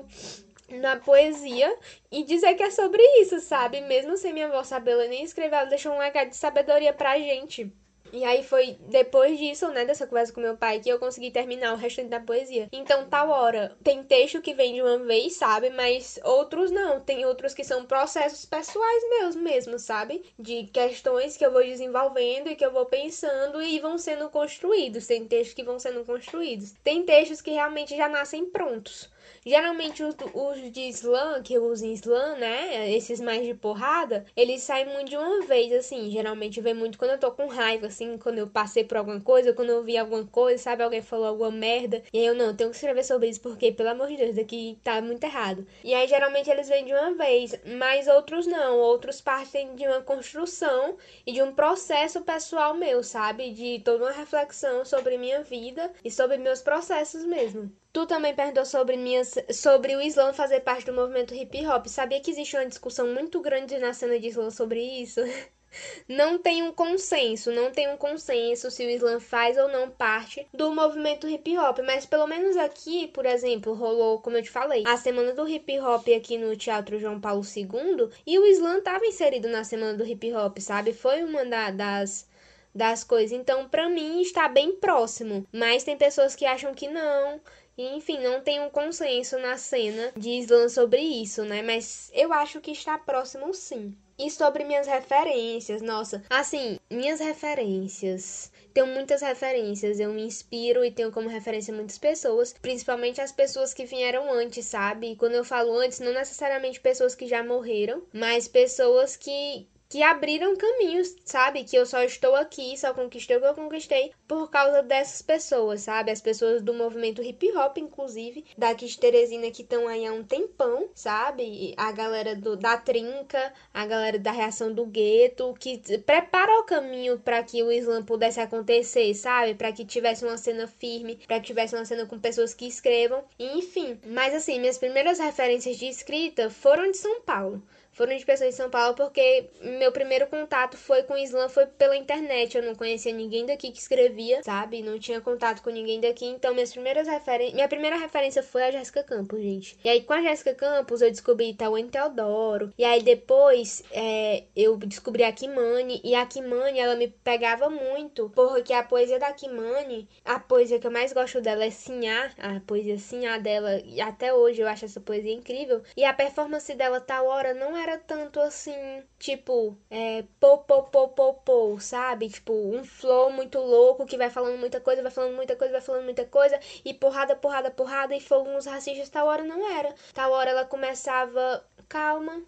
na 0.71 0.97
poesia 0.97 1.77
e 2.11 2.25
dizer 2.25 2.55
que 2.55 2.63
é 2.63 2.71
sobre 2.71 3.03
isso, 3.21 3.41
sabe? 3.41 3.81
Mesmo 3.81 4.17
sem 4.17 4.33
minha 4.33 4.47
avó 4.47 4.63
saber 4.63 5.09
nem 5.09 5.25
escrever, 5.25 5.57
ela 5.57 5.65
deixou 5.67 5.93
um 5.93 5.99
legado 5.99 6.31
de 6.31 6.37
sabedoria 6.37 6.93
pra 6.93 7.19
gente. 7.19 7.73
E 8.13 8.25
aí 8.25 8.43
foi 8.43 8.77
depois 8.89 9.39
disso, 9.39 9.69
né, 9.69 9.85
dessa 9.85 10.07
conversa 10.07 10.33
com 10.33 10.41
meu 10.41 10.57
pai, 10.57 10.81
que 10.81 10.89
eu 10.89 10.99
consegui 10.99 11.31
terminar 11.31 11.73
o 11.73 11.77
restante 11.77 12.09
da 12.09 12.19
poesia. 12.19 12.69
Então, 12.73 13.09
tal 13.09 13.29
hora, 13.31 13.77
tem 13.85 14.03
texto 14.03 14.43
que 14.43 14.55
vem 14.55 14.75
de 14.75 14.83
uma 14.83 14.99
vez, 14.99 15.35
sabe? 15.37 15.71
Mas 15.71 16.19
outros 16.25 16.71
não. 16.71 17.01
Tem 17.01 17.25
outros 17.25 17.55
que 17.55 17.63
são 17.63 17.87
processos 17.87 18.45
pessoais 18.45 19.09
meus 19.11 19.37
mesmo, 19.37 19.79
sabe? 19.79 20.25
De 20.39 20.65
questões 20.65 21.37
que 21.37 21.47
eu 21.47 21.53
vou 21.53 21.63
desenvolvendo 21.63 22.49
e 22.49 22.57
que 22.57 22.65
eu 22.65 22.73
vou 22.73 22.87
pensando 22.87 23.63
e 23.63 23.79
vão 23.79 23.97
sendo 23.97 24.29
construídos. 24.29 25.07
Tem 25.07 25.27
textos 25.27 25.55
que 25.55 25.63
vão 25.63 25.79
sendo 25.79 26.05
construídos. 26.05 26.75
Tem 26.83 27.05
textos 27.05 27.41
que 27.41 27.51
realmente 27.51 27.97
já 27.97 28.09
nascem 28.09 28.47
prontos. 28.47 29.09
Geralmente 29.45 30.03
os, 30.03 30.15
os 30.35 30.71
de 30.71 30.89
slam, 30.91 31.43
que 31.43 31.55
eu 31.55 31.65
uso 31.65 31.87
slam, 31.87 32.37
né? 32.37 32.91
Esses 32.93 33.21
mais 33.21 33.47
de 33.47 33.55
porrada, 33.55 34.27
eles 34.37 34.63
saem 34.63 34.87
muito 34.87 35.09
de 35.09 35.17
uma 35.17 35.43
vez, 35.47 35.73
assim. 35.73 36.11
Geralmente 36.11 36.61
vem 36.61 36.75
muito 36.75 36.99
quando 36.99 37.13
eu 37.13 37.19
tô 37.19 37.33
com 37.33 37.47
raiva, 37.47 37.87
assim, 37.87 38.19
quando 38.19 38.39
eu 38.39 38.49
passei 38.49 38.85
por 38.85 38.99
alguma 38.99 39.21
coisa, 39.21 39.55
quando 39.55 39.71
eu 39.71 39.83
vi 39.83 39.97
alguma 39.97 40.27
coisa, 40.27 40.63
sabe? 40.63 40.83
Alguém 40.83 41.01
falou 41.01 41.27
alguma 41.27 41.51
merda. 41.51 42.03
E 42.13 42.19
aí 42.19 42.27
eu, 42.27 42.35
não, 42.35 42.55
tenho 42.55 42.71
que 42.71 42.77
escrever 42.77 43.03
sobre 43.05 43.29
isso, 43.29 43.41
porque, 43.41 43.73
pelo 43.73 43.89
amor 43.91 44.09
de 44.09 44.17
Deus, 44.19 44.37
daqui 44.37 44.79
tá 44.85 45.01
muito 45.01 45.25
errado. 45.25 45.67
E 45.83 45.95
aí 45.95 46.07
geralmente 46.07 46.51
eles 46.51 46.69
vêm 46.69 46.85
de 46.85 46.93
uma 46.93 47.15
vez, 47.15 47.59
mas 47.79 48.09
outros 48.09 48.47
não. 48.47 48.79
Outros 48.79 49.21
partem 49.23 49.75
de 49.75 49.87
uma 49.87 50.03
construção 50.03 50.97
e 51.27 51.33
de 51.33 51.43
um 51.43 51.55
processo 51.55 52.21
pessoal 52.23 52.75
meu, 52.75 53.03
sabe? 53.03 53.51
De 53.53 53.81
toda 53.85 54.05
uma 54.05 54.13
reflexão 54.13 54.85
sobre 54.85 55.17
minha 55.17 55.43
vida 55.43 55.91
e 56.05 56.11
sobre 56.11 56.37
meus 56.37 56.61
processos 56.61 57.25
mesmo. 57.25 57.73
Tu 57.93 58.07
também 58.07 58.35
perguntou 58.35 58.65
sobre, 58.65 58.97
minhas, 58.97 59.35
sobre 59.53 59.97
o 59.97 60.01
Islã 60.01 60.33
fazer 60.33 60.61
parte 60.61 60.87
do 60.87 60.93
movimento 60.93 61.35
hip 61.35 61.67
hop. 61.67 61.87
Sabia 61.87 62.21
que 62.21 62.31
existe 62.31 62.57
uma 62.57 62.67
discussão 62.67 63.09
muito 63.09 63.41
grande 63.41 63.79
na 63.79 63.93
cena 63.93 64.19
de 64.19 64.29
Islã 64.29 64.49
sobre 64.51 64.81
isso? 64.81 65.21
Não 66.09 66.39
tem 66.39 66.65
um 66.65 66.73
consenso, 66.73 67.53
não 67.53 67.71
tem 67.71 67.89
um 67.89 67.97
consenso 67.97 68.73
se 68.73 68.85
o 68.85 68.91
Islã 68.91 69.21
faz 69.21 69.57
ou 69.57 69.69
não 69.69 69.89
parte 69.89 70.45
do 70.53 70.75
movimento 70.75 71.29
hip 71.29 71.57
hop, 71.57 71.79
mas 71.85 72.05
pelo 72.05 72.27
menos 72.27 72.57
aqui, 72.57 73.07
por 73.07 73.25
exemplo, 73.25 73.73
rolou, 73.73 74.21
como 74.21 74.37
eu 74.37 74.43
te 74.43 74.51
falei, 74.51 74.83
a 74.85 74.97
semana 74.97 75.33
do 75.33 75.49
hip 75.49 75.79
hop 75.79 76.09
aqui 76.09 76.37
no 76.37 76.57
Teatro 76.57 76.99
João 76.99 77.21
Paulo 77.21 77.45
II 77.45 78.11
e 78.27 78.37
o 78.37 78.47
Islã 78.47 78.79
estava 78.79 79.07
inserido 79.07 79.49
na 79.49 79.63
semana 79.63 79.95
do 79.95 80.05
hip 80.05 80.35
hop, 80.35 80.59
sabe? 80.59 80.93
Foi 80.93 81.23
uma 81.23 81.45
das 81.45 82.29
das 82.75 83.05
coisas. 83.05 83.33
Então, 83.33 83.69
para 83.69 83.89
mim 83.89 84.21
está 84.21 84.49
bem 84.49 84.77
próximo, 84.77 85.47
mas 85.53 85.85
tem 85.85 85.97
pessoas 85.97 86.35
que 86.35 86.45
acham 86.45 86.75
que 86.75 86.89
não, 86.89 87.41
e, 87.81 87.97
enfim, 87.97 88.19
não 88.19 88.43
tem 88.43 88.61
um 88.61 88.69
consenso 88.69 89.39
na 89.39 89.57
cena 89.57 90.13
de 90.15 90.29
Islam 90.29 90.69
sobre 90.69 91.01
isso, 91.01 91.45
né? 91.45 91.63
Mas 91.63 92.11
eu 92.13 92.31
acho 92.31 92.61
que 92.61 92.73
está 92.73 92.99
próximo 92.99 93.55
sim. 93.55 93.97
E 94.19 94.31
sobre 94.31 94.65
minhas 94.65 94.87
referências, 94.87 95.81
nossa, 95.81 96.23
assim, 96.29 96.79
minhas 96.91 97.21
referências. 97.21 98.53
Tenho 98.75 98.87
muitas 98.87 99.23
referências, 99.23 99.99
eu 99.99 100.13
me 100.13 100.23
inspiro 100.23 100.85
e 100.85 100.91
tenho 100.91 101.11
como 101.11 101.31
referência 101.31 101.73
muitas 101.73 101.97
pessoas, 101.97 102.53
principalmente 102.53 103.19
as 103.19 103.33
pessoas 103.33 103.73
que 103.73 103.87
vieram 103.87 104.31
antes, 104.31 104.67
sabe? 104.67 105.13
E 105.13 105.17
quando 105.17 105.33
eu 105.33 105.45
falo 105.45 105.75
antes, 105.79 106.01
não 106.01 106.13
necessariamente 106.13 106.79
pessoas 106.79 107.15
que 107.15 107.27
já 107.27 107.43
morreram, 107.43 108.03
mas 108.13 108.47
pessoas 108.47 109.17
que, 109.17 109.67
que 109.91 110.05
abriram 110.05 110.55
caminhos, 110.55 111.17
sabe? 111.25 111.65
Que 111.65 111.75
eu 111.75 111.85
só 111.85 112.05
estou 112.05 112.37
aqui, 112.37 112.79
só 112.79 112.95
conquistei 112.95 113.37
o 113.37 113.41
que 113.41 113.47
eu 113.47 113.55
conquistei 113.55 114.13
por 114.27 114.49
causa 114.49 114.85
dessas 114.85 115.21
pessoas, 115.21 115.81
sabe? 115.81 116.13
As 116.13 116.21
pessoas 116.21 116.63
do 116.63 116.73
movimento 116.73 117.21
hip 117.21 117.51
hop, 117.57 117.77
inclusive, 117.77 118.45
daqui 118.57 118.87
de 118.87 118.97
Teresina 118.97 119.51
que 119.51 119.63
estão 119.63 119.89
aí 119.89 120.07
há 120.07 120.13
um 120.13 120.23
tempão, 120.23 120.89
sabe? 120.95 121.75
A 121.77 121.91
galera 121.91 122.37
do, 122.37 122.57
da 122.57 122.77
Trinca, 122.77 123.53
a 123.75 123.85
galera 123.85 124.17
da 124.17 124.31
reação 124.31 124.73
do 124.73 124.87
gueto, 124.87 125.53
que 125.59 125.83
preparou 125.99 126.61
o 126.61 126.65
caminho 126.65 127.19
para 127.19 127.43
que 127.43 127.61
o 127.61 127.73
Islã 127.73 128.01
pudesse 128.01 128.39
acontecer, 128.39 129.13
sabe? 129.15 129.57
Para 129.57 129.73
que 129.73 129.85
tivesse 129.85 130.25
uma 130.25 130.37
cena 130.37 130.69
firme, 130.69 131.19
para 131.27 131.41
que 131.41 131.49
tivesse 131.49 131.75
uma 131.75 131.85
cena 131.85 132.07
com 132.07 132.17
pessoas 132.17 132.55
que 132.55 132.69
escrevam, 132.69 133.25
enfim. 133.37 133.99
Mas 134.07 134.35
assim, 134.35 134.61
minhas 134.61 134.79
primeiras 134.79 135.19
referências 135.19 135.77
de 135.77 135.87
escrita 135.87 136.49
foram 136.49 136.93
de 136.93 136.97
São 136.97 137.23
Paulo 137.23 137.61
foram 138.01 138.17
de 138.17 138.25
pessoas 138.25 138.51
de 138.51 138.57
São 138.57 138.71
Paulo 138.71 138.95
porque 138.95 139.51
meu 139.61 139.93
primeiro 139.93 140.27
contato 140.27 140.75
foi 140.79 141.03
com 141.03 141.13
o 141.13 141.19
Islã 141.19 141.51
foi 141.51 141.67
pela 141.67 141.95
internet. 141.95 142.57
Eu 142.57 142.63
não 142.63 142.75
conhecia 142.75 143.13
ninguém 143.13 143.45
daqui 143.45 143.71
que 143.71 143.79
escrevia, 143.79 144.43
sabe? 144.43 144.81
Não 144.81 144.99
tinha 144.99 145.21
contato 145.21 145.63
com 145.63 145.69
ninguém 145.69 146.01
daqui. 146.01 146.25
Então, 146.25 146.55
minhas 146.55 146.73
primeiras 146.73 147.07
referências. 147.07 147.55
Minha 147.55 147.69
primeira 147.69 147.97
referência 147.97 148.43
foi 148.43 148.63
a 148.63 148.71
Jéssica 148.71 149.03
Campos, 149.03 149.39
gente. 149.43 149.79
E 149.85 149.89
aí, 149.91 150.03
com 150.03 150.15
a 150.15 150.23
Jéssica 150.23 150.55
Campos, 150.55 151.03
eu 151.03 151.11
descobri 151.11 151.51
Itaúen 151.51 151.89
Teodoro. 151.89 152.73
E 152.79 152.85
aí, 152.87 153.03
depois, 153.03 153.83
é, 153.93 154.45
eu 154.57 154.79
descobri 154.79 155.23
a 155.23 155.31
Kimani. 155.31 156.01
E 156.03 156.15
a 156.15 156.25
Kimani, 156.25 156.79
ela 156.79 156.97
me 156.97 157.09
pegava 157.09 157.69
muito. 157.69 158.31
Porque 158.31 158.73
a 158.73 158.83
poesia 158.83 159.19
da 159.19 159.31
Kimani, 159.35 160.09
a 160.25 160.41
poesia 160.41 160.79
que 160.79 160.87
eu 160.87 160.91
mais 160.91 161.13
gosto 161.13 161.43
dela 161.43 161.67
é 161.67 161.71
Sinhá. 161.71 162.31
A 162.39 162.61
poesia 162.61 162.97
Sinhá 162.97 163.37
dela. 163.37 163.83
E 163.85 164.01
até 164.01 164.33
hoje 164.33 164.63
eu 164.63 164.69
acho 164.69 164.87
essa 164.87 165.01
poesia 165.01 165.35
incrível. 165.35 165.83
E 165.95 166.03
a 166.03 166.15
performance 166.15 166.75
dela, 166.75 166.99
tal 166.99 167.27
hora, 167.27 167.53
não 167.53 167.77
era 167.77 167.90
era 167.91 167.99
tanto 167.99 168.41
assim, 168.41 169.05
tipo, 169.19 169.77
é, 169.91 170.25
pô, 170.39 170.59
pô, 170.59 170.85
pô, 170.85 171.09
pô, 171.09 171.35
pô, 171.35 171.79
sabe? 171.81 172.29
Tipo, 172.29 172.53
um 172.53 172.85
flow 172.85 173.31
muito 173.33 173.59
louco 173.59 174.07
que 174.07 174.17
vai 174.17 174.31
falando 174.31 174.59
muita 174.59 174.81
coisa, 174.81 175.03
vai 175.03 175.11
falando 175.11 175.35
muita 175.35 175.57
coisa, 175.57 175.73
vai 175.73 175.81
falando 175.83 176.05
muita 176.05 176.25
coisa, 176.27 176.59
e 176.85 176.95
porrada, 176.95 177.35
porrada, 177.37 177.71
porrada, 177.71 178.15
e 178.17 178.21
fogo 178.21 178.51
nos 178.51 178.67
racistas, 178.67 179.09
tal 179.09 179.27
hora 179.27 179.43
não 179.45 179.69
era. 179.69 179.95
Tal 180.15 180.31
hora 180.33 180.51
ela 180.51 180.65
começava, 180.65 181.65
calma, 181.89 182.43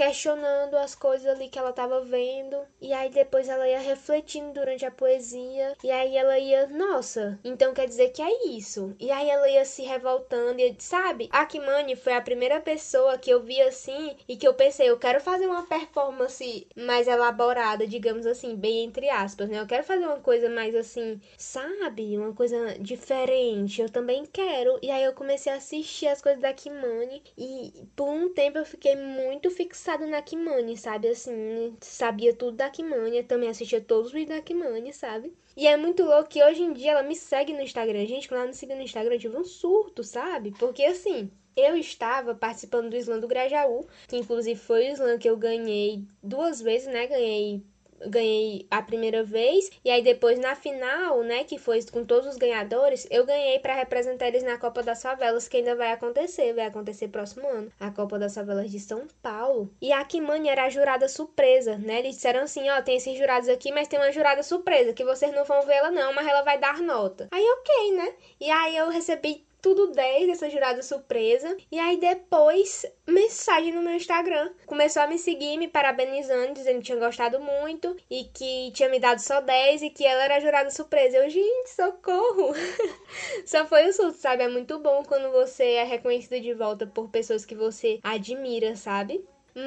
questionando 0.00 0.78
as 0.78 0.94
coisas 0.94 1.26
ali 1.26 1.50
que 1.50 1.58
ela 1.58 1.68
estava 1.68 2.00
vendo. 2.00 2.56
E 2.80 2.90
aí 2.90 3.10
depois 3.10 3.50
ela 3.50 3.68
ia 3.68 3.78
refletindo 3.78 4.54
durante 4.54 4.86
a 4.86 4.90
poesia. 4.90 5.76
E 5.84 5.90
aí 5.90 6.16
ela 6.16 6.38
ia, 6.38 6.66
nossa, 6.68 7.38
então 7.44 7.74
quer 7.74 7.86
dizer 7.86 8.08
que 8.08 8.22
é 8.22 8.46
isso. 8.46 8.96
E 8.98 9.10
aí 9.10 9.28
ela 9.28 9.46
ia 9.46 9.62
se 9.66 9.82
revoltando. 9.82 10.58
E 10.58 10.74
sabe, 10.78 11.28
a 11.30 11.44
Kimani 11.44 11.96
foi 11.96 12.14
a 12.14 12.22
primeira 12.22 12.58
pessoa 12.62 13.18
que 13.18 13.28
eu 13.28 13.42
vi 13.42 13.60
assim 13.60 14.16
e 14.26 14.38
que 14.38 14.48
eu 14.48 14.54
pensei, 14.54 14.88
eu 14.88 14.98
quero 14.98 15.20
fazer 15.20 15.46
uma 15.46 15.66
performance 15.66 16.66
mais 16.74 17.06
elaborada, 17.06 17.86
digamos 17.86 18.24
assim, 18.24 18.56
bem 18.56 18.84
entre 18.84 19.10
aspas, 19.10 19.50
né? 19.50 19.60
Eu 19.60 19.66
quero 19.66 19.84
fazer 19.84 20.06
uma 20.06 20.20
coisa 20.20 20.48
mais 20.48 20.74
assim, 20.74 21.20
sabe? 21.36 22.16
Uma 22.16 22.32
coisa 22.32 22.74
diferente. 22.78 23.82
Eu 23.82 23.90
também 23.90 24.24
quero. 24.24 24.78
E 24.80 24.90
aí 24.90 25.04
eu 25.04 25.12
comecei 25.12 25.52
a 25.52 25.56
assistir 25.56 26.06
as 26.06 26.22
coisas 26.22 26.40
da 26.40 26.54
Kimani. 26.54 27.22
E 27.36 27.86
por 27.94 28.08
um 28.08 28.32
tempo 28.32 28.56
eu 28.56 28.64
fiquei 28.64 28.96
muito 28.96 29.50
fixada 29.50 29.89
interessado 29.90 30.06
na 30.06 30.22
Kimani, 30.22 30.76
sabe? 30.76 31.08
Assim, 31.08 31.76
sabia 31.80 32.34
tudo 32.34 32.56
da 32.56 32.70
Kimani, 32.70 33.22
também 33.24 33.48
assistia 33.48 33.80
todos 33.80 34.08
os 34.08 34.12
vídeos 34.12 34.38
da 34.38 34.42
Kimani, 34.42 34.92
sabe? 34.92 35.32
E 35.56 35.66
é 35.66 35.76
muito 35.76 36.04
louco 36.04 36.28
que 36.28 36.42
hoje 36.42 36.62
em 36.62 36.72
dia 36.72 36.92
ela 36.92 37.02
me 37.02 37.16
segue 37.16 37.52
no 37.52 37.60
Instagram. 37.60 38.06
Gente, 38.06 38.28
quando 38.28 38.40
ela 38.40 38.48
me 38.48 38.54
seguiu 38.54 38.76
no 38.76 38.82
Instagram, 38.82 39.14
eu 39.14 39.18
tive 39.18 39.36
um 39.36 39.44
surto, 39.44 40.04
sabe? 40.04 40.52
Porque 40.58 40.84
assim, 40.84 41.30
eu 41.56 41.76
estava 41.76 42.34
participando 42.34 42.90
do 42.90 42.96
slam 42.96 43.20
do 43.20 43.28
Grajaú, 43.28 43.86
que 44.06 44.16
inclusive 44.16 44.58
foi 44.58 44.90
o 44.90 44.92
slam 44.92 45.18
que 45.18 45.28
eu 45.28 45.36
ganhei 45.36 46.04
duas 46.22 46.60
vezes, 46.60 46.86
né? 46.86 47.06
Ganhei 47.06 47.64
ganhei 48.06 48.66
a 48.70 48.82
primeira 48.82 49.22
vez 49.22 49.70
e 49.84 49.90
aí 49.90 50.02
depois 50.02 50.38
na 50.38 50.54
final, 50.54 51.22
né, 51.22 51.44
que 51.44 51.58
foi 51.58 51.82
com 51.84 52.04
todos 52.04 52.28
os 52.28 52.36
ganhadores, 52.36 53.06
eu 53.10 53.24
ganhei 53.24 53.58
para 53.58 53.74
representar 53.74 54.28
eles 54.28 54.42
na 54.42 54.58
Copa 54.58 54.82
das 54.82 55.02
Favelas, 55.02 55.48
que 55.48 55.58
ainda 55.58 55.74
vai 55.74 55.92
acontecer, 55.92 56.52
vai 56.52 56.66
acontecer 56.66 57.08
próximo 57.08 57.46
ano, 57.46 57.72
a 57.78 57.90
Copa 57.90 58.18
das 58.18 58.34
Favelas 58.34 58.70
de 58.70 58.78
São 58.78 59.06
Paulo. 59.22 59.70
E 59.80 59.92
a 59.92 60.04
Kimani 60.04 60.48
era 60.48 60.64
a 60.64 60.70
jurada 60.70 61.08
surpresa, 61.08 61.76
né? 61.78 62.00
Eles 62.00 62.16
disseram 62.16 62.42
assim, 62.42 62.68
ó, 62.70 62.80
tem 62.82 62.96
esses 62.96 63.16
jurados 63.16 63.48
aqui, 63.48 63.72
mas 63.72 63.88
tem 63.88 63.98
uma 63.98 64.12
jurada 64.12 64.42
surpresa 64.42 64.92
que 64.92 65.04
vocês 65.04 65.32
não 65.32 65.44
vão 65.44 65.62
ver 65.62 65.74
ela 65.74 65.90
não, 65.90 66.12
mas 66.12 66.26
ela 66.26 66.42
vai 66.42 66.58
dar 66.58 66.78
nota. 66.80 67.28
Aí 67.30 67.44
OK, 67.44 67.96
né? 67.96 68.14
E 68.40 68.50
aí 68.50 68.76
eu 68.76 68.88
recebi 68.88 69.44
tudo 69.60 69.92
10 69.92 70.28
essa 70.30 70.50
jurada 70.50 70.82
surpresa. 70.82 71.56
E 71.70 71.78
aí 71.78 71.96
depois, 71.98 72.86
mensagem 73.06 73.72
no 73.72 73.82
meu 73.82 73.94
Instagram. 73.94 74.50
Começou 74.66 75.02
a 75.02 75.06
me 75.06 75.18
seguir, 75.18 75.56
me 75.56 75.68
parabenizando, 75.68 76.54
dizendo 76.54 76.78
que 76.78 76.86
tinha 76.86 76.98
gostado 76.98 77.40
muito 77.40 77.96
e 78.10 78.24
que 78.24 78.70
tinha 78.72 78.88
me 78.88 78.98
dado 78.98 79.18
só 79.20 79.40
10 79.40 79.82
e 79.82 79.90
que 79.90 80.04
ela 80.04 80.24
era 80.24 80.40
jurada 80.40 80.70
surpresa. 80.70 81.18
Eu, 81.18 81.30
gente, 81.30 81.70
socorro! 81.70 82.52
só 83.44 83.66
foi 83.66 83.88
o 83.88 83.92
susto, 83.92 84.20
sabe? 84.20 84.42
É 84.42 84.48
muito 84.48 84.78
bom 84.78 85.02
quando 85.04 85.30
você 85.30 85.64
é 85.72 85.84
reconhecido 85.84 86.40
de 86.40 86.54
volta 86.54 86.86
por 86.86 87.08
pessoas 87.10 87.44
que 87.44 87.54
você 87.54 88.00
admira, 88.02 88.76
sabe? 88.76 89.24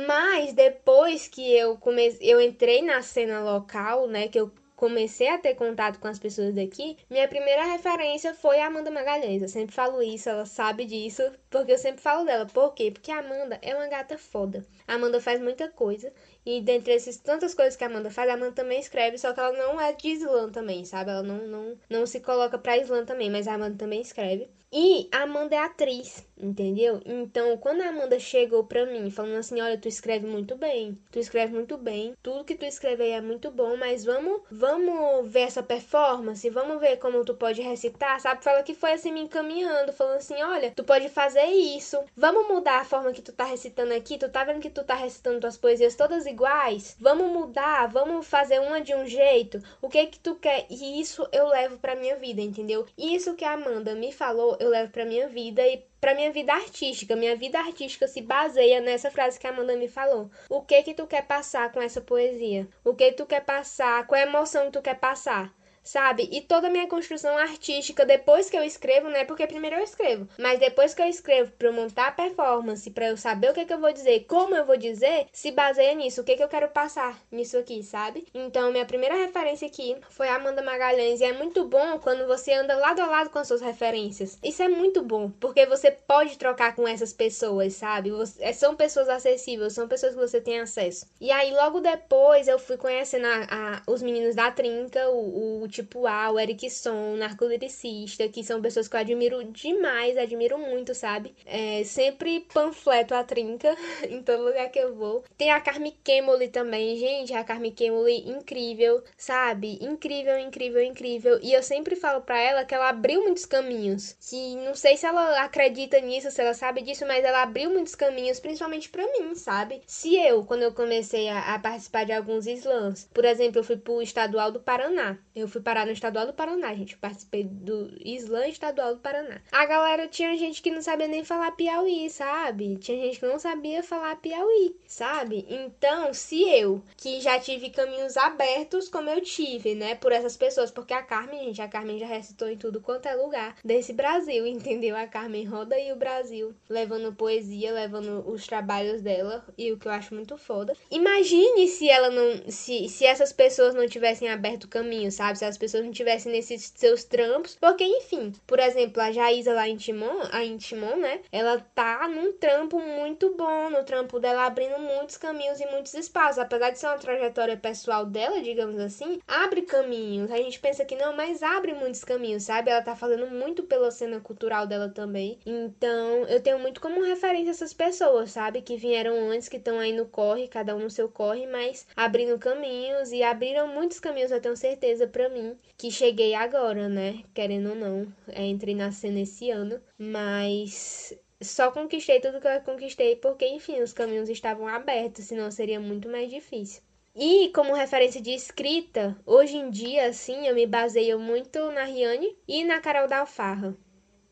Mas 0.08 0.54
depois 0.54 1.28
que 1.28 1.54
eu 1.54 1.78
comecei, 1.78 2.20
eu 2.22 2.39
entrei 2.39 2.82
na 2.82 3.02
cena 3.02 3.44
local, 3.44 4.08
né, 4.08 4.28
que 4.28 4.39
eu 4.39 4.52
comecei 4.84 5.30
a 5.30 5.38
ter 5.38 5.56
contato 5.56 5.98
com 5.98 6.10
as 6.10 6.20
pessoas 6.20 6.54
daqui, 6.54 6.98
minha 7.10 7.26
primeira 7.26 7.64
referência 7.64 8.34
foi 8.34 8.60
a 8.60 8.68
Amanda 8.68 8.92
Magalhães. 8.92 9.42
Eu 9.42 9.48
sempre 9.48 9.74
falo 9.74 10.04
isso, 10.04 10.28
ela 10.28 10.46
sabe 10.46 10.84
disso, 10.84 11.24
porque 11.50 11.72
eu 11.72 11.78
sempre 11.78 12.02
falo 12.02 12.26
dela. 12.26 12.46
Por 12.46 12.74
quê? 12.74 12.92
Porque 12.92 13.10
a 13.10 13.20
Amanda 13.20 13.58
é 13.62 13.74
uma 13.74 13.88
gata 13.88 14.18
foda. 14.18 14.66
A 14.86 14.96
Amanda 14.96 15.22
faz 15.22 15.40
muita 15.40 15.70
coisa. 15.70 16.12
E 16.46 16.62
dentre 16.62 16.94
essas 16.94 17.18
tantas 17.18 17.54
coisas 17.54 17.76
que 17.76 17.84
a 17.84 17.88
Amanda 17.88 18.10
faz, 18.10 18.30
a 18.30 18.34
Amanda 18.34 18.52
também 18.52 18.80
escreve, 18.80 19.18
só 19.18 19.34
que 19.34 19.39
ela 19.39 19.54
não 19.54 19.80
é 19.80 19.94
de 19.94 20.08
Islã 20.08 20.50
também, 20.50 20.84
sabe? 20.86 21.12
Ela 21.12 21.24
não, 21.24 21.48
não, 21.48 21.78
não 21.89 22.06
se 22.06 22.20
coloca 22.20 22.58
pra 22.58 22.78
Islã 22.78 23.06
também, 23.06 23.30
mas 23.30 23.48
a 23.48 23.54
Amanda 23.54 23.78
também 23.78 24.02
escreve. 24.02 24.50
E 24.76 25.08
a 25.12 25.22
Amanda 25.22 25.54
é 25.54 25.60
atriz, 25.60 26.28
entendeu? 26.36 27.00
Então, 27.06 27.56
quando 27.58 27.82
a 27.82 27.89
Amanda 27.89 28.18
chegou 28.18 28.64
pra 28.64 28.88
mim 28.88 29.12
falando 29.12 29.36
assim: 29.36 29.62
Olha, 29.62 29.78
tu 29.78 29.88
escreve 29.88 30.26
muito 30.26 30.56
bem, 30.56 30.98
tu 31.12 31.20
escreve 31.20 31.54
muito 31.54 31.78
bem, 31.78 32.16
tudo 32.24 32.44
que 32.44 32.56
tu 32.56 32.66
escreve 32.66 33.04
aí 33.04 33.12
é 33.12 33.22
muito 33.22 33.52
bom, 33.52 33.78
mas 33.78 34.04
vamos, 34.04 34.41
vamos 34.50 35.30
ver 35.32 35.41
essa 35.41 35.62
performance, 35.62 36.50
vamos 36.50 36.80
ver 36.80 36.98
como 36.98 37.24
tu 37.24 37.36
pode 37.36 37.62
recitar, 37.62 38.20
sabe? 38.20 38.44
Fala 38.44 38.64
que 38.64 38.74
foi 38.74 38.94
assim 38.94 39.12
me 39.12 39.22
encaminhando, 39.22 39.94
falando 39.94 40.18
assim: 40.18 40.41
Olha, 40.41 40.72
tu 40.72 40.84
pode 40.84 41.08
fazer 41.08 41.46
isso, 41.46 42.04
vamos 42.18 42.48
mudar 42.48 42.82
a 42.82 42.86
forma 42.86 43.14
que 43.14 43.22
tu 43.22 43.32
tá 43.32 43.44
recitando 43.44 43.94
aqui, 43.94 44.18
tu 44.18 44.28
tá 44.28 44.44
vendo 44.44 44.60
que 44.60 44.72
tu 44.72 44.84
tá 44.84 44.96
recitando 44.96 45.39
tuas 45.39 45.56
poesias 45.56 45.96
todas 45.96 46.26
iguais? 46.34 46.98
Vamos 47.00 47.32
mudar, 47.32 47.88
vamos 47.88 48.28
fazer 48.28 48.60
uma 48.60 48.82
de 48.82 48.94
um 48.94 49.06
jeito, 49.08 49.60
o 49.82 49.88
que 49.88 50.08
que 50.08 50.20
tu 50.20 50.36
quer? 50.36 50.66
E 50.70 51.00
isso 51.00 51.28
eu 51.32 51.48
levo 51.48 51.78
pra 51.78 51.96
minha 51.96 52.18
vida, 52.18 52.42
entendeu? 52.42 52.86
Isso 52.98 53.36
que 53.36 53.46
a 53.46 53.54
Amanda 53.54 53.96
me 53.96 54.12
falou 54.12 54.58
eu 54.60 54.70
levo 54.70 54.92
para 54.92 55.06
minha 55.06 55.28
vida 55.28 55.66
e 55.68 55.84
para 56.02 56.14
minha 56.14 56.32
vida 56.32 56.54
artística. 56.54 57.16
Minha 57.16 57.36
vida 57.36 57.58
artística 57.60 58.08
se 58.08 58.22
baseia 58.22 58.82
nessa 58.82 59.10
frase 59.10 59.40
que 59.40 59.48
a 59.48 59.52
Amanda 59.52 59.78
me 59.78 59.88
falou. 59.88 60.30
O 60.50 60.62
que 60.62 60.84
que 60.84 60.94
tu 60.94 61.08
quer 61.08 61.26
passar 61.26 61.72
com 61.72 61.82
essa 61.82 62.02
poesia? 62.02 62.68
O 62.84 62.94
que 62.94 63.14
tu 63.14 63.26
quer 63.26 63.40
passar? 63.46 64.06
Qual 64.06 64.20
é 64.20 64.26
a 64.26 64.28
emoção 64.28 64.66
que 64.66 64.72
tu 64.72 64.82
quer 64.82 65.00
passar? 65.00 65.54
Sabe? 65.84 66.30
E 66.32 66.42
toda 66.42 66.68
a 66.68 66.70
minha 66.70 66.88
construção 66.88 67.38
artística 67.38 68.06
depois 68.06 68.50
que 68.50 68.58
eu 68.58 68.64
escrevo, 68.64 69.10
né? 69.10 69.26
Porque 69.26 69.46
primeiro 69.46 69.76
eu 69.76 69.84
escrevo, 69.84 70.28
mas 70.38 70.60
depois 70.60 70.94
que 70.94 71.02
eu 71.02 71.08
escrevo 71.08 71.52
para 71.52 71.68
eu 71.68 71.74
montar 71.74 72.08
a 72.08 72.12
performance, 72.12 72.90
para 72.90 73.08
eu 73.10 73.18
saber 73.18 73.52
o 73.52 73.54
que, 73.54 73.66
que 73.66 73.74
eu 73.74 73.80
vou 73.80 73.92
dizer, 73.92 74.26
como 74.28 74.56
eu 74.56 74.66
vou 74.66 74.78
dizer, 74.78 75.28
se 75.32 75.52
baseia 75.52 75.94
nisso, 75.94 76.22
o 76.22 76.24
que, 76.24 76.36
que 76.36 76.44
eu 76.44 76.48
quero 76.48 76.70
passar 76.70 77.20
nisso 77.32 77.58
aqui, 77.58 77.84
sabe? 77.84 78.26
Então, 78.34 78.72
minha 78.72 78.86
primeira 78.86 79.16
referência 79.16 79.68
aqui 79.68 79.98
foi 80.10 80.30
a 80.30 80.36
Amanda 80.36 80.62
Magalhães 80.62 81.20
e 81.20 81.26
é 81.26 81.34
muito 81.34 81.66
bom 81.66 82.00
quando 82.00 82.26
você 82.28 82.54
anda 82.54 82.76
lado 82.76 83.02
a 83.02 83.08
lado 83.08 83.30
com 83.30 83.40
as 83.40 83.48
suas 83.48 83.62
referências. 83.62 84.38
Isso 84.44 84.64
é 84.64 84.68
muito 84.68 85.04
bom, 85.04 85.30
porque 85.40 85.66
você 85.66 85.92
pode 85.92 86.38
trocar 86.38 86.76
com 86.76 86.88
essas 86.88 87.12
pessoas, 87.12 87.74
sabe? 87.74 88.12
Você, 88.12 88.44
é, 88.44 88.54
são 88.54 88.76
pessoas 88.76 89.10
acessíveis, 89.10 89.74
são 89.74 89.88
pessoas 89.88 90.14
que 90.14 90.20
você 90.20 90.40
tem 90.40 90.60
acesso. 90.60 91.06
E 91.20 91.32
aí, 91.32 91.52
logo 91.52 91.80
depois, 91.80 92.48
eu 92.48 92.58
fui 92.58 92.78
conhecendo 92.78 93.26
a, 93.26 93.48
a, 93.50 93.92
os 93.92 94.02
meninos 94.02 94.36
da 94.36 94.52
Trinca, 94.52 95.10
o, 95.10 95.64
o 95.64 95.68
tipo 95.74 96.07
A, 96.07 96.32
o 96.32 96.39
Erickson, 96.39 97.15
narcoliricista, 97.17 98.30
que 98.30 98.43
são 98.43 98.61
pessoas 98.61 98.88
que 98.88 98.95
eu 98.95 98.99
admiro 98.99 99.43
demais, 99.45 100.17
admiro 100.17 100.57
muito, 100.57 100.93
sabe? 100.93 101.36
É, 101.45 101.84
sempre 101.84 102.41
panfleto 102.53 103.15
a 103.15 103.24
trinca 103.24 103.76
em 104.07 104.21
todo 104.21 104.43
lugar 104.43 104.69
que 104.69 104.80
eu 104.80 104.95
vou. 104.95 105.24
Tem 105.38 105.51
a 105.51 105.59
Carmi 105.59 105.91
Kemoli 106.03 106.47
também, 106.47 106.95
gente, 106.97 107.34
a 107.34 107.43
Carmi 107.43 107.71
Kemoli 107.71 108.30
incrível, 108.30 109.03
sabe? 109.17 109.80
Incrível, 109.82 110.38
incrível, 110.38 110.84
incrível. 110.84 111.39
E 111.41 111.53
eu 111.53 111.63
sempre 111.63 111.95
falo 111.95 112.21
pra 112.21 112.39
ela 112.39 112.65
que 112.65 112.76
ela 112.76 112.89
abriu 112.89 113.21
muitos 113.24 113.45
caminhos. 113.45 114.15
Que 114.30 114.55
não 114.57 114.76
sei 114.76 114.95
se 114.97 115.05
ela 115.05 115.43
acredita 115.43 115.99
nisso, 115.99 116.30
se 116.30 116.41
ela 116.41 116.53
sabe 116.53 116.82
disso, 116.82 117.05
mas 117.07 117.24
ela 117.24 117.41
abriu 117.41 117.69
muitos 117.69 117.95
caminhos, 117.95 118.39
principalmente 118.39 118.89
para 118.89 119.07
mim, 119.07 119.34
sabe? 119.36 119.82
Se 119.88 120.15
eu, 120.15 120.43
quando 120.43 120.63
eu 120.63 120.74
comecei 120.74 121.30
a, 121.30 121.55
a 121.55 121.59
participar 121.59 122.05
de 122.05 122.11
alguns 122.11 122.45
slams, 122.45 123.09
por 123.13 123.26
exemplo, 123.26 123.59
eu 123.59 123.63
fui 123.63 123.78
pro 123.78 124.01
estadual 124.01 124.51
do 124.51 124.59
Paraná. 124.59 125.17
Eu 125.36 125.47
fui 125.47 125.61
parar 125.64 125.86
no 125.86 125.91
estadual 125.91 126.28
do 126.28 126.34
Paraná, 126.34 126.74
gente. 126.76 126.93
Eu 126.93 126.99
participei 126.99 127.43
do 127.43 127.91
Islã 128.03 128.47
estadual 128.47 128.95
do 128.95 129.01
Paraná. 129.01 129.41
A 129.51 129.66
galera 129.66 130.07
tinha 130.07 130.36
gente 130.38 130.61
que 130.61 130.70
não 130.70 130.82
sabia 130.82 131.07
nem 131.07 131.24
falar 131.24 131.51
Piauí, 131.51 132.09
sabe? 132.09 132.78
Tinha 132.78 132.97
gente 132.97 133.20
que 133.20 133.26
não 133.26 133.39
sabia 133.39 133.82
falar 133.82 134.16
Piauí, 134.18 134.76
sabe? 134.86 135.45
Então, 135.49 136.14
se 136.14 136.41
eu, 136.43 136.84
que 136.97 137.22
já 137.22 137.39
tive 137.39 137.70
caminhos 137.70 138.18
abertos, 138.18 138.89
como 138.89 139.09
eu 139.09 139.22
tive, 139.22 139.76
né, 139.76 139.95
por 139.95 140.11
essas 140.11 140.38
pessoas, 140.38 140.72
porque 140.72 140.93
a 140.93 141.01
Carmen, 141.01 141.45
gente, 141.45 141.61
a 141.61 141.68
Carmen 141.68 141.99
já 141.99 142.05
recitou 142.05 142.49
em 142.49 142.57
tudo 142.57 142.82
quanto 142.82 143.07
é 143.07 143.16
lugar 143.16 143.55
desse 143.64 143.93
Brasil, 143.93 144.45
entendeu? 144.47 144.95
A 144.95 145.07
Carmen 145.07 145.45
roda 145.45 145.76
aí 145.76 145.91
o 145.91 145.95
Brasil, 145.95 146.53
levando 146.70 147.14
poesia, 147.14 147.72
levando 147.72 148.24
os 148.30 148.45
trabalhos 148.45 149.01
dela, 149.01 149.45
e 149.57 149.72
o 149.72 149.78
que 149.78 149.88
eu 149.88 149.91
acho 149.91 150.14
muito 150.14 150.38
foda. 150.38 150.76
Imagine 150.91 151.68
se 151.68 151.89
ela 151.89 152.09
não, 152.09 152.51
se, 152.51 152.89
se 152.89 153.05
essas 153.05 153.32
pessoas 153.32 153.74
não 153.74 153.88
tivessem 153.88 154.30
aberto 154.30 154.68
caminho, 154.68 155.11
sabe? 155.11 155.38
Se 155.38 155.45
as 155.54 155.58
pessoas 155.58 155.86
não 155.86 155.91
tivessem 155.91 156.32
nesses 156.32 156.74
seus 156.76 157.04
trampos. 157.04 157.58
Porque, 157.60 157.84
enfim, 157.84 158.34
por 158.45 158.60
exemplo, 158.60 159.01
a 159.01 159.12
Jaísa 159.12 159.54
lá 159.54 159.68
em 159.68 159.78
Timon, 159.78 160.22
a 160.32 160.43
em 160.43 160.58
Timon, 160.58 160.97
né? 160.97 161.22
Ela 161.32 161.60
tá 161.74 162.08
num 162.08 162.34
trampo 162.34 162.80
muito 162.80 163.36
bom, 163.36 163.70
no 163.70 163.84
trampo 163.84 164.20
dela 164.20 164.45
abrindo 164.45 164.80
muitos 164.80 165.18
caminhos 165.18 165.60
e 165.60 165.66
muitos 165.68 165.93
espaços. 165.93 166.39
Apesar 166.39 166.72
de 166.72 166.80
ser 166.80 166.88
uma 166.88 166.97
trajetória 166.97 167.56
pessoal 167.56 168.06
dela, 168.06 168.41
digamos 168.41 168.80
assim, 168.80 169.20
abre 169.28 169.62
caminhos. 169.62 170.32
A 170.32 170.38
gente 170.38 170.60
pensa 170.60 170.84
que 170.84 170.95
não, 170.95 171.16
mas 171.16 171.43
abre 171.43 171.74
muitos 171.74 172.04
caminhos, 172.04 172.43
sabe? 172.43 172.72
Ela 172.72 172.82
tá 172.82 172.95
fazendo 172.95 173.28
muito 173.28 173.64
pela 173.64 173.91
cena 173.91 174.20
cultural 174.20 174.66
dela 174.66 174.89
também. 174.89 175.38
Então, 175.45 176.26
eu 176.28 176.41
tenho 176.41 176.60
muito 176.60 176.82
como 176.82 177.04
referência 177.04 177.51
essas 177.51 177.74
pessoas, 177.74 178.32
sabe? 178.32 178.62
Que 178.62 178.76
vieram 178.76 179.30
antes, 179.30 179.47
que 179.47 179.58
estão 179.58 179.80
aí 179.80 179.93
no 179.93 180.06
corre, 180.06 180.47
cada 180.47 180.76
um 180.76 180.80
no 180.80 180.89
seu 180.89 181.08
corre, 181.08 181.45
mas 181.45 181.86
abrindo 181.95 182.39
caminhos 182.39 183.12
e 183.12 183.22
abriram 183.22 183.68
muitos 183.68 183.99
caminhos, 183.99 184.32
eu 184.32 184.41
tenho 184.41 184.58
certeza, 184.58 185.08
para 185.08 185.30
mim, 185.30 185.43
que 185.78 185.91
cheguei 185.91 186.34
agora, 186.34 186.88
né? 186.89 187.24
Querendo 187.34 187.70
ou 187.72 187.76
não, 187.76 188.14
é, 188.28 188.46
entrei 188.46 188.76
na 188.76 188.91
cena 188.91 189.22
esse 189.22 189.50
ano, 189.50 189.82
mas 189.98 191.14
só 191.41 191.72
conquistei 191.72 192.20
tudo 192.20 192.39
que 192.39 192.48
eu 192.48 192.62
conquistei 192.62 193.16
porque, 193.16 193.48
enfim, 193.48 193.82
os 193.82 193.94
caminhos 193.94 194.30
estavam 194.30 194.68
abertos, 194.68 195.26
senão 195.26 195.52
seria 195.52 195.80
muito 195.80 196.10
mais 196.10 196.30
difícil. 196.30 196.82
E 197.16 197.50
como 197.50 197.74
referência 197.76 198.20
de 198.22 198.32
escrita, 198.32 199.16
hoje 199.26 199.56
em 199.58 199.70
dia, 199.70 200.08
assim, 200.08 200.48
eu 200.48 200.56
me 200.56 200.66
baseio 200.66 201.20
muito 201.20 201.72
na 201.72 201.84
Riane 201.84 202.36
e 202.48 202.64
na 202.64 202.80
Carol 202.80 203.08
da 203.08 203.20
Alfarra. 203.20 203.78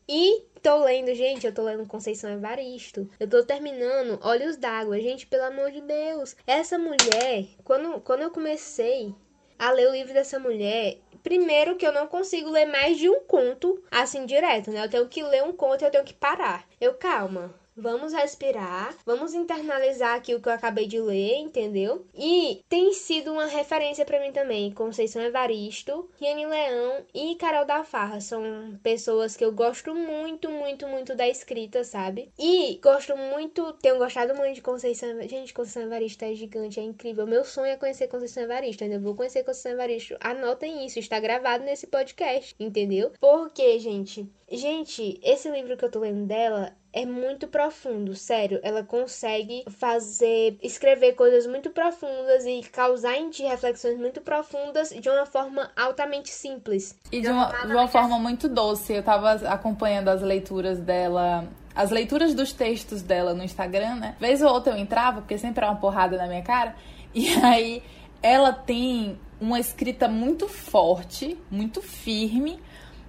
E 0.08 0.48
tô 0.60 0.84
lendo, 0.84 1.14
gente, 1.14 1.46
eu 1.46 1.54
tô 1.54 1.62
lendo 1.62 1.86
Conceição 1.86 2.30
Evaristo. 2.30 3.08
Eu 3.20 3.28
tô 3.28 3.44
terminando 3.44 4.18
Olhos 4.22 4.56
d'Água. 4.56 5.00
Gente, 5.00 5.26
pelo 5.26 5.44
amor 5.44 5.70
de 5.70 5.80
Deus. 5.80 6.36
Essa 6.44 6.76
mulher, 6.76 7.46
quando, 7.62 8.00
quando 8.00 8.22
eu 8.22 8.30
comecei 8.30 9.14
a 9.58 9.70
ler 9.70 9.88
o 9.88 9.92
livro 9.92 10.12
dessa 10.12 10.40
mulher, 10.40 10.98
primeiro 11.22 11.76
que 11.76 11.86
eu 11.86 11.92
não 11.92 12.06
consigo 12.06 12.50
ler 12.50 12.66
mais 12.66 12.98
de 12.98 13.08
um 13.08 13.20
conto 13.20 13.82
assim 13.90 14.26
direto, 14.26 14.70
né? 14.70 14.84
Eu 14.84 14.90
tenho 14.90 15.08
que 15.08 15.22
ler 15.22 15.42
um 15.42 15.52
conto 15.52 15.82
e 15.82 15.84
eu 15.86 15.90
tenho 15.90 16.04
que 16.04 16.14
parar. 16.14 16.66
Eu, 16.80 16.94
calma, 16.94 17.54
Vamos 17.74 18.12
respirar, 18.12 18.94
vamos 19.06 19.32
internalizar 19.32 20.14
aqui 20.14 20.34
o 20.34 20.40
que 20.42 20.48
eu 20.48 20.52
acabei 20.52 20.86
de 20.86 21.00
ler, 21.00 21.38
entendeu? 21.38 22.06
E 22.14 22.62
tem 22.68 22.92
sido 22.92 23.32
uma 23.32 23.46
referência 23.46 24.04
para 24.04 24.20
mim 24.20 24.30
também, 24.30 24.70
Conceição 24.72 25.22
Evaristo, 25.22 26.10
Riane 26.20 26.46
Leão 26.46 27.04
e 27.14 27.34
Carol 27.36 27.64
da 27.64 27.82
Farra. 27.82 28.20
São 28.20 28.78
pessoas 28.82 29.36
que 29.36 29.44
eu 29.44 29.52
gosto 29.52 29.94
muito, 29.94 30.50
muito, 30.50 30.86
muito 30.86 31.14
da 31.16 31.26
escrita, 31.26 31.82
sabe? 31.82 32.30
E 32.38 32.78
gosto 32.82 33.16
muito, 33.16 33.72
tenho 33.74 33.96
gostado 33.96 34.34
muito 34.34 34.54
de 34.56 34.62
Conceição 34.62 35.22
Gente, 35.22 35.54
Conceição 35.54 35.84
Evaristo 35.84 36.24
é 36.26 36.34
gigante, 36.34 36.78
é 36.78 36.82
incrível. 36.82 37.26
Meu 37.26 37.44
sonho 37.44 37.72
é 37.72 37.76
conhecer 37.76 38.06
Conceição 38.06 38.42
Evaristo, 38.42 38.84
ainda 38.84 38.98
vou 38.98 39.14
conhecer 39.14 39.44
Conceição 39.44 39.72
Evaristo. 39.72 40.16
Anotem 40.20 40.84
isso, 40.84 40.98
está 40.98 41.18
gravado 41.18 41.64
nesse 41.64 41.86
podcast, 41.86 42.54
entendeu? 42.60 43.12
Porque, 43.18 43.78
gente, 43.78 44.30
gente, 44.50 45.18
esse 45.22 45.50
livro 45.50 45.76
que 45.76 45.84
eu 45.84 45.90
tô 45.90 46.00
lendo 46.00 46.26
dela 46.26 46.76
é 46.92 47.06
muito 47.06 47.48
profundo, 47.48 48.14
sério. 48.14 48.60
Ela 48.62 48.82
consegue 48.82 49.64
fazer, 49.70 50.58
escrever 50.62 51.14
coisas 51.14 51.46
muito 51.46 51.70
profundas 51.70 52.44
e 52.44 52.62
causar 52.70 53.16
em 53.16 53.30
ti 53.30 53.42
reflexões 53.42 53.98
muito 53.98 54.20
profundas 54.20 54.90
de 54.90 55.08
uma 55.08 55.24
forma 55.24 55.70
altamente 55.76 56.28
simples. 56.28 56.94
E 57.10 57.20
de 57.20 57.28
uma, 57.28 57.46
de 57.46 57.72
uma 57.72 57.88
forma 57.88 58.18
muito 58.18 58.48
doce. 58.48 58.92
Eu 58.92 59.02
tava 59.02 59.32
acompanhando 59.48 60.08
as 60.08 60.22
leituras 60.22 60.78
dela 60.78 61.48
as 61.74 61.90
leituras 61.90 62.34
dos 62.34 62.52
textos 62.52 63.00
dela 63.00 63.32
no 63.32 63.42
Instagram, 63.42 63.96
né? 63.96 64.16
Vez 64.20 64.42
ou 64.42 64.52
outra 64.52 64.74
eu 64.74 64.76
entrava, 64.76 65.22
porque 65.22 65.38
sempre 65.38 65.64
era 65.64 65.72
uma 65.72 65.80
porrada 65.80 66.16
na 66.16 66.26
minha 66.26 66.42
cara. 66.42 66.74
E 67.14 67.28
aí 67.44 67.82
ela 68.22 68.54
tem 68.54 69.20
uma 69.38 69.60
escrita 69.60 70.08
muito 70.08 70.48
forte, 70.48 71.36
muito 71.50 71.82
firme, 71.82 72.58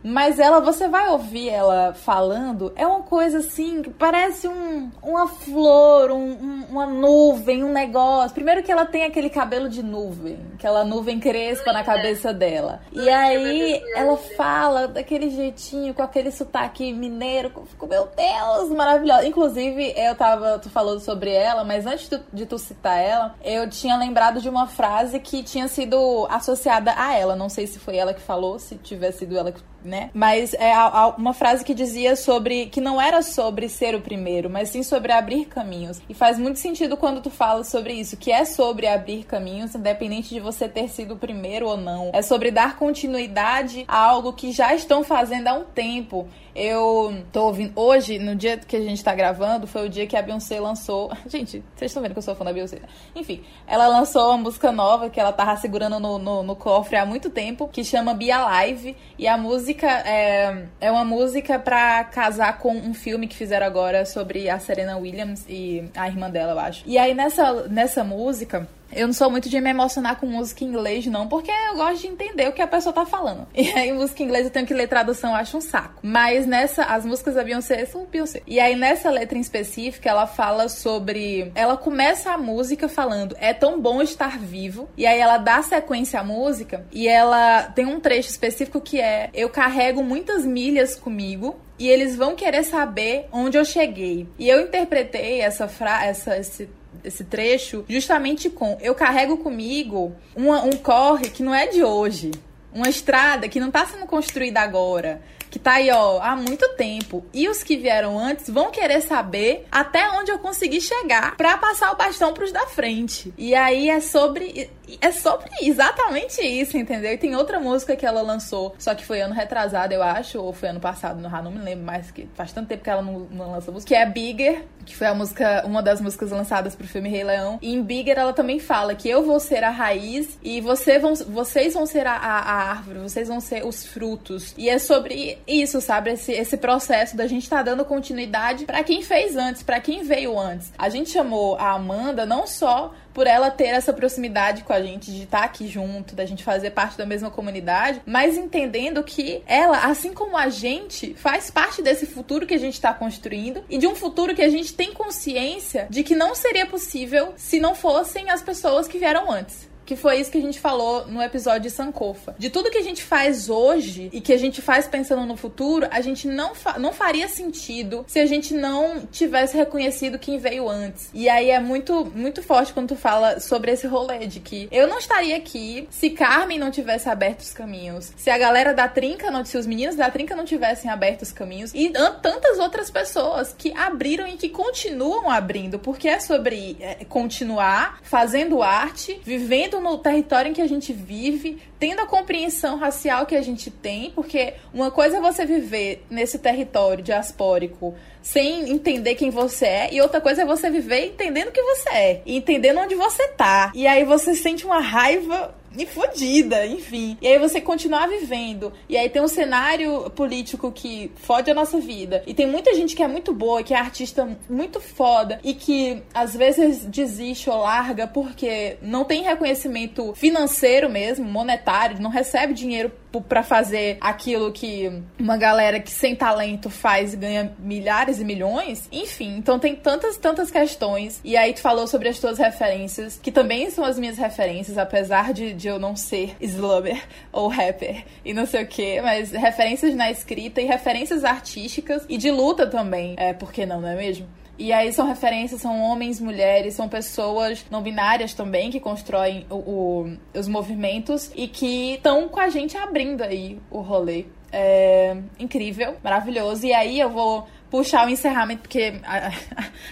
Mas 0.03 0.37
ela, 0.37 0.59
você 0.59 0.87
vai 0.87 1.09
ouvir 1.09 1.49
ela 1.49 1.93
falando, 1.93 2.73
é 2.75 2.85
uma 2.85 3.03
coisa 3.03 3.37
assim, 3.39 3.81
que 3.81 3.89
parece 3.89 4.47
um, 4.47 4.91
uma 5.01 5.27
flor, 5.27 6.11
um, 6.11 6.31
um, 6.31 6.65
uma 6.69 6.85
nuvem, 6.85 7.63
um 7.63 7.71
negócio. 7.71 8.33
Primeiro 8.33 8.61
que 8.61 8.71
ela 8.71 8.85
tem 8.85 9.05
aquele 9.05 9.29
cabelo 9.29 9.69
de 9.69 9.81
nuvem, 9.81 10.39
aquela 10.55 10.83
nuvem 10.83 11.19
crespa 11.19 11.71
na 11.71 11.83
cabeça 11.83 12.33
dela. 12.33 12.81
E 12.91 13.09
aí 13.09 13.81
ela 13.95 14.17
fala 14.17 14.87
daquele 14.87 15.29
jeitinho, 15.29 15.93
com 15.93 16.03
aquele 16.03 16.31
sotaque 16.31 16.91
mineiro, 16.91 17.51
ficou, 17.65 17.87
meu 17.87 18.07
Deus, 18.07 18.69
maravilhosa. 18.69 19.25
Inclusive, 19.25 19.93
eu 19.95 20.15
tava, 20.15 20.59
tu 20.59 20.69
falou 20.69 20.99
sobre 20.99 21.31
ela, 21.31 21.63
mas 21.63 21.85
antes 21.85 22.09
de, 22.09 22.19
de 22.31 22.45
tu 22.45 22.57
citar 22.57 22.99
ela, 22.99 23.35
eu 23.43 23.69
tinha 23.69 23.95
lembrado 23.95 24.41
de 24.41 24.49
uma 24.49 24.67
frase 24.67 25.19
que 25.19 25.43
tinha 25.43 25.67
sido 25.67 26.27
associada 26.29 26.93
a 26.97 27.13
ela. 27.13 27.35
Não 27.35 27.47
sei 27.47 27.67
se 27.67 27.79
foi 27.79 27.95
ela 27.95 28.13
que 28.13 28.21
falou, 28.21 28.59
se 28.59 28.75
tiver 28.75 29.11
sido 29.11 29.37
ela 29.37 29.51
que 29.51 29.61
né? 29.83 30.09
Mas 30.13 30.53
é 30.53 30.73
uma 31.17 31.33
frase 31.33 31.63
que 31.63 31.73
dizia 31.73 32.15
sobre 32.15 32.67
que 32.67 32.81
não 32.81 33.01
era 33.01 33.21
sobre 33.21 33.69
ser 33.69 33.95
o 33.95 34.01
primeiro, 34.01 34.49
mas 34.49 34.69
sim 34.69 34.83
sobre 34.83 35.11
abrir 35.11 35.45
caminhos. 35.45 36.01
E 36.09 36.13
faz 36.13 36.37
muito 36.37 36.59
sentido 36.59 36.97
quando 36.97 37.21
tu 37.21 37.29
fala 37.29 37.63
sobre 37.63 37.93
isso, 37.93 38.17
que 38.17 38.31
é 38.31 38.45
sobre 38.45 38.87
abrir 38.87 39.23
caminhos, 39.23 39.75
independente 39.75 40.33
de 40.33 40.39
você 40.39 40.67
ter 40.67 40.89
sido 40.89 41.13
o 41.13 41.17
primeiro 41.17 41.67
ou 41.67 41.77
não. 41.77 42.11
É 42.13 42.21
sobre 42.21 42.51
dar 42.51 42.77
continuidade 42.77 43.85
a 43.87 43.97
algo 43.97 44.33
que 44.33 44.51
já 44.51 44.73
estão 44.73 45.03
fazendo 45.03 45.47
há 45.47 45.53
um 45.53 45.63
tempo. 45.63 46.27
Eu 46.55 47.23
tô 47.31 47.47
ouvindo. 47.47 47.73
Hoje, 47.75 48.19
no 48.19 48.35
dia 48.35 48.57
que 48.57 48.75
a 48.75 48.81
gente 48.81 49.03
tá 49.03 49.15
gravando, 49.15 49.65
foi 49.65 49.87
o 49.87 49.89
dia 49.89 50.05
que 50.05 50.15
a 50.15 50.21
Beyoncé 50.21 50.59
lançou. 50.59 51.11
Gente, 51.27 51.63
vocês 51.75 51.89
estão 51.89 52.01
vendo 52.01 52.13
que 52.13 52.19
eu 52.19 52.23
sou 52.23 52.35
fã 52.35 52.45
da 52.45 52.53
Beyoncé. 52.53 52.79
Enfim, 53.15 53.43
ela 53.65 53.87
lançou 53.87 54.29
uma 54.29 54.37
música 54.37 54.71
nova 54.71 55.09
que 55.09 55.19
ela 55.19 55.33
tava 55.33 55.55
segurando 55.57 55.99
no, 55.99 56.19
no, 56.19 56.43
no 56.43 56.55
cofre 56.55 56.95
há 56.95 57.05
muito 57.05 57.29
tempo, 57.29 57.67
que 57.67 57.83
chama 57.83 58.13
Be 58.13 58.31
Alive. 58.31 58.95
E 59.17 59.27
a 59.27 59.35
música 59.35 59.87
é, 59.87 60.67
é 60.79 60.91
uma 60.91 61.03
música 61.03 61.57
pra 61.57 62.03
casar 62.03 62.59
com 62.59 62.75
um 62.75 62.93
filme 62.93 63.27
que 63.27 63.35
fizeram 63.35 63.65
agora 63.65 64.05
sobre 64.05 64.47
a 64.47 64.59
Serena 64.59 64.97
Williams 64.97 65.45
e 65.49 65.89
a 65.95 66.07
irmã 66.07 66.29
dela, 66.29 66.51
eu 66.51 66.59
acho. 66.59 66.83
E 66.85 66.97
aí 66.97 67.15
nessa, 67.15 67.67
nessa 67.67 68.03
música. 68.03 68.67
Eu 68.95 69.07
não 69.07 69.13
sou 69.13 69.29
muito 69.29 69.49
de 69.49 69.59
me 69.59 69.69
emocionar 69.69 70.19
com 70.19 70.25
música 70.25 70.63
em 70.63 70.67
inglês, 70.67 71.05
não, 71.05 71.27
porque 71.27 71.51
eu 71.51 71.75
gosto 71.75 72.01
de 72.01 72.07
entender 72.07 72.47
o 72.47 72.53
que 72.53 72.61
a 72.61 72.67
pessoa 72.67 72.93
tá 72.93 73.05
falando. 73.05 73.47
E 73.63 73.69
aí, 73.79 73.93
música 73.93 74.21
em 74.21 74.25
inglês 74.25 74.45
eu 74.45 74.51
tenho 74.51 74.67
que 74.67 74.73
ler 74.73 74.87
tradução, 74.87 75.33
acho 75.33 75.57
um 75.57 75.61
saco. 75.61 75.99
Mas 76.03 76.45
nessa, 76.45 76.83
as 76.83 77.05
músicas 77.05 77.35
da 77.35 77.43
Beyoncé 77.43 77.85
são 77.85 78.05
Beyoncé. 78.05 78.41
E 78.45 78.59
aí, 78.59 78.75
nessa 78.75 79.09
letra 79.09 79.37
em 79.37 79.41
específica, 79.41 80.09
ela 80.09 80.27
fala 80.27 80.67
sobre. 80.67 81.49
Ela 81.55 81.77
começa 81.77 82.31
a 82.31 82.37
música 82.37 82.89
falando: 82.89 83.35
é 83.39 83.53
tão 83.53 83.79
bom 83.79 84.01
estar 84.01 84.37
vivo. 84.37 84.89
E 84.97 85.05
aí, 85.05 85.17
ela 85.17 85.37
dá 85.37 85.61
sequência 85.61 86.19
à 86.19 86.23
música 86.23 86.85
e 86.91 87.07
ela 87.07 87.63
tem 87.63 87.85
um 87.85 88.01
trecho 88.01 88.29
específico 88.29 88.81
que 88.81 88.99
é: 88.99 89.29
eu 89.33 89.49
carrego 89.49 90.03
muitas 90.03 90.45
milhas 90.45 90.95
comigo 90.95 91.55
e 91.79 91.87
eles 91.87 92.15
vão 92.15 92.35
querer 92.35 92.63
saber 92.63 93.27
onde 93.31 93.57
eu 93.57 93.65
cheguei. 93.65 94.27
E 94.37 94.47
eu 94.49 94.61
interpretei 94.61 95.41
essa 95.41 95.67
frase, 95.67 96.29
esse 96.31 96.69
esse 97.03 97.23
trecho 97.23 97.85
justamente 97.87 98.49
com 98.49 98.77
eu 98.81 98.95
carrego 98.95 99.37
comigo 99.37 100.15
uma, 100.35 100.63
um 100.63 100.71
corre 100.71 101.29
que 101.29 101.43
não 101.43 101.53
é 101.53 101.67
de 101.67 101.83
hoje. 101.83 102.31
Uma 102.73 102.89
estrada 102.89 103.47
que 103.47 103.59
não 103.59 103.67
está 103.67 103.85
sendo 103.85 104.07
construída 104.07 104.59
agora 104.61 105.21
que 105.53 105.59
tá 105.59 105.73
aí, 105.73 105.91
ó, 105.91 106.19
há 106.19 106.35
muito 106.35 106.67
tempo. 106.69 107.23
E 107.31 107.47
os 107.47 107.61
que 107.61 107.77
vieram 107.77 108.17
antes 108.17 108.49
vão 108.49 108.71
querer 108.71 109.01
saber 109.01 109.67
até 109.71 110.09
onde 110.09 110.31
eu 110.31 110.39
consegui 110.39 110.81
chegar 110.81 111.37
para 111.37 111.55
passar 111.59 111.91
o 111.91 111.95
bastão 111.95 112.33
pros 112.33 112.51
da 112.51 112.65
frente. 112.65 113.31
E 113.37 113.53
aí 113.53 113.87
é 113.87 114.01
sobre 114.01 114.71
é 115.01 115.11
sobre 115.11 115.49
exatamente 115.61 116.41
isso, 116.41 116.77
entendeu? 116.77 117.13
E 117.13 117.17
tem 117.17 117.35
outra 117.35 117.59
música 117.59 117.95
que 117.95 118.05
ela 118.05 118.21
lançou, 118.21 118.75
só 118.77 118.93
que 118.93 119.05
foi 119.05 119.21
ano 119.21 119.33
retrasado, 119.33 119.93
eu 119.93 120.03
acho, 120.03 120.39
ou 120.39 120.53
foi 120.53 120.69
ano 120.69 120.79
passado, 120.79 121.19
não, 121.21 121.29
não 121.43 121.51
me 121.51 121.59
lembro 121.59 121.85
mais, 121.85 122.11
que 122.11 122.27
faz 122.35 122.51
tanto 122.51 122.67
tempo 122.67 122.83
que 122.83 122.89
ela 122.89 123.01
não, 123.01 123.19
não 123.31 123.51
lança 123.51 123.71
música, 123.71 123.89
que 123.89 123.95
é 123.95 124.05
Bigger, 124.05 124.63
que 124.85 124.95
foi 124.95 125.07
a 125.07 125.15
música, 125.15 125.63
uma 125.65 125.81
das 125.81 126.01
músicas 126.01 126.31
lançadas 126.31 126.75
pro 126.75 126.87
filme 126.87 127.09
Rei 127.09 127.23
Leão. 127.23 127.57
E 127.61 127.73
em 127.73 127.81
Bigger 127.81 128.17
ela 128.17 128.33
também 128.33 128.59
fala 128.59 128.95
que 128.95 129.09
eu 129.09 129.23
vou 129.23 129.39
ser 129.39 129.63
a 129.63 129.69
raiz 129.69 130.37
e 130.43 130.59
você 130.61 130.99
vão, 130.99 131.15
vocês 131.15 131.73
vão 131.73 131.85
ser 131.85 132.05
a, 132.05 132.13
a, 132.13 132.39
a 132.39 132.69
árvore, 132.69 132.99
vocês 132.99 133.27
vão 133.27 133.39
ser 133.39 133.65
os 133.65 133.85
frutos. 133.85 134.53
E 134.57 134.69
é 134.69 134.77
sobre 134.77 135.39
isso, 135.47 135.79
sabe? 135.81 136.11
Esse, 136.11 136.31
esse 136.33 136.57
processo 136.57 137.15
da 137.15 137.27
gente 137.27 137.49
tá 137.49 137.61
dando 137.61 137.85
continuidade 137.85 138.65
para 138.65 138.83
quem 138.83 139.01
fez 139.01 139.35
antes, 139.35 139.63
para 139.63 139.79
quem 139.79 140.03
veio 140.03 140.37
antes. 140.37 140.71
A 140.77 140.89
gente 140.89 141.09
chamou 141.09 141.55
a 141.55 141.71
Amanda 141.71 142.25
não 142.25 142.45
só 142.45 142.93
por 143.13 143.27
ela 143.27 143.51
ter 143.51 143.67
essa 143.67 143.93
proximidade 143.93 144.63
com 144.63 144.73
a 144.73 144.81
gente, 144.81 145.11
de 145.11 145.23
estar 145.23 145.39
tá 145.39 145.45
aqui 145.45 145.67
junto, 145.67 146.15
da 146.15 146.25
gente 146.25 146.43
fazer 146.43 146.71
parte 146.71 146.97
da 146.97 147.05
mesma 147.05 147.29
comunidade, 147.29 148.01
mas 148.05 148.37
entendendo 148.37 149.03
que 149.03 149.41
ela, 149.45 149.85
assim 149.85 150.13
como 150.13 150.37
a 150.37 150.49
gente, 150.49 151.13
faz 151.13 151.49
parte 151.49 151.81
desse 151.81 152.05
futuro 152.05 152.47
que 152.47 152.53
a 152.53 152.59
gente 152.59 152.73
está 152.73 152.93
construindo 152.93 153.63
e 153.69 153.77
de 153.77 153.87
um 153.87 153.95
futuro 153.95 154.35
que 154.35 154.41
a 154.41 154.49
gente 154.49 154.73
tem 154.73 154.93
consciência 154.93 155.87
de 155.89 156.03
que 156.03 156.15
não 156.15 156.35
seria 156.35 156.65
possível 156.65 157.33
se 157.35 157.59
não 157.59 157.75
fossem 157.75 158.29
as 158.29 158.41
pessoas 158.41 158.87
que 158.87 158.97
vieram 158.97 159.31
antes. 159.31 159.72
Que 159.85 159.95
foi 159.95 160.19
isso 160.19 160.31
que 160.31 160.37
a 160.37 160.41
gente 160.41 160.59
falou 160.59 161.07
no 161.07 161.21
episódio 161.21 161.61
de 161.61 161.69
Sankofa. 161.69 162.35
De 162.37 162.49
tudo 162.49 162.71
que 162.71 162.77
a 162.77 162.83
gente 162.83 163.03
faz 163.03 163.49
hoje 163.49 164.09
e 164.13 164.21
que 164.21 164.33
a 164.33 164.37
gente 164.37 164.61
faz 164.61 164.87
pensando 164.87 165.25
no 165.25 165.35
futuro, 165.35 165.87
a 165.91 166.01
gente 166.01 166.27
não, 166.27 166.55
fa 166.55 166.77
não 166.79 166.93
faria 166.93 167.27
sentido 167.27 168.05
se 168.07 168.19
a 168.19 168.25
gente 168.25 168.53
não 168.53 169.05
tivesse 169.05 169.55
reconhecido 169.57 170.19
quem 170.19 170.37
veio 170.37 170.69
antes. 170.69 171.09
E 171.13 171.29
aí 171.29 171.49
é 171.49 171.59
muito, 171.59 172.05
muito 172.15 172.41
forte 172.41 172.73
quando 172.73 172.89
tu 172.89 172.95
fala 172.95 173.39
sobre 173.39 173.71
esse 173.71 173.87
rolê 173.87 174.25
de 174.25 174.39
que 174.39 174.67
eu 174.71 174.87
não 174.87 174.97
estaria 174.97 175.35
aqui 175.35 175.87
se 175.89 176.09
Carmen 176.09 176.57
não 176.57 176.71
tivesse 176.71 177.09
aberto 177.09 177.41
os 177.41 177.53
caminhos, 177.53 178.11
se 178.15 178.29
a 178.29 178.37
galera 178.37 178.73
da 178.73 178.87
Trinca, 178.87 179.31
não, 179.31 179.43
se 179.43 179.57
os 179.57 179.65
meninos 179.65 179.95
da 179.95 180.09
Trinca 180.09 180.35
não 180.35 180.45
tivessem 180.45 180.89
aberto 180.89 181.23
os 181.23 181.31
caminhos 181.31 181.71
e 181.73 181.89
tantas 182.21 182.59
outras 182.59 182.89
pessoas 182.89 183.53
que 183.57 183.73
abriram 183.75 184.27
e 184.27 184.33
que 184.33 184.49
continuam 184.49 185.29
abrindo, 185.29 185.79
porque 185.79 186.07
é 186.07 186.19
sobre 186.19 186.77
é, 186.79 187.05
continuar 187.05 187.99
fazendo 188.03 188.61
arte, 188.61 189.19
vivendo 189.23 189.72
no 189.79 189.97
território 189.97 190.51
em 190.51 190.53
que 190.53 190.61
a 190.61 190.67
gente 190.67 190.93
vive, 190.93 191.61
tendo 191.79 192.01
a 192.01 192.05
compreensão 192.05 192.77
racial 192.77 193.25
que 193.25 193.35
a 193.35 193.41
gente 193.41 193.69
tem, 193.69 194.11
porque 194.11 194.53
uma 194.73 194.91
coisa 194.91 195.17
é 195.17 195.21
você 195.21 195.45
viver 195.45 196.05
nesse 196.09 196.39
território 196.39 197.03
diaspórico 197.03 197.95
sem 198.21 198.69
entender 198.69 199.15
quem 199.15 199.29
você 199.29 199.65
é, 199.65 199.93
e 199.93 200.01
outra 200.01 200.21
coisa 200.21 200.43
é 200.43 200.45
você 200.45 200.69
viver 200.69 201.07
entendendo 201.07 201.51
quem 201.51 201.63
você 201.63 201.89
é, 201.89 202.21
e 202.25 202.37
entendendo 202.37 202.79
onde 202.79 202.95
você 202.95 203.27
tá. 203.29 203.71
E 203.75 203.85
aí 203.85 204.03
você 204.03 204.33
sente 204.33 204.65
uma 204.65 204.79
raiva 204.79 205.53
e 205.77 205.85
fodida, 205.85 206.65
enfim. 206.65 207.17
E 207.21 207.27
aí 207.27 207.39
você 207.39 207.59
continuar 207.59 208.07
vivendo. 208.07 208.71
E 208.87 208.97
aí 208.97 209.09
tem 209.09 209.21
um 209.21 209.27
cenário 209.27 210.09
político 210.11 210.71
que 210.71 211.11
fode 211.15 211.49
a 211.49 211.53
nossa 211.53 211.79
vida. 211.79 212.23
E 212.27 212.33
tem 212.33 212.47
muita 212.47 212.73
gente 212.73 212.95
que 212.95 213.03
é 213.03 213.07
muito 213.07 213.33
boa, 213.33 213.63
que 213.63 213.73
é 213.73 213.77
artista 213.77 214.27
muito 214.49 214.79
foda 214.79 215.39
e 215.43 215.53
que 215.53 216.01
às 216.13 216.35
vezes 216.35 216.85
desiste 216.85 217.49
ou 217.49 217.57
larga 217.61 218.07
porque 218.07 218.77
não 218.81 219.03
tem 219.03 219.23
reconhecimento 219.23 220.13
financeiro 220.15 220.89
mesmo, 220.89 221.25
monetário, 221.25 222.01
não 222.01 222.09
recebe 222.09 222.53
dinheiro 222.53 222.91
para 223.21 223.43
fazer 223.43 223.97
aquilo 224.01 224.51
que 224.51 224.91
uma 225.19 225.37
galera 225.37 225.79
que 225.79 225.91
sem 225.91 226.15
talento 226.15 226.69
faz 226.69 227.13
e 227.13 227.17
ganha 227.17 227.53
milhares 227.59 228.19
e 228.19 228.25
milhões. 228.25 228.87
Enfim, 228.91 229.37
então 229.37 229.59
tem 229.59 229.75
tantas, 229.75 230.17
tantas 230.17 230.49
questões. 230.49 231.19
E 231.23 231.35
aí 231.37 231.53
tu 231.53 231.61
falou 231.61 231.87
sobre 231.87 232.09
as 232.09 232.19
tuas 232.19 232.37
referências, 232.37 233.19
que 233.21 233.31
também 233.31 233.69
são 233.69 233.83
as 233.83 233.97
minhas 233.99 234.17
referências, 234.17 234.77
apesar 234.77 235.33
de, 235.33 235.53
de 235.53 235.67
eu 235.67 235.79
não 235.79 235.95
ser 235.95 236.35
slumber 236.41 237.01
ou 237.31 237.47
rapper 237.47 238.03
e 238.23 238.33
não 238.33 238.45
sei 238.45 238.63
o 238.63 238.67
que, 238.67 239.01
mas 239.01 239.31
referências 239.31 239.95
na 239.95 240.11
escrita 240.11 240.61
e 240.61 240.65
referências 240.65 241.23
artísticas 241.23 242.05
e 242.07 242.17
de 242.17 242.31
luta 242.31 242.67
também. 242.67 243.15
É, 243.17 243.33
por 243.33 243.51
que 243.51 243.65
não, 243.65 243.81
não 243.81 243.89
é 243.89 243.95
mesmo? 243.95 244.27
E 244.57 244.71
aí 244.71 244.93
são 244.93 245.07
referências, 245.07 245.61
são 245.61 245.81
homens, 245.81 246.19
mulheres, 246.19 246.75
são 246.75 246.87
pessoas 246.87 247.65
não 247.71 247.81
binárias 247.81 248.33
também 248.33 248.69
que 248.69 248.79
constroem 248.79 249.45
o, 249.49 249.55
o 249.55 250.17
os 250.33 250.47
movimentos 250.47 251.31
e 251.35 251.47
que 251.47 251.95
estão 251.95 252.27
com 252.29 252.39
a 252.39 252.49
gente 252.49 252.77
abrindo 252.77 253.23
aí 253.23 253.59
o 253.71 253.81
rolê. 253.81 254.25
É 254.51 255.17
incrível, 255.39 255.95
maravilhoso. 256.03 256.65
E 256.67 256.73
aí 256.73 256.99
eu 256.99 257.09
vou 257.09 257.47
puxar 257.73 258.05
o 258.05 258.09
encerramento, 258.11 258.61
porque 258.61 259.01
a, 259.03 259.31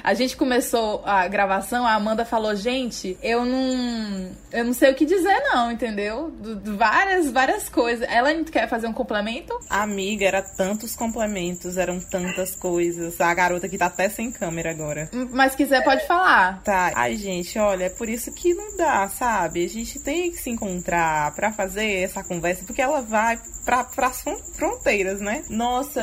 a, 0.03 0.13
gente 0.13 0.37
começou 0.37 1.01
a 1.03 1.27
gravação, 1.27 1.83
a 1.83 1.95
Amanda 1.95 2.23
falou, 2.23 2.55
gente, 2.55 3.17
eu 3.23 3.43
não. 3.43 4.29
Eu 4.51 4.65
não 4.65 4.73
sei 4.73 4.91
o 4.91 4.95
que 4.95 5.03
dizer, 5.03 5.39
não, 5.51 5.71
entendeu? 5.71 6.31
Várias, 6.63 7.31
várias 7.31 7.69
coisas. 7.69 8.07
Ela 8.07 8.31
quer 8.43 8.69
fazer 8.69 8.85
um 8.85 8.93
complemento? 8.93 9.59
Amiga, 9.67 10.27
era 10.27 10.43
tantos 10.43 10.95
complementos, 10.95 11.75
eram 11.75 11.99
tantas 11.99 12.55
coisas. 12.55 13.19
A 13.19 13.33
garota 13.33 13.67
que 13.67 13.79
tá 13.79 13.87
até 13.87 14.09
sem 14.09 14.31
câmera 14.31 14.69
agora. 14.69 15.09
Mas 15.31 15.55
quiser, 15.55 15.83
pode 15.83 16.05
falar. 16.05 16.61
Tá. 16.61 16.91
Ai, 16.93 17.15
gente, 17.15 17.57
olha, 17.57 17.85
é 17.85 17.89
por 17.89 18.07
isso 18.07 18.31
que 18.31 18.53
não 18.53 18.77
dá, 18.77 19.07
sabe? 19.07 19.65
A 19.65 19.69
gente 19.69 19.99
tem 19.99 20.29
que 20.29 20.37
se 20.37 20.51
encontrar 20.51 21.33
para 21.33 21.51
fazer 21.51 22.03
essa 22.03 22.23
conversa, 22.23 22.63
porque 22.63 22.81
ela 22.81 23.01
vai 23.01 23.39
para 23.65 24.07
as 24.07 24.23
fronteiras, 24.53 25.19
né? 25.19 25.43
Nossa, 25.49 26.01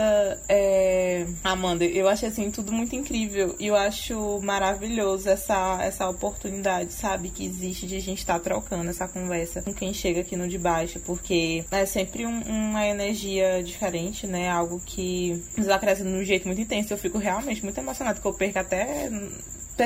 é. 0.48 1.26
Amanda 1.44 1.67
Amanda, 1.68 1.84
eu 1.84 2.08
achei 2.08 2.28
assim 2.28 2.50
tudo 2.50 2.72
muito 2.72 2.96
incrível 2.96 3.54
e 3.58 3.66
eu 3.66 3.76
acho 3.76 4.40
maravilhoso 4.40 5.28
essa, 5.28 5.78
essa 5.82 6.08
oportunidade, 6.08 6.92
sabe, 6.94 7.28
que 7.28 7.44
existe 7.44 7.86
de 7.86 7.96
a 7.96 8.00
gente 8.00 8.18
estar 8.18 8.34
tá 8.34 8.40
trocando 8.40 8.88
essa 8.88 9.06
conversa 9.06 9.60
com 9.60 9.74
quem 9.74 9.92
chega 9.92 10.22
aqui 10.22 10.34
no 10.34 10.48
de 10.48 10.56
baixo, 10.56 10.98
porque 11.00 11.64
é 11.70 11.84
sempre 11.84 12.24
um, 12.24 12.40
uma 12.40 12.86
energia 12.86 13.62
diferente, 13.62 14.26
né? 14.26 14.48
Algo 14.48 14.80
que 14.84 15.42
nos 15.56 15.68
acrescenta 15.68 16.08
de 16.10 16.16
um 16.16 16.24
jeito 16.24 16.46
muito 16.46 16.60
intenso. 16.60 16.92
Eu 16.92 16.98
fico 16.98 17.18
realmente 17.18 17.62
muito 17.62 17.78
emocionada, 17.78 18.18
que 18.18 18.26
eu 18.26 18.32
perco 18.32 18.58
até 18.58 19.10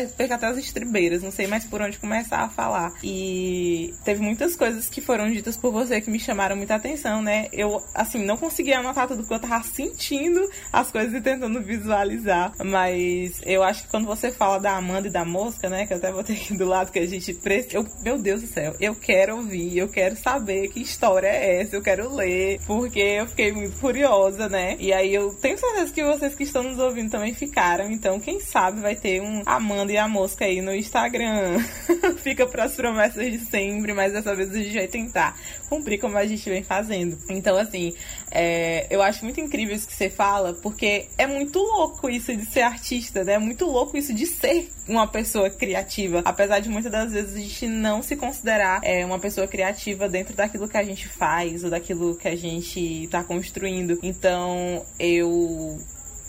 perca 0.01 0.35
até 0.35 0.47
as 0.47 0.59
estribeiras, 0.59 1.23
não 1.23 1.31
sei 1.31 1.47
mais 1.47 1.65
por 1.65 1.81
onde 1.81 1.99
começar 1.99 2.39
a 2.39 2.49
falar. 2.49 2.95
E 3.03 3.95
teve 4.05 4.23
muitas 4.23 4.57
coisas 4.57 4.89
que 4.89 5.01
foram 5.01 5.31
ditas 5.31 5.57
por 5.57 5.73
você 5.73 6.01
que 6.01 6.11
me 6.11 6.19
chamaram 6.19 6.57
muita 6.57 6.75
atenção, 6.75 7.23
né? 7.23 7.49
Eu, 7.53 7.83
assim, 7.95 8.25
não 8.25 8.37
conseguia 8.37 8.79
anotar 8.79 9.07
tudo 9.07 9.23
porque 9.23 9.35
eu 9.35 9.41
tava 9.41 9.65
sentindo 9.65 10.49
as 10.73 10.91
coisas 10.91 11.15
e 11.15 11.21
tentando 11.21 11.61
visualizar. 11.63 12.53
Mas 12.65 13.41
eu 13.45 13.63
acho 13.63 13.85
que 13.85 13.89
quando 13.89 14.07
você 14.07 14.31
fala 14.31 14.59
da 14.59 14.77
Amanda 14.77 15.09
e 15.09 15.11
da 15.11 15.25
mosca, 15.25 15.69
né? 15.69 15.87
Que 15.87 15.93
eu 15.93 15.99
até 15.99 16.11
botei 16.11 16.37
aqui 16.37 16.57
do 16.57 16.67
lado 16.67 16.91
que 16.91 16.99
a 16.99 17.07
gente. 17.07 17.39
Eu, 17.73 17.87
meu 18.03 18.19
Deus 18.19 18.43
do 18.43 18.47
céu, 18.47 18.75
eu 18.81 18.95
quero 18.95 19.37
ouvir, 19.37 19.77
eu 19.77 19.89
quero 19.89 20.17
saber 20.17 20.69
que 20.69 20.81
história 20.81 21.29
é 21.29 21.61
essa, 21.61 21.77
eu 21.77 21.83
quero 21.83 22.15
ler, 22.15 22.61
porque 22.67 23.01
eu 23.01 23.27
fiquei 23.27 23.53
muito 23.53 23.79
curiosa, 23.79 24.49
né? 24.49 24.77
E 24.79 24.93
aí 24.93 25.15
eu 25.15 25.35
tenho 25.35 25.59
certeza 25.59 25.93
que 25.93 26.03
vocês 26.03 26.35
que 26.35 26.45
estão 26.45 26.63
nos 26.63 26.79
ouvindo 26.79 27.11
também 27.11 27.35
ficaram. 27.35 27.91
Então, 27.91 28.21
quem 28.21 28.41
sabe 28.41 28.81
vai 28.81 28.95
ter 28.95 29.21
um 29.21 29.43
Amanda 29.45 29.82
E 29.91 29.97
a 29.97 30.07
Mosca 30.07 30.45
aí 30.45 30.61
no 30.61 30.75
Instagram. 30.75 31.59
Fica 32.23 32.47
para 32.47 32.65
as 32.65 32.75
promessas 32.75 33.31
de 33.33 33.39
sempre, 33.39 33.93
mas 33.93 34.13
dessa 34.13 34.35
vez 34.35 34.51
a 34.51 34.59
gente 34.59 34.75
vai 34.75 34.87
tentar 34.87 35.37
cumprir 35.69 35.99
como 35.99 36.17
a 36.17 36.27
gente 36.27 36.49
vem 36.49 36.63
fazendo. 36.63 37.19
Então, 37.29 37.57
assim, 37.57 37.95
é, 38.31 38.87
eu 38.91 39.03
acho 39.03 39.25
muito 39.25 39.41
incrível 39.41 39.75
isso 39.75 39.87
que 39.87 39.95
você 39.95 40.11
fala, 40.11 40.55
porque 40.55 41.09
é 41.19 41.27
muito 41.27 41.59
louco 41.59 42.09
isso 42.09 42.35
de 42.37 42.45
ser 42.47 42.63
artista, 42.63 43.25
né? 43.25 43.35
É 43.35 43.39
muito 43.39 43.65
louco 43.65 43.97
isso 43.97 44.13
de 44.15 44.27
ser 44.27 44.71
uma 44.87 45.07
pessoa 45.07 45.51
criativa. 45.51 46.23
Apesar 46.25 46.61
de 46.61 46.69
muitas 46.69 46.93
das 46.93 47.13
vezes 47.13 47.35
a 47.35 47.39
gente 47.39 47.67
não 47.67 48.03
se 48.03 48.17
considerar 48.17 48.81
é, 48.83 49.05
uma 49.05 49.19
pessoa 49.19 49.47
criativa 49.47 50.09
dentro 50.09 50.35
daquilo 50.35 50.69
que 50.69 50.77
a 50.77 50.85
gente 50.85 51.09
faz 51.09 51.65
ou 51.65 51.71
daquilo 51.71 52.17
que 52.17 52.29
a 52.29 52.37
gente 52.37 53.05
está 53.05 53.25
construindo. 53.25 53.99
Então, 54.03 54.85
eu 54.99 55.81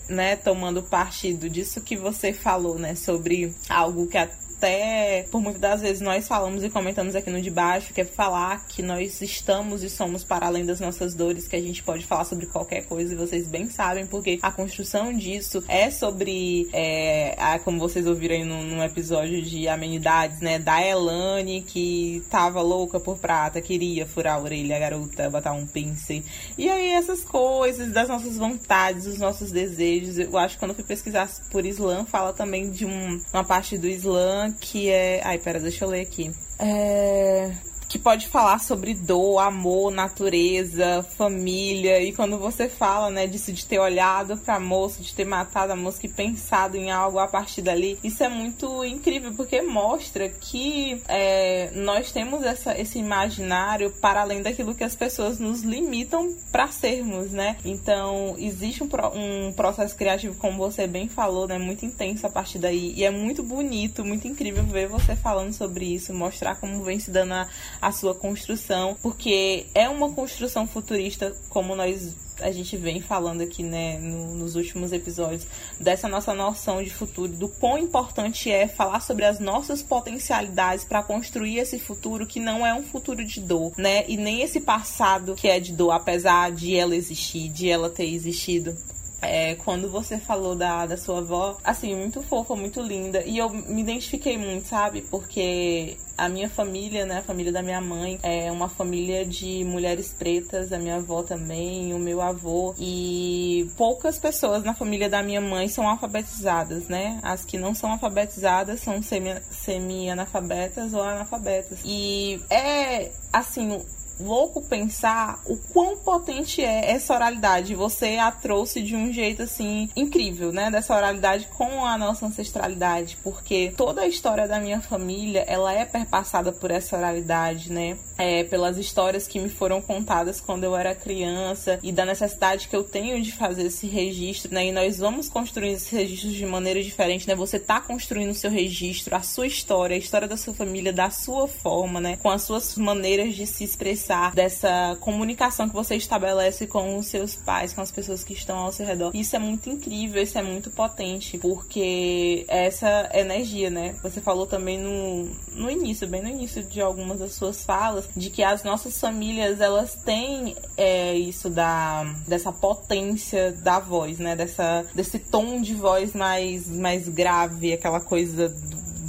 né, 0.08 0.36
tomando 0.36 0.84
partido 0.84 1.50
disso 1.50 1.82
que 1.82 1.96
você 1.96 2.34
falou, 2.34 2.78
né, 2.78 2.96
sobre 2.96 3.54
algo 3.70 4.08
que 4.08 4.18
a 4.18 4.30
até 4.64 5.26
por 5.30 5.42
muitas 5.42 5.60
das 5.60 5.82
vezes 5.82 6.00
nós 6.00 6.26
falamos 6.26 6.64
e 6.64 6.70
comentamos 6.70 7.16
aqui 7.16 7.30
no 7.30 7.42
de 7.42 7.52
baixo, 7.52 7.94
que 7.94 8.00
é 8.00 8.06
falar 8.06 8.66
que 8.66 8.82
nós 8.82 9.22
estamos 9.22 9.84
e 9.84 9.90
somos 9.90 10.24
para 10.24 10.46
além 10.46 10.66
das 10.66 10.80
nossas 10.80 11.14
dores, 11.14 11.50
que 11.50 11.56
a 11.58 11.62
gente 11.62 11.84
pode 11.84 12.06
falar 12.06 12.24
sobre 12.24 12.46
qualquer 12.46 12.86
coisa 12.86 13.14
e 13.14 13.18
vocês 13.18 13.46
bem 13.46 13.70
sabem, 13.70 14.08
porque 14.08 14.40
a 14.42 14.52
construção 14.52 15.12
disso 15.12 15.62
é 15.68 15.92
sobre, 15.92 16.70
é, 16.72 17.36
a, 17.38 17.60
como 17.60 17.78
vocês 17.78 18.08
ouviram 18.08 18.36
aí 18.36 18.46
num, 18.46 18.64
num, 18.64 18.84
episódio 18.84 19.42
de 19.42 19.68
amenidades, 19.68 20.40
né, 20.40 20.58
da 20.60 20.82
Elane 20.82 21.62
que 21.62 22.24
tava 22.30 22.62
louca 22.62 23.00
por 23.00 23.18
prata, 23.18 23.60
queria 23.62 24.06
furar 24.08 24.36
a 24.36 24.42
orelha, 24.42 24.78
a 24.78 24.80
garota, 24.80 25.30
botar 25.30 25.52
um 25.52 25.68
pincel. 25.68 26.22
E 26.58 26.70
aí 26.70 26.92
essas 26.92 27.22
coisas, 27.26 27.92
das 27.92 28.08
nossas 28.08 28.38
vontades, 28.38 29.06
dos 29.06 29.20
nossos 29.20 29.52
desejos, 29.52 30.18
eu 30.18 30.38
acho 30.38 30.56
que 30.56 30.60
quando 30.60 30.72
eu 30.72 30.76
fui 30.76 30.86
pesquisar 30.86 31.30
por 31.52 31.66
Islã, 31.66 32.06
fala 32.06 32.32
também 32.32 32.72
de 32.72 32.86
um, 32.86 33.22
uma 33.34 33.44
parte 33.44 33.78
do 33.78 33.88
Islã 33.88 34.53
que 34.60 34.90
é. 34.90 35.22
Ai, 35.24 35.38
pera, 35.38 35.60
deixa 35.60 35.86
eu 35.86 35.90
ler 35.90 36.02
aqui. 36.02 36.32
É 36.60 37.52
que 37.94 38.00
pode 38.00 38.28
falar 38.28 38.60
sobre 38.60 38.96
dor, 38.96 39.38
amor, 39.38 39.92
natureza, 39.92 41.06
família. 41.16 42.02
E 42.02 42.12
quando 42.12 42.40
você 42.40 42.68
fala, 42.68 43.12
né, 43.12 43.28
disso 43.28 43.54
de 43.54 43.64
ter 43.64 43.78
olhado 43.78 44.36
pra 44.36 44.60
moça, 44.60 45.00
de 45.00 45.14
ter 45.14 45.26
matado 45.26 45.74
a 45.74 45.76
moça 45.76 46.04
e 46.04 46.10
pensado 46.10 46.76
em 46.76 46.90
algo 46.90 47.20
a 47.20 47.28
partir 47.28 47.62
dali, 47.62 48.00
isso 48.04 48.24
é 48.24 48.30
muito 48.30 48.84
incrível, 48.84 49.32
porque 49.36 49.62
mostra 49.62 50.28
que 50.28 51.04
é, 51.08 51.70
nós 51.76 52.12
temos 52.12 52.42
essa, 52.44 52.76
esse 52.76 52.98
imaginário 52.98 53.92
para 54.02 54.22
além 54.22 54.42
daquilo 54.42 54.74
que 54.74 54.84
as 54.84 54.96
pessoas 54.96 55.38
nos 55.38 55.62
limitam 55.62 56.36
para 56.52 56.70
sermos, 56.70 57.30
né? 57.30 57.58
Então, 57.64 58.34
existe 58.40 58.84
um, 58.84 58.90
um 59.14 59.54
processo 59.54 59.96
criativo, 59.96 60.36
como 60.40 60.58
você 60.58 60.88
bem 60.88 61.08
falou, 61.08 61.48
né, 61.48 61.60
muito 61.60 61.86
intenso 61.86 62.26
a 62.26 62.30
partir 62.32 62.58
daí. 62.58 62.92
E 62.96 63.04
é 63.04 63.12
muito 63.12 63.44
bonito, 63.44 64.04
muito 64.04 64.28
incrível 64.28 64.64
ver 64.64 64.88
você 64.88 65.16
falando 65.16 65.54
sobre 65.54 65.86
isso, 65.86 66.12
mostrar 66.12 66.56
como 66.56 66.84
vem 66.84 66.98
se 66.98 67.12
dando 67.12 67.34
a 67.83 67.83
a 67.84 67.92
sua 67.92 68.16
construção, 68.16 68.98
porque 69.02 69.66
é 69.76 69.90
uma 69.90 70.12
construção 70.14 70.66
futurista, 70.66 71.36
como 71.50 71.76
nós 71.76 72.16
a 72.42 72.52
gente 72.52 72.76
vem 72.76 73.00
falando 73.00 73.42
aqui, 73.42 73.62
né, 73.62 74.00
no, 74.00 74.36
nos 74.36 74.56
últimos 74.56 74.92
episódios, 74.92 75.46
dessa 75.80 76.08
nossa 76.08 76.34
noção 76.34 76.82
de 76.82 76.90
futuro, 76.90 77.32
do 77.32 77.48
quão 77.48 77.78
importante 77.78 78.50
é 78.50 78.68
falar 78.68 79.02
sobre 79.02 79.24
as 79.26 79.40
nossas 79.40 79.84
potencialidades 79.84 80.84
para 80.84 81.04
construir 81.04 81.60
esse 81.60 81.78
futuro 81.78 82.26
que 82.26 82.40
não 82.40 82.66
é 82.66 82.74
um 82.74 82.84
futuro 82.84 83.24
de 83.24 83.40
dor, 83.40 83.72
né, 83.78 84.04
e 84.08 84.18
nem 84.18 84.42
esse 84.42 84.60
passado 84.60 85.36
que 85.36 85.48
é 85.48 85.60
de 85.60 85.74
dor, 85.74 85.92
apesar 85.92 86.52
de 86.52 86.76
ela 86.76 86.96
existir, 86.96 87.50
de 87.50 87.70
ela 87.70 87.90
ter 87.90 88.06
existido. 88.06 88.76
É, 89.24 89.56
quando 89.56 89.90
você 89.90 90.18
falou 90.18 90.56
da, 90.56 90.86
da 90.86 90.98
sua 90.98 91.20
avó, 91.20 91.58
assim, 91.64 91.96
muito 91.96 92.22
fofa, 92.22 92.56
muito 92.56 92.82
linda. 92.82 93.24
E 93.26 93.38
eu 93.38 93.50
me 93.50 93.82
identifiquei 93.82 94.38
muito, 94.38 94.68
sabe? 94.68 95.02
Porque 95.02 95.98
a 96.18 96.30
minha 96.30 96.50
família, 96.50 97.06
né, 97.06 97.20
a 97.20 97.24
família 97.24 97.52
da 97.52 97.62
minha 97.62 97.82
mãe, 97.82 98.20
é 98.22 98.52
uma 98.52 98.70
família 98.70 99.26
de 99.26 99.64
mulheres 99.64 100.14
pretas, 100.14 100.72
a 100.72 100.78
minha 100.78 100.98
avó 100.98 101.24
também, 101.24 101.94
o 101.94 102.00
meu 102.00 102.22
avô. 102.22 102.76
E 102.78 103.70
poucas 103.78 104.18
pessoas 104.18 104.64
na 104.64 104.74
família 104.74 105.10
da 105.10 105.24
minha 105.24 105.42
mãe 105.42 105.68
são 105.68 105.88
alfabetizadas, 105.88 106.88
né? 106.88 107.20
As 107.24 107.44
que 107.44 107.58
não 107.58 107.74
são 107.74 107.92
alfabetizadas 107.92 108.80
são 108.80 109.02
semi-analfabetas 109.02 110.92
semi 110.92 110.96
ou 110.96 111.04
analfabetas. 111.04 111.80
E 111.84 112.40
é, 112.50 113.12
assim, 113.32 113.82
louco 114.24 114.62
pensar 114.62 115.42
o 115.46 115.58
quão 115.58 115.98
potente 115.98 116.64
é 116.64 116.92
essa 116.92 117.14
oralidade. 117.14 117.76
Você 117.76 118.18
a 118.18 118.32
trouxe 118.32 118.82
de 118.82 118.96
um 118.96 119.12
jeito 119.12 119.44
assim 119.44 119.90
incrível, 119.96 120.52
né? 120.52 120.72
Dessa 120.72 120.96
oralidade 120.96 121.48
com 121.58 121.86
a 121.86 121.98
nossa 121.98 122.26
ancestralidade, 122.26 123.18
porque 123.24 123.74
toda 123.76 124.02
a 124.02 124.08
história 124.08 124.48
da 124.48 124.60
minha 124.60 124.82
família 124.82 125.44
ela 125.48 125.74
é 125.74 125.86
perpassada 125.86 126.52
por 126.52 126.72
essa 126.72 126.98
oralidade, 126.98 127.72
né? 127.72 127.98
É, 128.18 128.44
pelas 128.44 128.78
histórias 128.78 129.28
que 129.28 129.40
me 129.40 129.50
foram 129.50 129.82
contadas 129.82 130.40
quando 130.40 130.64
eu 130.64 130.76
era 130.76 130.96
criança 130.96 131.80
e 131.84 131.92
da 131.92 132.06
necessidade 132.06 132.68
que 132.68 132.76
eu 132.76 132.84
tenho 132.84 133.22
de 133.22 133.32
fazer 133.32 133.64
esse 133.64 133.88
registro, 133.88 134.54
né? 134.54 134.68
E 134.68 134.72
nós 134.72 135.00
vamos 135.00 135.28
construindo 135.28 135.76
esses 135.76 135.90
registros 135.90 136.34
de 136.34 136.46
maneira 136.46 136.82
diferente, 136.82 137.28
né? 137.28 137.36
Você 137.36 137.60
tá 137.60 137.82
construindo 137.82 138.32
o 138.32 138.36
seu 138.36 138.50
registro, 138.50 139.16
a 139.16 139.22
sua 139.22 139.48
história, 139.48 139.96
a 139.96 140.00
história 140.00 140.28
da 140.28 140.38
sua 140.38 140.54
família, 140.54 140.94
da 140.94 141.10
sua 141.10 141.48
forma, 141.48 142.00
né? 142.00 142.18
Com 142.18 142.30
as 142.30 142.44
suas 142.44 142.78
maneiras 142.78 143.36
de 143.36 143.46
se 143.46 143.64
expressar 143.64 144.13
dessa 144.34 144.98
comunicação 145.00 145.68
que 145.68 145.76
você 145.76 145.96
estabelece 145.96 146.68
com 146.68 146.98
os 146.98 147.08
seus 147.08 147.36
pais, 147.36 147.74
com 147.74 147.82
as 147.82 147.92
pessoas 147.92 148.24
que 148.24 148.34
estão 148.34 148.58
ao 148.58 148.72
seu 148.72 148.86
redor. 148.86 149.12
Isso 149.14 149.36
é 149.36 149.40
muito 149.40 149.70
incrível, 149.70 150.22
isso 150.22 150.38
é 150.38 150.42
muito 150.42 150.70
potente, 150.72 151.38
porque 151.38 152.46
essa 152.48 153.10
energia, 153.14 153.70
né? 153.70 153.96
Você 154.02 154.22
falou 154.22 154.46
também 154.46 154.78
no, 154.80 155.30
no 155.54 155.70
início, 155.70 156.08
bem 156.08 156.22
no 156.22 156.30
início 156.30 156.64
de 156.64 156.82
algumas 156.82 157.20
das 157.20 157.34
suas 157.34 157.64
falas, 157.64 158.10
de 158.16 158.30
que 158.30 158.44
as 158.44 158.64
nossas 158.64 159.00
famílias, 159.00 159.60
elas 159.60 159.96
têm 159.96 160.56
é, 160.78 161.16
isso 161.16 161.50
da, 161.50 162.04
dessa 162.28 162.52
potência 162.52 163.52
da 163.52 163.80
voz, 163.80 164.20
né? 164.20 164.36
Dessa, 164.36 164.86
desse 164.94 165.20
tom 165.20 165.62
de 165.62 165.74
voz 165.74 166.14
mais, 166.14 166.68
mais 166.68 167.08
grave, 167.08 167.74
aquela 167.74 168.00
coisa 168.00 168.54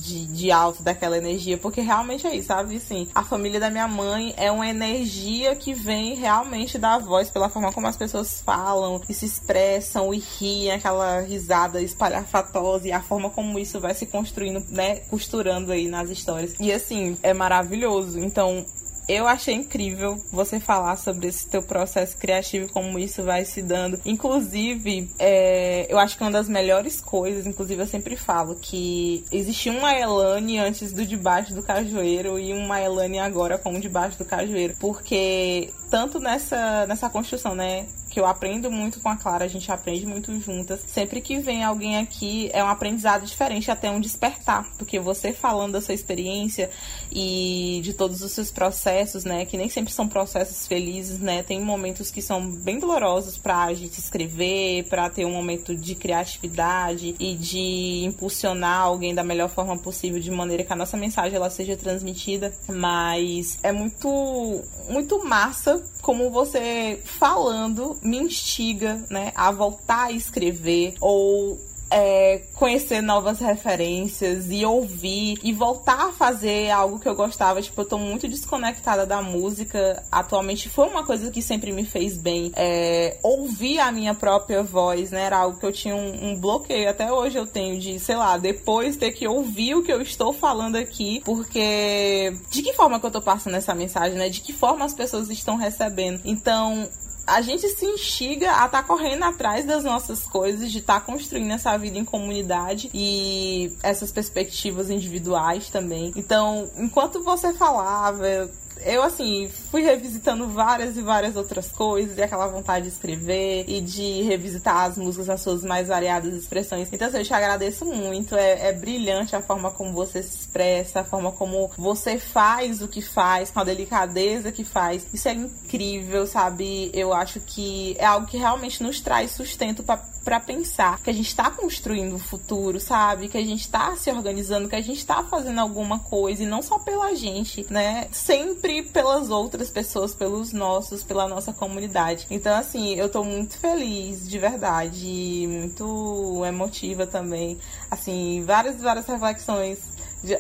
de, 0.04 0.26
de 0.26 0.50
alto 0.50 0.82
daquela 0.82 1.16
energia, 1.16 1.56
porque 1.56 1.80
realmente 1.80 2.26
é 2.26 2.36
isso, 2.36 2.48
sabe? 2.48 2.76
Assim, 2.76 3.08
a 3.14 3.24
família 3.24 3.58
da 3.58 3.70
minha 3.70 3.88
mãe 3.88 4.34
é 4.36 4.50
uma 4.50 4.68
energia 4.68 5.56
que 5.56 5.72
vem 5.72 6.14
realmente 6.14 6.76
da 6.76 6.98
voz, 6.98 7.30
pela 7.30 7.48
forma 7.48 7.72
como 7.72 7.86
as 7.86 7.96
pessoas 7.96 8.42
falam 8.42 9.00
e 9.08 9.14
se 9.14 9.24
expressam 9.24 10.12
e 10.12 10.18
riem, 10.18 10.72
aquela 10.72 11.20
risada 11.20 11.80
espalhafatosa 11.80 12.88
e 12.88 12.92
a 12.92 13.00
forma 13.00 13.30
como 13.30 13.58
isso 13.58 13.80
vai 13.80 13.94
se 13.94 14.06
construindo, 14.06 14.62
né? 14.68 14.96
Costurando 15.10 15.72
aí 15.72 15.88
nas 15.88 16.10
histórias. 16.10 16.54
E 16.60 16.70
assim, 16.70 17.16
é 17.22 17.32
maravilhoso. 17.32 18.18
Então, 18.18 18.64
eu 19.08 19.26
achei 19.26 19.54
incrível 19.54 20.22
você 20.30 20.58
falar 20.58 20.96
sobre 20.96 21.28
esse 21.28 21.46
teu 21.46 21.62
processo 21.62 22.16
criativo, 22.16 22.72
como 22.72 22.98
isso 22.98 23.22
vai 23.22 23.44
se 23.44 23.62
dando. 23.62 24.00
Inclusive, 24.04 25.10
é, 25.18 25.86
eu 25.88 25.98
acho 25.98 26.16
que 26.16 26.22
uma 26.22 26.30
das 26.30 26.48
melhores 26.48 27.00
coisas, 27.00 27.46
inclusive 27.46 27.82
eu 27.82 27.86
sempre 27.86 28.16
falo, 28.16 28.56
que 28.60 29.24
existia 29.30 29.72
uma 29.72 29.92
Elane 29.92 30.58
antes 30.58 30.92
do 30.92 31.04
Debaixo 31.04 31.54
do 31.54 31.62
Cajueiro 31.62 32.38
e 32.38 32.52
uma 32.52 32.80
Elane 32.80 33.18
agora 33.18 33.58
como 33.58 33.80
Debaixo 33.80 34.18
do 34.18 34.24
Cajueiro. 34.24 34.74
Porque 34.78 35.72
tanto 35.90 36.18
nessa, 36.18 36.86
nessa 36.86 37.08
construção, 37.08 37.54
né? 37.54 37.86
Que 38.14 38.20
eu 38.20 38.26
aprendo 38.26 38.70
muito 38.70 39.00
com 39.00 39.08
a 39.08 39.16
Clara, 39.16 39.44
a 39.44 39.48
gente 39.48 39.72
aprende 39.72 40.06
muito 40.06 40.38
juntas. 40.38 40.84
Sempre 40.86 41.20
que 41.20 41.40
vem 41.40 41.64
alguém 41.64 41.98
aqui, 41.98 42.48
é 42.52 42.62
um 42.62 42.68
aprendizado 42.68 43.26
diferente, 43.26 43.72
até 43.72 43.90
um 43.90 43.98
despertar. 43.98 44.70
Porque 44.78 45.00
você 45.00 45.32
falando 45.32 45.72
da 45.72 45.80
sua 45.80 45.94
experiência 45.94 46.70
e 47.10 47.80
de 47.82 47.92
todos 47.92 48.22
os 48.22 48.30
seus 48.30 48.52
processos, 48.52 49.24
né? 49.24 49.44
Que 49.44 49.56
nem 49.56 49.68
sempre 49.68 49.92
são 49.92 50.06
processos 50.06 50.64
felizes, 50.64 51.18
né? 51.18 51.42
Tem 51.42 51.60
momentos 51.60 52.12
que 52.12 52.22
são 52.22 52.48
bem 52.48 52.78
dolorosos 52.78 53.36
pra 53.36 53.74
gente 53.74 53.98
escrever, 53.98 54.84
pra 54.84 55.10
ter 55.10 55.24
um 55.24 55.32
momento 55.32 55.74
de 55.74 55.96
criatividade 55.96 57.16
e 57.18 57.34
de 57.34 58.04
impulsionar 58.04 58.82
alguém 58.82 59.12
da 59.12 59.24
melhor 59.24 59.48
forma 59.48 59.76
possível, 59.76 60.20
de 60.20 60.30
maneira 60.30 60.62
que 60.62 60.72
a 60.72 60.76
nossa 60.76 60.96
mensagem 60.96 61.34
ela 61.34 61.50
seja 61.50 61.76
transmitida. 61.76 62.54
Mas 62.68 63.58
é 63.60 63.72
muito, 63.72 64.62
muito 64.88 65.24
massa 65.24 65.82
como 66.04 66.30
você 66.30 67.00
falando 67.02 67.96
me 68.02 68.18
instiga, 68.18 69.02
né, 69.08 69.32
a 69.34 69.50
voltar 69.50 70.08
a 70.08 70.12
escrever 70.12 70.94
ou 71.00 71.58
é, 71.96 72.42
conhecer 72.54 73.00
novas 73.00 73.38
referências 73.38 74.50
e 74.50 74.66
ouvir 74.66 75.38
e 75.44 75.52
voltar 75.52 76.08
a 76.08 76.12
fazer 76.12 76.68
algo 76.70 76.98
que 76.98 77.08
eu 77.08 77.14
gostava. 77.14 77.62
Tipo, 77.62 77.82
eu 77.82 77.84
tô 77.84 77.98
muito 77.98 78.26
desconectada 78.26 79.06
da 79.06 79.22
música. 79.22 80.02
Atualmente 80.10 80.68
foi 80.68 80.88
uma 80.88 81.04
coisa 81.04 81.30
que 81.30 81.40
sempre 81.40 81.70
me 81.70 81.84
fez 81.84 82.18
bem. 82.18 82.50
É, 82.56 83.16
ouvir 83.22 83.78
a 83.78 83.92
minha 83.92 84.12
própria 84.12 84.60
voz, 84.60 85.12
né? 85.12 85.22
Era 85.22 85.38
algo 85.38 85.60
que 85.60 85.64
eu 85.64 85.72
tinha 85.72 85.94
um, 85.94 86.30
um, 86.30 86.36
bloqueio. 86.36 86.90
Até 86.90 87.12
hoje 87.12 87.38
eu 87.38 87.46
tenho 87.46 87.78
de, 87.78 88.00
sei 88.00 88.16
lá, 88.16 88.36
depois 88.38 88.96
ter 88.96 89.12
que 89.12 89.28
ouvir 89.28 89.76
o 89.76 89.82
que 89.84 89.92
eu 89.92 90.02
estou 90.02 90.32
falando 90.32 90.74
aqui. 90.74 91.22
Porque 91.24 92.36
de 92.50 92.60
que 92.60 92.72
forma 92.72 92.98
que 92.98 93.06
eu 93.06 93.10
tô 93.12 93.22
passando 93.22 93.54
essa 93.54 93.72
mensagem, 93.72 94.18
né? 94.18 94.28
De 94.28 94.40
que 94.40 94.52
forma 94.52 94.84
as 94.84 94.94
pessoas 94.94 95.30
estão 95.30 95.54
recebendo. 95.54 96.20
Então, 96.24 96.88
a 97.26 97.40
gente 97.40 97.68
se 97.68 97.86
instiga 97.86 98.50
a 98.50 98.66
estar 98.66 98.68
tá 98.68 98.82
correndo 98.82 99.24
atrás 99.24 99.64
das 99.64 99.84
nossas 99.84 100.24
coisas, 100.24 100.70
de 100.70 100.78
estar 100.78 101.00
tá 101.00 101.06
construindo 101.06 101.50
essa 101.52 101.76
vida 101.76 101.98
em 101.98 102.04
comunidade 102.04 102.90
e 102.92 103.72
essas 103.82 104.12
perspectivas 104.12 104.90
individuais 104.90 105.68
também. 105.68 106.12
Então, 106.16 106.70
enquanto 106.76 107.22
você 107.22 107.52
falava, 107.52 108.50
eu, 108.84 109.02
assim, 109.02 109.48
fui 109.70 109.82
revisitando 109.82 110.48
várias 110.48 110.96
e 110.96 111.02
várias 111.02 111.36
outras 111.36 111.70
coisas, 111.70 112.16
e 112.16 112.22
aquela 112.22 112.46
vontade 112.46 112.86
de 112.86 112.92
escrever 112.92 113.64
e 113.66 113.80
de 113.80 114.22
revisitar 114.22 114.84
as 114.84 114.96
músicas 114.98 115.26
nas 115.26 115.40
suas 115.40 115.62
mais 115.62 115.88
variadas 115.88 116.34
expressões. 116.34 116.88
Então, 116.92 117.08
assim, 117.08 117.18
eu 117.18 117.24
te 117.24 117.34
agradeço 117.34 117.84
muito. 117.84 118.36
É, 118.36 118.68
é 118.68 118.72
brilhante 118.72 119.34
a 119.34 119.42
forma 119.42 119.70
como 119.70 119.92
você 119.92 120.22
se 120.22 120.40
expressa, 120.40 121.00
a 121.00 121.04
forma 121.04 121.32
como 121.32 121.70
você 121.76 122.18
faz 122.18 122.82
o 122.82 122.88
que 122.88 123.02
faz, 123.02 123.50
com 123.50 123.60
a 123.60 123.64
delicadeza 123.64 124.52
que 124.52 124.64
faz. 124.64 125.06
Isso 125.12 125.28
é 125.28 125.32
incrível, 125.32 126.26
sabe? 126.26 126.90
Eu 126.92 127.12
acho 127.12 127.40
que 127.40 127.96
é 127.98 128.04
algo 128.04 128.26
que 128.26 128.36
realmente 128.36 128.82
nos 128.82 129.00
traz 129.00 129.32
sustento 129.32 129.82
para 129.82 130.13
para 130.24 130.40
pensar 130.40 130.98
que 131.02 131.10
a 131.10 131.12
gente 131.12 131.28
está 131.28 131.50
construindo 131.50 132.14
o 132.14 132.18
futuro, 132.18 132.80
sabe? 132.80 133.28
Que 133.28 133.36
a 133.36 133.44
gente 133.44 133.60
está 133.60 133.94
se 133.94 134.10
organizando, 134.10 134.68
que 134.68 134.74
a 134.74 134.80
gente 134.80 134.98
está 134.98 135.22
fazendo 135.22 135.60
alguma 135.60 135.98
coisa 135.98 136.42
e 136.42 136.46
não 136.46 136.62
só 136.62 136.78
pela 136.78 137.14
gente, 137.14 137.66
né? 137.70 138.08
Sempre 138.10 138.82
pelas 138.82 139.30
outras 139.30 139.70
pessoas, 139.70 140.14
pelos 140.14 140.52
nossos, 140.52 141.04
pela 141.04 141.28
nossa 141.28 141.52
comunidade. 141.52 142.26
Então, 142.30 142.56
assim, 142.56 142.94
eu 142.94 143.08
tô 143.08 143.22
muito 143.22 143.58
feliz, 143.58 144.28
de 144.28 144.38
verdade, 144.38 145.46
muito 145.46 146.42
emotiva 146.46 147.06
também. 147.06 147.58
Assim, 147.90 148.42
várias, 148.46 148.80
várias 148.80 149.06
reflexões 149.06 149.93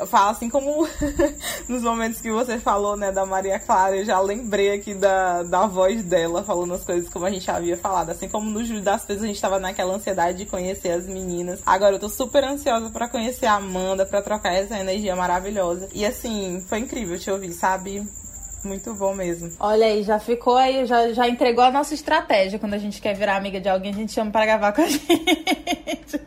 fala 0.06 0.30
assim 0.30 0.48
como 0.48 0.86
nos 1.68 1.82
momentos 1.82 2.20
que 2.20 2.30
você 2.30 2.58
falou, 2.58 2.96
né, 2.96 3.12
da 3.12 3.26
Maria 3.26 3.58
Clara, 3.58 3.96
eu 3.96 4.04
já 4.04 4.20
lembrei 4.20 4.72
aqui 4.72 4.94
da, 4.94 5.42
da 5.42 5.66
voz 5.66 6.02
dela 6.02 6.42
falando 6.42 6.74
as 6.74 6.84
coisas 6.84 7.08
como 7.08 7.26
a 7.26 7.30
gente 7.30 7.50
havia 7.50 7.76
falado. 7.76 8.10
Assim 8.10 8.28
como 8.28 8.50
no 8.50 8.64
Júlio 8.64 8.82
das 8.82 9.04
Feitas 9.04 9.24
a 9.24 9.26
gente 9.26 9.40
tava 9.40 9.58
naquela 9.58 9.94
ansiedade 9.94 10.38
de 10.38 10.46
conhecer 10.46 10.90
as 10.90 11.06
meninas. 11.06 11.60
Agora 11.64 11.96
eu 11.96 12.00
tô 12.00 12.08
super 12.08 12.44
ansiosa 12.44 12.90
para 12.90 13.08
conhecer 13.08 13.46
a 13.46 13.54
Amanda, 13.54 14.06
para 14.06 14.22
trocar 14.22 14.52
essa 14.52 14.78
energia 14.78 15.14
maravilhosa. 15.16 15.88
E 15.92 16.04
assim, 16.04 16.64
foi 16.66 16.78
incrível 16.78 17.18
te 17.18 17.30
ouvir, 17.30 17.52
sabe? 17.52 18.06
Muito 18.64 18.94
bom 18.94 19.14
mesmo. 19.14 19.52
Olha 19.60 19.86
aí, 19.86 20.02
já 20.02 20.18
ficou 20.18 20.56
aí, 20.56 20.86
já, 20.86 21.12
já 21.12 21.28
entregou 21.28 21.62
a 21.62 21.70
nossa 21.70 21.92
estratégia. 21.92 22.58
Quando 22.58 22.74
a 22.74 22.78
gente 22.78 23.00
quer 23.00 23.14
virar 23.14 23.36
amiga 23.36 23.60
de 23.60 23.68
alguém, 23.68 23.92
a 23.92 23.94
gente 23.94 24.12
chama 24.12 24.30
para 24.30 24.46
gravar 24.46 24.72
com 24.72 24.80
a 24.80 24.88
gente. 24.88 26.20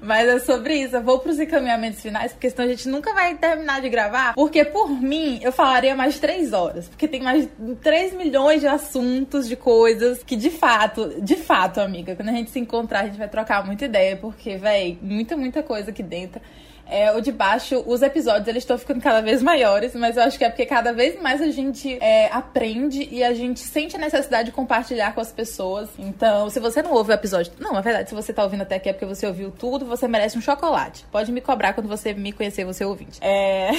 Mas 0.00 0.28
é 0.28 0.38
sobre 0.40 0.74
isso. 0.74 0.96
Eu 0.96 1.02
vou 1.02 1.20
pros 1.20 1.38
encaminhamentos 1.38 2.00
finais, 2.00 2.32
porque 2.32 2.50
senão 2.50 2.64
a 2.64 2.68
gente 2.68 2.88
nunca 2.88 3.14
vai 3.14 3.36
terminar 3.36 3.80
de 3.80 3.88
gravar. 3.88 4.34
Porque 4.34 4.64
por 4.64 4.90
mim, 4.90 5.38
eu 5.42 5.52
falaria 5.52 5.94
mais 5.94 6.18
três 6.18 6.52
horas. 6.52 6.88
Porque 6.88 7.06
tem 7.06 7.22
mais 7.22 7.48
3 7.80 8.14
milhões 8.14 8.60
de 8.60 8.66
assuntos, 8.66 9.48
de 9.48 9.56
coisas 9.56 10.22
que 10.24 10.36
de 10.36 10.50
fato, 10.50 11.20
de 11.20 11.36
fato, 11.36 11.80
amiga, 11.80 12.16
quando 12.16 12.28
a 12.28 12.32
gente 12.32 12.50
se 12.50 12.58
encontrar, 12.58 13.00
a 13.00 13.06
gente 13.06 13.18
vai 13.18 13.28
trocar 13.28 13.64
muita 13.64 13.84
ideia. 13.84 14.16
Porque, 14.16 14.56
véi, 14.56 14.98
muita, 15.00 15.36
muita 15.36 15.62
coisa 15.62 15.90
aqui 15.90 16.02
dentro. 16.02 16.40
É, 16.88 17.12
o 17.12 17.20
de 17.20 17.32
baixo, 17.32 17.82
os 17.86 18.00
episódios 18.02 18.46
eles 18.46 18.62
estão 18.62 18.78
ficando 18.78 19.00
cada 19.00 19.20
vez 19.20 19.42
maiores, 19.42 19.94
mas 19.94 20.16
eu 20.16 20.22
acho 20.22 20.38
que 20.38 20.44
é 20.44 20.48
porque 20.48 20.64
cada 20.64 20.92
vez 20.92 21.20
mais 21.20 21.42
a 21.42 21.50
gente 21.50 21.98
é, 22.00 22.26
aprende 22.32 23.08
e 23.10 23.24
a 23.24 23.34
gente 23.34 23.60
sente 23.60 23.96
a 23.96 23.98
necessidade 23.98 24.46
de 24.46 24.52
compartilhar 24.52 25.14
com 25.14 25.20
as 25.20 25.32
pessoas. 25.32 25.88
Então, 25.98 26.48
se 26.48 26.60
você 26.60 26.82
não 26.82 26.92
ouve 26.92 27.10
o 27.10 27.14
episódio. 27.14 27.52
Não, 27.58 27.72
na 27.72 27.80
verdade, 27.80 28.08
se 28.08 28.14
você 28.14 28.32
tá 28.32 28.42
ouvindo 28.44 28.62
até 28.62 28.76
aqui 28.76 28.88
é 28.88 28.92
porque 28.92 29.06
você 29.06 29.26
ouviu 29.26 29.50
tudo, 29.50 29.84
você 29.84 30.06
merece 30.06 30.38
um 30.38 30.40
chocolate. 30.40 31.04
Pode 31.10 31.32
me 31.32 31.40
cobrar 31.40 31.72
quando 31.72 31.88
você 31.88 32.14
me 32.14 32.32
conhecer, 32.32 32.64
você 32.64 32.84
ouvinte. 32.84 33.18
É. 33.20 33.70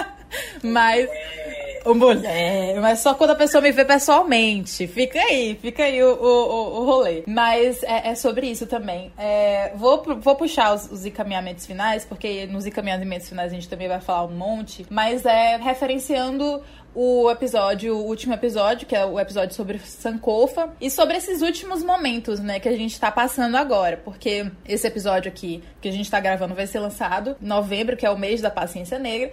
mas. 0.62 1.08
Mulher, 1.86 2.80
mas 2.80 3.00
só 3.00 3.14
quando 3.14 3.30
a 3.30 3.34
pessoa 3.34 3.60
me 3.60 3.72
vê 3.72 3.84
pessoalmente. 3.84 4.86
Fica 4.86 5.18
aí, 5.18 5.58
fica 5.60 5.84
aí 5.84 6.02
o, 6.02 6.14
o, 6.14 6.80
o 6.80 6.84
rolê. 6.84 7.22
Mas 7.26 7.82
é, 7.82 8.10
é, 8.10 8.14
sobre 8.14 8.46
isso 8.46 8.66
também. 8.66 9.12
É, 9.18 9.72
vou, 9.76 10.02
vou 10.20 10.36
puxar 10.36 10.74
os, 10.74 10.90
os 10.90 11.06
encaminhamentos 11.06 11.66
finais, 11.66 12.04
porque 12.04 12.46
nos 12.46 12.66
encaminhamentos 12.66 13.28
finais 13.28 13.52
a 13.52 13.54
gente 13.54 13.68
também 13.68 13.88
vai 13.88 14.00
falar 14.00 14.24
um 14.24 14.32
monte. 14.32 14.86
Mas 14.90 15.24
é 15.24 15.56
referenciando 15.56 16.62
o 16.94 17.30
episódio, 17.30 17.96
o 17.96 18.06
último 18.06 18.34
episódio, 18.34 18.86
que 18.86 18.94
é 18.94 19.04
o 19.04 19.18
episódio 19.18 19.54
sobre 19.54 19.78
Sankofa, 19.78 20.70
e 20.80 20.90
sobre 20.90 21.16
esses 21.16 21.42
últimos 21.42 21.82
momentos, 21.82 22.40
né, 22.40 22.58
que 22.58 22.68
a 22.68 22.76
gente 22.76 22.98
tá 22.98 23.10
passando 23.10 23.56
agora, 23.56 23.96
porque 23.96 24.50
esse 24.66 24.86
episódio 24.86 25.30
aqui 25.30 25.62
que 25.80 25.88
a 25.88 25.92
gente 25.92 26.10
tá 26.10 26.20
gravando 26.20 26.54
vai 26.54 26.66
ser 26.66 26.78
lançado 26.80 27.36
em 27.40 27.46
novembro, 27.46 27.96
que 27.96 28.04
é 28.04 28.10
o 28.10 28.18
mês 28.18 28.40
da 28.40 28.50
paciência 28.50 28.98
negra. 28.98 29.30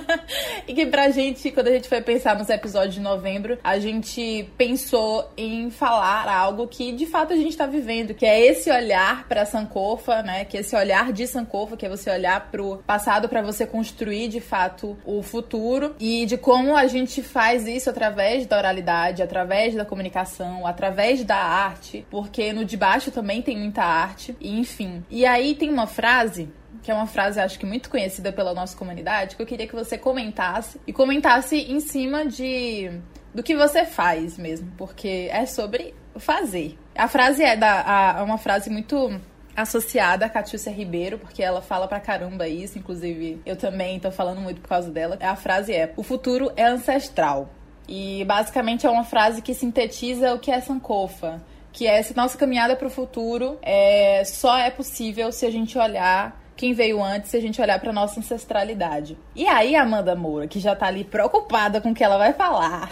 e 0.66 0.74
que 0.74 0.86
pra 0.86 1.10
gente, 1.10 1.50
quando 1.50 1.68
a 1.68 1.72
gente 1.72 1.88
foi 1.88 2.00
pensar 2.00 2.38
nos 2.38 2.48
episódios 2.48 2.94
de 2.94 3.00
novembro, 3.00 3.58
a 3.62 3.78
gente 3.78 4.48
pensou 4.56 5.30
em 5.36 5.70
falar 5.70 6.28
algo 6.28 6.66
que 6.66 6.92
de 6.92 7.06
fato 7.06 7.32
a 7.32 7.36
gente 7.36 7.56
tá 7.56 7.66
vivendo, 7.66 8.14
que 8.14 8.24
é 8.24 8.46
esse 8.46 8.70
olhar 8.70 9.28
para 9.28 9.44
Sankofa, 9.44 10.22
né, 10.22 10.44
que 10.44 10.56
é 10.56 10.60
esse 10.60 10.74
olhar 10.74 11.12
de 11.12 11.26
Sankofa, 11.26 11.76
que 11.76 11.86
é 11.86 11.88
você 11.88 12.10
olhar 12.10 12.50
pro 12.50 12.78
passado 12.86 13.28
para 13.28 13.42
você 13.42 13.66
construir 13.66 14.28
de 14.28 14.40
fato 14.40 14.96
o 15.04 15.22
futuro 15.22 15.94
e 15.98 16.24
de 16.26 16.36
como 16.36 16.76
a 16.76 16.83
a 16.84 16.88
gente 16.88 17.22
faz 17.22 17.66
isso 17.66 17.88
através 17.90 18.46
da 18.46 18.58
oralidade, 18.58 19.22
através 19.22 19.74
da 19.74 19.84
comunicação, 19.84 20.66
através 20.66 21.24
da 21.24 21.36
arte, 21.36 22.06
porque 22.10 22.52
no 22.52 22.64
de 22.64 22.76
baixo 22.76 23.10
também 23.10 23.42
tem 23.42 23.58
muita 23.58 23.82
arte, 23.82 24.36
e 24.40 24.58
enfim. 24.58 25.04
E 25.10 25.24
aí 25.24 25.54
tem 25.54 25.70
uma 25.70 25.86
frase 25.86 26.48
que 26.82 26.90
é 26.90 26.94
uma 26.94 27.06
frase 27.06 27.40
acho 27.40 27.58
que 27.58 27.64
muito 27.64 27.88
conhecida 27.88 28.30
pela 28.30 28.52
nossa 28.52 28.76
comunidade, 28.76 29.36
que 29.36 29.42
eu 29.42 29.46
queria 29.46 29.66
que 29.66 29.74
você 29.74 29.96
comentasse 29.96 30.78
e 30.86 30.92
comentasse 30.92 31.56
em 31.56 31.80
cima 31.80 32.26
de 32.26 32.90
do 33.32 33.42
que 33.42 33.56
você 33.56 33.84
faz 33.84 34.38
mesmo, 34.38 34.70
porque 34.76 35.28
é 35.32 35.46
sobre 35.46 35.94
fazer. 36.16 36.78
A 36.94 37.08
frase 37.08 37.42
é 37.42 37.56
da 37.56 37.80
a, 37.80 38.22
uma 38.22 38.38
frase 38.38 38.70
muito 38.70 39.18
associada 39.56 40.26
a 40.26 40.28
Catiúcia 40.28 40.70
Ribeiro, 40.70 41.18
porque 41.18 41.42
ela 41.42 41.62
fala 41.62 41.86
pra 41.86 42.00
caramba 42.00 42.48
isso, 42.48 42.78
inclusive 42.78 43.40
eu 43.44 43.56
também 43.56 43.98
tô 44.00 44.10
falando 44.10 44.40
muito 44.40 44.60
por 44.60 44.68
causa 44.68 44.90
dela. 44.90 45.18
A 45.20 45.36
frase 45.36 45.72
é: 45.72 45.92
O 45.96 46.02
futuro 46.02 46.52
é 46.56 46.64
ancestral. 46.64 47.48
E 47.86 48.24
basicamente 48.24 48.86
é 48.86 48.90
uma 48.90 49.04
frase 49.04 49.42
que 49.42 49.52
sintetiza 49.52 50.32
o 50.34 50.38
que 50.38 50.50
é 50.50 50.60
Sankofa. 50.60 51.42
Que 51.72 51.86
é 51.86 51.98
essa 51.98 52.14
nossa 52.14 52.38
caminhada 52.38 52.76
para 52.76 52.86
o 52.86 52.90
futuro 52.90 53.58
é, 53.60 54.22
só 54.24 54.56
é 54.56 54.70
possível 54.70 55.32
se 55.32 55.44
a 55.44 55.50
gente 55.50 55.76
olhar 55.76 56.40
quem 56.56 56.72
veio 56.72 57.02
antes 57.02 57.30
se 57.30 57.36
a 57.36 57.40
gente 57.40 57.60
olhar 57.60 57.80
para 57.80 57.92
nossa 57.92 58.20
ancestralidade. 58.20 59.16
E 59.34 59.46
aí, 59.46 59.74
Amanda 59.74 60.14
Moura, 60.14 60.46
que 60.46 60.60
já 60.60 60.74
tá 60.74 60.86
ali 60.86 61.04
preocupada 61.04 61.80
com 61.80 61.90
o 61.90 61.94
que 61.94 62.04
ela 62.04 62.18
vai 62.18 62.32
falar, 62.32 62.88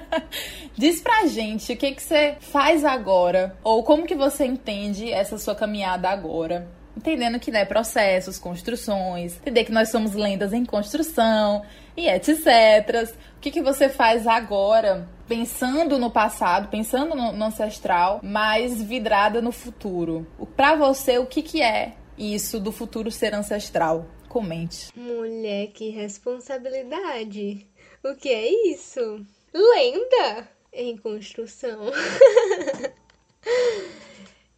diz 0.76 1.00
pra 1.00 1.26
gente 1.26 1.72
o 1.72 1.76
que, 1.76 1.92
que 1.92 2.02
você 2.02 2.36
faz 2.40 2.84
agora, 2.84 3.56
ou 3.62 3.82
como 3.82 4.06
que 4.06 4.14
você 4.14 4.44
entende 4.44 5.10
essa 5.10 5.38
sua 5.38 5.54
caminhada 5.54 6.08
agora. 6.08 6.68
Entendendo 6.96 7.38
que, 7.38 7.50
né, 7.50 7.64
processos, 7.64 8.38
construções, 8.38 9.36
entender 9.36 9.64
que 9.64 9.72
nós 9.72 9.90
somos 9.90 10.12
lendas 10.12 10.52
em 10.52 10.64
construção 10.64 11.62
e 11.96 12.08
etc. 12.08 13.08
O 13.36 13.40
que, 13.40 13.50
que 13.50 13.62
você 13.62 13.88
faz 13.88 14.26
agora 14.26 15.08
pensando 15.30 15.96
no 15.96 16.10
passado, 16.10 16.68
pensando 16.68 17.14
no, 17.14 17.32
no, 17.32 17.44
ancestral, 17.44 18.18
mas 18.20 18.82
vidrada 18.82 19.40
no 19.40 19.52
futuro. 19.52 20.26
Para 20.56 20.74
você, 20.74 21.18
o 21.18 21.26
que, 21.26 21.40
que 21.40 21.62
é 21.62 21.92
isso 22.20 22.60
do 22.60 22.70
futuro 22.70 23.10
ser 23.10 23.34
ancestral? 23.34 24.06
Comente. 24.28 24.90
Mulher, 24.94 25.68
que 25.68 25.88
responsabilidade. 25.88 27.66
O 28.04 28.14
que 28.14 28.28
é 28.28 28.48
isso? 28.70 29.24
Lenda 29.52 30.48
em 30.72 30.96
construção. 30.98 31.90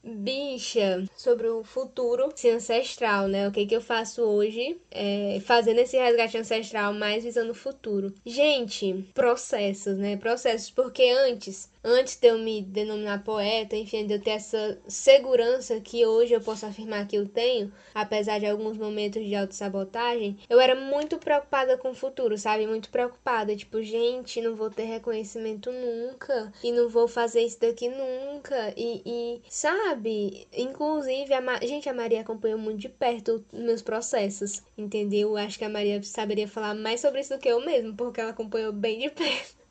Bicha, 0.04 1.04
sobre 1.16 1.48
o 1.48 1.62
futuro 1.62 2.32
se 2.34 2.50
ancestral, 2.50 3.28
né? 3.28 3.46
O 3.46 3.52
que 3.52 3.64
que 3.64 3.76
eu 3.76 3.80
faço 3.80 4.22
hoje 4.22 4.80
é, 4.90 5.38
fazendo 5.44 5.78
esse 5.78 5.96
resgate 5.96 6.36
ancestral 6.36 6.92
mais 6.92 7.22
visando 7.22 7.52
o 7.52 7.54
futuro. 7.54 8.12
Gente, 8.26 9.08
processos, 9.14 9.96
né? 9.96 10.16
Processos, 10.16 10.70
porque 10.70 11.04
antes 11.08 11.70
antes 11.84 12.16
de 12.16 12.28
eu 12.28 12.38
me 12.38 12.62
denominar 12.62 13.24
poeta, 13.24 13.76
enfim, 13.76 14.06
de 14.06 14.14
eu 14.14 14.20
ter 14.20 14.30
essa 14.30 14.78
segurança 14.86 15.80
que 15.80 16.06
hoje 16.06 16.34
eu 16.34 16.40
posso 16.40 16.66
afirmar 16.66 17.06
que 17.06 17.16
eu 17.16 17.26
tenho, 17.28 17.72
apesar 17.94 18.38
de 18.38 18.46
alguns 18.46 18.76
momentos 18.76 19.24
de 19.24 19.34
autossabotagem, 19.34 20.38
eu 20.48 20.60
era 20.60 20.74
muito 20.74 21.18
preocupada 21.18 21.76
com 21.76 21.90
o 21.90 21.94
futuro, 21.94 22.38
sabe? 22.38 22.66
Muito 22.66 22.90
preocupada, 22.90 23.56
tipo, 23.56 23.82
gente, 23.82 24.40
não 24.40 24.54
vou 24.54 24.70
ter 24.70 24.84
reconhecimento 24.84 25.70
nunca, 25.72 26.52
e 26.62 26.72
não 26.72 26.88
vou 26.88 27.08
fazer 27.08 27.42
isso 27.42 27.60
daqui 27.60 27.88
nunca, 27.88 28.72
e, 28.76 29.02
e 29.04 29.42
sabe? 29.48 30.46
Inclusive, 30.52 31.32
a 31.34 31.40
Ma... 31.40 31.58
gente, 31.60 31.88
a 31.88 31.94
Maria 31.94 32.20
acompanhou 32.20 32.58
muito 32.58 32.80
de 32.80 32.88
perto 32.88 33.44
meus 33.52 33.82
processos, 33.82 34.62
entendeu? 34.76 35.36
Acho 35.36 35.58
que 35.58 35.64
a 35.64 35.68
Maria 35.68 36.02
saberia 36.02 36.48
falar 36.48 36.74
mais 36.74 37.00
sobre 37.00 37.20
isso 37.20 37.34
do 37.34 37.40
que 37.40 37.48
eu 37.48 37.60
mesmo, 37.64 37.94
porque 37.96 38.20
ela 38.20 38.30
acompanhou 38.30 38.72
bem 38.72 38.98
de 39.00 39.10
perto. 39.10 39.61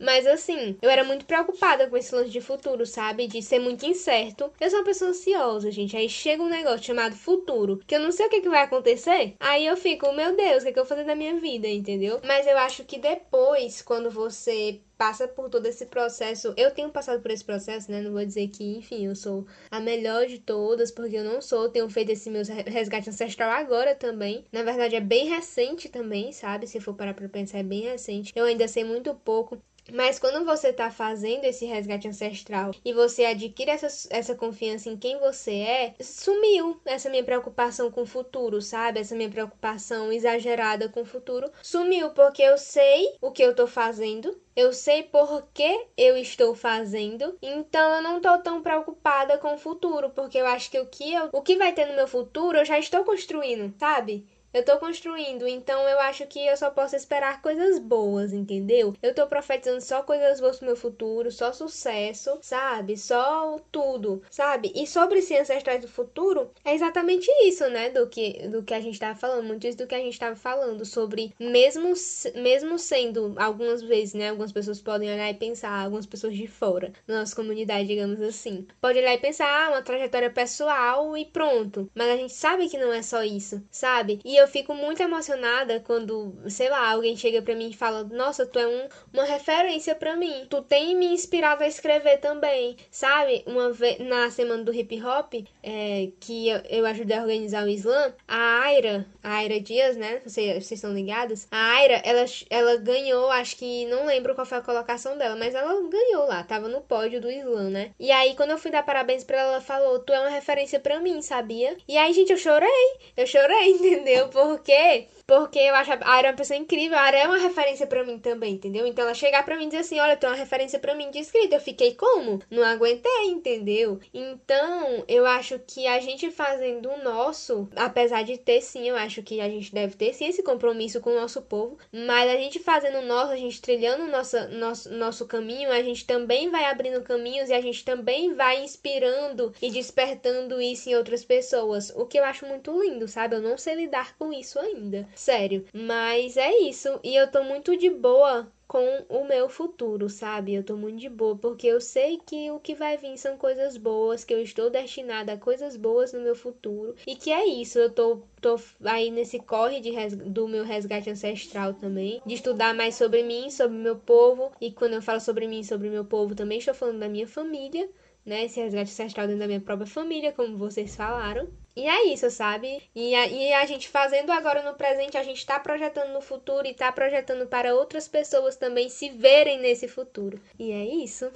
Mas 0.00 0.26
assim, 0.26 0.76
eu 0.82 0.90
era 0.90 1.04
muito 1.04 1.24
preocupada 1.24 1.88
com 1.88 1.96
esse 1.96 2.14
lance 2.14 2.30
de 2.30 2.40
futuro, 2.40 2.84
sabe? 2.86 3.26
De 3.26 3.42
ser 3.42 3.58
muito 3.58 3.86
incerto. 3.86 4.52
Eu 4.60 4.70
sou 4.70 4.80
uma 4.80 4.84
pessoa 4.84 5.10
ansiosa, 5.10 5.70
gente. 5.70 5.96
Aí 5.96 6.08
chega 6.08 6.42
um 6.42 6.48
negócio 6.48 6.84
chamado 6.84 7.16
futuro, 7.16 7.80
que 7.86 7.94
eu 7.94 8.00
não 8.00 8.12
sei 8.12 8.26
o 8.26 8.28
que, 8.28 8.40
que 8.40 8.48
vai 8.48 8.62
acontecer. 8.62 9.34
Aí 9.40 9.66
eu 9.66 9.76
fico, 9.76 10.12
meu 10.12 10.36
Deus, 10.36 10.62
o 10.62 10.66
que, 10.66 10.72
que 10.72 10.78
eu 10.78 10.84
vou 10.84 10.88
fazer 10.88 11.04
da 11.04 11.14
minha 11.14 11.38
vida, 11.40 11.68
entendeu? 11.68 12.20
Mas 12.24 12.46
eu 12.46 12.58
acho 12.58 12.84
que 12.84 12.98
depois, 12.98 13.82
quando 13.82 14.10
você 14.10 14.80
passa 14.96 15.28
por 15.28 15.48
todo 15.48 15.66
esse 15.66 15.86
processo. 15.86 16.54
Eu 16.56 16.70
tenho 16.70 16.90
passado 16.90 17.20
por 17.20 17.30
esse 17.30 17.44
processo, 17.44 17.90
né? 17.90 18.00
Não 18.00 18.12
vou 18.12 18.24
dizer 18.24 18.48
que, 18.48 18.76
enfim, 18.76 19.06
eu 19.06 19.14
sou 19.14 19.46
a 19.70 19.80
melhor 19.80 20.26
de 20.26 20.38
todas, 20.38 20.90
porque 20.90 21.16
eu 21.16 21.24
não 21.24 21.40
sou. 21.40 21.68
Tenho 21.68 21.88
feito 21.90 22.12
esse 22.12 22.30
meu 22.30 22.42
resgate 22.66 23.10
ancestral 23.10 23.50
agora 23.50 23.94
também. 23.94 24.44
Na 24.52 24.62
verdade, 24.62 24.96
é 24.96 25.00
bem 25.00 25.28
recente 25.28 25.88
também, 25.88 26.32
sabe? 26.32 26.66
Se 26.66 26.80
for 26.80 26.94
parar 26.94 27.14
pra 27.14 27.28
pensar, 27.28 27.58
é 27.58 27.62
bem 27.62 27.82
recente. 27.82 28.32
Eu 28.34 28.44
ainda 28.46 28.66
sei 28.68 28.84
muito 28.84 29.14
pouco. 29.14 29.58
Mas 29.92 30.18
quando 30.18 30.44
você 30.44 30.68
está 30.68 30.90
fazendo 30.90 31.44
esse 31.44 31.64
resgate 31.64 32.08
ancestral 32.08 32.72
e 32.84 32.92
você 32.92 33.24
adquire 33.24 33.70
essa, 33.70 34.08
essa 34.10 34.34
confiança 34.34 34.88
em 34.88 34.96
quem 34.96 35.18
você 35.18 35.52
é, 35.52 35.94
sumiu 36.00 36.80
essa 36.84 37.08
minha 37.08 37.24
preocupação 37.24 37.90
com 37.90 38.02
o 38.02 38.06
futuro, 38.06 38.60
sabe? 38.60 39.00
Essa 39.00 39.14
minha 39.14 39.30
preocupação 39.30 40.12
exagerada 40.12 40.88
com 40.88 41.02
o 41.02 41.06
futuro 41.06 41.50
sumiu, 41.62 42.10
porque 42.10 42.42
eu 42.42 42.58
sei 42.58 43.14
o 43.20 43.30
que 43.30 43.42
eu 43.42 43.50
estou 43.50 43.66
fazendo, 43.66 44.40
eu 44.54 44.72
sei 44.72 45.02
por 45.02 45.46
que 45.52 45.86
eu 45.96 46.16
estou 46.16 46.54
fazendo, 46.54 47.36
então 47.42 47.96
eu 47.96 48.02
não 48.02 48.20
tô 48.20 48.38
tão 48.38 48.62
preocupada 48.62 49.38
com 49.38 49.54
o 49.54 49.58
futuro, 49.58 50.10
porque 50.10 50.38
eu 50.38 50.46
acho 50.46 50.70
que 50.70 50.80
o 50.80 50.86
que, 50.86 51.12
eu, 51.12 51.28
o 51.32 51.42
que 51.42 51.56
vai 51.56 51.72
ter 51.72 51.86
no 51.86 51.94
meu 51.94 52.08
futuro 52.08 52.58
eu 52.58 52.64
já 52.64 52.78
estou 52.78 53.04
construindo, 53.04 53.74
sabe? 53.78 54.26
Eu 54.56 54.64
tô 54.64 54.78
construindo, 54.78 55.46
então 55.46 55.86
eu 55.86 56.00
acho 56.00 56.26
que 56.26 56.38
eu 56.46 56.56
só 56.56 56.70
posso 56.70 56.96
esperar 56.96 57.42
coisas 57.42 57.78
boas, 57.78 58.32
entendeu? 58.32 58.94
Eu 59.02 59.14
tô 59.14 59.26
profetizando 59.26 59.82
só 59.82 60.02
coisas 60.02 60.40
boas 60.40 60.56
pro 60.56 60.68
meu 60.68 60.76
futuro, 60.76 61.30
só 61.30 61.52
sucesso, 61.52 62.38
sabe? 62.40 62.96
Só 62.96 63.60
tudo, 63.70 64.22
sabe? 64.30 64.72
E 64.74 64.86
sobre 64.86 65.20
ser 65.20 65.40
ancestrais 65.40 65.82
do 65.82 65.88
futuro, 65.88 66.50
é 66.64 66.72
exatamente 66.72 67.30
isso, 67.44 67.68
né? 67.68 67.90
Do 67.90 68.06
que, 68.06 68.48
do 68.48 68.62
que 68.62 68.72
a 68.72 68.80
gente 68.80 68.98
tava 68.98 69.14
falando, 69.14 69.44
muito 69.44 69.66
isso 69.66 69.76
do 69.76 69.86
que 69.86 69.94
a 69.94 69.98
gente 69.98 70.18
tava 70.18 70.36
falando, 70.36 70.86
sobre 70.86 71.34
mesmo, 71.38 71.92
mesmo 72.34 72.78
sendo 72.78 73.34
algumas 73.36 73.82
vezes, 73.82 74.14
né? 74.14 74.30
Algumas 74.30 74.52
pessoas 74.52 74.80
podem 74.80 75.12
olhar 75.12 75.28
e 75.28 75.34
pensar, 75.34 75.84
algumas 75.84 76.06
pessoas 76.06 76.34
de 76.34 76.46
fora, 76.46 76.94
na 77.06 77.20
nossa 77.20 77.36
comunidade, 77.36 77.88
digamos 77.88 78.22
assim, 78.22 78.66
pode 78.80 78.98
olhar 78.98 79.12
e 79.12 79.18
pensar, 79.18 79.66
ah, 79.66 79.68
uma 79.68 79.82
trajetória 79.82 80.30
pessoal 80.30 81.14
e 81.14 81.26
pronto. 81.26 81.90
Mas 81.94 82.08
a 82.08 82.16
gente 82.16 82.32
sabe 82.32 82.70
que 82.70 82.78
não 82.78 82.90
é 82.90 83.02
só 83.02 83.22
isso, 83.22 83.62
sabe? 83.70 84.18
E 84.24 84.34
eu 84.34 84.45
eu 84.46 84.50
fico 84.50 84.74
muito 84.74 85.02
emocionada 85.02 85.80
quando, 85.80 86.32
sei 86.48 86.70
lá, 86.70 86.92
alguém 86.92 87.16
chega 87.16 87.42
para 87.42 87.54
mim 87.54 87.70
e 87.70 87.76
fala: 87.76 88.04
Nossa, 88.04 88.46
tu 88.46 88.58
é 88.58 88.66
um, 88.66 88.88
uma 89.12 89.24
referência 89.24 89.94
para 89.94 90.16
mim. 90.16 90.46
Tu 90.48 90.62
tem 90.62 90.94
me 90.94 91.06
inspirado 91.06 91.64
a 91.64 91.66
escrever 91.66 92.18
também, 92.18 92.76
sabe? 92.90 93.42
Uma 93.44 93.72
vez 93.72 93.98
na 93.98 94.30
semana 94.30 94.62
do 94.62 94.72
hip 94.72 95.02
hop, 95.02 95.34
é, 95.62 96.08
que 96.20 96.48
eu, 96.48 96.60
eu, 96.70 96.86
ajudei 96.86 97.16
a 97.16 97.22
organizar 97.22 97.64
o 97.64 97.68
slam, 97.68 98.14
a 98.28 98.62
Aira, 98.62 99.06
a 99.22 99.34
Aira 99.34 99.60
Dias, 99.60 99.96
né? 99.96 100.20
Vocês, 100.24 100.64
vocês 100.64 100.72
estão 100.72 100.94
ligados? 100.94 101.48
A 101.50 101.72
Aira, 101.72 102.00
ela, 102.04 102.24
ela 102.48 102.76
ganhou, 102.76 103.30
acho 103.30 103.56
que 103.56 103.84
não 103.86 104.06
lembro 104.06 104.34
qual 104.34 104.46
foi 104.46 104.58
a 104.58 104.62
colocação 104.62 105.18
dela, 105.18 105.34
mas 105.34 105.54
ela 105.54 105.72
ganhou 105.88 106.26
lá, 106.26 106.44
tava 106.44 106.68
no 106.68 106.80
pódio 106.80 107.20
do 107.20 107.30
slam, 107.30 107.70
né? 107.70 107.90
E 107.98 108.12
aí, 108.12 108.36
quando 108.36 108.50
eu 108.50 108.58
fui 108.58 108.70
dar 108.70 108.84
parabéns 108.84 109.24
pra 109.24 109.38
ela, 109.38 109.52
ela 109.54 109.60
falou: 109.60 109.98
Tu 109.98 110.12
é 110.12 110.20
uma 110.20 110.28
referência 110.28 110.78
para 110.78 111.00
mim, 111.00 111.20
sabia? 111.20 111.76
E 111.88 111.98
aí, 111.98 112.12
gente, 112.12 112.30
eu 112.30 112.38
chorei, 112.38 112.68
eu 113.16 113.26
chorei, 113.26 113.70
entendeu? 113.74 114.28
Porque 114.36 115.08
porque 115.26 115.58
eu 115.58 115.74
acho 115.74 115.92
a 115.92 115.98
Ara 116.08 116.28
uma 116.28 116.36
pessoa 116.36 116.58
incrível. 116.58 116.96
A 116.96 117.02
Ara 117.02 117.16
é 117.16 117.26
uma 117.26 117.38
referência 117.38 117.86
para 117.86 118.04
mim 118.04 118.18
também, 118.18 118.54
entendeu? 118.54 118.86
Então 118.86 119.04
ela 119.04 119.14
chegar 119.14 119.44
para 119.44 119.56
mim 119.56 119.64
e 119.64 119.68
dizer 119.68 119.78
assim: 119.78 119.98
Olha, 119.98 120.18
é 120.20 120.26
uma 120.26 120.36
referência 120.36 120.78
para 120.78 120.94
mim 120.94 121.10
de 121.10 121.18
escrita. 121.18 121.56
Eu 121.56 121.60
fiquei 121.60 121.94
como? 121.94 122.42
Não 122.50 122.62
aguentei, 122.62 123.24
entendeu? 123.26 123.98
Então 124.12 125.04
eu 125.08 125.24
acho 125.24 125.58
que 125.66 125.86
a 125.86 126.00
gente 126.00 126.30
fazendo 126.30 126.90
o 126.90 127.02
nosso, 127.02 127.68
apesar 127.74 128.24
de 128.24 128.36
ter 128.36 128.60
sim, 128.60 128.88
eu 128.88 128.96
acho 128.96 129.22
que 129.22 129.40
a 129.40 129.48
gente 129.48 129.72
deve 129.72 129.96
ter 129.96 130.12
sim 130.12 130.26
esse 130.26 130.42
compromisso 130.42 131.00
com 131.00 131.10
o 131.10 131.20
nosso 131.20 131.40
povo, 131.42 131.78
mas 131.90 132.30
a 132.30 132.36
gente 132.36 132.58
fazendo 132.58 132.98
o 132.98 133.06
nosso, 133.06 133.32
a 133.32 133.36
gente 133.36 133.60
trilhando 133.60 134.04
o 134.04 134.08
nosso, 134.08 134.36
nosso, 134.50 134.92
nosso 134.92 135.26
caminho, 135.26 135.72
a 135.72 135.82
gente 135.82 136.06
também 136.06 136.50
vai 136.50 136.66
abrindo 136.66 137.02
caminhos 137.02 137.48
e 137.48 137.54
a 137.54 137.60
gente 137.60 137.84
também 137.84 138.34
vai 138.34 138.62
inspirando 138.62 139.54
e 139.62 139.70
despertando 139.70 140.60
isso 140.60 140.90
em 140.90 140.94
outras 140.94 141.24
pessoas. 141.24 141.90
O 141.96 142.04
que 142.04 142.18
eu 142.18 142.24
acho 142.24 142.46
muito 142.46 142.82
lindo, 142.82 143.08
sabe? 143.08 143.36
Eu 143.36 143.42
não 143.42 143.56
sei 143.56 143.74
lidar 143.74 144.15
com 144.18 144.32
isso 144.32 144.58
ainda 144.58 145.06
sério. 145.14 145.64
Mas 145.72 146.36
é 146.36 146.50
isso. 146.60 147.00
E 147.02 147.14
eu 147.16 147.30
tô 147.30 147.42
muito 147.42 147.76
de 147.76 147.90
boa 147.90 148.50
com 148.66 149.04
o 149.08 149.24
meu 149.24 149.48
futuro, 149.48 150.08
sabe? 150.08 150.54
Eu 150.54 150.64
tô 150.64 150.76
muito 150.76 150.98
de 150.98 151.08
boa, 151.08 151.36
porque 151.36 151.66
eu 151.66 151.80
sei 151.80 152.18
que 152.18 152.50
o 152.50 152.58
que 152.58 152.74
vai 152.74 152.96
vir 152.96 153.16
são 153.16 153.36
coisas 153.36 153.76
boas, 153.76 154.24
que 154.24 154.34
eu 154.34 154.42
estou 154.42 154.68
destinada 154.68 155.32
a 155.32 155.38
coisas 155.38 155.76
boas 155.76 156.12
no 156.12 156.20
meu 156.20 156.34
futuro. 156.34 156.96
E 157.06 157.14
que 157.14 157.30
é 157.30 157.46
isso, 157.46 157.78
eu 157.78 157.90
tô, 157.90 158.22
tô 158.40 158.58
aí 158.84 159.10
nesse 159.10 159.38
corre 159.38 159.80
de 159.80 159.90
res, 159.90 160.16
do 160.16 160.48
meu 160.48 160.64
resgate 160.64 161.08
ancestral 161.08 161.74
também, 161.74 162.20
de 162.26 162.34
estudar 162.34 162.74
mais 162.74 162.96
sobre 162.96 163.22
mim, 163.22 163.50
sobre 163.50 163.76
meu 163.76 163.96
povo. 163.96 164.50
E 164.60 164.72
quando 164.72 164.94
eu 164.94 165.02
falo 165.02 165.20
sobre 165.20 165.46
mim, 165.46 165.62
sobre 165.62 165.88
meu 165.88 166.04
povo, 166.04 166.34
também 166.34 166.58
estou 166.58 166.74
falando 166.74 166.98
da 166.98 167.08
minha 167.08 167.26
família, 167.28 167.88
né? 168.24 168.44
Esse 168.44 168.60
resgate 168.60 168.90
ancestral 168.90 169.26
dentro 169.26 169.40
da 169.40 169.46
minha 169.46 169.60
própria 169.60 169.86
família, 169.86 170.32
como 170.32 170.56
vocês 170.56 170.96
falaram. 170.96 171.48
E 171.76 171.86
é 171.86 172.06
isso, 172.06 172.30
sabe? 172.30 172.82
E 172.94 173.14
a, 173.14 173.26
e 173.26 173.52
a 173.52 173.66
gente 173.66 173.86
fazendo 173.90 174.32
agora 174.32 174.62
no 174.62 174.72
presente, 174.72 175.18
a 175.18 175.22
gente 175.22 175.36
está 175.36 175.60
projetando 175.60 176.10
no 176.14 176.22
futuro 176.22 176.66
e 176.66 176.70
está 176.70 176.90
projetando 176.90 177.46
para 177.46 177.74
outras 177.74 178.08
pessoas 178.08 178.56
também 178.56 178.88
se 178.88 179.10
verem 179.10 179.60
nesse 179.60 179.86
futuro. 179.86 180.40
E 180.58 180.72
é 180.72 180.82
isso. 181.04 181.30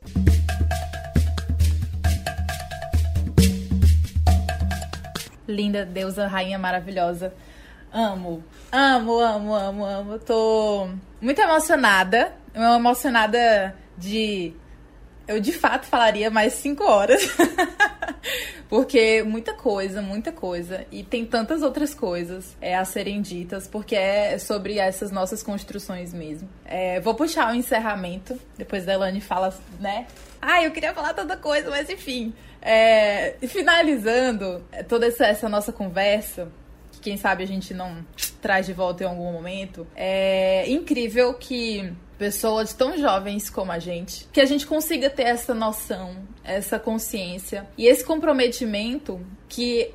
Linda, 5.47 5.85
deusa, 5.85 6.27
rainha 6.27 6.59
maravilhosa. 6.59 7.35
Amo, 7.93 8.43
amo, 8.73 9.21
amo, 9.21 9.55
amo, 9.55 9.85
amo. 9.85 10.19
Tô 10.21 10.89
muito 11.21 11.39
emocionada. 11.39 12.35
Emocionada 12.55 13.77
de 13.99 14.55
eu 15.31 15.41
de 15.41 15.53
fato 15.53 15.87
falaria 15.87 16.29
mais 16.29 16.55
cinco 16.55 16.85
horas. 16.85 17.23
porque 18.69 19.23
muita 19.23 19.55
coisa, 19.55 20.03
muita 20.03 20.33
coisa. 20.33 20.85
E 20.91 21.05
tem 21.05 21.25
tantas 21.25 21.63
outras 21.63 21.95
coisas 21.95 22.57
é, 22.61 22.77
a 22.77 22.85
serem 22.85 23.23
ditas, 23.23 23.69
porque 23.69 23.95
é 23.95 24.39
sobre 24.39 24.79
essas 24.79 25.13
nossas 25.13 25.43
construções 25.43 26.13
mesmo. 26.13 26.49
É, 26.65 26.99
vou 27.01 27.15
puxar 27.15 27.53
o 27.53 27.55
encerramento, 27.55 28.39
depois 28.59 28.85
da 28.85 28.95
Elane 28.95 29.21
fala, 29.21 29.55
né? 29.79 30.07
Ah, 30.43 30.63
eu 30.65 30.73
queria 30.73 30.93
falar 30.93 31.15
tanta 31.15 31.37
coisa, 31.37 31.71
mas 31.71 31.89
enfim. 31.89 32.35
É, 32.61 33.37
finalizando 33.47 34.65
toda 34.89 35.07
essa, 35.07 35.27
essa 35.27 35.49
nossa 35.49 35.73
conversa, 35.73 36.49
que 36.91 37.01
quem 37.01 37.17
sabe 37.17 37.45
a 37.45 37.47
gente 37.47 37.73
não 37.73 38.05
traz 38.43 38.67
de 38.67 38.73
volta 38.73 39.05
em 39.05 39.07
algum 39.07 39.33
momento, 39.33 39.87
é 39.95 40.69
incrível 40.69 41.35
que 41.35 41.93
pessoas 42.21 42.75
tão 42.75 42.99
jovens 42.99 43.49
como 43.49 43.73
a 43.73 43.79
gente, 43.79 44.29
que 44.31 44.43
a 44.43 44.45
gente 44.45 44.67
consiga 44.67 45.09
ter 45.09 45.23
essa 45.23 45.55
noção, 45.55 46.19
essa 46.45 46.79
consciência 46.79 47.67
e 47.79 47.87
esse 47.87 48.05
comprometimento 48.05 49.19
que 49.49 49.95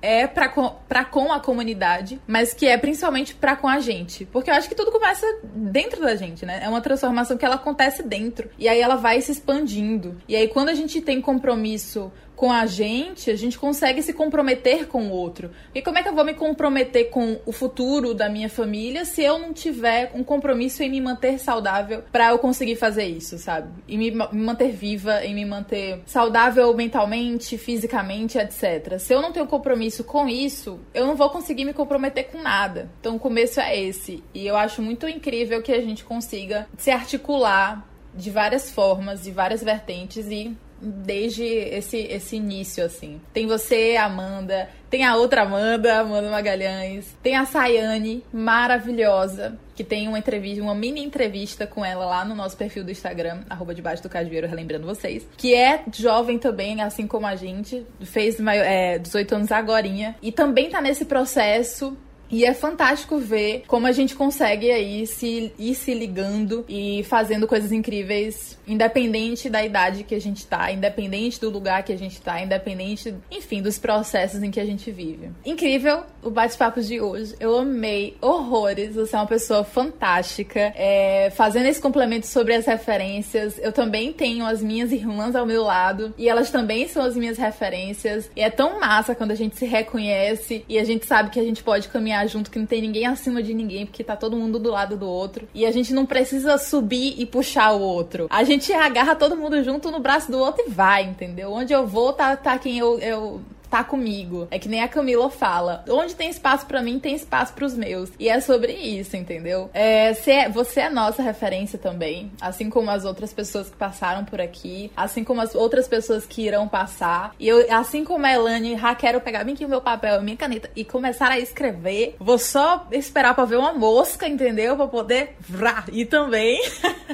é 0.00 0.26
para 0.26 0.50
com, 0.50 0.68
pra 0.86 1.04
com 1.04 1.32
a 1.32 1.40
comunidade, 1.40 2.20
mas 2.28 2.52
que 2.52 2.66
é 2.66 2.76
principalmente 2.78 3.34
para 3.34 3.56
com 3.56 3.66
a 3.66 3.80
gente. 3.80 4.24
Porque 4.26 4.50
eu 4.50 4.54
acho 4.54 4.68
que 4.68 4.74
tudo 4.74 4.92
começa 4.92 5.26
dentro 5.42 6.02
da 6.02 6.14
gente, 6.14 6.44
né? 6.44 6.60
É 6.62 6.68
uma 6.68 6.82
transformação 6.82 7.38
que 7.38 7.44
ela 7.44 7.54
acontece 7.54 8.02
dentro. 8.02 8.50
E 8.58 8.68
aí 8.68 8.80
ela 8.80 8.96
vai 8.96 9.20
se 9.22 9.32
expandindo. 9.32 10.20
E 10.28 10.36
aí 10.36 10.46
quando 10.46 10.68
a 10.68 10.74
gente 10.74 11.00
tem 11.00 11.22
compromisso 11.22 12.12
com 12.44 12.52
a 12.52 12.66
gente, 12.66 13.30
a 13.30 13.36
gente 13.36 13.58
consegue 13.58 14.02
se 14.02 14.12
comprometer 14.12 14.86
com 14.86 15.08
o 15.08 15.10
outro. 15.10 15.50
E 15.74 15.80
como 15.80 15.96
é 15.96 16.02
que 16.02 16.10
eu 16.10 16.14
vou 16.14 16.26
me 16.26 16.34
comprometer 16.34 17.08
com 17.08 17.40
o 17.46 17.52
futuro 17.52 18.12
da 18.12 18.28
minha 18.28 18.50
família 18.50 19.06
se 19.06 19.22
eu 19.22 19.38
não 19.38 19.54
tiver 19.54 20.12
um 20.14 20.22
compromisso 20.22 20.82
em 20.82 20.90
me 20.90 21.00
manter 21.00 21.38
saudável 21.38 22.04
para 22.12 22.32
eu 22.32 22.38
conseguir 22.38 22.76
fazer 22.76 23.06
isso, 23.06 23.38
sabe? 23.38 23.70
E 23.88 23.96
me, 23.96 24.10
me 24.10 24.42
manter 24.42 24.72
viva, 24.72 25.24
em 25.24 25.34
me 25.34 25.46
manter 25.46 26.02
saudável 26.04 26.74
mentalmente, 26.74 27.56
fisicamente, 27.56 28.36
etc. 28.36 28.98
Se 28.98 29.14
eu 29.14 29.22
não 29.22 29.32
tenho 29.32 29.46
compromisso 29.46 30.04
com 30.04 30.28
isso, 30.28 30.78
eu 30.92 31.06
não 31.06 31.16
vou 31.16 31.30
conseguir 31.30 31.64
me 31.64 31.72
comprometer 31.72 32.24
com 32.24 32.42
nada. 32.42 32.90
Então 33.00 33.16
o 33.16 33.18
começo 33.18 33.58
é 33.58 33.74
esse. 33.74 34.22
E 34.34 34.46
eu 34.46 34.54
acho 34.54 34.82
muito 34.82 35.08
incrível 35.08 35.62
que 35.62 35.72
a 35.72 35.80
gente 35.80 36.04
consiga 36.04 36.68
se 36.76 36.90
articular 36.90 37.88
de 38.14 38.30
várias 38.30 38.70
formas, 38.70 39.22
de 39.22 39.30
várias 39.30 39.62
vertentes 39.62 40.26
e 40.26 40.54
desde 40.80 41.44
esse, 41.44 41.98
esse 41.98 42.36
início, 42.36 42.84
assim. 42.84 43.20
Tem 43.32 43.46
você, 43.46 43.96
Amanda, 43.96 44.68
tem 44.90 45.04
a 45.04 45.16
outra 45.16 45.42
Amanda, 45.42 46.00
Amanda 46.00 46.30
Magalhães, 46.30 47.16
tem 47.22 47.36
a 47.36 47.44
Sayane, 47.44 48.24
maravilhosa, 48.32 49.58
que 49.74 49.82
tem 49.82 50.06
uma 50.06 50.18
entrevista, 50.18 50.62
uma 50.62 50.74
mini 50.74 51.02
entrevista 51.02 51.66
com 51.66 51.84
ela 51.84 52.04
lá 52.04 52.24
no 52.24 52.34
nosso 52.34 52.56
perfil 52.56 52.84
do 52.84 52.90
Instagram, 52.90 53.40
arroba 53.50 53.74
debaixo 53.74 54.02
do 54.02 54.08
cajueiro, 54.08 54.46
relembrando 54.46 54.86
vocês, 54.86 55.26
que 55.36 55.54
é 55.54 55.82
jovem 55.92 56.38
também, 56.38 56.80
assim 56.80 57.06
como 57.06 57.26
a 57.26 57.34
gente, 57.34 57.84
fez 58.02 58.38
é, 58.40 58.98
18 58.98 59.34
anos 59.34 59.52
agorinha, 59.52 60.14
e 60.22 60.30
também 60.30 60.70
tá 60.70 60.80
nesse 60.80 61.04
processo 61.04 61.96
e 62.30 62.44
é 62.44 62.54
fantástico 62.54 63.18
ver 63.18 63.64
como 63.66 63.86
a 63.86 63.92
gente 63.92 64.14
consegue 64.14 64.70
aí 64.70 65.06
se 65.06 65.52
ir 65.58 65.74
se 65.74 65.94
ligando 65.94 66.64
e 66.68 67.04
fazendo 67.04 67.46
coisas 67.46 67.72
incríveis, 67.72 68.58
independente 68.66 69.48
da 69.48 69.64
idade 69.64 70.04
que 70.04 70.14
a 70.14 70.20
gente 70.20 70.46
tá, 70.46 70.72
independente 70.72 71.40
do 71.40 71.50
lugar 71.50 71.82
que 71.82 71.92
a 71.92 71.98
gente 71.98 72.20
tá, 72.20 72.40
independente, 72.40 73.14
enfim, 73.30 73.62
dos 73.62 73.78
processos 73.78 74.42
em 74.42 74.50
que 74.50 74.60
a 74.60 74.64
gente 74.64 74.90
vive. 74.90 75.30
Incrível 75.44 76.04
o 76.22 76.30
bate-papo 76.30 76.80
de 76.80 77.00
hoje. 77.00 77.34
Eu 77.38 77.58
amei 77.58 78.16
horrores. 78.20 78.94
Você 78.94 79.14
é 79.14 79.18
uma 79.18 79.26
pessoa 79.26 79.62
fantástica. 79.62 80.72
É, 80.74 81.30
fazendo 81.34 81.66
esse 81.66 81.80
complemento 81.80 82.26
sobre 82.26 82.54
as 82.54 82.66
referências, 82.66 83.58
eu 83.58 83.72
também 83.72 84.12
tenho 84.12 84.46
as 84.46 84.62
minhas 84.62 84.92
irmãs 84.92 85.34
ao 85.34 85.46
meu 85.46 85.62
lado 85.62 86.14
e 86.16 86.28
elas 86.28 86.50
também 86.50 86.88
são 86.88 87.02
as 87.02 87.16
minhas 87.16 87.36
referências. 87.36 88.30
E 88.34 88.40
é 88.40 88.50
tão 88.50 88.80
massa 88.80 89.14
quando 89.14 89.32
a 89.32 89.34
gente 89.34 89.56
se 89.56 89.66
reconhece 89.66 90.64
e 90.68 90.78
a 90.78 90.84
gente 90.84 91.04
sabe 91.06 91.30
que 91.30 91.40
a 91.40 91.44
gente 91.44 91.62
pode 91.62 91.88
caminhar 91.88 92.13
caminhar 92.14 92.28
junto, 92.28 92.50
que 92.50 92.58
não 92.58 92.66
tem 92.66 92.80
ninguém 92.80 93.06
acima 93.06 93.42
de 93.42 93.52
ninguém, 93.52 93.84
porque 93.84 94.04
tá 94.04 94.16
todo 94.16 94.36
mundo 94.36 94.58
do 94.58 94.70
lado 94.70 94.96
do 94.96 95.06
outro. 95.06 95.48
E 95.52 95.66
a 95.66 95.72
gente 95.72 95.92
não 95.92 96.06
precisa 96.06 96.56
subir 96.56 97.14
e 97.18 97.26
puxar 97.26 97.72
o 97.72 97.80
outro. 97.80 98.28
A 98.30 98.44
gente 98.44 98.72
agarra 98.72 99.16
todo 99.16 99.36
mundo 99.36 99.62
junto 99.62 99.90
no 99.90 99.98
braço 99.98 100.30
do 100.30 100.38
outro 100.38 100.64
e 100.66 100.70
vai, 100.70 101.04
entendeu? 101.04 101.52
Onde 101.52 101.72
eu 101.72 101.86
vou, 101.86 102.12
tá, 102.12 102.36
tá 102.36 102.58
quem 102.58 102.78
eu, 102.78 102.98
eu 103.00 103.40
tá 103.74 103.82
comigo. 103.82 104.46
É 104.52 104.58
que 104.58 104.68
nem 104.68 104.82
a 104.82 104.88
Camila 104.88 105.28
fala. 105.28 105.84
Onde 105.88 106.14
tem 106.14 106.30
espaço 106.30 106.64
para 106.64 106.80
mim, 106.80 107.00
tem 107.00 107.16
espaço 107.16 107.52
para 107.54 107.64
os 107.64 107.74
meus. 107.74 108.10
E 108.20 108.28
é 108.28 108.40
sobre 108.40 108.72
isso, 108.72 109.16
entendeu? 109.16 109.68
É, 109.74 110.14
é, 110.26 110.48
você 110.48 110.82
é 110.82 110.90
nossa 110.90 111.22
referência 111.22 111.76
também, 111.76 112.30
assim 112.40 112.70
como 112.70 112.88
as 112.88 113.04
outras 113.04 113.32
pessoas 113.32 113.68
que 113.68 113.76
passaram 113.76 114.24
por 114.24 114.40
aqui, 114.40 114.92
assim 114.96 115.24
como 115.24 115.40
as 115.40 115.56
outras 115.56 115.88
pessoas 115.88 116.24
que 116.24 116.42
irão 116.42 116.68
passar. 116.68 117.34
E 117.38 117.48
eu, 117.48 117.66
assim 117.74 118.04
como 118.04 118.24
a 118.24 118.32
Elane, 118.32 118.78
já 118.78 118.94
quero 118.94 119.20
pegar 119.20 119.42
bem 119.42 119.54
aqui 119.54 119.64
o 119.64 119.68
meu 119.68 119.80
papel, 119.80 120.16
a 120.16 120.20
minha 120.20 120.36
caneta 120.36 120.70
e 120.76 120.84
começar 120.84 121.32
a 121.32 121.38
escrever. 121.40 122.14
Vou 122.20 122.38
só 122.38 122.86
esperar 122.92 123.34
para 123.34 123.44
ver 123.44 123.56
uma 123.56 123.72
mosca, 123.72 124.28
entendeu? 124.28 124.76
Para 124.76 124.86
poder 124.86 125.34
vrá. 125.40 125.84
E 125.92 126.04
também 126.04 126.62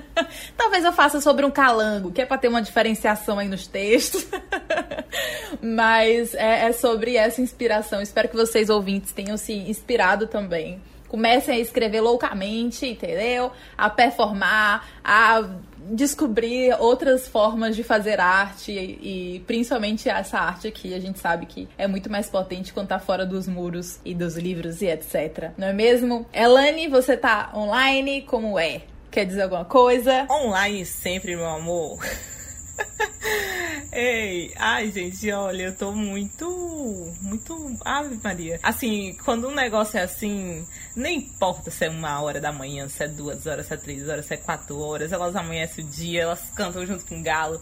talvez 0.58 0.84
eu 0.84 0.92
faça 0.92 1.22
sobre 1.22 1.46
um 1.46 1.50
calango, 1.50 2.12
que 2.12 2.20
é 2.20 2.26
para 2.26 2.36
ter 2.36 2.48
uma 2.48 2.60
diferenciação 2.60 3.38
aí 3.38 3.48
nos 3.48 3.66
textos. 3.66 4.26
Mas 5.62 6.34
é, 6.34 6.49
é, 6.50 6.66
é 6.66 6.72
sobre 6.72 7.16
essa 7.16 7.40
inspiração. 7.40 8.00
Espero 8.02 8.28
que 8.28 8.36
vocês, 8.36 8.68
ouvintes, 8.68 9.12
tenham 9.12 9.36
se 9.36 9.52
inspirado 9.52 10.26
também. 10.26 10.80
Comecem 11.08 11.56
a 11.56 11.58
escrever 11.58 12.00
loucamente, 12.00 12.86
entendeu? 12.86 13.50
A 13.76 13.90
performar, 13.90 14.88
a 15.02 15.42
descobrir 15.90 16.72
outras 16.78 17.26
formas 17.26 17.74
de 17.74 17.82
fazer 17.82 18.20
arte 18.20 18.70
e, 18.70 19.36
e, 19.36 19.40
principalmente 19.40 20.08
essa 20.08 20.38
arte 20.38 20.68
aqui, 20.68 20.94
a 20.94 21.00
gente 21.00 21.18
sabe 21.18 21.46
que 21.46 21.68
é 21.76 21.88
muito 21.88 22.08
mais 22.08 22.30
potente 22.30 22.72
quando 22.72 22.88
tá 22.88 22.98
fora 23.00 23.26
dos 23.26 23.48
muros 23.48 23.98
e 24.04 24.14
dos 24.14 24.36
livros 24.36 24.82
e 24.82 24.86
etc. 24.86 25.50
Não 25.58 25.68
é 25.68 25.72
mesmo? 25.72 26.26
Elane, 26.32 26.86
você 26.86 27.16
tá 27.16 27.50
online? 27.54 28.22
Como 28.22 28.56
é? 28.58 28.82
Quer 29.10 29.24
dizer 29.26 29.42
alguma 29.42 29.64
coisa? 29.64 30.26
Online 30.30 30.84
sempre, 30.84 31.34
meu 31.34 31.48
amor. 31.48 31.98
Ei, 33.92 34.52
ai 34.56 34.90
gente, 34.92 35.30
olha, 35.32 35.64
eu 35.64 35.76
tô 35.76 35.92
muito, 35.92 37.12
muito, 37.20 37.76
ave 37.84 38.18
Maria. 38.22 38.60
Assim, 38.62 39.16
quando 39.24 39.48
um 39.48 39.54
negócio 39.54 39.98
é 39.98 40.02
assim, 40.02 40.64
nem 40.94 41.18
importa 41.18 41.70
se 41.70 41.86
é 41.86 41.90
uma 41.90 42.20
hora 42.20 42.40
da 42.40 42.52
manhã, 42.52 42.88
se 42.88 43.02
é 43.02 43.08
duas 43.08 43.46
horas, 43.46 43.66
se 43.66 43.74
é 43.74 43.76
três 43.76 44.08
horas, 44.08 44.26
se 44.26 44.34
é 44.34 44.36
quatro 44.36 44.78
horas, 44.78 45.12
elas 45.12 45.34
amanhecem 45.34 45.84
o 45.84 45.88
dia, 45.88 46.22
elas 46.22 46.50
cantam 46.54 46.86
junto 46.86 47.04
com 47.04 47.18
o 47.18 47.22
galo. 47.22 47.60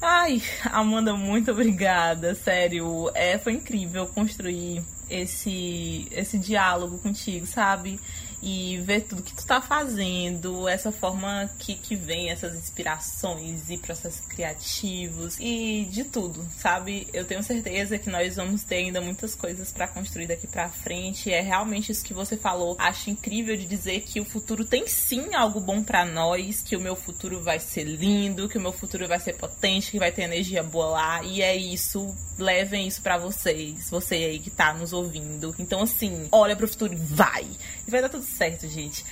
Ai, 0.00 0.42
Amanda, 0.70 1.14
muito 1.14 1.50
obrigada, 1.50 2.34
sério, 2.34 3.10
é, 3.14 3.38
foi 3.38 3.54
incrível 3.54 4.06
construir 4.06 4.82
esse, 5.10 6.06
esse 6.10 6.38
diálogo 6.38 6.98
contigo, 6.98 7.46
sabe? 7.46 7.98
E 8.42 8.78
ver 8.78 9.02
tudo 9.02 9.22
que 9.22 9.34
tu 9.34 9.46
tá 9.46 9.60
fazendo, 9.60 10.68
essa 10.68 10.92
forma 10.92 11.50
que, 11.58 11.74
que 11.74 11.96
vem, 11.96 12.30
essas 12.30 12.54
inspirações 12.54 13.68
e 13.68 13.76
processos 13.78 14.20
criativos 14.20 15.36
e 15.40 15.88
de 15.90 16.04
tudo, 16.04 16.46
sabe? 16.56 17.08
Eu 17.12 17.24
tenho 17.24 17.42
certeza 17.42 17.98
que 17.98 18.10
nós 18.10 18.36
vamos 18.36 18.62
ter 18.62 18.76
ainda 18.76 19.00
muitas 19.00 19.34
coisas 19.34 19.72
para 19.72 19.88
construir 19.88 20.26
daqui 20.26 20.46
para 20.46 20.68
frente. 20.68 21.32
É 21.32 21.40
realmente 21.40 21.90
isso 21.92 22.04
que 22.04 22.14
você 22.14 22.36
falou. 22.36 22.76
Acho 22.78 23.10
incrível 23.10 23.56
de 23.56 23.66
dizer 23.66 24.00
que 24.02 24.20
o 24.20 24.24
futuro 24.24 24.64
tem 24.64 24.86
sim 24.86 25.34
algo 25.34 25.60
bom 25.60 25.82
para 25.82 26.04
nós, 26.04 26.62
que 26.62 26.76
o 26.76 26.80
meu 26.80 26.94
futuro 26.94 27.40
vai 27.42 27.58
ser 27.58 27.84
lindo, 27.84 28.48
que 28.48 28.58
o 28.58 28.60
meu 28.60 28.72
futuro 28.72 29.08
vai 29.08 29.18
ser 29.18 29.34
potente, 29.36 29.90
que 29.90 29.98
vai 29.98 30.12
ter 30.12 30.22
energia 30.22 30.62
boa 30.62 30.88
lá. 30.88 31.22
E 31.24 31.42
é 31.42 31.56
isso. 31.56 32.14
Levem 32.38 32.86
isso 32.86 33.02
para 33.02 33.18
vocês, 33.18 33.90
você 33.90 34.14
aí 34.14 34.38
que 34.38 34.50
tá 34.50 34.72
nos 34.72 34.92
ouvindo. 34.92 35.54
Então 35.58 35.82
assim, 35.82 36.28
olha 36.30 36.54
pro 36.54 36.68
futuro 36.68 36.92
e 36.92 36.96
vai. 36.96 37.46
E 37.86 37.90
vai 37.90 38.00
dar 38.00 38.08
tudo 38.08 38.27
certo, 38.28 38.68
gente. 38.68 39.04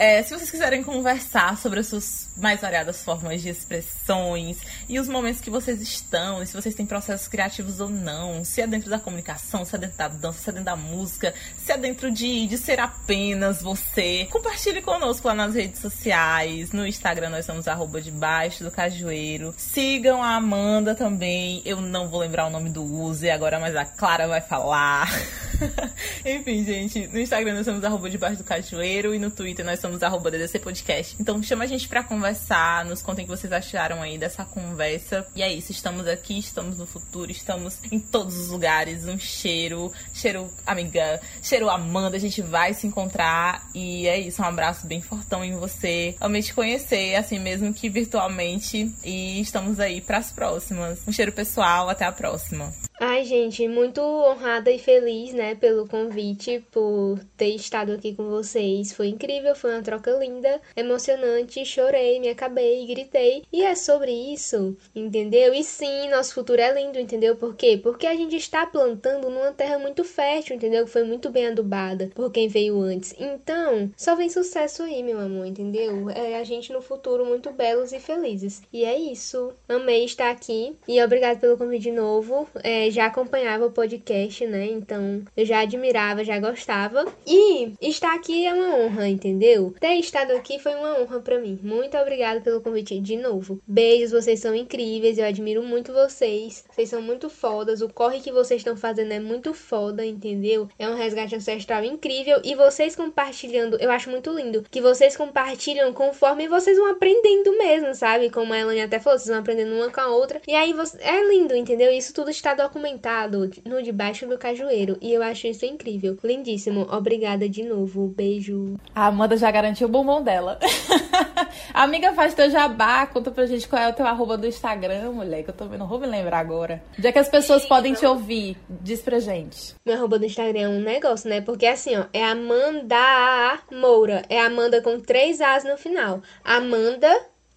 É, 0.00 0.22
se 0.22 0.32
vocês 0.32 0.50
quiserem 0.50 0.82
conversar 0.82 1.58
sobre 1.58 1.80
as 1.80 1.88
suas 1.88 2.30
mais 2.34 2.58
variadas 2.58 3.04
formas 3.04 3.42
de 3.42 3.50
expressões 3.50 4.56
e 4.88 4.98
os 4.98 5.06
momentos 5.06 5.42
que 5.42 5.50
vocês 5.50 5.78
estão, 5.82 6.42
e 6.42 6.46
se 6.46 6.54
vocês 6.54 6.74
têm 6.74 6.86
processos 6.86 7.28
criativos 7.28 7.80
ou 7.80 7.88
não, 7.90 8.42
se 8.42 8.62
é 8.62 8.66
dentro 8.66 8.88
da 8.88 8.98
comunicação, 8.98 9.62
se 9.62 9.76
é 9.76 9.78
dentro 9.78 9.98
da 9.98 10.08
dança, 10.08 10.38
se 10.40 10.48
é 10.48 10.52
dentro 10.54 10.64
da 10.64 10.74
música, 10.74 11.34
se 11.58 11.70
é 11.70 11.76
dentro 11.76 12.10
de, 12.10 12.46
de 12.46 12.56
ser 12.56 12.80
apenas 12.80 13.60
você, 13.60 14.26
compartilhe 14.30 14.80
conosco 14.80 15.28
lá 15.28 15.34
nas 15.34 15.54
redes 15.54 15.82
sociais. 15.82 16.72
No 16.72 16.86
Instagram 16.86 17.28
nós 17.28 17.44
somos 17.44 17.68
arroba 17.68 18.00
debaixo 18.00 18.64
do 18.64 18.70
cajueiro. 18.70 19.52
Sigam 19.58 20.22
a 20.22 20.34
Amanda 20.36 20.94
também. 20.94 21.60
Eu 21.62 21.78
não 21.82 22.08
vou 22.08 22.20
lembrar 22.20 22.46
o 22.46 22.50
nome 22.50 22.70
do 22.70 22.82
user 22.82 23.34
agora, 23.34 23.60
mas 23.60 23.76
a 23.76 23.84
Clara 23.84 24.26
vai 24.26 24.40
falar. 24.40 25.10
Enfim, 26.24 26.64
gente, 26.64 27.06
no 27.08 27.20
Instagram 27.20 27.54
nós 27.54 27.64
somos 27.64 27.84
arroba 27.84 28.08
debaixo 28.08 28.38
do 28.38 28.44
cajueiro 28.44 29.14
e 29.14 29.18
no 29.18 29.30
Twitter 29.30 29.64
nós 29.64 29.78
somos 29.78 29.90
somos 29.90 30.02
arroba 30.02 30.30
DDC 30.30 30.60
Podcast. 30.60 31.16
Então 31.18 31.42
chama 31.42 31.64
a 31.64 31.66
gente 31.66 31.88
pra 31.88 32.04
conversar, 32.04 32.84
nos 32.84 33.02
contem 33.02 33.24
o 33.24 33.28
que 33.28 33.36
vocês 33.36 33.52
acharam 33.52 34.00
aí 34.00 34.16
dessa 34.16 34.44
conversa. 34.44 35.26
E 35.34 35.42
é 35.42 35.52
isso, 35.52 35.72
estamos 35.72 36.06
aqui, 36.06 36.38
estamos 36.38 36.78
no 36.78 36.86
futuro, 36.86 37.30
estamos 37.30 37.78
em 37.90 37.98
todos 37.98 38.38
os 38.38 38.48
lugares. 38.48 39.06
Um 39.06 39.18
cheiro, 39.18 39.92
cheiro 40.14 40.48
amiga, 40.64 41.20
cheiro 41.42 41.68
Amanda, 41.68 42.16
a 42.16 42.20
gente 42.20 42.40
vai 42.40 42.72
se 42.72 42.86
encontrar. 42.86 43.68
E 43.74 44.06
é 44.06 44.18
isso, 44.18 44.40
um 44.40 44.44
abraço 44.44 44.86
bem 44.86 45.00
fortão 45.00 45.44
em 45.44 45.56
você. 45.56 46.14
Amei 46.20 46.42
te 46.42 46.54
conhecer, 46.54 47.16
assim 47.16 47.38
mesmo 47.38 47.74
que 47.74 47.88
virtualmente. 47.88 48.94
E 49.04 49.40
estamos 49.40 49.80
aí 49.80 50.00
pras 50.00 50.30
próximas. 50.30 51.00
Um 51.06 51.12
cheiro 51.12 51.32
pessoal, 51.32 51.88
até 51.88 52.04
a 52.04 52.12
próxima. 52.12 52.72
Ai, 53.02 53.24
gente, 53.24 53.66
muito 53.66 54.02
honrada 54.02 54.70
e 54.70 54.78
feliz, 54.78 55.32
né, 55.32 55.49
pelo 55.54 55.86
convite, 55.86 56.64
por 56.70 57.18
ter 57.36 57.54
estado 57.54 57.92
aqui 57.92 58.14
com 58.14 58.28
vocês. 58.28 58.92
Foi 58.92 59.08
incrível, 59.08 59.54
foi 59.54 59.72
uma 59.72 59.82
troca 59.82 60.10
linda, 60.12 60.60
emocionante, 60.76 61.64
chorei, 61.64 62.20
me 62.20 62.28
acabei, 62.28 62.86
gritei. 62.86 63.44
E 63.52 63.62
é 63.62 63.74
sobre 63.74 64.12
isso, 64.12 64.76
entendeu? 64.94 65.52
E 65.52 65.62
sim, 65.62 66.08
nosso 66.08 66.34
futuro 66.34 66.60
é 66.60 66.72
lindo, 66.72 66.98
entendeu? 66.98 67.36
Por 67.36 67.54
quê? 67.54 67.78
Porque 67.82 68.06
a 68.06 68.14
gente 68.14 68.36
está 68.36 68.66
plantando 68.66 69.28
numa 69.28 69.52
terra 69.52 69.78
muito 69.78 70.04
fértil, 70.04 70.56
entendeu? 70.56 70.84
Que 70.84 70.90
foi 70.90 71.04
muito 71.04 71.30
bem 71.30 71.48
adubada 71.48 72.10
por 72.14 72.30
quem 72.30 72.48
veio 72.48 72.80
antes. 72.80 73.14
Então, 73.18 73.90
só 73.96 74.14
vem 74.14 74.28
sucesso 74.28 74.82
aí, 74.82 75.02
meu 75.02 75.18
amor, 75.18 75.46
entendeu? 75.46 76.08
É 76.10 76.38
a 76.38 76.44
gente 76.44 76.72
no 76.72 76.80
futuro 76.80 77.24
muito 77.24 77.50
belos 77.50 77.92
e 77.92 77.98
felizes. 77.98 78.62
E 78.72 78.84
é 78.84 78.98
isso. 78.98 79.52
Amei 79.68 80.04
estar 80.04 80.30
aqui 80.30 80.76
e 80.86 81.02
obrigado 81.02 81.40
pelo 81.40 81.56
convite 81.56 81.80
de 81.80 81.92
novo. 81.92 82.48
É, 82.62 82.90
já 82.90 83.06
acompanhava 83.06 83.66
o 83.66 83.72
podcast, 83.72 84.46
né? 84.46 84.66
Então 84.66 85.22
eu 85.40 85.46
já 85.46 85.60
admirava, 85.60 86.24
já 86.24 86.38
gostava. 86.38 87.06
E 87.26 87.72
estar 87.80 88.14
aqui 88.14 88.46
é 88.46 88.52
uma 88.52 88.76
honra, 88.76 89.08
entendeu? 89.08 89.74
Ter 89.80 89.94
estado 89.94 90.32
aqui 90.32 90.58
foi 90.58 90.74
uma 90.74 91.00
honra 91.00 91.20
para 91.20 91.38
mim. 91.38 91.58
Muito 91.62 91.96
obrigada 91.96 92.40
pelo 92.40 92.60
convite 92.60 92.98
de 93.00 93.16
novo. 93.16 93.60
Beijos, 93.66 94.12
vocês 94.12 94.40
são 94.40 94.54
incríveis, 94.54 95.18
eu 95.18 95.24
admiro 95.24 95.62
muito 95.62 95.92
vocês. 95.92 96.64
Vocês 96.70 96.88
são 96.88 97.02
muito 97.02 97.28
fodas. 97.28 97.80
O 97.80 97.88
corre 97.88 98.20
que 98.20 98.32
vocês 98.32 98.60
estão 98.60 98.76
fazendo 98.76 99.12
é 99.12 99.20
muito 99.20 99.54
foda, 99.54 100.04
entendeu? 100.04 100.68
É 100.78 100.88
um 100.88 100.94
resgate 100.94 101.34
ancestral 101.34 101.84
incrível 101.84 102.40
e 102.44 102.54
vocês 102.54 102.94
compartilhando, 102.94 103.78
eu 103.80 103.90
acho 103.90 104.10
muito 104.10 104.30
lindo 104.32 104.64
que 104.70 104.80
vocês 104.80 105.16
compartilham 105.16 105.92
conforme 105.92 106.48
vocês 106.48 106.76
vão 106.76 106.90
aprendendo 106.90 107.56
mesmo, 107.56 107.94
sabe? 107.94 108.30
Como 108.30 108.52
a 108.52 108.58
Elane 108.58 108.82
até 108.82 108.98
falou, 108.98 109.18
vocês 109.18 109.28
vão 109.28 109.38
aprendendo 109.38 109.74
uma 109.74 109.90
com 109.90 110.00
a 110.00 110.08
outra. 110.08 110.40
E 110.46 110.54
aí 110.54 110.72
você... 110.72 110.98
é 111.02 111.26
lindo, 111.28 111.54
entendeu? 111.54 111.90
Isso 111.90 112.12
tudo 112.12 112.30
está 112.30 112.54
documentado 112.54 113.50
no 113.64 113.82
Debaixo 113.82 114.26
do 114.26 114.38
Cajueiro. 114.38 114.96
E 115.00 115.12
eu 115.12 115.22
acho 115.30 115.46
isso 115.46 115.64
incrível. 115.64 116.16
Lindíssimo. 116.22 116.86
Obrigada 116.90 117.48
de 117.48 117.62
novo. 117.62 118.08
Beijo. 118.08 118.74
A 118.94 119.06
Amanda 119.06 119.36
já 119.36 119.50
garantiu 119.50 119.88
o 119.88 119.90
bombom 119.90 120.22
dela. 120.22 120.58
Amiga, 121.72 122.12
faz 122.12 122.34
teu 122.34 122.50
jabá. 122.50 123.06
Conta 123.06 123.30
pra 123.30 123.46
gente 123.46 123.68
qual 123.68 123.82
é 123.82 123.88
o 123.88 123.92
teu 123.92 124.06
arroba 124.06 124.36
do 124.36 124.46
Instagram, 124.46 125.12
mulher, 125.12 125.42
que 125.42 125.50
eu 125.50 125.54
também 125.54 125.78
não 125.78 125.86
vou 125.86 125.98
me 125.98 126.06
lembrar 126.06 126.38
agora. 126.38 126.82
Onde 126.98 127.06
é 127.06 127.12
que 127.12 127.18
as 127.18 127.28
pessoas 127.28 127.64
podem 127.66 127.94
te 127.94 128.04
ouvir? 128.04 128.56
Diz 128.68 129.00
pra 129.00 129.18
gente. 129.18 129.74
Meu 129.84 129.96
arroba 129.96 130.18
do 130.18 130.26
Instagram 130.26 130.60
é 130.60 130.68
um 130.68 130.80
negócio, 130.80 131.28
né? 131.28 131.40
Porque 131.40 131.66
assim, 131.66 131.96
ó, 131.96 132.04
é 132.12 132.24
Amanda 132.24 133.58
Moura. 133.70 134.22
É 134.28 134.40
Amanda 134.40 134.82
com 134.82 135.00
três 135.00 135.40
As 135.40 135.64
no 135.64 135.76
final. 135.76 136.20
Amanda 136.44 137.10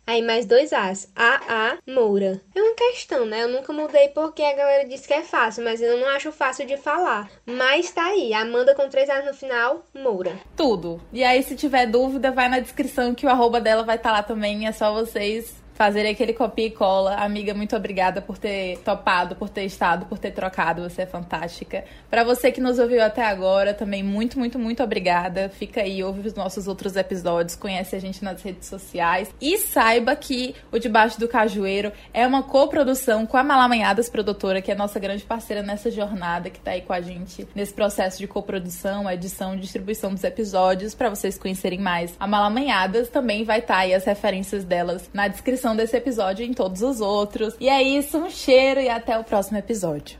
Aí 0.05 0.21
mais 0.21 0.45
dois 0.45 0.73
As. 0.73 1.09
A 1.15 1.39
A 1.47 1.77
Moura. 1.91 2.41
É 2.53 2.61
uma 2.61 2.75
questão, 2.75 3.25
né? 3.25 3.43
Eu 3.43 3.47
nunca 3.47 3.71
mudei 3.71 4.09
porque 4.09 4.43
a 4.43 4.53
galera 4.53 4.87
disse 4.87 5.07
que 5.07 5.13
é 5.13 5.21
fácil, 5.21 5.63
mas 5.63 5.81
eu 5.81 5.97
não 5.97 6.07
acho 6.09 6.31
fácil 6.31 6.65
de 6.65 6.75
falar. 6.77 7.31
Mas 7.45 7.91
tá 7.91 8.05
aí. 8.07 8.33
Amanda 8.33 8.75
com 8.75 8.89
três 8.89 9.09
As 9.09 9.25
no 9.25 9.33
final, 9.33 9.85
Moura. 9.93 10.37
Tudo. 10.57 11.01
E 11.11 11.23
aí, 11.23 11.41
se 11.41 11.55
tiver 11.55 11.85
dúvida, 11.85 12.31
vai 12.31 12.49
na 12.49 12.59
descrição 12.59 13.15
que 13.15 13.25
o 13.25 13.29
arroba 13.29 13.61
dela 13.61 13.83
vai 13.83 13.95
estar 13.95 14.09
tá 14.09 14.17
lá 14.17 14.23
também. 14.23 14.67
É 14.67 14.71
só 14.71 14.93
vocês 14.93 15.62
fazer 15.73 16.07
aquele 16.07 16.33
copia 16.33 16.67
e 16.67 16.71
cola. 16.71 17.15
Amiga, 17.15 17.53
muito 17.53 17.75
obrigada 17.75 18.21
por 18.21 18.37
ter 18.37 18.77
topado, 18.79 19.35
por 19.35 19.49
ter 19.49 19.65
estado, 19.65 20.05
por 20.05 20.17
ter 20.17 20.31
trocado. 20.31 20.83
Você 20.83 21.03
é 21.03 21.05
fantástica. 21.05 21.83
Para 22.09 22.23
você 22.23 22.51
que 22.51 22.61
nos 22.61 22.79
ouviu 22.79 23.03
até 23.03 23.25
agora, 23.25 23.73
também 23.73 24.03
muito, 24.03 24.37
muito, 24.37 24.59
muito 24.59 24.83
obrigada. 24.83 25.49
Fica 25.49 25.81
aí, 25.81 26.03
ouve 26.03 26.27
os 26.27 26.33
nossos 26.33 26.67
outros 26.67 26.95
episódios, 26.95 27.55
conhece 27.55 27.95
a 27.95 27.99
gente 27.99 28.23
nas 28.23 28.41
redes 28.41 28.67
sociais 28.67 29.33
e 29.41 29.57
saiba 29.57 30.15
que 30.15 30.55
o 30.71 30.79
Debaixo 30.79 31.19
do 31.19 31.27
Cajueiro 31.27 31.91
é 32.13 32.25
uma 32.25 32.43
coprodução 32.43 33.25
com 33.25 33.37
a 33.37 33.43
Malamanhadas 33.43 34.09
Produtora, 34.09 34.61
que 34.61 34.71
é 34.71 34.75
nossa 34.75 34.99
grande 34.99 35.23
parceira 35.23 35.63
nessa 35.63 35.89
jornada, 35.89 36.49
que 36.49 36.59
tá 36.59 36.71
aí 36.71 36.81
com 36.81 36.93
a 36.93 37.01
gente 37.01 37.47
nesse 37.55 37.73
processo 37.73 38.19
de 38.19 38.27
coprodução, 38.27 39.09
edição, 39.09 39.57
distribuição 39.57 40.13
dos 40.13 40.23
episódios, 40.23 40.93
para 40.93 41.09
vocês 41.09 41.37
conhecerem 41.37 41.79
mais. 41.79 42.15
A 42.19 42.27
Malamanhadas 42.27 43.09
também 43.09 43.43
vai 43.43 43.59
estar 43.59 43.75
tá 43.75 43.79
aí 43.81 43.93
as 43.93 44.05
referências 44.05 44.63
delas 44.63 45.09
na 45.13 45.27
descrição 45.27 45.63
descrição 45.63 45.72
desse 45.75 45.95
episódio 45.95 46.45
em 46.45 46.53
todos 46.53 46.81
os 46.81 47.01
outros. 47.01 47.55
E 47.59 47.69
é 47.69 47.81
isso, 47.81 48.17
um 48.17 48.29
cheiro 48.29 48.79
e 48.79 48.89
até 48.89 49.17
o 49.17 49.23
próximo 49.23 49.57
episódio. 49.57 50.17